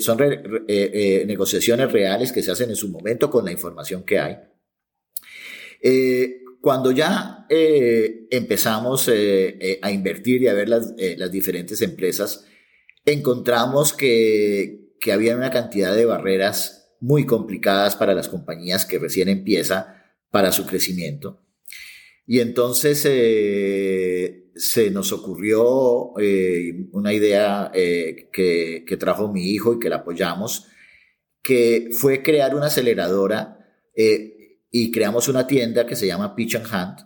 son 0.00 0.18
negociaciones 0.18 1.92
reales 1.92 2.32
que 2.32 2.42
se 2.42 2.50
hacen 2.50 2.70
en 2.70 2.76
su 2.76 2.88
momento 2.88 3.30
con 3.30 3.44
la 3.44 3.52
información 3.52 4.02
que 4.02 4.18
hay. 4.18 4.36
Cuando 6.66 6.90
ya 6.90 7.46
eh, 7.48 8.26
empezamos 8.28 9.06
eh, 9.06 9.56
eh, 9.60 9.78
a 9.82 9.92
invertir 9.92 10.42
y 10.42 10.48
a 10.48 10.52
ver 10.52 10.68
las, 10.68 10.94
las 11.16 11.30
diferentes 11.30 11.80
empresas, 11.80 12.44
encontramos 13.04 13.92
que, 13.92 14.96
que, 14.98 15.12
había 15.12 15.36
una 15.36 15.52
cantidad 15.52 15.94
de 15.94 16.06
barreras 16.06 16.85
muy 17.00 17.26
complicadas 17.26 17.96
para 17.96 18.14
las 18.14 18.28
compañías 18.28 18.84
que 18.84 18.98
recién 18.98 19.28
empieza 19.28 20.04
para 20.30 20.52
su 20.52 20.66
crecimiento. 20.66 21.42
Y 22.26 22.40
entonces 22.40 23.00
se 23.00 24.90
nos 24.90 25.12
ocurrió 25.12 26.12
una 26.92 27.12
idea 27.12 27.70
que, 27.72 28.84
que, 28.86 28.96
trajo 28.96 29.32
mi 29.32 29.50
hijo 29.50 29.74
y 29.74 29.78
que 29.78 29.88
la 29.88 29.96
apoyamos, 29.96 30.66
que 31.42 31.90
fue 31.92 32.22
crear 32.22 32.56
una 32.56 32.66
aceleradora 32.66 33.56
y 34.78 34.90
creamos 34.90 35.28
una 35.28 35.46
tienda 35.46 35.86
que 35.86 35.96
se 35.96 36.06
llama 36.06 36.34
Pitch 36.34 36.56
and 36.56 36.66
Hand, 36.70 36.98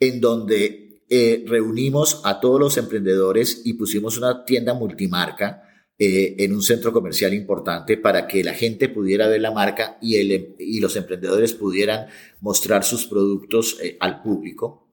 en 0.00 0.20
donde 0.20 1.04
eh, 1.08 1.44
reunimos 1.46 2.22
a 2.24 2.40
todos 2.40 2.58
los 2.58 2.78
emprendedores 2.78 3.62
y 3.64 3.74
pusimos 3.74 4.16
una 4.16 4.44
tienda 4.44 4.72
multimarca 4.74 5.62
eh, 6.04 6.34
en 6.44 6.52
un 6.52 6.62
centro 6.62 6.92
comercial 6.92 7.32
importante 7.32 7.96
para 7.96 8.26
que 8.26 8.42
la 8.42 8.54
gente 8.54 8.88
pudiera 8.88 9.28
ver 9.28 9.40
la 9.40 9.52
marca 9.52 9.98
y, 10.02 10.16
el, 10.16 10.56
y 10.58 10.80
los 10.80 10.96
emprendedores 10.96 11.52
pudieran 11.52 12.06
mostrar 12.40 12.82
sus 12.82 13.06
productos 13.06 13.78
eh, 13.80 13.96
al 14.00 14.20
público. 14.20 14.88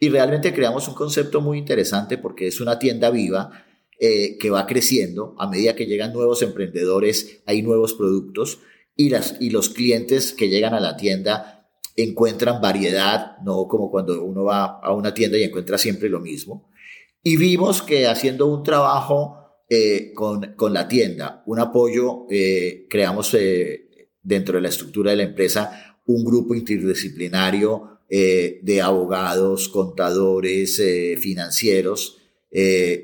Y 0.00 0.08
realmente 0.08 0.54
creamos 0.54 0.88
un 0.88 0.94
concepto 0.94 1.42
muy 1.42 1.58
interesante 1.58 2.16
porque 2.16 2.46
es 2.46 2.60
una 2.62 2.78
tienda 2.78 3.10
viva 3.10 3.64
que 3.98 4.50
va 4.50 4.66
creciendo 4.66 5.34
a 5.38 5.48
medida 5.48 5.74
que 5.74 5.86
llegan 5.86 6.12
nuevos 6.12 6.42
emprendedores, 6.42 7.40
hay 7.46 7.62
nuevos 7.62 7.94
productos 7.94 8.58
y, 8.94 9.08
las, 9.08 9.36
y 9.40 9.48
los 9.48 9.70
clientes 9.70 10.34
que 10.34 10.50
llegan 10.50 10.74
a 10.74 10.80
la 10.80 10.98
tienda 10.98 11.66
encuentran 11.96 12.60
variedad, 12.60 13.38
no 13.42 13.66
como 13.68 13.90
cuando 13.90 14.22
uno 14.22 14.44
va 14.44 14.80
a 14.80 14.92
una 14.94 15.14
tienda 15.14 15.38
y 15.38 15.44
encuentra 15.44 15.78
siempre 15.78 16.10
lo 16.10 16.20
mismo. 16.20 16.70
Y 17.22 17.36
vimos 17.36 17.82
que 17.82 18.06
haciendo 18.06 18.46
un 18.46 18.62
trabajo 18.62 19.45
eh, 19.68 20.12
con, 20.14 20.54
con, 20.54 20.72
la 20.72 20.86
tienda, 20.86 21.42
un 21.44 21.58
apoyo, 21.58 22.26
eh, 22.30 22.86
creamos 22.88 23.34
eh, 23.34 24.10
dentro 24.22 24.54
de 24.54 24.60
la 24.60 24.68
estructura 24.68 25.10
de 25.10 25.16
la 25.16 25.24
empresa 25.24 25.98
un 26.06 26.24
grupo 26.24 26.54
interdisciplinario 26.54 27.98
de 28.08 28.80
abogados, 28.80 29.68
contadores, 29.68 30.80
financieros, 31.18 32.18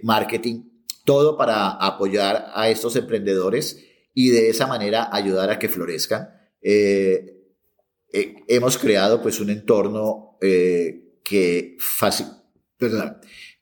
marketing, 0.05 0.62
todo 1.05 1.36
para 1.36 1.70
apoyar 1.70 2.52
a 2.55 2.70
estos 2.70 2.94
emprendedores 2.94 3.84
y 4.14 4.28
de 4.28 4.48
esa 4.48 4.68
manera 4.68 5.09
ayudar 5.10 5.51
a 5.51 5.59
que 5.59 5.68
florezcan. 5.68 6.28
Hemos 8.47 8.78
creado 8.78 9.20
pues 9.20 9.40
un 9.40 9.51
entorno 9.51 10.39
que, 10.40 11.09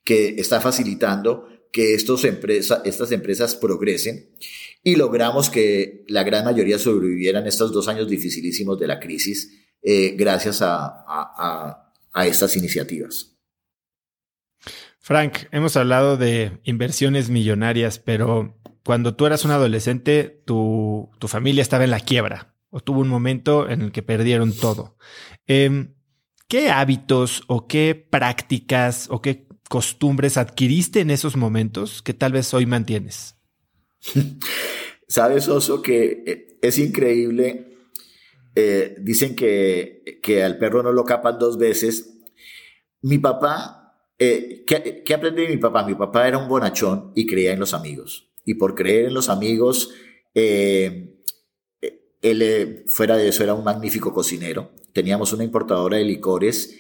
que 0.04 0.34
está 0.36 0.60
facilitando 0.60 1.46
que 1.72 1.94
estas 1.94 3.12
empresas 3.12 3.54
progresen 3.56 4.30
y 4.82 4.96
logramos 4.96 5.50
que 5.50 6.04
la 6.08 6.22
gran 6.24 6.44
mayoría 6.44 6.78
sobrevivieran 6.78 7.46
estos 7.46 7.72
dos 7.72 7.88
años 7.88 8.08
dificilísimos 8.08 8.78
de 8.78 8.86
la 8.86 8.98
crisis 8.98 9.52
eh, 9.82 10.14
gracias 10.16 10.60
a, 10.62 11.86
estas 12.24 12.56
iniciativas. 12.56 13.36
Frank, 14.98 15.38
hemos 15.52 15.76
hablado 15.76 16.16
de 16.16 16.60
inversiones 16.64 17.30
millonarias, 17.30 17.98
pero 17.98 18.60
cuando 18.84 19.14
tú 19.14 19.26
eras 19.26 19.44
un 19.44 19.52
adolescente, 19.52 20.42
tu, 20.44 21.10
tu 21.18 21.28
familia 21.28 21.62
estaba 21.62 21.84
en 21.84 21.90
la 21.90 22.00
quiebra 22.00 22.54
o 22.70 22.80
tuvo 22.80 23.00
un 23.00 23.08
momento 23.08 23.68
en 23.68 23.82
el 23.82 23.92
que 23.92 24.02
perdieron 24.02 24.52
todo. 24.52 24.96
Em, 25.46 25.94
¿Qué 26.48 26.68
hábitos 26.68 27.44
o 27.46 27.68
qué 27.68 27.94
prácticas 27.94 29.06
o 29.08 29.22
qué 29.22 29.46
costumbres 29.70 30.36
adquiriste 30.36 30.98
en 30.98 31.10
esos 31.10 31.36
momentos 31.36 32.02
que 32.02 32.12
tal 32.12 32.32
vez 32.32 32.52
hoy 32.52 32.66
mantienes? 32.66 33.36
Sabes, 35.08 35.46
Oso, 35.46 35.80
que 35.80 36.24
eh, 36.26 36.58
es 36.60 36.76
increíble. 36.78 37.76
Eh, 38.56 38.96
dicen 39.00 39.36
que, 39.36 40.18
que 40.24 40.42
al 40.42 40.58
perro 40.58 40.82
no 40.82 40.92
lo 40.92 41.04
capan 41.04 41.38
dos 41.38 41.56
veces. 41.56 42.18
Mi 43.02 43.18
papá 43.18 43.94
eh, 44.18 44.64
¿qué, 44.66 45.14
aprendí 45.14 45.42
de 45.42 45.50
mi 45.50 45.58
papá? 45.58 45.86
Mi 45.86 45.94
papá 45.94 46.26
era 46.26 46.38
un 46.38 46.48
bonachón 46.48 47.12
y 47.14 47.24
creía 47.24 47.52
en 47.52 47.60
los 47.60 47.72
amigos. 47.72 48.28
Y 48.44 48.54
por 48.54 48.74
creer 48.74 49.06
en 49.06 49.14
los 49.14 49.28
amigos, 49.28 49.94
él, 50.34 51.14
fuera 52.88 53.16
de 53.16 53.28
eso, 53.28 53.44
era 53.44 53.54
un 53.54 53.62
magnífico 53.62 54.12
cocinero. 54.12 54.72
Teníamos 54.92 55.32
una 55.32 55.44
importadora 55.44 55.98
de 55.98 56.04
licores 56.04 56.76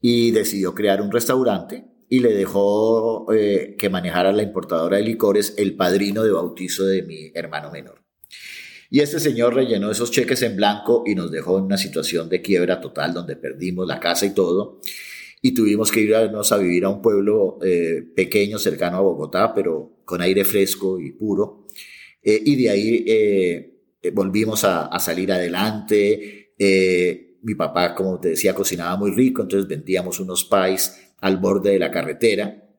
y 0.00 0.30
decidió 0.30 0.74
crear 0.74 1.02
un 1.02 1.12
restaurante 1.12 1.84
y 2.10 2.18
le 2.18 2.34
dejó 2.34 3.26
que 3.26 3.88
manejara 3.88 4.32
la 4.32 4.42
importadora 4.42 4.98
de 4.98 5.04
licores 5.04 5.54
el 5.56 5.76
padrino 5.76 6.22
de 6.24 6.32
bautizo 6.32 6.84
de 6.84 7.04
mi 7.04 7.30
hermano 7.34 7.70
menor. 7.70 8.00
Y 8.90 9.00
este 9.00 9.20
señor 9.20 9.54
rellenó 9.54 9.90
esos 9.92 10.10
cheques 10.10 10.42
en 10.42 10.56
blanco 10.56 11.04
y 11.06 11.14
nos 11.14 11.30
dejó 11.30 11.58
en 11.58 11.64
una 11.64 11.78
situación 11.78 12.28
de 12.28 12.42
quiebra 12.42 12.80
total 12.80 13.14
donde 13.14 13.36
perdimos 13.36 13.86
la 13.86 14.00
casa 14.00 14.26
y 14.26 14.34
todo. 14.34 14.80
Y 15.40 15.54
tuvimos 15.54 15.92
que 15.92 16.00
irnos 16.00 16.50
a 16.50 16.58
vivir 16.58 16.84
a 16.84 16.88
un 16.88 17.00
pueblo 17.00 17.58
eh, 17.62 18.02
pequeño 18.14 18.58
cercano 18.58 18.96
a 18.96 19.00
Bogotá, 19.00 19.54
pero 19.54 20.02
con 20.04 20.20
aire 20.20 20.44
fresco 20.44 20.98
y 20.98 21.12
puro. 21.12 21.66
Eh, 22.20 22.42
y 22.44 22.56
de 22.56 22.68
ahí 22.68 23.04
eh, 23.06 24.10
volvimos 24.12 24.64
a, 24.64 24.86
a, 24.86 24.98
salir 24.98 25.30
adelante. 25.30 26.54
mi 27.42 27.54
papá, 27.54 27.94
como 27.94 28.18
te 28.18 28.30
decía, 28.30 28.54
cocinaba 28.54 28.96
muy 28.96 29.12
rico, 29.12 29.42
entonces 29.42 29.68
vendíamos 29.68 30.18
unos 30.18 30.44
pies 30.44 31.09
al 31.20 31.36
borde 31.38 31.72
de 31.72 31.78
la 31.78 31.90
carretera 31.90 32.70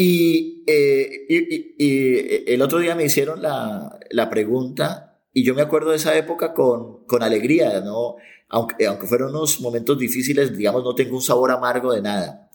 eh, 0.00 1.26
y, 1.28 1.74
y, 1.76 2.52
el 2.52 2.62
otro 2.62 2.78
día 2.78 2.94
me 2.94 3.04
hicieron 3.04 3.42
la, 3.42 3.98
la, 4.10 4.30
pregunta 4.30 5.20
y 5.32 5.42
yo 5.42 5.56
me 5.56 5.62
acuerdo 5.62 5.90
de 5.90 5.96
esa 5.96 6.16
época 6.16 6.54
con, 6.54 7.04
con 7.06 7.22
alegría, 7.24 7.80
¿no? 7.80 8.14
Aunque, 8.48 8.86
aunque 8.86 9.08
fueron 9.08 9.30
unos 9.30 9.60
momentos 9.60 9.98
difíciles, 9.98 10.56
digamos, 10.56 10.84
no 10.84 10.94
tengo 10.94 11.16
un 11.16 11.22
sabor 11.22 11.50
amargo 11.50 11.92
de 11.92 12.00
nada. 12.00 12.48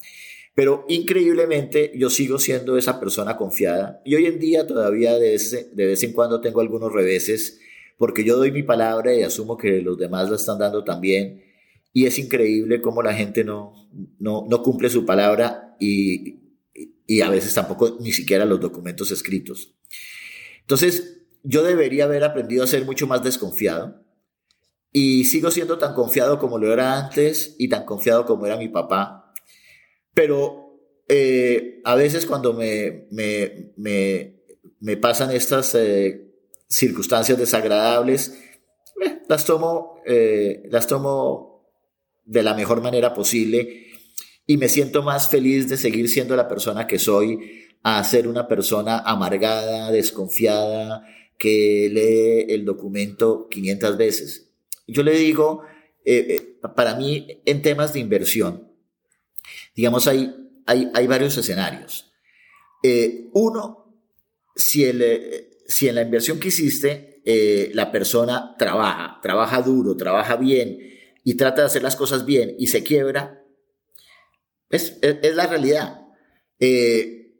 Pero 0.56 0.86
increíblemente 0.88 1.91
yo 1.95 2.10
sigo 2.10 2.40
siendo 2.40 2.78
esa 2.78 3.00
persona 3.00 3.36
confiada 3.36 4.02
y 4.06 4.16
hoy 4.16 4.28
en 4.28 4.40
día 4.40 4.66
todavía 4.66 5.14
de 5.16 5.32
vez, 5.32 5.76
de 5.76 5.86
vez 5.86 6.04
en 6.04 6.14
cuando 6.14 6.40
tengo 6.41 6.62
algunos 6.62 6.94
reveses 6.94 7.60
porque 7.98 8.24
yo 8.24 8.38
doy 8.38 8.52
mi 8.52 8.64
palabra 8.64 9.14
y 9.14 9.24
asumo 9.24 9.58
que 9.58 9.82
los 9.82 9.98
demás 9.98 10.30
la 10.30 10.36
están 10.36 10.60
dando 10.60 10.84
también 10.84 11.44
y 11.94 12.06
es 12.06 12.18
increíble 12.18 12.82
cómo 12.82 13.02
la 13.03 13.14
gente 13.14 13.44
no, 13.44 13.90
no, 14.20 14.45
no 14.49 14.64
cumple 14.64 14.90
su 14.90 15.06
palabra 15.06 15.76
y 15.80 16.44
y 17.06 17.22
a 17.22 17.30
veces 17.30 17.53
tampoco 17.53 17.98
ni 17.99 18.11
siquiera 18.11 18.45
los 18.45 18.60
documentos 18.60 19.11
escritos. 19.11 19.74
Entonces, 20.61 21.22
yo 21.44 21.64
debería 21.64 22.06
haber 22.06 22.24
aprendido 22.24 22.64
a 22.64 22.68
ser 22.68 22.86
mucho 22.86 23.07
más 23.07 23.24
desconfiado 23.24 24.02
y 24.91 25.26
sigo 25.26 25.52
siendo 25.52 25.78
tan 25.78 25.94
confiado 25.94 26.40
como 26.40 26.57
lo 26.57 26.72
era 26.72 26.98
antes 26.98 27.56
y 27.57 27.68
tan 27.68 27.86
confiado 27.86 28.26
como 28.26 28.45
era 28.45 28.57
mi 28.57 28.70
papá. 28.70 29.34
Pero 30.14 30.80
eh, 31.10 31.82
a 31.84 31.95
veces 31.95 32.26
cuando 32.26 32.53
me, 32.53 33.07
me, 33.11 33.74
me, 34.80 34.98
pasan 34.98 35.32
estas 35.32 35.76
eh, 35.76 36.32
circunstancias 36.68 37.38
desagradables, 37.38 38.40
eh, 39.03 39.22
las, 39.28 39.45
tomo, 39.45 39.98
las 40.06 40.88
tomo 40.88 41.53
de 42.26 42.44
la 42.44 42.54
mejor 42.54 42.82
manera 42.82 43.14
posible 43.14 43.88
y 44.45 44.58
me 44.58 44.70
siento 44.70 45.04
más 45.04 45.30
feliz 45.30 45.70
de 45.70 45.78
seguir 45.78 46.10
siendo 46.10 46.36
la 46.36 46.48
persona 46.48 46.88
que 46.88 47.00
soy 47.00 47.66
a 47.82 48.04
ser 48.04 48.28
una 48.28 48.48
persona 48.48 49.00
amargada, 49.00 49.91
desconfiada, 49.91 51.06
que 51.38 51.90
lee 51.91 52.54
el 52.54 52.66
documento 52.66 53.48
500 53.50 53.98
veces. 53.98 54.52
Yo 54.88 55.04
le 55.04 55.12
digo, 55.12 55.64
eh, 56.06 56.26
eh, 56.30 56.68
para 56.76 56.95
mí, 56.95 57.41
en 57.45 57.62
temas 57.62 57.94
de 57.94 58.00
inversión, 58.00 58.72
digamos, 59.76 60.08
hay, 60.08 60.34
hay, 60.66 60.90
hay 60.94 61.08
varios 61.08 61.38
escenarios. 61.38 62.12
Eh, 62.84 63.30
uno, 63.34 63.98
si, 64.56 64.86
el, 64.86 65.50
si 65.68 65.88
en 65.88 65.95
la 65.95 66.02
inversión 66.02 66.40
que 66.40 66.50
hiciste 66.50 67.22
la 67.74 67.90
persona 67.90 68.54
trabaja, 68.60 69.20
trabaja 69.22 69.62
duro, 69.62 69.95
trabaja 69.95 70.36
bien 70.36 70.93
y 71.24 71.36
trata 71.36 71.62
de 71.62 71.68
hacer 71.68 71.84
las 71.84 71.95
cosas 71.95 72.26
bien 72.26 72.56
y 72.60 72.68
se 72.68 72.84
quiebra, 72.84 73.44
es, 74.70 75.00
la 75.02 75.48
realidad. 75.48 76.02
Eh, 76.60 77.32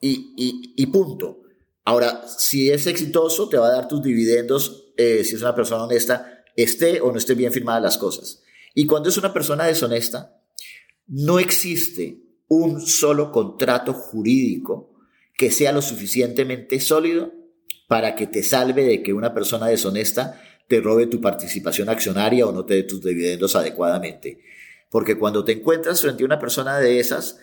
y, 0.00 0.86
punto. 0.86 1.42
Ahora, 1.84 2.22
si 2.26 2.70
es 2.70 2.86
exitoso, 2.86 3.48
te 3.48 3.58
va 3.58 3.68
a 3.68 3.72
dar 3.72 3.88
tus 3.88 4.02
dividendos 4.02 4.92
eh, 4.96 5.24
si 5.24 5.36
es 5.36 5.42
una 5.42 5.54
persona 5.54 5.84
honesta, 5.84 6.44
esté 6.56 7.00
o 7.00 7.12
no 7.12 7.18
esté 7.18 7.34
bien 7.34 7.52
firmadas 7.52 7.82
las 7.82 7.98
cosas. 7.98 8.42
Y 8.74 8.86
cuando 8.86 9.08
es 9.08 9.16
una 9.16 9.32
persona 9.32 9.64
deshonesta, 9.64 10.40
no 11.06 11.38
existe 11.38 12.22
un 12.48 12.80
solo 12.80 13.30
contrato 13.30 13.92
jurídico 13.92 14.94
que 15.36 15.50
sea 15.50 15.72
lo 15.72 15.82
suficientemente 15.82 16.80
sólido 16.80 17.32
para 17.86 18.14
que 18.16 18.26
te 18.26 18.42
salve 18.42 18.84
de 18.84 19.02
que 19.02 19.12
una 19.12 19.32
persona 19.32 19.66
deshonesta 19.66 20.42
te 20.68 20.80
robe 20.80 21.06
tu 21.06 21.20
participación 21.20 21.88
accionaria 21.88 22.46
o 22.46 22.52
no 22.52 22.64
te 22.64 22.74
dé 22.74 22.82
tus 22.84 23.02
dividendos 23.02 23.56
adecuadamente. 23.56 24.38
Porque 24.90 25.18
cuando 25.18 25.44
te 25.44 25.52
encuentras 25.52 26.00
frente 26.00 26.22
a 26.22 26.26
una 26.26 26.38
persona 26.38 26.78
de 26.78 27.00
esas, 27.00 27.40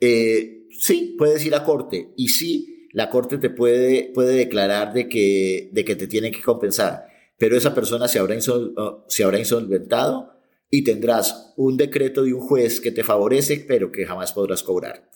eh, 0.00 0.66
sí, 0.70 1.14
puedes 1.18 1.44
ir 1.44 1.54
a 1.54 1.64
corte 1.64 2.12
y 2.16 2.28
sí, 2.28 2.88
la 2.92 3.10
corte 3.10 3.38
te 3.38 3.50
puede, 3.50 4.10
puede 4.14 4.34
declarar 4.34 4.92
de 4.92 5.08
que, 5.08 5.68
de 5.72 5.84
que 5.84 5.96
te 5.96 6.06
tienen 6.06 6.32
que 6.32 6.42
compensar, 6.42 7.06
pero 7.36 7.56
esa 7.56 7.74
persona 7.74 8.08
se 8.08 8.18
habrá, 8.18 8.36
se 8.40 9.24
habrá 9.24 9.38
insolventado 9.38 10.32
y 10.70 10.84
tendrás 10.84 11.54
un 11.56 11.76
decreto 11.76 12.22
de 12.22 12.34
un 12.34 12.40
juez 12.40 12.80
que 12.80 12.90
te 12.90 13.04
favorece, 13.04 13.64
pero 13.66 13.90
que 13.90 14.06
jamás 14.06 14.32
podrás 14.32 14.62
cobrar. 14.62 15.08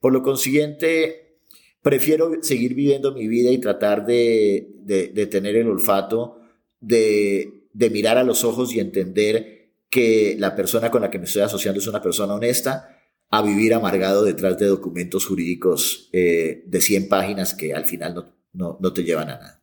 Por 0.00 0.12
lo 0.12 0.22
consiguiente, 0.22 1.38
prefiero 1.82 2.30
seguir 2.42 2.74
viviendo 2.74 3.12
mi 3.12 3.28
vida 3.28 3.50
y 3.50 3.58
tratar 3.58 4.04
de, 4.04 4.68
de, 4.82 5.26
tener 5.26 5.56
el 5.56 5.68
olfato, 5.68 6.39
de, 6.80 7.68
de 7.72 7.90
mirar 7.90 8.18
a 8.18 8.24
los 8.24 8.44
ojos 8.44 8.74
y 8.74 8.80
entender 8.80 9.60
que 9.88 10.36
la 10.38 10.54
persona 10.54 10.90
con 10.90 11.02
la 11.02 11.10
que 11.10 11.18
me 11.18 11.24
estoy 11.24 11.42
asociando 11.42 11.80
es 11.80 11.86
una 11.86 12.00
persona 12.00 12.34
honesta, 12.34 12.96
a 13.30 13.42
vivir 13.42 13.74
amargado 13.74 14.24
detrás 14.24 14.58
de 14.58 14.66
documentos 14.66 15.24
jurídicos 15.24 16.08
eh, 16.12 16.64
de 16.66 16.80
100 16.80 17.08
páginas 17.08 17.54
que 17.54 17.74
al 17.74 17.84
final 17.84 18.34
no, 18.52 18.78
no, 18.80 18.92
te 18.92 19.04
llevan 19.04 19.30
a 19.30 19.38
nada. 19.38 19.62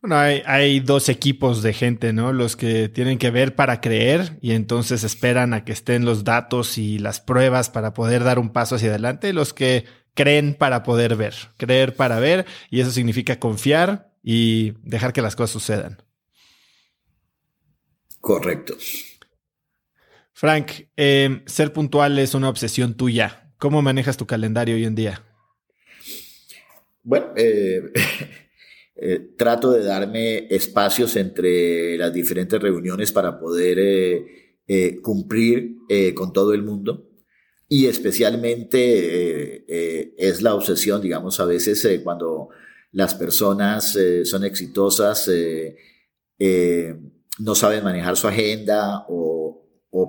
Bueno, 0.00 0.16
hay, 0.16 0.42
hay, 0.46 0.80
dos 0.80 1.08
equipos 1.08 1.62
de 1.62 1.74
gente, 1.74 2.12
¿no? 2.12 2.32
Los 2.32 2.56
que 2.56 2.88
tienen 2.88 3.18
que 3.18 3.30
ver 3.30 3.54
para 3.54 3.80
creer 3.80 4.38
y 4.40 4.52
entonces 4.52 5.04
esperan 5.04 5.54
a 5.54 5.64
que 5.64 5.72
estén 5.72 6.04
los 6.04 6.24
datos 6.24 6.76
y 6.78 6.98
las 6.98 7.20
pruebas 7.20 7.70
para 7.70 7.94
poder 7.94 8.24
dar 8.24 8.38
un 8.38 8.50
paso 8.50 8.76
hacia 8.76 8.88
adelante, 8.88 9.32
los 9.32 9.52
que 9.52 9.84
creen 10.14 10.54
para 10.54 10.82
poder 10.82 11.16
ver, 11.16 11.34
creer 11.56 11.94
para 11.94 12.18
ver, 12.18 12.46
y 12.70 12.80
eso 12.80 12.90
significa 12.90 13.38
confiar 13.38 14.11
y 14.22 14.74
dejar 14.82 15.12
que 15.12 15.22
las 15.22 15.36
cosas 15.36 15.50
sucedan. 15.50 16.02
Correcto. 18.20 18.76
Frank, 20.32 20.72
eh, 20.96 21.42
ser 21.46 21.72
puntual 21.72 22.18
es 22.18 22.34
una 22.34 22.48
obsesión 22.48 22.94
tuya. 22.94 23.52
¿Cómo 23.58 23.82
manejas 23.82 24.16
tu 24.16 24.26
calendario 24.26 24.76
hoy 24.76 24.84
en 24.84 24.94
día? 24.94 25.22
Bueno, 27.02 27.32
eh, 27.36 27.92
eh, 28.96 29.20
trato 29.36 29.72
de 29.72 29.84
darme 29.84 30.46
espacios 30.52 31.16
entre 31.16 31.96
las 31.98 32.12
diferentes 32.12 32.60
reuniones 32.60 33.12
para 33.12 33.38
poder 33.38 34.24
cumplir 35.02 35.76
con 36.14 36.32
todo 36.32 36.54
el 36.54 36.62
mundo. 36.62 37.10
Y 37.68 37.86
especialmente 37.86 39.64
es 40.16 40.42
la 40.42 40.54
obsesión, 40.54 41.02
digamos, 41.02 41.40
a 41.40 41.44
veces 41.44 42.00
cuando 42.02 42.48
las 42.92 43.14
personas 43.14 43.98
son 44.24 44.44
exitosas, 44.44 45.28
no 47.38 47.54
saben 47.54 47.84
manejar 47.84 48.16
su 48.16 48.28
agenda 48.28 49.06
o, 49.08 49.58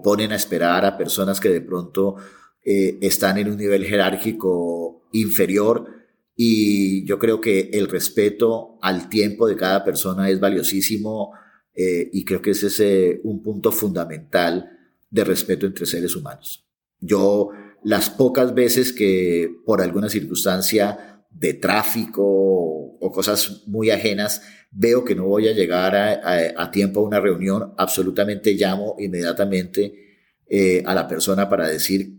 ponen 0.04 0.32
a 0.32 0.36
esperar 0.36 0.86
a 0.86 0.98
personas 0.98 1.40
que 1.40 1.50
de 1.50 1.62
pronto 1.62 2.16
eh, 2.64 2.98
están 3.02 3.38
en 3.38 3.50
un 3.50 3.58
nivel 3.58 3.86
jerárquico 3.86 5.08
inferior. 5.12 5.88
Y 6.36 7.06
yo 7.06 7.20
creo 7.20 7.40
que 7.40 7.70
el 7.74 7.88
respeto 7.88 8.78
al 8.82 9.08
tiempo 9.08 9.48
de 9.48 9.56
cada 9.56 9.84
persona 9.84 10.30
es 10.30 10.40
valiosísimo 10.40 11.34
eh, 11.74 12.10
y 12.12 12.24
creo 12.26 12.42
que 12.42 12.52
ese 12.52 12.68
es 12.68 12.80
eh, 12.80 13.22
un 13.24 13.42
punto 13.42 13.72
fundamental 13.72 14.70
de 15.10 15.24
respeto 15.24 15.66
entre 15.66 15.86
seres 15.86 16.16
humanos. 16.16 16.66
Yo 17.00 17.50
las 17.84 18.10
pocas 18.10 18.54
veces 18.54 18.94
que 18.94 19.50
por 19.66 19.82
alguna 19.82 20.10
circunstancia 20.10 21.12
de 21.34 21.54
tráfico 21.56 22.24
o 22.24 23.12
cosas 23.12 23.64
muy 23.68 23.90
ajenas 23.90 24.42
veo 24.72 25.04
que 25.04 25.16
no 25.16 25.26
voy 25.26 25.48
a 25.48 25.54
llegar 25.54 25.96
a, 25.96 26.72
tiempo 26.72 27.00
a 27.00 27.04
una 27.04 27.20
reunión, 27.20 27.74
absolutamente 27.78 28.54
llamo 28.54 28.96
inmediatamente 29.00 30.18
eh, 30.48 30.84
a 30.86 30.96
la 30.96 31.08
persona 31.08 31.48
para 31.48 31.68
decir 31.68 32.12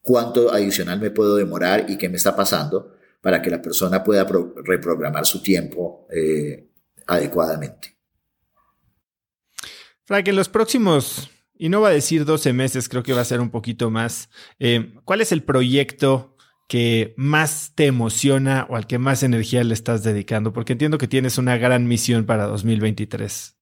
cuánto 0.00 0.52
adicional 0.52 1.00
me 1.00 1.10
puedo 1.10 1.36
demorar 1.36 1.86
y 1.88 1.96
qué 1.96 2.08
me 2.08 2.16
está 2.16 2.36
pasando 2.36 2.96
para 3.20 3.42
que 3.42 3.50
la 3.50 3.60
persona 3.60 4.02
pueda 4.02 4.26
reprogramar 4.64 5.26
su 5.26 5.42
tiempo 5.42 6.06
eh, 6.10 6.68
adecuadamente. 7.06 7.96
Frank, 10.04 10.28
en 10.28 10.36
los 10.36 10.48
próximos 10.48 11.30
y 11.62 11.68
no 11.68 11.80
va 11.80 11.90
a 11.90 11.92
decir 11.92 12.24
12 12.24 12.52
meses, 12.52 12.88
creo 12.88 13.04
que 13.04 13.12
va 13.12 13.20
a 13.20 13.24
ser 13.24 13.40
un 13.40 13.50
poquito 13.50 13.88
más. 13.88 14.30
Eh, 14.58 14.94
¿Cuál 15.04 15.20
es 15.20 15.30
el 15.30 15.44
proyecto 15.44 16.31
que 16.72 17.12
más 17.18 17.74
te 17.74 17.84
emociona 17.84 18.66
o 18.70 18.76
al 18.76 18.86
que 18.86 18.96
más 18.96 19.22
energía 19.22 19.62
le 19.62 19.74
estás 19.74 20.02
dedicando? 20.02 20.54
Porque 20.54 20.72
entiendo 20.72 20.96
que 20.96 21.06
tienes 21.06 21.36
una 21.36 21.58
gran 21.58 21.86
misión 21.86 22.24
para 22.24 22.46
2023. 22.46 23.58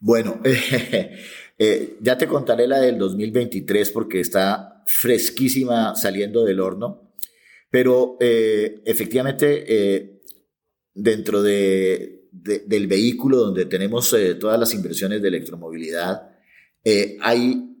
Bueno, 0.00 0.40
eh, 0.44 1.96
ya 2.00 2.18
te 2.18 2.26
contaré 2.26 2.66
la 2.66 2.80
del 2.80 2.98
2023 2.98 3.92
porque 3.92 4.18
está 4.18 4.82
fresquísima 4.86 5.94
saliendo 5.94 6.44
del 6.44 6.58
horno, 6.58 7.14
pero 7.70 8.16
eh, 8.18 8.82
efectivamente 8.84 10.20
dentro 10.92 11.44
de, 11.44 12.24
del 12.32 12.88
vehículo 12.88 13.36
donde 13.36 13.66
tenemos 13.66 14.16
todas 14.40 14.58
las 14.58 14.74
inversiones 14.74 15.22
de 15.22 15.28
electromovilidad, 15.28 16.28
hay, 17.20 17.76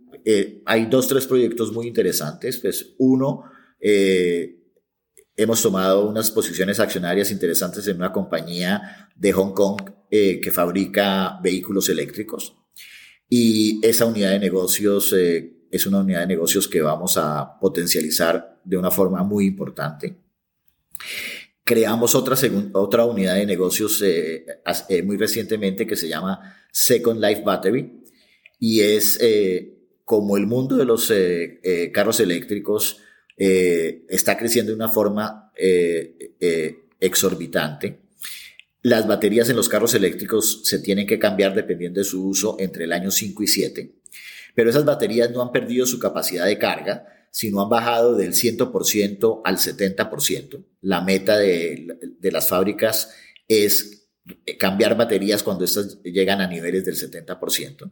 hay 0.66 0.86
dos, 0.86 1.08
tres 1.08 1.26
proyectos 1.26 1.72
muy 1.72 1.88
interesantes. 1.88 2.58
Pues 2.58 2.94
uno, 2.98 3.57
eh, 3.80 4.56
hemos 5.36 5.62
tomado 5.62 6.08
unas 6.08 6.30
posiciones 6.30 6.80
accionarias 6.80 7.30
interesantes 7.30 7.86
en 7.86 7.96
una 7.96 8.12
compañía 8.12 9.08
de 9.14 9.32
Hong 9.32 9.52
Kong 9.52 9.82
eh, 10.10 10.40
que 10.40 10.50
fabrica 10.50 11.38
vehículos 11.42 11.88
eléctricos. 11.88 12.56
Y 13.28 13.84
esa 13.86 14.06
unidad 14.06 14.30
de 14.30 14.38
negocios 14.38 15.14
eh, 15.16 15.66
es 15.70 15.86
una 15.86 16.00
unidad 16.00 16.20
de 16.20 16.28
negocios 16.28 16.66
que 16.66 16.80
vamos 16.80 17.16
a 17.18 17.58
potencializar 17.60 18.60
de 18.64 18.76
una 18.76 18.90
forma 18.90 19.22
muy 19.22 19.46
importante. 19.46 20.16
Creamos 21.62 22.14
otra, 22.14 22.34
otra 22.72 23.04
unidad 23.04 23.34
de 23.34 23.44
negocios 23.44 24.02
muy 25.04 25.18
recientemente 25.18 25.86
que 25.86 25.96
se 25.96 26.08
llama 26.08 26.56
Second 26.72 27.22
Life 27.22 27.42
Battery 27.42 28.02
y 28.58 28.80
es 28.80 29.20
como 30.06 30.38
el 30.38 30.46
mundo 30.46 30.76
de 30.78 30.86
los 30.86 31.12
carros 31.92 32.20
eléctricos 32.20 33.02
eh, 33.38 34.04
está 34.08 34.36
creciendo 34.36 34.72
de 34.72 34.76
una 34.76 34.88
forma 34.88 35.52
eh, 35.56 36.34
eh, 36.40 36.88
exorbitante. 36.98 38.00
Las 38.82 39.06
baterías 39.06 39.48
en 39.48 39.56
los 39.56 39.68
carros 39.68 39.94
eléctricos 39.94 40.62
se 40.64 40.80
tienen 40.80 41.06
que 41.06 41.18
cambiar 41.18 41.54
dependiendo 41.54 42.00
de 42.00 42.04
su 42.04 42.26
uso 42.26 42.56
entre 42.58 42.84
el 42.84 42.92
año 42.92 43.10
5 43.10 43.42
y 43.42 43.46
7, 43.46 43.92
pero 44.54 44.70
esas 44.70 44.84
baterías 44.84 45.30
no 45.30 45.42
han 45.42 45.52
perdido 45.52 45.86
su 45.86 45.98
capacidad 45.98 46.46
de 46.46 46.58
carga, 46.58 47.06
sino 47.30 47.62
han 47.62 47.68
bajado 47.68 48.16
del 48.16 48.32
100% 48.32 49.42
al 49.44 49.56
70%. 49.56 50.64
La 50.80 51.02
meta 51.02 51.36
de, 51.36 52.16
de 52.18 52.32
las 52.32 52.48
fábricas 52.48 53.10
es 53.46 53.98
cambiar 54.58 54.96
baterías 54.96 55.42
cuando 55.42 55.64
estas 55.64 56.02
llegan 56.02 56.40
a 56.40 56.48
niveles 56.48 56.84
del 56.84 56.96
70%. 56.96 57.90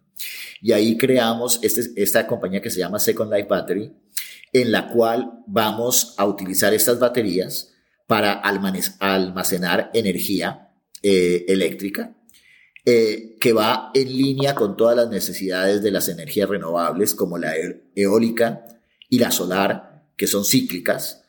Y 0.60 0.72
ahí 0.72 0.96
creamos 0.96 1.60
este, 1.62 1.90
esta 2.00 2.26
compañía 2.26 2.60
que 2.60 2.70
se 2.70 2.80
llama 2.80 2.98
Second 2.98 3.32
Life 3.32 3.48
Battery, 3.48 3.92
en 4.60 4.72
la 4.72 4.88
cual 4.88 5.42
vamos 5.46 6.14
a 6.16 6.24
utilizar 6.24 6.72
estas 6.72 6.98
baterías 6.98 7.74
para 8.06 8.32
almacenar 8.32 9.90
energía 9.92 10.70
eh, 11.02 11.44
eléctrica 11.46 12.16
eh, 12.86 13.36
que 13.38 13.52
va 13.52 13.90
en 13.92 14.08
línea 14.08 14.54
con 14.54 14.74
todas 14.74 14.96
las 14.96 15.10
necesidades 15.10 15.82
de 15.82 15.90
las 15.90 16.08
energías 16.08 16.48
renovables 16.48 17.14
como 17.14 17.36
la 17.36 17.52
eólica 17.94 18.64
y 19.10 19.18
la 19.18 19.30
solar, 19.30 20.06
que 20.16 20.26
son 20.26 20.44
cíclicas. 20.44 21.24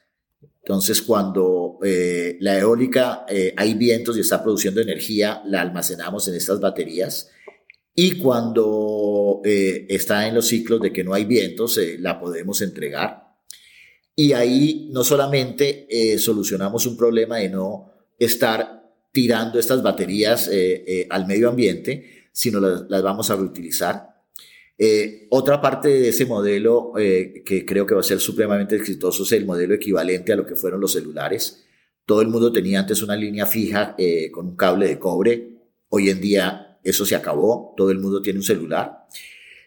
Entonces, 0.61 1.01
cuando 1.01 1.79
eh, 1.83 2.37
la 2.39 2.57
eólica 2.57 3.25
hay 3.57 3.73
vientos 3.73 4.15
y 4.15 4.21
está 4.21 4.41
produciendo 4.41 4.79
energía, 4.79 5.41
la 5.45 5.61
almacenamos 5.61 6.27
en 6.29 6.35
estas 6.35 6.61
baterías. 6.61 7.29
Y 7.99 8.19
cuando 8.19 9.41
está 9.43 10.27
en 10.27 10.35
los 10.35 10.47
ciclos 10.47 10.79
de 10.79 10.93
que 10.93 11.03
no 11.03 11.15
hay 11.15 11.25
vientos, 11.25 11.79
la 11.97 12.19
podemos 12.19 12.61
entregar 12.61 13.27
y 14.19 14.33
ahí 14.33 14.89
no 14.91 15.03
solamente 15.03 15.85
eh, 15.87 16.17
solucionamos 16.17 16.87
un 16.87 16.97
problema 16.97 17.37
de 17.37 17.49
no 17.49 17.91
estar 18.17 18.91
tirando 19.11 19.59
estas 19.59 19.83
baterías 19.83 20.47
eh, 20.47 20.83
eh, 20.87 21.07
al 21.07 21.27
medio 21.27 21.49
ambiente, 21.49 22.29
sino 22.31 22.59
las, 22.59 22.89
las 22.89 23.03
vamos 23.03 23.29
a 23.29 23.35
reutilizar. 23.35 24.15
otra 25.29 25.61
parte 25.61 25.89
de 25.89 26.09
ese 26.09 26.25
modelo 26.25 26.93
que 26.95 27.63
creo 27.65 27.85
que 27.85 27.93
va 27.93 28.01
a 28.01 28.03
ser 28.03 28.19
supremamente 28.19 28.75
exitoso 28.75 29.23
es 29.23 29.31
el 29.33 29.45
modelo 29.45 29.75
equivalente 29.75 30.33
a 30.33 30.35
lo 30.35 30.47
que 30.47 30.55
fueron 30.55 30.81
los 30.81 30.93
celulares. 30.93 31.65
Todo 32.05 32.21
el 32.21 32.27
mundo 32.27 32.51
tenía 32.51 32.79
antes 32.79 33.03
una 33.03 33.15
línea 33.15 33.45
fija 33.45 33.95
con 34.31 34.47
un 34.47 34.55
cable 34.55 34.87
de 34.87 34.99
cobre. 34.99 35.49
Hoy 35.89 36.09
en 36.09 36.21
día 36.21 36.66
eso 36.89 37.05
se 37.05 37.15
acabó. 37.15 37.73
Todo 37.75 37.91
el 37.91 37.99
mundo 37.99 38.21
tiene 38.21 38.39
un 38.39 38.45
celular. 38.45 39.07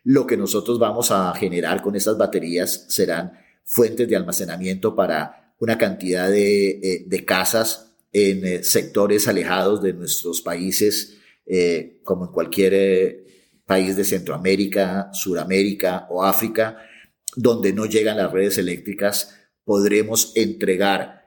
Lo 0.05 0.26
que 0.26 0.36
nosotros 0.36 0.78
vamos 0.78 1.10
a 1.10 1.34
generar 1.34 1.82
con 1.82 1.94
estas 1.94 2.16
baterías 2.16 2.86
serán 2.88 3.32
fuentes 3.64 4.09
de 4.09 4.16
almacenamiento 4.16 4.97
para 4.97 5.55
una 5.59 5.76
cantidad 5.76 6.28
de, 6.30 6.70
eh, 6.82 7.24
casas 7.24 7.92
en 8.12 8.44
eh, 8.44 8.64
sectores 8.64 9.28
alejados 9.28 9.82
de 9.82 9.92
nuestros 9.92 10.40
países, 10.40 11.18
eh, 11.47 12.01
como 12.02 12.24
en 12.26 12.32
cualquier 12.32 13.24
país 13.66 13.94
de 13.97 14.05
Centroamérica, 14.05 15.10
Suramérica 15.12 16.06
o 16.10 16.24
África, 16.24 16.78
donde 17.36 17.72
no 17.72 17.86
llegan 17.86 18.16
las 18.16 18.32
redes 18.32 18.59
eléctricas, 18.59 19.36
podremos 19.64 20.32
entregar 20.34 21.20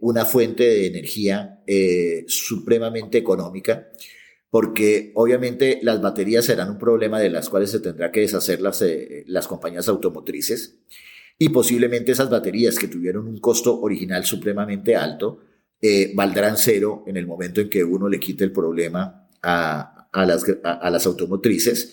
una 0.00 0.24
fuente 0.24 0.64
de 0.64 0.86
energía 0.88 1.62
supremamente 2.26 3.18
económica, 3.18 3.88
porque 4.54 5.10
obviamente 5.16 5.80
las 5.82 6.00
baterías 6.00 6.44
serán 6.44 6.70
un 6.70 6.78
problema 6.78 7.18
de 7.18 7.28
las 7.28 7.48
cuales 7.48 7.72
se 7.72 7.80
tendrá 7.80 8.12
que 8.12 8.20
deshacer 8.20 8.60
las, 8.60 8.84
las 9.26 9.48
compañías 9.48 9.88
automotrices 9.88 10.78
y 11.36 11.48
posiblemente 11.48 12.12
esas 12.12 12.30
baterías 12.30 12.78
que 12.78 12.86
tuvieron 12.86 13.26
un 13.26 13.40
costo 13.40 13.80
original 13.80 14.24
supremamente 14.24 14.94
alto 14.94 15.40
eh, 15.80 16.12
valdrán 16.14 16.56
cero 16.56 17.02
en 17.08 17.16
el 17.16 17.26
momento 17.26 17.62
en 17.62 17.68
que 17.68 17.82
uno 17.82 18.08
le 18.08 18.20
quite 18.20 18.44
el 18.44 18.52
problema 18.52 19.28
a, 19.42 20.08
a, 20.12 20.24
las, 20.24 20.44
a, 20.62 20.88
las, 20.88 21.04
automotrices 21.04 21.92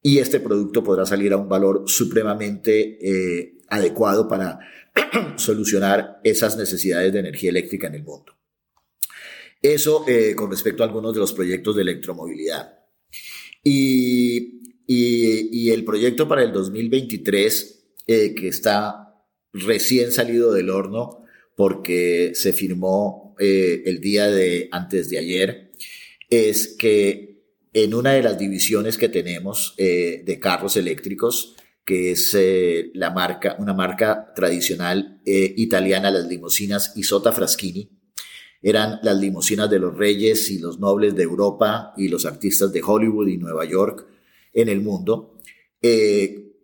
y 0.00 0.20
este 0.20 0.40
producto 0.40 0.82
podrá 0.82 1.04
salir 1.04 1.34
a 1.34 1.36
un 1.36 1.50
valor 1.50 1.82
supremamente 1.84 2.96
eh, 3.02 3.58
adecuado 3.68 4.26
para 4.26 4.58
solucionar 5.36 6.18
esas 6.24 6.56
necesidades 6.56 7.12
de 7.12 7.18
energía 7.18 7.50
eléctrica 7.50 7.88
en 7.88 7.96
el 7.96 8.04
mundo. 8.04 8.39
Eso 9.62 10.04
eh, 10.08 10.34
con 10.34 10.50
respecto 10.50 10.82
a 10.82 10.86
algunos 10.86 11.12
de 11.12 11.20
los 11.20 11.32
proyectos 11.32 11.76
de 11.76 11.82
electromovilidad. 11.82 12.78
Y, 13.62 14.60
y, 14.86 15.70
el 15.70 15.84
proyecto 15.84 16.26
para 16.26 16.42
el 16.42 16.52
2023 16.52 17.80
eh, 18.06 18.34
que 18.34 18.48
está 18.48 19.24
recién 19.52 20.10
salido 20.10 20.52
del 20.52 20.70
horno 20.70 21.24
porque 21.54 22.32
se 22.34 22.52
firmó 22.52 23.36
eh, 23.38 23.82
el 23.86 24.00
día 24.00 24.28
de 24.28 24.68
antes 24.72 25.08
de 25.08 25.18
ayer, 25.18 25.70
es 26.28 26.74
que 26.76 27.44
en 27.72 27.94
una 27.94 28.14
de 28.14 28.22
las 28.24 28.36
divisiones 28.36 28.98
que 28.98 29.08
tenemos 29.08 29.74
eh, 29.76 30.22
de 30.24 30.40
carros 30.40 30.76
eléctricos, 30.76 31.54
que 31.84 32.10
es 32.12 32.36
la 32.94 33.10
marca, 33.10 33.56
una 33.60 33.74
marca 33.74 34.32
tradicional 34.34 35.20
italiana, 35.24 36.10
las 36.10 36.26
limusinas 36.26 36.96
Isota 36.96 37.32
Fraschini, 37.32 37.99
eran 38.62 39.00
las 39.02 39.18
limusinas 39.18 39.70
de 39.70 39.78
los 39.78 39.96
reyes 39.96 40.50
y 40.50 40.58
los 40.58 40.78
nobles 40.78 41.14
de 41.14 41.22
Europa 41.22 41.94
y 41.96 42.08
los 42.08 42.26
artistas 42.26 42.72
de 42.72 42.82
Hollywood 42.84 43.28
y 43.28 43.38
Nueva 43.38 43.64
York 43.64 44.06
en 44.52 44.68
el 44.68 44.80
mundo 44.80 45.38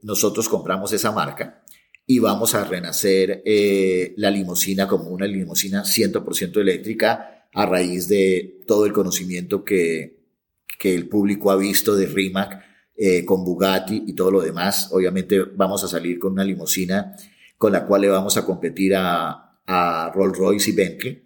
nosotros 0.07 0.49
compramos 0.49 0.93
esa 0.93 1.11
marca 1.11 1.65
y 2.07 2.21
vamos 2.21 2.55
a 2.55 2.65
renacer 2.65 3.43
eh, 3.45 4.15
la 4.17 4.31
limusina 4.31 4.87
como 4.87 5.11
una 5.11 5.27
limusina 5.27 5.83
100% 5.83 6.61
eléctrica 6.61 7.49
a 7.53 7.67
raíz 7.67 8.07
de 8.07 8.61
todo 8.67 8.87
el 8.87 8.93
conocimiento 8.93 9.65
que, 9.65 10.21
que 10.79 10.95
el 10.95 11.09
público 11.09 11.51
ha 11.51 11.57
visto 11.57 11.97
de 11.97 12.07
Rimac 12.07 12.63
eh, 12.97 13.25
con 13.25 13.45
Bugatti 13.45 14.05
y 14.07 14.13
todo 14.13 14.31
lo 14.31 14.43
demás. 14.43 14.91
Obviamente 14.93 15.43
vamos 15.43 15.83
a 15.83 15.89
salir 15.89 16.21
con 16.21 16.33
una 16.33 16.45
limusina 16.45 17.17
con 17.59 17.73
la 17.73 17.85
cual 17.85 18.03
le 18.03 18.09
vamos 18.09 18.37
a 18.37 18.45
competir 18.45 18.95
a, 18.95 19.59
a 19.67 20.13
Rolls 20.15 20.39
Royce 20.39 20.71
y 20.71 20.75
Bentley. 20.75 21.26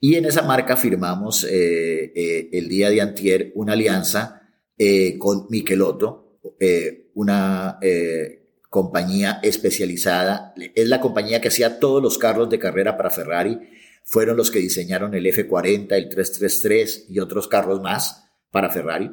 Y 0.00 0.14
en 0.16 0.24
esa 0.24 0.42
marca 0.42 0.76
firmamos 0.76 1.46
eh, 1.48 2.50
el 2.52 2.68
día 2.68 2.90
de 2.90 3.00
antier 3.00 3.52
una 3.54 3.72
alianza 3.72 4.42
con 5.18 5.46
Michelotto, 5.48 6.38
una 7.16 7.78
eh, 7.80 8.46
compañía 8.68 9.40
especializada. 9.42 10.54
Es 10.74 10.88
la 10.88 11.00
compañía 11.00 11.40
que 11.40 11.48
hacía 11.48 11.80
todos 11.80 12.02
los 12.02 12.18
carros 12.18 12.50
de 12.50 12.58
carrera 12.58 12.96
para 12.96 13.10
Ferrari. 13.10 13.58
Fueron 14.04 14.36
los 14.36 14.50
que 14.50 14.58
diseñaron 14.58 15.14
el 15.14 15.24
F40, 15.24 15.92
el 15.92 16.08
333 16.10 17.06
y 17.08 17.18
otros 17.18 17.48
carros 17.48 17.80
más 17.80 18.28
para 18.50 18.70
Ferrari. 18.70 19.10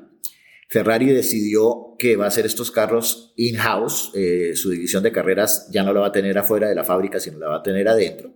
Ferrari 0.67 1.05
decidió 1.07 1.95
que 1.97 2.17
va 2.17 2.25
a 2.25 2.27
hacer 2.27 2.45
estos 2.45 2.71
carros 2.71 3.33
in-house. 3.37 4.11
Eh, 4.15 4.51
su 4.55 4.71
división 4.71 5.01
de 5.01 5.13
carreras 5.13 5.69
ya 5.71 5.83
no 5.83 5.93
la 5.93 6.01
va 6.01 6.07
a 6.07 6.11
tener 6.11 6.37
afuera 6.37 6.67
de 6.67 6.75
la 6.75 6.83
fábrica, 6.83 7.21
sino 7.21 7.39
la 7.39 7.47
va 7.47 7.57
a 7.57 7.63
tener 7.63 7.87
adentro. 7.87 8.33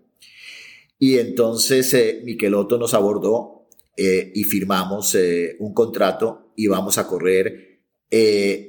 Y 1.00 1.18
entonces 1.18 1.94
eh, 1.94 2.22
Michelotto 2.24 2.78
nos 2.78 2.94
abordó 2.94 3.68
y 4.00 4.44
firmamos 4.44 5.18
un 5.58 5.74
contrato 5.74 6.52
y 6.56 6.68
vamos 6.68 7.00
a 7.00 7.08
correr 7.08 7.80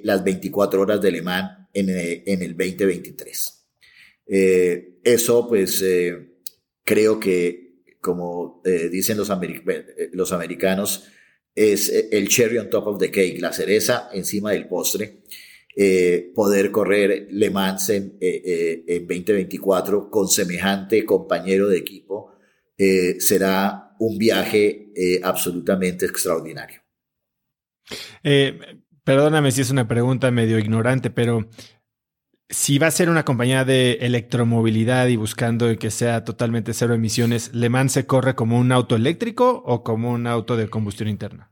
las 0.02 0.24
24 0.24 0.80
horas 0.80 1.02
de 1.02 1.12
Le 1.12 1.20
Mans 1.20 1.68
en, 1.74 1.90
en 1.90 2.42
el 2.42 2.56
2023. 2.56 3.66
eso 5.05 5.46
pues 5.46 5.84
creo 6.82 7.20
que, 7.20 7.82
como 8.00 8.62
dicen 8.90 9.18
los, 9.18 9.30
los 10.12 10.32
americanos, 10.32 11.05
es 11.59 11.92
el 12.10 12.28
cherry 12.28 12.59
on 12.59 12.70
top 12.70 12.86
of 12.86 12.98
the 12.98 13.10
cake, 13.10 13.40
la 13.40 13.52
cereza 13.52 14.09
encima 14.12 14.52
del 14.52 14.68
postre. 14.68 15.22
Eh, 15.80 16.32
poder 16.34 16.72
correr 16.72 17.28
Le 17.30 17.50
Mans 17.50 17.90
en, 17.90 18.16
eh, 18.20 19.05
2024 19.06 19.98
eh, 19.98 20.10
con 20.10 20.28
semejante 20.28 21.05
compañero 21.05 21.68
de 21.68 21.78
equipo 21.78 22.07
eh, 22.78 23.16
será 23.18 23.94
un 23.98 24.16
viaje 24.16 24.86
absolutamente 25.22 26.06
extraordinario. 26.06 26.80
perdóname 29.05 29.50
si 29.50 29.60
es 29.60 29.70
una 29.70 29.88
pregunta 29.88 30.30
medio 30.30 30.59
ignorante, 30.59 31.10
pero 31.10 31.48
si 32.48 32.78
va 32.78 32.86
a 32.86 32.92
ser 32.92 33.10
una 33.10 33.24
compañía 33.24 33.64
de 33.64 33.98
electromovilidad 34.00 35.09
y 35.09 35.16
buscando 35.16 35.76
que 35.78 35.90
sea 35.90 36.24
totalmente 36.24 36.72
cero 36.72 36.94
emisiones, 36.94 37.52
¿Le 37.52 37.68
Mans 37.68 37.92
se 37.92 38.06
corre 38.06 38.34
como 38.34 38.59
un 38.59 38.72
auto 38.72 38.96
eléctrico 38.96 39.62
o 39.66 39.82
como 39.82 40.12
un 40.12 40.26
auto 40.26 40.56
de 40.56 40.68
combustión 40.68 41.09
interna? 41.09 41.50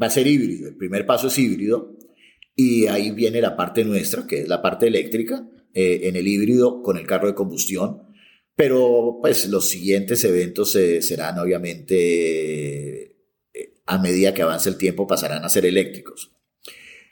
va 0.00 0.06
a 0.06 0.10
ser 0.10 0.26
híbrido. 0.26 0.68
El 0.68 0.76
primer 0.76 1.06
paso 1.06 1.28
es 1.28 1.38
híbrido. 1.38 1.96
Y 2.56 2.86
ahí 2.86 3.10
viene 3.12 3.40
la 3.40 3.56
parte 3.56 3.84
nuestra, 3.84 4.26
que 4.26 4.42
es 4.42 4.48
la 4.48 4.60
parte 4.60 4.86
eléctrica, 4.86 5.48
eh, 5.72 6.00
en 6.04 6.16
el 6.16 6.26
híbrido 6.26 6.82
con 6.82 6.98
el 6.98 7.06
carro 7.06 7.28
de 7.28 7.34
combustión. 7.34 8.02
Pero 8.60 9.18
pues 9.22 9.48
los 9.48 9.68
siguientes 9.68 10.22
eventos 10.24 10.76
eh, 10.76 11.00
serán 11.00 11.38
obviamente, 11.38 13.02
eh, 13.54 13.74
a 13.86 13.98
medida 13.98 14.34
que 14.34 14.42
avance 14.42 14.68
el 14.68 14.76
tiempo, 14.76 15.06
pasarán 15.06 15.44
a 15.44 15.48
ser 15.48 15.64
eléctricos. 15.64 16.30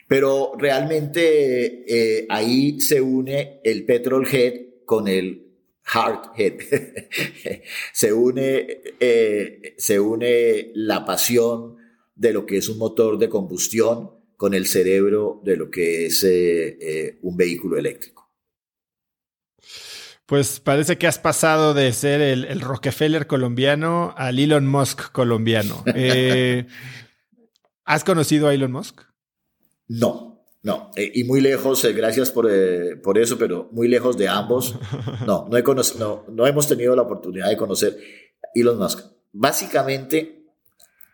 Pero 0.07 0.53
realmente 0.59 2.27
ahí 2.31 2.81
se 2.81 3.01
une 3.01 3.61
el 3.63 3.85
petrol 3.85 4.27
head 4.31 4.55
con 4.85 5.07
el 5.07 5.47
heart 5.85 6.39
head. 6.39 6.55
se, 7.93 8.13
une, 8.13 8.81
se 9.77 10.01
une 10.01 10.71
la 10.75 11.05
pasión 11.05 11.77
de 12.15 12.33
lo 12.33 12.45
que 12.47 12.57
es 12.57 12.69
un 12.69 12.79
motor 12.79 13.19
de 13.19 13.29
combustión 13.29 14.19
con 14.39 14.55
el 14.55 14.67
cerebro 14.67 15.41
de 15.45 15.57
lo 15.57 15.69
que 15.69 16.07
es 16.07 16.23
eh, 16.23 16.79
eh, 16.81 17.19
un 17.23 17.37
vehículo 17.37 17.77
eléctrico. 17.77 18.18
Pues 20.29 20.61
parece 20.61 20.99
que 20.99 21.07
has 21.07 21.19
pasado 21.19 21.73
de 21.73 21.91
ser 21.95 22.21
el, 22.21 22.61
Rockefeller 22.61 23.27
colombiano 23.27 24.13
al 24.15 24.39
Elon 24.39 24.67
Musk 24.67 25.11
colombiano. 25.11 25.83
Eh, 25.95 26.67
¿Has 27.87 28.05
conocido 28.05 28.47
a 28.47 28.53
Elon 28.53 28.71
Musk? 28.71 29.01
No, 29.89 30.45
no. 30.63 30.91
y 30.97 31.25
muy 31.25 31.41
lejos, 31.41 31.83
gracias 31.97 32.31
por, 32.31 32.47
por, 33.01 33.17
eso, 33.17 33.39
pero 33.39 33.71
muy 33.73 33.89
lejos 33.89 34.19
de 34.19 34.29
ambos. 34.29 34.79
No, 35.27 35.49
no, 35.49 35.57
he 35.57 35.63
no, 35.99 36.27
no 36.29 36.47
hemos 36.47 36.69
tenido 36.69 36.95
la 36.95 37.03
oportunidad 37.03 37.49
de 37.49 37.57
conocer 37.57 37.97
a 38.45 38.49
Elon 38.55 38.79
Musk. 38.79 39.07
Básicamente, 39.33 40.45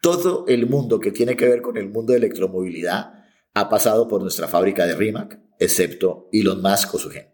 todo 0.03 0.45
el 0.49 0.67
mundo 0.69 0.99
que 0.99 1.13
tiene 1.13 1.37
que 1.37 1.47
ver 1.47 1.63
con 1.63 1.77
el 1.77 1.89
mundo 1.89 2.13
de 2.13 2.19
electromovilidad 2.19 3.15
ha 3.55 3.69
pasado 3.69 4.09
por 4.09 4.21
nuestra 4.21 4.49
fábrica 4.49 4.87
de 4.87 4.97
Rimac, 4.97 5.39
excepto 5.61 6.29
Elon 6.33 6.61
Musk 6.61 6.97
o 6.97 6.99
su 6.99 7.11
gente. 7.11 7.34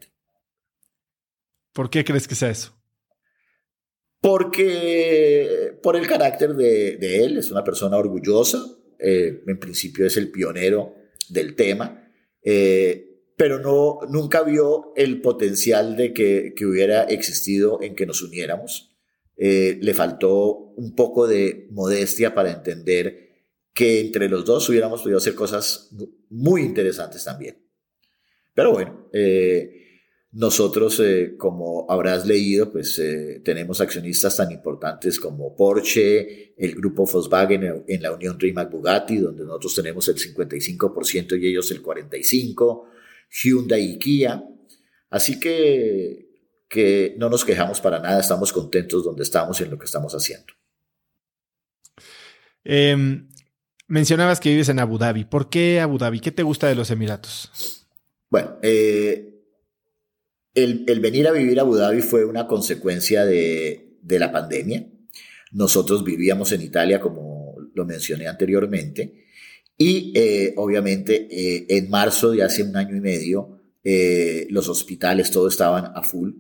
¿Por 1.73 1.91
qué 1.91 2.05
crees 2.05 2.27
que 2.27 2.35
sea 2.35 2.51
eso? 2.51 2.77
Porque 4.21 5.79
por 5.83 5.97
el 5.97 6.07
carácter 6.07 6.55
de, 6.55 7.25
él, 7.25 7.39
es 7.39 7.51
una 7.51 7.65
persona 7.65 7.97
orgullosa, 7.97 8.63
eh, 8.99 9.43
en 9.47 9.59
principio 9.59 10.07
es 10.07 10.17
el 10.19 10.31
pionero 10.31 10.95
del 11.31 11.55
tema, 11.55 12.07
eh, 12.43 13.07
pero 13.37 13.59
no, 13.59 14.01
nunca 14.11 14.43
vio 14.43 14.93
el 14.97 15.23
potencial 15.23 15.97
de 15.97 16.13
que, 16.13 16.53
que 16.55 16.67
hubiera 16.67 17.05
existido 17.05 17.81
en 17.81 17.95
que 17.95 18.05
nos 18.05 18.21
uniéramos. 18.21 18.95
Eh, 19.39 19.79
le 19.81 19.95
faltó 19.95 20.53
un 20.77 20.95
poco 20.95 21.27
de 21.27 21.69
modestia 21.71 22.35
para 22.35 22.53
entender 22.53 23.31
que 23.73 24.01
entre 24.01 24.29
los 24.29 24.45
dos 24.45 24.69
hubiéramos 24.69 25.01
podido 25.01 25.17
hacer 25.17 25.35
cosas 25.35 25.97
muy 26.29 26.61
interesantes 26.61 27.25
también. 27.25 27.57
Pero 28.53 28.73
bueno, 28.73 29.09
nosotros, 30.33 31.01
eh, 31.01 31.35
como 31.37 31.87
habrás 31.91 32.27
leído, 32.27 32.71
pues 32.71 33.01
tenemos 33.45 33.81
accionistas 33.81 34.37
tan 34.37 34.53
importantes 34.53 35.19
como 35.19 35.57
Porsche, 35.57 36.55
el 36.57 36.75
grupo 36.75 37.05
Volkswagen 37.05 37.85
en 37.87 38.03
la 38.03 38.13
unión 38.13 38.39
Rimac 38.39 38.71
Bugatti, 38.71 39.19
donde 39.19 39.45
nosotros 39.45 39.75
tenemos 39.75 40.07
el 40.09 40.17
55% 40.17 41.41
y 41.41 41.47
ellos 41.49 41.71
el 41.73 41.83
45%, 41.83 42.85
Hyundai 43.43 43.93
y 43.93 43.99
Kia. 43.99 44.45
Así 45.11 45.41
que 45.41 46.31
que 46.71 47.17
no 47.19 47.29
nos 47.29 47.45
quejamos 47.45 47.81
para 47.81 47.99
nada, 47.99 48.21
estamos 48.21 48.53
contentos 48.53 49.03
donde 49.03 49.25
estamos 49.25 49.61
y 49.61 49.65
en 49.65 49.71
lo 49.71 49.79
que 49.79 49.87
estamos 49.87 50.15
haciendo. 50.15 50.55
Em, 52.63 53.29
mencionabas 53.89 54.39
que 54.39 54.51
vives 54.51 54.69
en 54.69 54.79
Abu 54.79 54.97
Dhabi. 54.97 55.25
¿Por 55.25 55.51
qué 55.51 55.81
Abu 55.81 55.99
Dhabi? 55.99 56.21
¿Qué 56.21 56.31
te 56.31 56.45
gusta 56.45 56.69
de 56.69 56.77
los 56.77 56.91
Emiratos? 56.93 57.89
Bueno, 58.31 58.57
eh, 58.63 59.40
el, 60.55 61.01
venir 61.01 61.29
a 61.29 61.33
vivir 61.33 61.59
a 61.59 61.63
Abu 61.63 61.77
Dhabi 61.77 62.03
fue 62.03 62.25
una 62.25 62.47
consecuencia 62.47 63.25
de, 63.25 63.97
la 64.09 64.33
pandemia. 64.33 64.87
Nosotros 65.53 66.05
vivíamos 66.05 66.53
en 66.53 66.63
Italia, 66.63 67.01
como 67.01 67.57
lo 67.75 67.85
mencioné 67.85 68.27
anteriormente, 68.27 69.25
y 69.77 70.13
eh, 70.15 70.53
obviamente 70.57 71.29
eh, 71.31 71.67
en 71.69 71.89
marzo 71.89 72.33
de 72.33 72.43
hace 72.43 72.63
un 72.63 72.77
año 72.77 72.97
y 72.97 73.01
medio, 73.01 73.57
los 74.51 74.69
hospitales, 74.69 75.31
todos 75.31 75.55
estaban 75.55 75.93
a 75.95 76.03
full 76.03 76.33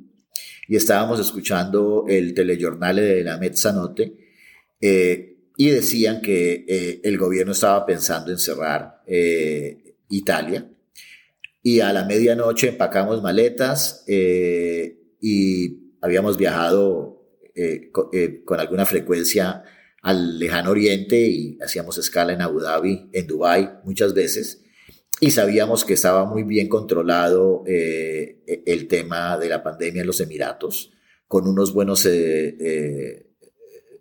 y 0.70 0.76
estábamos 0.76 1.18
escuchando 1.18 2.04
el 2.08 2.32
telejornal 2.32 2.94
de 2.94 3.24
la 3.24 3.38
Mezzanotte 3.38 4.14
eh, 4.80 5.36
y 5.56 5.68
decían 5.68 6.20
que 6.20 6.64
eh, 6.68 7.00
el 7.02 7.18
gobierno 7.18 7.50
estaba 7.50 7.84
pensando 7.84 8.30
en 8.30 8.38
cerrar 8.38 9.02
eh, 9.04 9.96
Italia. 10.10 10.69
Y 11.62 11.80
a 11.80 11.92
la 11.92 12.04
medianoche 12.04 12.68
empacamos 12.68 13.22
maletas 13.22 14.04
y 14.06 15.94
habíamos 16.00 16.36
viajado 16.36 17.26
con, 17.92 18.10
con, 18.44 18.60
alguna 18.60 18.86
frecuencia 18.86 19.62
al 20.02 20.38
lejano 20.38 20.70
oriente 20.70 21.18
y 21.18 21.58
hacíamos 21.60 21.98
escala 21.98 22.32
en 22.32 22.40
Abu 22.40 22.60
Dhabi, 22.60 23.10
en 23.12 23.26
Dubái 23.26 23.68
muchas 23.84 24.14
veces 24.14 24.64
y 25.20 25.30
sabíamos 25.30 25.84
que 25.84 25.92
estaba 25.92 26.24
muy 26.24 26.44
bien 26.44 26.68
controlado 26.68 27.62
eh, 27.66 28.42
e, 28.46 28.62
el 28.66 28.88
tema 28.88 29.36
de 29.36 29.50
la 29.50 29.62
pandemia 29.62 30.00
en 30.00 30.06
los 30.06 30.20
Emiratos, 30.20 30.92
con 31.28 31.46
unos 31.46 31.74
buenos 31.74 32.06
eh, 32.06 32.56
eh, 32.58 33.26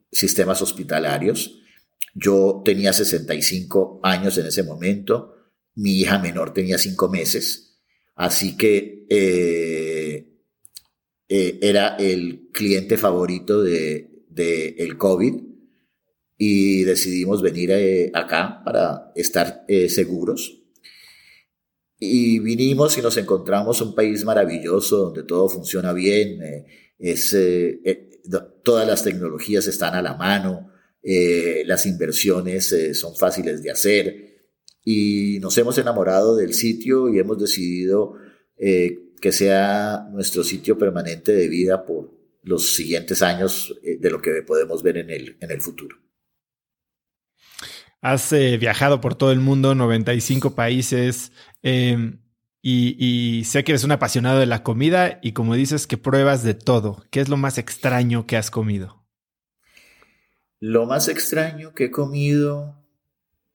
sistemas 0.09 0.61
hospitalarios. 0.61 1.59
Yo 2.15 2.61
tenía 2.63 2.93
65 2.93 3.99
años 4.01 4.37
en 4.37 4.47
ese 4.47 4.63
momento, 4.63 5.35
mi 5.79 5.99
hija 5.99 6.19
menor 6.19 6.53
tenía 6.53 6.77
5 6.77 7.09
meses, 7.09 7.79
así 8.15 8.57
que 8.57 9.05
era 11.27 11.95
el 11.97 12.49
cliente 12.51 12.97
favorito 12.97 13.61
de, 13.61 14.05
el 14.77 14.97
COVID 14.97 15.35
y 16.37 16.83
decidimos 16.83 17.41
venir 17.41 17.71
acá 18.13 18.61
para 18.63 19.11
estar 19.15 19.65
seguros. 19.87 20.59
Y 22.01 22.39
vinimos 22.39 22.97
y 22.97 23.01
nos 23.01 23.17
encontramos 23.17 23.81
un 23.81 23.93
país 23.93 24.23
maravilloso 24.23 24.97
donde 24.97 25.23
todo 25.23 25.49
funciona 25.49 25.91
bien, 25.91 26.41
eh, 26.41 26.65
eh, 26.97 27.81
eh, 27.83 28.09
todas 28.63 28.87
las 28.87 29.03
tecnologías 29.03 29.67
están 29.67 29.95
a 29.95 30.01
la 30.01 30.13
mano, 30.13 30.71
las 31.01 31.85
inversiones 31.85 32.73
son 32.93 33.15
fáciles 33.15 33.63
de 33.63 33.71
hacer 33.71 34.28
y 34.91 35.39
nos 35.39 35.57
hemos 35.57 35.77
enamorado 35.77 36.35
del 36.35 36.53
sitio 36.53 37.09
y 37.09 37.19
hemos 37.19 37.37
decidido 37.37 38.15
que 38.57 39.31
sea 39.31 40.07
nuestro 40.11 40.43
sitio 40.43 40.77
permanente 40.77 41.31
de 41.31 41.47
vida 41.47 41.85
por 41.85 42.11
los 42.43 42.75
siguientes 42.75 43.21
años 43.21 43.73
de 43.83 44.09
lo 44.09 44.21
que 44.21 44.41
podemos 44.45 44.83
ver 44.83 44.97
en 44.97 45.09
el, 45.09 45.37
en 45.39 45.51
el 45.51 45.61
futuro. 45.61 45.97
Has 48.01 48.31
viajado 48.31 48.99
por 49.01 49.15
todo 49.15 49.31
el 49.31 49.39
mundo, 49.39 49.75
95 49.75 50.55
países, 50.55 51.31
Em, 51.61 52.21
y, 52.61 53.43
sé 53.45 53.63
que 53.63 53.71
eres 53.71 53.83
un 53.83 53.91
apasionado 53.91 54.39
de 54.39 54.45
la 54.45 54.63
comida 54.63 55.19
y 55.21 55.31
como 55.31 55.55
dices 55.55 55.87
que 55.87 55.97
pruebas 55.97 56.43
de 56.43 56.53
todo. 56.53 57.03
¿Qué 57.09 57.21
es 57.21 57.29
lo 57.29 57.37
más 57.37 57.57
extraño 57.57 58.27
que 58.27 58.37
has 58.37 58.51
comido? 58.51 59.05
Lo 60.59 60.85
más 60.85 61.07
extraño 61.07 61.73
que 61.73 61.85
he 61.85 61.91
comido... 61.91 62.75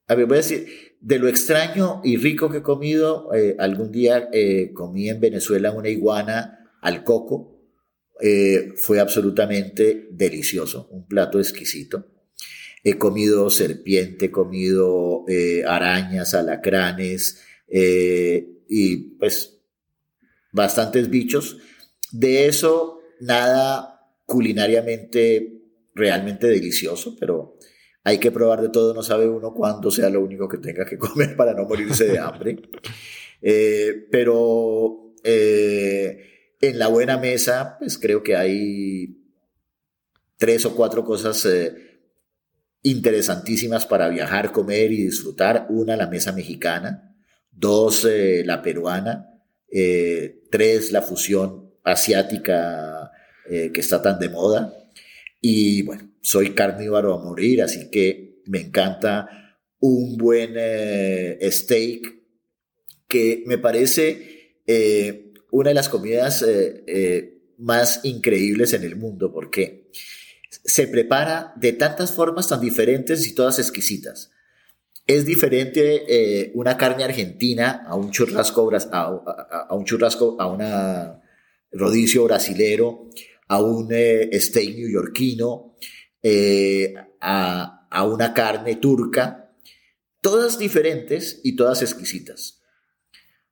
A 0.06 0.14
ver, 0.14 0.26
voy 0.26 0.34
a 0.34 0.38
decir, 0.38 0.93
de 1.04 1.18
lo 1.18 1.28
extraño 1.28 2.00
y 2.02 2.16
rico 2.16 2.48
que 2.48 2.58
he 2.58 2.62
comido, 2.62 3.28
eh, 3.34 3.56
algún 3.58 3.92
día 3.92 4.30
eh, 4.32 4.72
comí 4.72 5.10
en 5.10 5.20
Venezuela 5.20 5.70
una 5.70 5.90
iguana 5.90 6.70
al 6.80 7.04
coco. 7.04 7.60
Eh, 8.22 8.72
fue 8.76 9.00
absolutamente 9.00 10.08
delicioso, 10.10 10.88
un 10.90 11.06
plato 11.06 11.38
exquisito. 11.38 12.06
He 12.82 12.96
comido 12.96 13.50
serpiente, 13.50 14.26
he 14.26 14.30
comido 14.30 15.24
arañas, 15.66 16.34
alacranes 16.34 17.42
y 17.68 19.16
pues 19.18 19.58
bastantes 20.52 21.10
bichos. 21.10 21.58
De 22.12 22.46
eso, 22.46 23.00
nada 23.20 24.10
culinariamente 24.26 25.62
realmente 25.94 26.46
delicioso, 26.46 27.16
pero 27.18 27.53
hay 28.06 28.18
que 28.18 28.30
probar 28.30 28.60
de 28.60 28.68
todo, 28.68 28.92
no 28.92 29.02
sabe 29.02 29.26
uno 29.26 29.54
cuándo 29.54 29.90
sea 29.90 30.10
lo 30.10 30.20
único 30.20 30.46
que 30.46 30.58
tenga 30.58 30.84
que 30.84 30.98
comer 30.98 31.34
para 31.34 31.54
no 31.54 31.64
morirse 31.64 32.04
de 32.04 32.18
hambre. 32.18 32.58
Eh, 33.40 34.06
pero 34.10 35.14
eh, 35.24 36.56
en 36.60 36.78
la 36.78 36.88
buena 36.88 37.16
mesa, 37.16 37.76
pues 37.78 37.98
creo 37.98 38.22
que 38.22 38.36
hay 38.36 39.22
tres 40.36 40.66
o 40.66 40.76
cuatro 40.76 41.02
cosas 41.02 41.46
eh, 41.46 41.74
interesantísimas 42.82 43.86
para 43.86 44.08
viajar, 44.10 44.52
comer 44.52 44.92
y 44.92 45.04
disfrutar. 45.04 45.66
Una, 45.70 45.96
la 45.96 46.06
mesa 46.06 46.32
mexicana. 46.32 47.16
Dos, 47.50 48.06
la 48.44 48.60
peruana. 48.60 49.30
tres, 50.50 50.92
la 50.92 51.02
fusión 51.02 51.72
asiática 51.84 53.12
que 53.48 53.80
está 53.80 54.02
tan 54.02 54.18
de 54.18 54.28
moda. 54.28 54.74
Y 55.40 55.82
bueno, 55.82 56.13
soy 56.24 56.54
carnívoro 56.54 57.12
a 57.12 57.22
morir, 57.22 57.62
así 57.62 57.90
que 57.90 58.40
me 58.46 58.60
encanta 58.60 59.28
un 59.78 60.16
buen 60.16 60.54
eh, 60.56 61.38
steak 61.52 62.22
que 63.06 63.44
me 63.46 63.58
parece 63.58 64.62
eh, 64.66 65.34
una 65.50 65.68
de 65.68 65.74
las 65.74 65.90
comidas 65.90 66.42
eh, 66.42 67.42
más 67.58 68.00
increíbles 68.04 68.72
en 68.72 68.84
el 68.84 68.96
mundo 68.96 69.30
porque 69.30 69.90
se 70.64 70.88
prepara 70.88 71.52
de 71.56 71.74
tantas 71.74 72.12
formas 72.12 72.48
tan 72.48 72.62
diferentes 72.62 73.26
y 73.26 73.34
todas 73.34 73.58
exquisitas. 73.58 74.30
Es 75.06 75.26
diferente 75.26 76.50
una 76.54 76.78
carne 76.78 77.04
argentina 77.04 77.84
a 77.86 77.94
un 77.96 78.10
churrasco, 78.10 78.70
a, 78.74 79.66
a 79.68 79.74
un 79.74 79.84
churrasco, 79.84 80.38
a 80.40 81.20
rodicio 81.70 82.24
brasilero, 82.24 83.10
a 83.48 83.60
un 83.60 83.90
steak 84.32 84.76
neoyorquino, 84.76 85.73
eh, 86.26 86.94
a, 87.20 87.86
a, 87.90 88.04
una 88.04 88.32
carne 88.32 88.76
turca, 88.76 89.54
todas 90.22 90.58
diferentes 90.58 91.42
y 91.44 91.54
todas 91.54 91.82
exquisitas. 91.82 92.62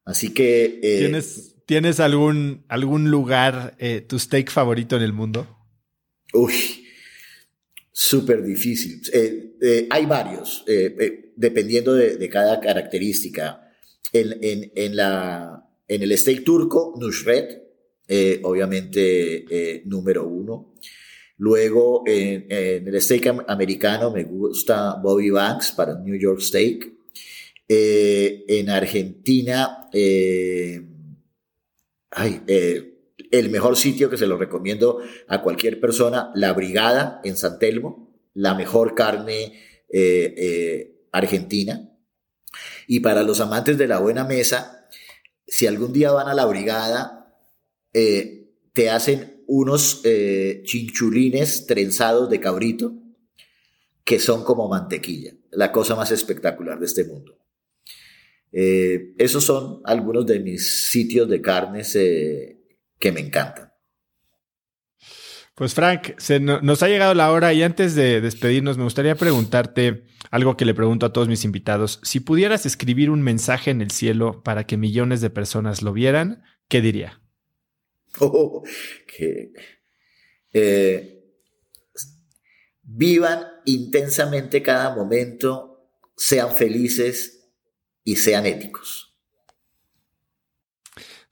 Así 0.06 0.32
que... 0.32 0.80
Eh, 0.82 0.98
¿Tienes, 1.00 1.54
¿Tienes, 1.66 2.00
algún, 2.00 2.64
algún 2.68 3.10
lugar, 3.10 3.76
eh, 3.78 4.00
tu 4.00 4.18
steak 4.18 4.50
favorito 4.50 4.96
en 4.96 5.02
el 5.02 5.12
mundo? 5.12 5.46
Uy, 6.32 6.86
súper 7.92 8.42
difícil. 8.42 9.02
hay 9.90 10.06
varios, 10.06 10.64
dependiendo 11.36 11.92
de, 11.92 12.16
de, 12.16 12.28
cada 12.30 12.58
característica. 12.58 13.70
En, 14.14 14.32
en, 14.42 14.72
en, 14.74 14.96
la, 14.96 15.68
en 15.88 16.02
el 16.02 16.16
steak 16.16 16.42
turco, 16.42 16.94
Nusret, 16.98 17.64
obviamente 18.42 19.82
número 19.84 20.26
uno. 20.26 20.71
Luego, 21.38 22.04
en, 22.06 22.46
el 22.50 23.00
steak 23.00 23.44
americano 23.48 24.10
me 24.10 24.24
gusta 24.24 24.96
Bobby 25.02 25.30
Banks 25.30 25.72
para 25.72 25.98
New 25.98 26.18
York 26.18 26.40
Steak. 26.40 26.92
Eh, 27.74 28.44
en 28.48 28.68
Argentina, 28.68 29.88
eh, 29.94 30.82
eh, 32.46 32.94
el 33.30 33.48
mejor 33.48 33.76
sitio 33.78 34.10
que 34.10 34.18
se 34.18 34.26
lo 34.26 34.36
recomiendo 34.36 34.98
a 35.28 35.40
cualquier 35.40 35.80
persona, 35.80 36.30
La 36.34 36.52
Brigada 36.52 37.22
en 37.24 37.36
San 37.36 37.58
Telmo, 37.58 38.12
la 38.34 38.54
mejor 38.54 38.94
carne 38.94 39.58
argentina. 41.12 41.96
Y 42.86 43.00
para 43.00 43.22
los 43.22 43.40
amantes 43.40 43.78
de 43.78 43.88
la 43.88 44.00
buena 44.00 44.24
mesa, 44.24 44.86
si 45.46 45.66
algún 45.66 45.94
día 45.94 46.12
van 46.12 46.28
a 46.28 46.34
La 46.34 46.44
Brigada, 46.44 47.34
te 47.92 48.90
hacen 48.90 49.31
unos 49.46 50.00
eh, 50.04 50.62
chinchulines 50.64 51.66
trenzados 51.66 52.28
de 52.30 52.40
cabrito 52.40 52.94
que 54.04 54.18
son 54.18 54.44
como 54.44 54.68
mantequilla, 54.68 55.34
la 55.50 55.70
cosa 55.70 55.94
más 55.94 56.10
espectacular 56.10 56.78
de 56.78 56.86
este 56.86 57.04
mundo. 57.04 57.38
Eh, 58.52 59.14
esos 59.16 59.44
son 59.44 59.80
algunos 59.84 60.26
de 60.26 60.40
mis 60.40 60.90
sitios 60.90 61.28
de 61.28 61.40
carnes 61.40 61.96
eh, 61.96 62.58
que 62.98 63.12
me 63.12 63.20
encantan. 63.20 63.72
Pues 65.54 65.74
Frank, 65.74 66.14
se 66.18 66.40
nos 66.40 66.82
ha 66.82 66.88
llegado 66.88 67.14
la 67.14 67.30
hora 67.30 67.52
y 67.52 67.62
antes 67.62 67.94
de 67.94 68.20
despedirnos 68.20 68.78
me 68.78 68.84
gustaría 68.84 69.14
preguntarte 69.16 70.04
algo 70.30 70.56
que 70.56 70.64
le 70.64 70.74
pregunto 70.74 71.06
a 71.06 71.12
todos 71.12 71.28
mis 71.28 71.44
invitados. 71.44 72.00
Si 72.02 72.20
pudieras 72.20 72.64
escribir 72.64 73.10
un 73.10 73.22
mensaje 73.22 73.70
en 73.70 73.82
el 73.82 73.90
cielo 73.90 74.42
para 74.42 74.64
que 74.64 74.78
millones 74.78 75.20
de 75.20 75.30
personas 75.30 75.82
lo 75.82 75.92
vieran, 75.92 76.42
¿qué 76.68 76.80
diría? 76.80 77.21
Oh, 78.20 78.62
que 79.06 79.52
eh, 80.52 81.22
vivan 82.82 83.44
intensamente 83.64 84.62
cada 84.62 84.94
momento, 84.94 85.88
sean 86.16 86.54
felices 86.54 87.48
y 88.04 88.16
sean 88.16 88.46
éticos. 88.46 89.08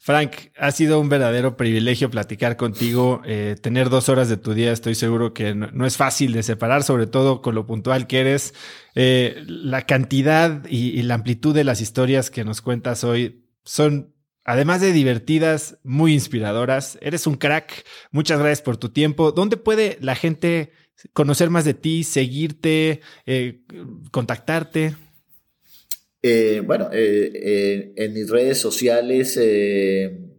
Frank, 0.02 0.32
ha 0.57 0.73
sido 0.73 0.98
un 0.98 1.11
verdadero 1.11 1.59
privilegio 1.59 2.11
platicar 2.11 2.57
contigo. 2.57 3.20
Eh, 3.27 3.57
tener 3.61 3.90
dos 3.90 4.09
horas 4.09 4.31
de 4.31 4.39
tu 4.39 4.55
día, 4.55 4.73
estoy 4.73 4.94
seguro 4.94 5.35
que 5.35 5.55
no, 5.55 5.86
es 5.86 5.98
fácil 5.98 6.32
de 6.32 6.43
separar, 6.43 6.82
sobre 6.82 7.07
todo 7.07 7.43
con 7.43 7.55
lo 7.55 7.66
puntual 7.66 8.07
que 8.07 8.20
eres. 8.20 8.55
Eh, 8.94 9.44
la 9.47 9.82
cantidad 9.82 10.65
y 10.66 11.02
la 11.02 11.15
amplitud 11.15 11.55
de 11.55 11.65
las 11.65 11.82
historias 11.82 12.31
que 12.31 12.44
nos 12.44 12.62
cuentas 12.62 13.05
hoy 13.05 13.44
son 13.62 14.15
además 14.51 14.81
de 14.81 14.93
divertidas, 14.93 15.78
muy 15.85 16.12
inspiradoras. 16.12 16.98
Eres 17.01 17.28
un 17.28 17.36
crack. 17.36 17.85
Muchas 18.10 18.40
gracias 18.40 18.62
por 18.62 18.78
tu 18.78 18.89
tiempo. 18.89 19.31
¿Dónde 19.31 19.56
puede 19.56 19.97
la 20.01 20.16
gente 20.16 20.72
conocer 21.12 21.51
más 21.51 21.64
de 21.64 21.74
ti, 21.74 22.02
seguirte, 22.02 23.01
eh, 23.27 23.60
contactarte? 24.10 24.97
Eh, 26.22 26.62
bueno, 26.66 26.90
eh, 26.93 27.93
en 27.94 28.12
mis 28.12 28.28
redes 28.28 28.59
sociales, 28.59 29.36
en, 29.36 30.35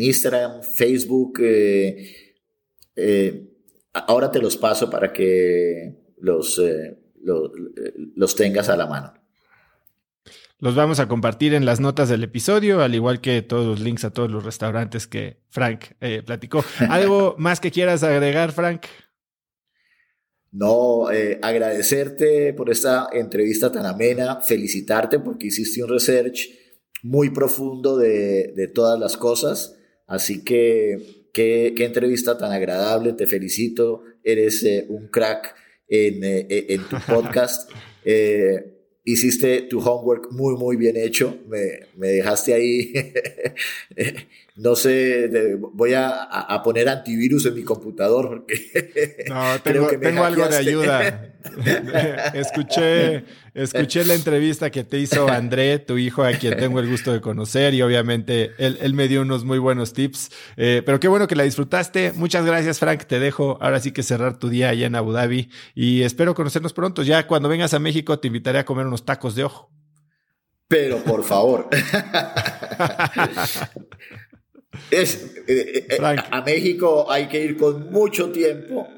Instagram, 0.00 0.62
Facebook, 0.62 1.40
ahora 3.92 4.30
te 4.30 4.38
los 4.38 4.56
paso 4.56 4.88
para 4.88 5.12
que 5.12 5.96
los, 6.18 6.62
los 8.14 8.36
tengas 8.36 8.68
a 8.68 8.76
la 8.76 8.86
mano. 8.86 9.19
Los 10.60 10.74
vamos 10.74 11.00
a 11.00 11.08
compartir 11.08 11.54
en 11.54 11.64
las 11.64 11.80
notas 11.80 12.10
del 12.10 12.22
episodio, 12.22 12.82
al 12.82 12.94
igual 12.94 13.22
que 13.22 13.40
todos 13.40 13.66
los 13.66 13.80
links 13.80 14.04
a 14.04 14.12
todos 14.12 14.30
los 14.30 14.44
restaurantes 14.44 15.06
que 15.06 15.38
Frank 15.48 15.84
eh, 16.02 16.22
platicó. 16.22 16.62
¿Algo 16.90 17.34
más 17.38 17.60
que 17.60 17.70
quieras 17.70 18.02
agregar, 18.02 18.52
Frank? 18.52 18.82
No, 20.52 21.10
eh, 21.10 21.38
agradecerte 21.40 22.52
por 22.52 22.68
esta 22.68 23.08
entrevista 23.10 23.72
tan 23.72 23.86
amena, 23.86 24.42
felicitarte 24.42 25.18
porque 25.18 25.46
hiciste 25.46 25.82
un 25.82 25.88
research 25.88 26.50
muy 27.02 27.30
profundo 27.30 27.96
de, 27.96 28.70
todas 28.74 29.00
las 29.00 29.16
cosas. 29.16 29.78
Así 30.06 30.44
que 30.44 31.30
qué, 31.32 31.72
entrevista 31.78 32.36
tan 32.36 32.52
agradable, 32.52 33.14
te 33.14 33.26
felicito, 33.26 34.02
eres 34.22 34.62
eh, 34.64 34.84
un 34.90 35.08
crack 35.08 35.54
en, 35.88 36.20
en 36.22 36.82
tu 36.82 36.96
podcast 37.06 37.70
hiciste 39.12 39.62
tu 39.62 39.80
homework 39.80 40.32
muy, 40.32 40.56
muy 40.56 40.76
bien 40.76 40.96
hecho. 40.96 41.38
Me, 41.48 41.80
me 41.96 42.08
dejaste 42.08 42.54
ahí. 42.54 42.92
no 44.60 44.76
sé, 44.76 45.56
voy 45.72 45.94
a, 45.94 46.22
a, 46.22 46.62
poner 46.62 46.86
antivirus 46.90 47.46
en 47.46 47.54
mi 47.54 47.62
computador 47.62 48.28
porque. 48.28 49.24
No, 49.28 49.58
tengo, 49.62 49.86
tengo 49.86 50.24
algo 50.24 50.46
de 50.46 50.56
ayuda. 50.56 51.34
escuché, 52.34 53.24
escuché 53.54 54.04
la 54.04 54.14
entrevista 54.14 54.70
que 54.70 54.84
te 54.84 54.98
hizo 54.98 55.28
André, 55.28 55.78
tu 55.78 55.96
hijo, 55.96 56.24
a 56.24 56.32
quien 56.32 56.58
tengo 56.58 56.80
el 56.80 56.90
gusto 56.90 57.12
de 57.12 57.22
conocer, 57.22 57.72
y 57.72 57.80
obviamente 57.80 58.50
él, 58.58 58.76
él 58.82 58.92
me 58.92 59.08
dio 59.08 59.22
unos 59.22 59.44
muy 59.44 59.58
buenos 59.58 59.94
tips. 59.94 60.30
Eh, 60.58 60.82
pero 60.84 61.00
qué 61.00 61.08
bueno 61.08 61.26
que 61.26 61.36
la 61.36 61.44
disfrutaste. 61.44 62.12
Muchas 62.12 62.44
gracias, 62.44 62.78
Frank. 62.78 63.04
Te 63.04 63.18
dejo 63.18 63.56
ahora 63.62 63.80
sí 63.80 63.92
que 63.92 64.02
cerrar 64.02 64.38
tu 64.38 64.50
día 64.50 64.68
allá 64.68 64.86
en 64.86 64.94
Abu 64.94 65.12
Dhabi 65.12 65.48
y 65.74 66.02
espero 66.02 66.34
conocernos 66.34 66.74
pronto. 66.74 67.02
Ya 67.02 67.26
cuando 67.26 67.48
vengas 67.48 67.72
a 67.72 67.78
México 67.78 68.18
te 68.18 68.26
invitaré 68.26 68.58
a 68.58 68.66
comer 68.66 68.86
unos 68.86 69.06
tacos 69.06 69.34
de 69.34 69.44
ojo. 69.44 69.70
Pero 70.68 70.98
por 70.98 71.24
favor. 71.24 71.68
es, 74.90 75.34
eh, 75.46 75.86
eh, 75.88 75.98
a 76.00 76.42
México 76.42 77.10
hay 77.10 77.28
que 77.28 77.42
ir 77.44 77.56
con 77.56 77.90
mucho 77.90 78.30
tiempo 78.30 78.88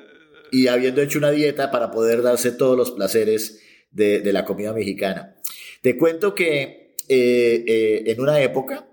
y 0.51 0.67
habiendo 0.67 1.01
hecho 1.01 1.19
una 1.19 1.31
dieta 1.31 1.71
para 1.71 1.91
poder 1.91 2.23
darse 2.23 2.53
todos 2.53 2.77
los 2.77 2.91
placeres 2.91 3.61
de, 3.91 4.33
la 4.33 4.45
comida 4.45 4.73
mexicana. 4.73 5.37
Te 5.81 5.97
cuento 5.97 6.35
que 6.35 6.95
eh, 7.09 7.65
eh, 7.67 8.03
en 8.07 8.21
una 8.21 8.41
época 8.41 8.89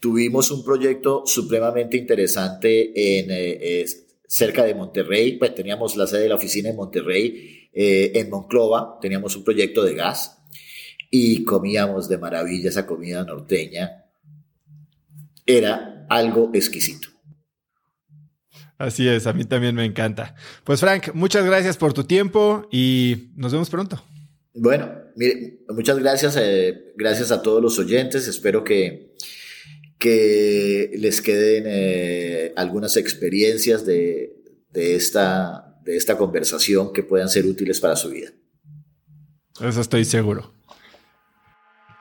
tuvimos 0.00 0.50
un 0.50 0.64
proyecto 0.64 1.22
supremamente 1.26 1.96
interesante 1.96 3.18
en, 3.18 3.26
eh, 3.30 3.84
cerca 4.32 4.64
de 4.64 4.74
Monterrey, 4.74 5.36
pues 5.36 5.54
teníamos 5.54 5.94
la 5.94 6.06
sede 6.06 6.22
de 6.22 6.28
la 6.30 6.36
oficina 6.36 6.70
en 6.70 6.76
Monterrey, 6.76 7.68
eh, 7.70 8.12
en 8.14 8.30
Monclova, 8.30 8.98
teníamos 8.98 9.36
un 9.36 9.44
proyecto 9.44 9.84
de 9.84 9.94
gas 9.94 10.38
y 11.10 11.44
comíamos 11.44 12.08
de 12.08 12.16
maravilla 12.16 12.70
esa 12.70 12.86
comida 12.86 13.24
norteña. 13.24 14.06
Era 15.44 15.91
algo 16.12 16.50
exquisito. 16.52 17.08
Así 18.78 19.08
es, 19.08 19.26
a 19.26 19.32
mí 19.32 19.44
también 19.44 19.74
me 19.74 19.84
encanta. 19.84 20.34
Pues 20.64 20.80
Frank, 20.80 21.14
muchas 21.14 21.44
gracias 21.44 21.76
por 21.76 21.92
tu 21.92 22.04
tiempo 22.04 22.68
y 22.72 23.30
nos 23.36 23.52
vemos 23.52 23.70
pronto. 23.70 24.02
Bueno, 24.54 24.90
mire, 25.16 25.60
muchas 25.68 25.98
gracias, 25.98 26.36
eh, 26.36 26.92
gracias 26.96 27.30
a 27.30 27.42
todos 27.42 27.62
los 27.62 27.78
oyentes. 27.78 28.26
Espero 28.26 28.64
que, 28.64 29.14
que 29.98 30.90
les 30.98 31.20
queden 31.20 31.64
eh, 31.66 32.52
algunas 32.56 32.96
experiencias 32.96 33.86
de, 33.86 34.34
de, 34.70 34.96
esta, 34.96 35.78
de 35.84 35.96
esta 35.96 36.18
conversación 36.18 36.92
que 36.92 37.04
puedan 37.04 37.28
ser 37.28 37.46
útiles 37.46 37.80
para 37.80 37.96
su 37.96 38.10
vida. 38.10 38.30
Eso 39.60 39.80
estoy 39.80 40.04
seguro. 40.04 40.52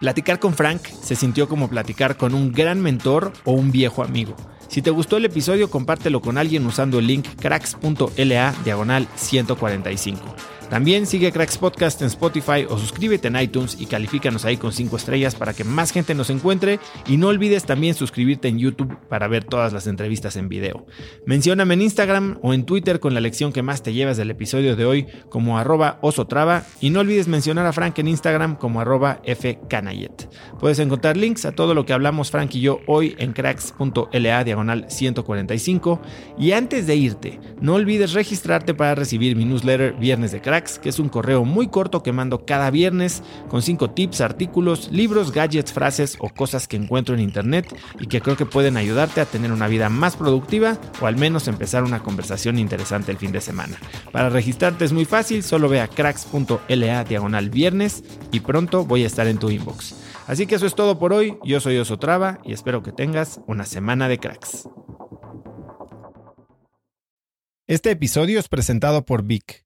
Platicar 0.02 0.40
con 0.40 0.56
Frank 0.56 0.82
se 1.04 1.16
sintió 1.16 1.48
como 1.48 1.70
platicar 1.70 2.18
con 2.18 2.34
un 2.34 2.52
gran 2.52 2.82
mentor 2.82 3.34
o 3.46 3.52
un 3.52 3.72
viejo 3.72 4.04
amigo. 4.04 4.36
Si 4.68 4.82
te 4.82 4.90
gustó 4.90 5.18
el 5.18 5.26
episodio, 5.26 5.70
compártelo 5.70 6.22
con 6.22 6.40
alguien 6.40 6.66
usando 6.66 6.98
el 6.98 7.06
link 7.06 7.28
cracks.la 7.40 8.56
diagonal 8.66 9.08
145. 9.16 10.36
También 10.72 11.06
sigue 11.06 11.34
Cracks 11.34 11.58
Podcast 11.58 12.02
en 12.02 12.08
Spotify 12.08 12.66
o 12.70 12.78
suscríbete 12.78 13.28
en 13.28 13.36
iTunes 13.36 13.76
y 13.78 13.88
califícanos 13.88 14.46
ahí 14.46 14.56
con 14.56 14.72
5 14.72 14.96
estrellas 14.96 15.36
para 15.36 15.52
que 15.52 15.66
más 15.66 15.92
gente 15.92 16.16
nos 16.16 16.30
encuentre. 16.30 16.80
Y 17.08 17.18
no 17.18 17.28
olvides 17.28 17.66
también 17.66 17.94
suscribirte 17.94 18.48
en 18.48 18.58
YouTube 18.58 18.98
para 19.10 19.28
ver 19.28 19.44
todas 19.44 19.74
las 19.74 19.86
entrevistas 19.86 20.38
en 20.38 20.48
video. 20.48 20.86
Mencióname 21.26 21.74
en 21.74 21.82
Instagram 21.82 22.40
o 22.42 22.54
en 22.54 22.64
Twitter 22.64 23.02
con 23.02 23.14
la 23.14 23.20
lección 23.20 23.52
que 23.52 23.62
más 23.62 23.84
te 23.84 23.92
llevas 23.92 24.16
del 24.16 24.32
episodio 24.32 24.78
de 24.78 24.86
hoy 24.86 25.08
como 25.28 25.60
arroba 25.60 26.00
osotrava. 26.00 26.64
Y 26.80 26.90
no 26.90 27.02
olvides 27.02 27.28
mencionar 27.28 27.66
a 27.66 27.74
Frank 27.74 28.00
en 28.00 28.08
Instagram 28.08 28.56
como 28.56 28.80
arroba 28.80 29.22
fcanayet. 29.26 30.30
Puedes 30.58 30.80
encontrar 30.80 31.18
links 31.18 31.44
a 31.44 31.52
todo 31.52 31.74
lo 31.74 31.86
que 31.86 31.92
hablamos 31.92 32.32
Frank 32.32 32.56
y 32.56 32.62
yo 32.62 32.80
hoy 32.88 33.18
en 33.20 33.34
cracks.la 33.34 34.44
diagonal 34.46 34.86
145. 34.88 36.02
Y 36.40 36.54
antes 36.54 36.88
de 36.88 36.96
irte, 36.96 37.42
no 37.60 37.74
olvides 37.74 38.14
registrarte 38.14 38.74
para 38.74 38.96
recibir 38.96 39.36
mi 39.36 39.44
newsletter 39.44 39.96
Viernes 40.00 40.32
de 40.32 40.40
Cracks 40.40 40.61
que 40.82 40.90
es 40.90 41.00
un 41.00 41.10
correo 41.10 41.46
muy 41.46 41.68
corto 41.68 42.04
que 42.04 42.12
mando 42.12 42.46
cada 42.46 42.70
viernes 42.70 43.24
con 43.50 43.62
5 43.62 43.92
tips, 43.92 44.22
artículos, 44.22 44.92
libros, 44.92 45.32
gadgets, 45.32 45.74
frases 45.74 46.18
o 46.20 46.30
cosas 46.30 46.68
que 46.68 46.78
encuentro 46.78 47.16
en 47.16 47.22
internet 47.22 47.76
y 48.00 48.08
que 48.08 48.22
creo 48.22 48.38
que 48.38 48.46
pueden 48.46 48.78
ayudarte 48.78 49.22
a 49.22 49.26
tener 49.26 49.52
una 49.52 49.68
vida 49.68 49.90
más 49.90 50.16
productiva 50.16 50.78
o 51.02 51.08
al 51.08 51.18
menos 51.18 51.48
empezar 51.48 51.84
una 51.84 52.04
conversación 52.04 52.60
interesante 52.60 53.12
el 53.12 53.18
fin 53.18 53.32
de 53.32 53.42
semana. 53.42 53.78
Para 54.12 54.30
registrarte 54.30 54.86
es 54.86 54.94
muy 54.94 55.06
fácil, 55.06 55.44
solo 55.44 55.70
ve 55.70 55.82
a 55.82 55.88
cracks.la 55.88 57.04
diagonal 57.04 57.50
viernes 57.50 58.04
y 58.32 58.42
pronto 58.42 58.86
voy 58.86 59.04
a 59.04 59.08
estar 59.08 59.28
en 59.28 59.38
tu 59.38 59.50
inbox. 59.50 59.96
Así 60.28 60.46
que 60.46 60.56
eso 60.56 60.66
es 60.66 60.76
todo 60.76 61.00
por 61.00 61.14
hoy, 61.14 61.38
yo 61.44 61.60
soy 61.60 61.78
Osotrava 61.78 62.40
y 62.44 62.54
espero 62.54 62.84
que 62.84 62.92
tengas 62.92 63.42
una 63.48 63.66
semana 63.66 64.08
de 64.08 64.20
cracks. 64.20 64.68
Este 67.68 67.92
episodio 67.92 68.40
es 68.40 68.50
presentado 68.50 69.06
por 69.06 69.24
Vic. 69.24 69.66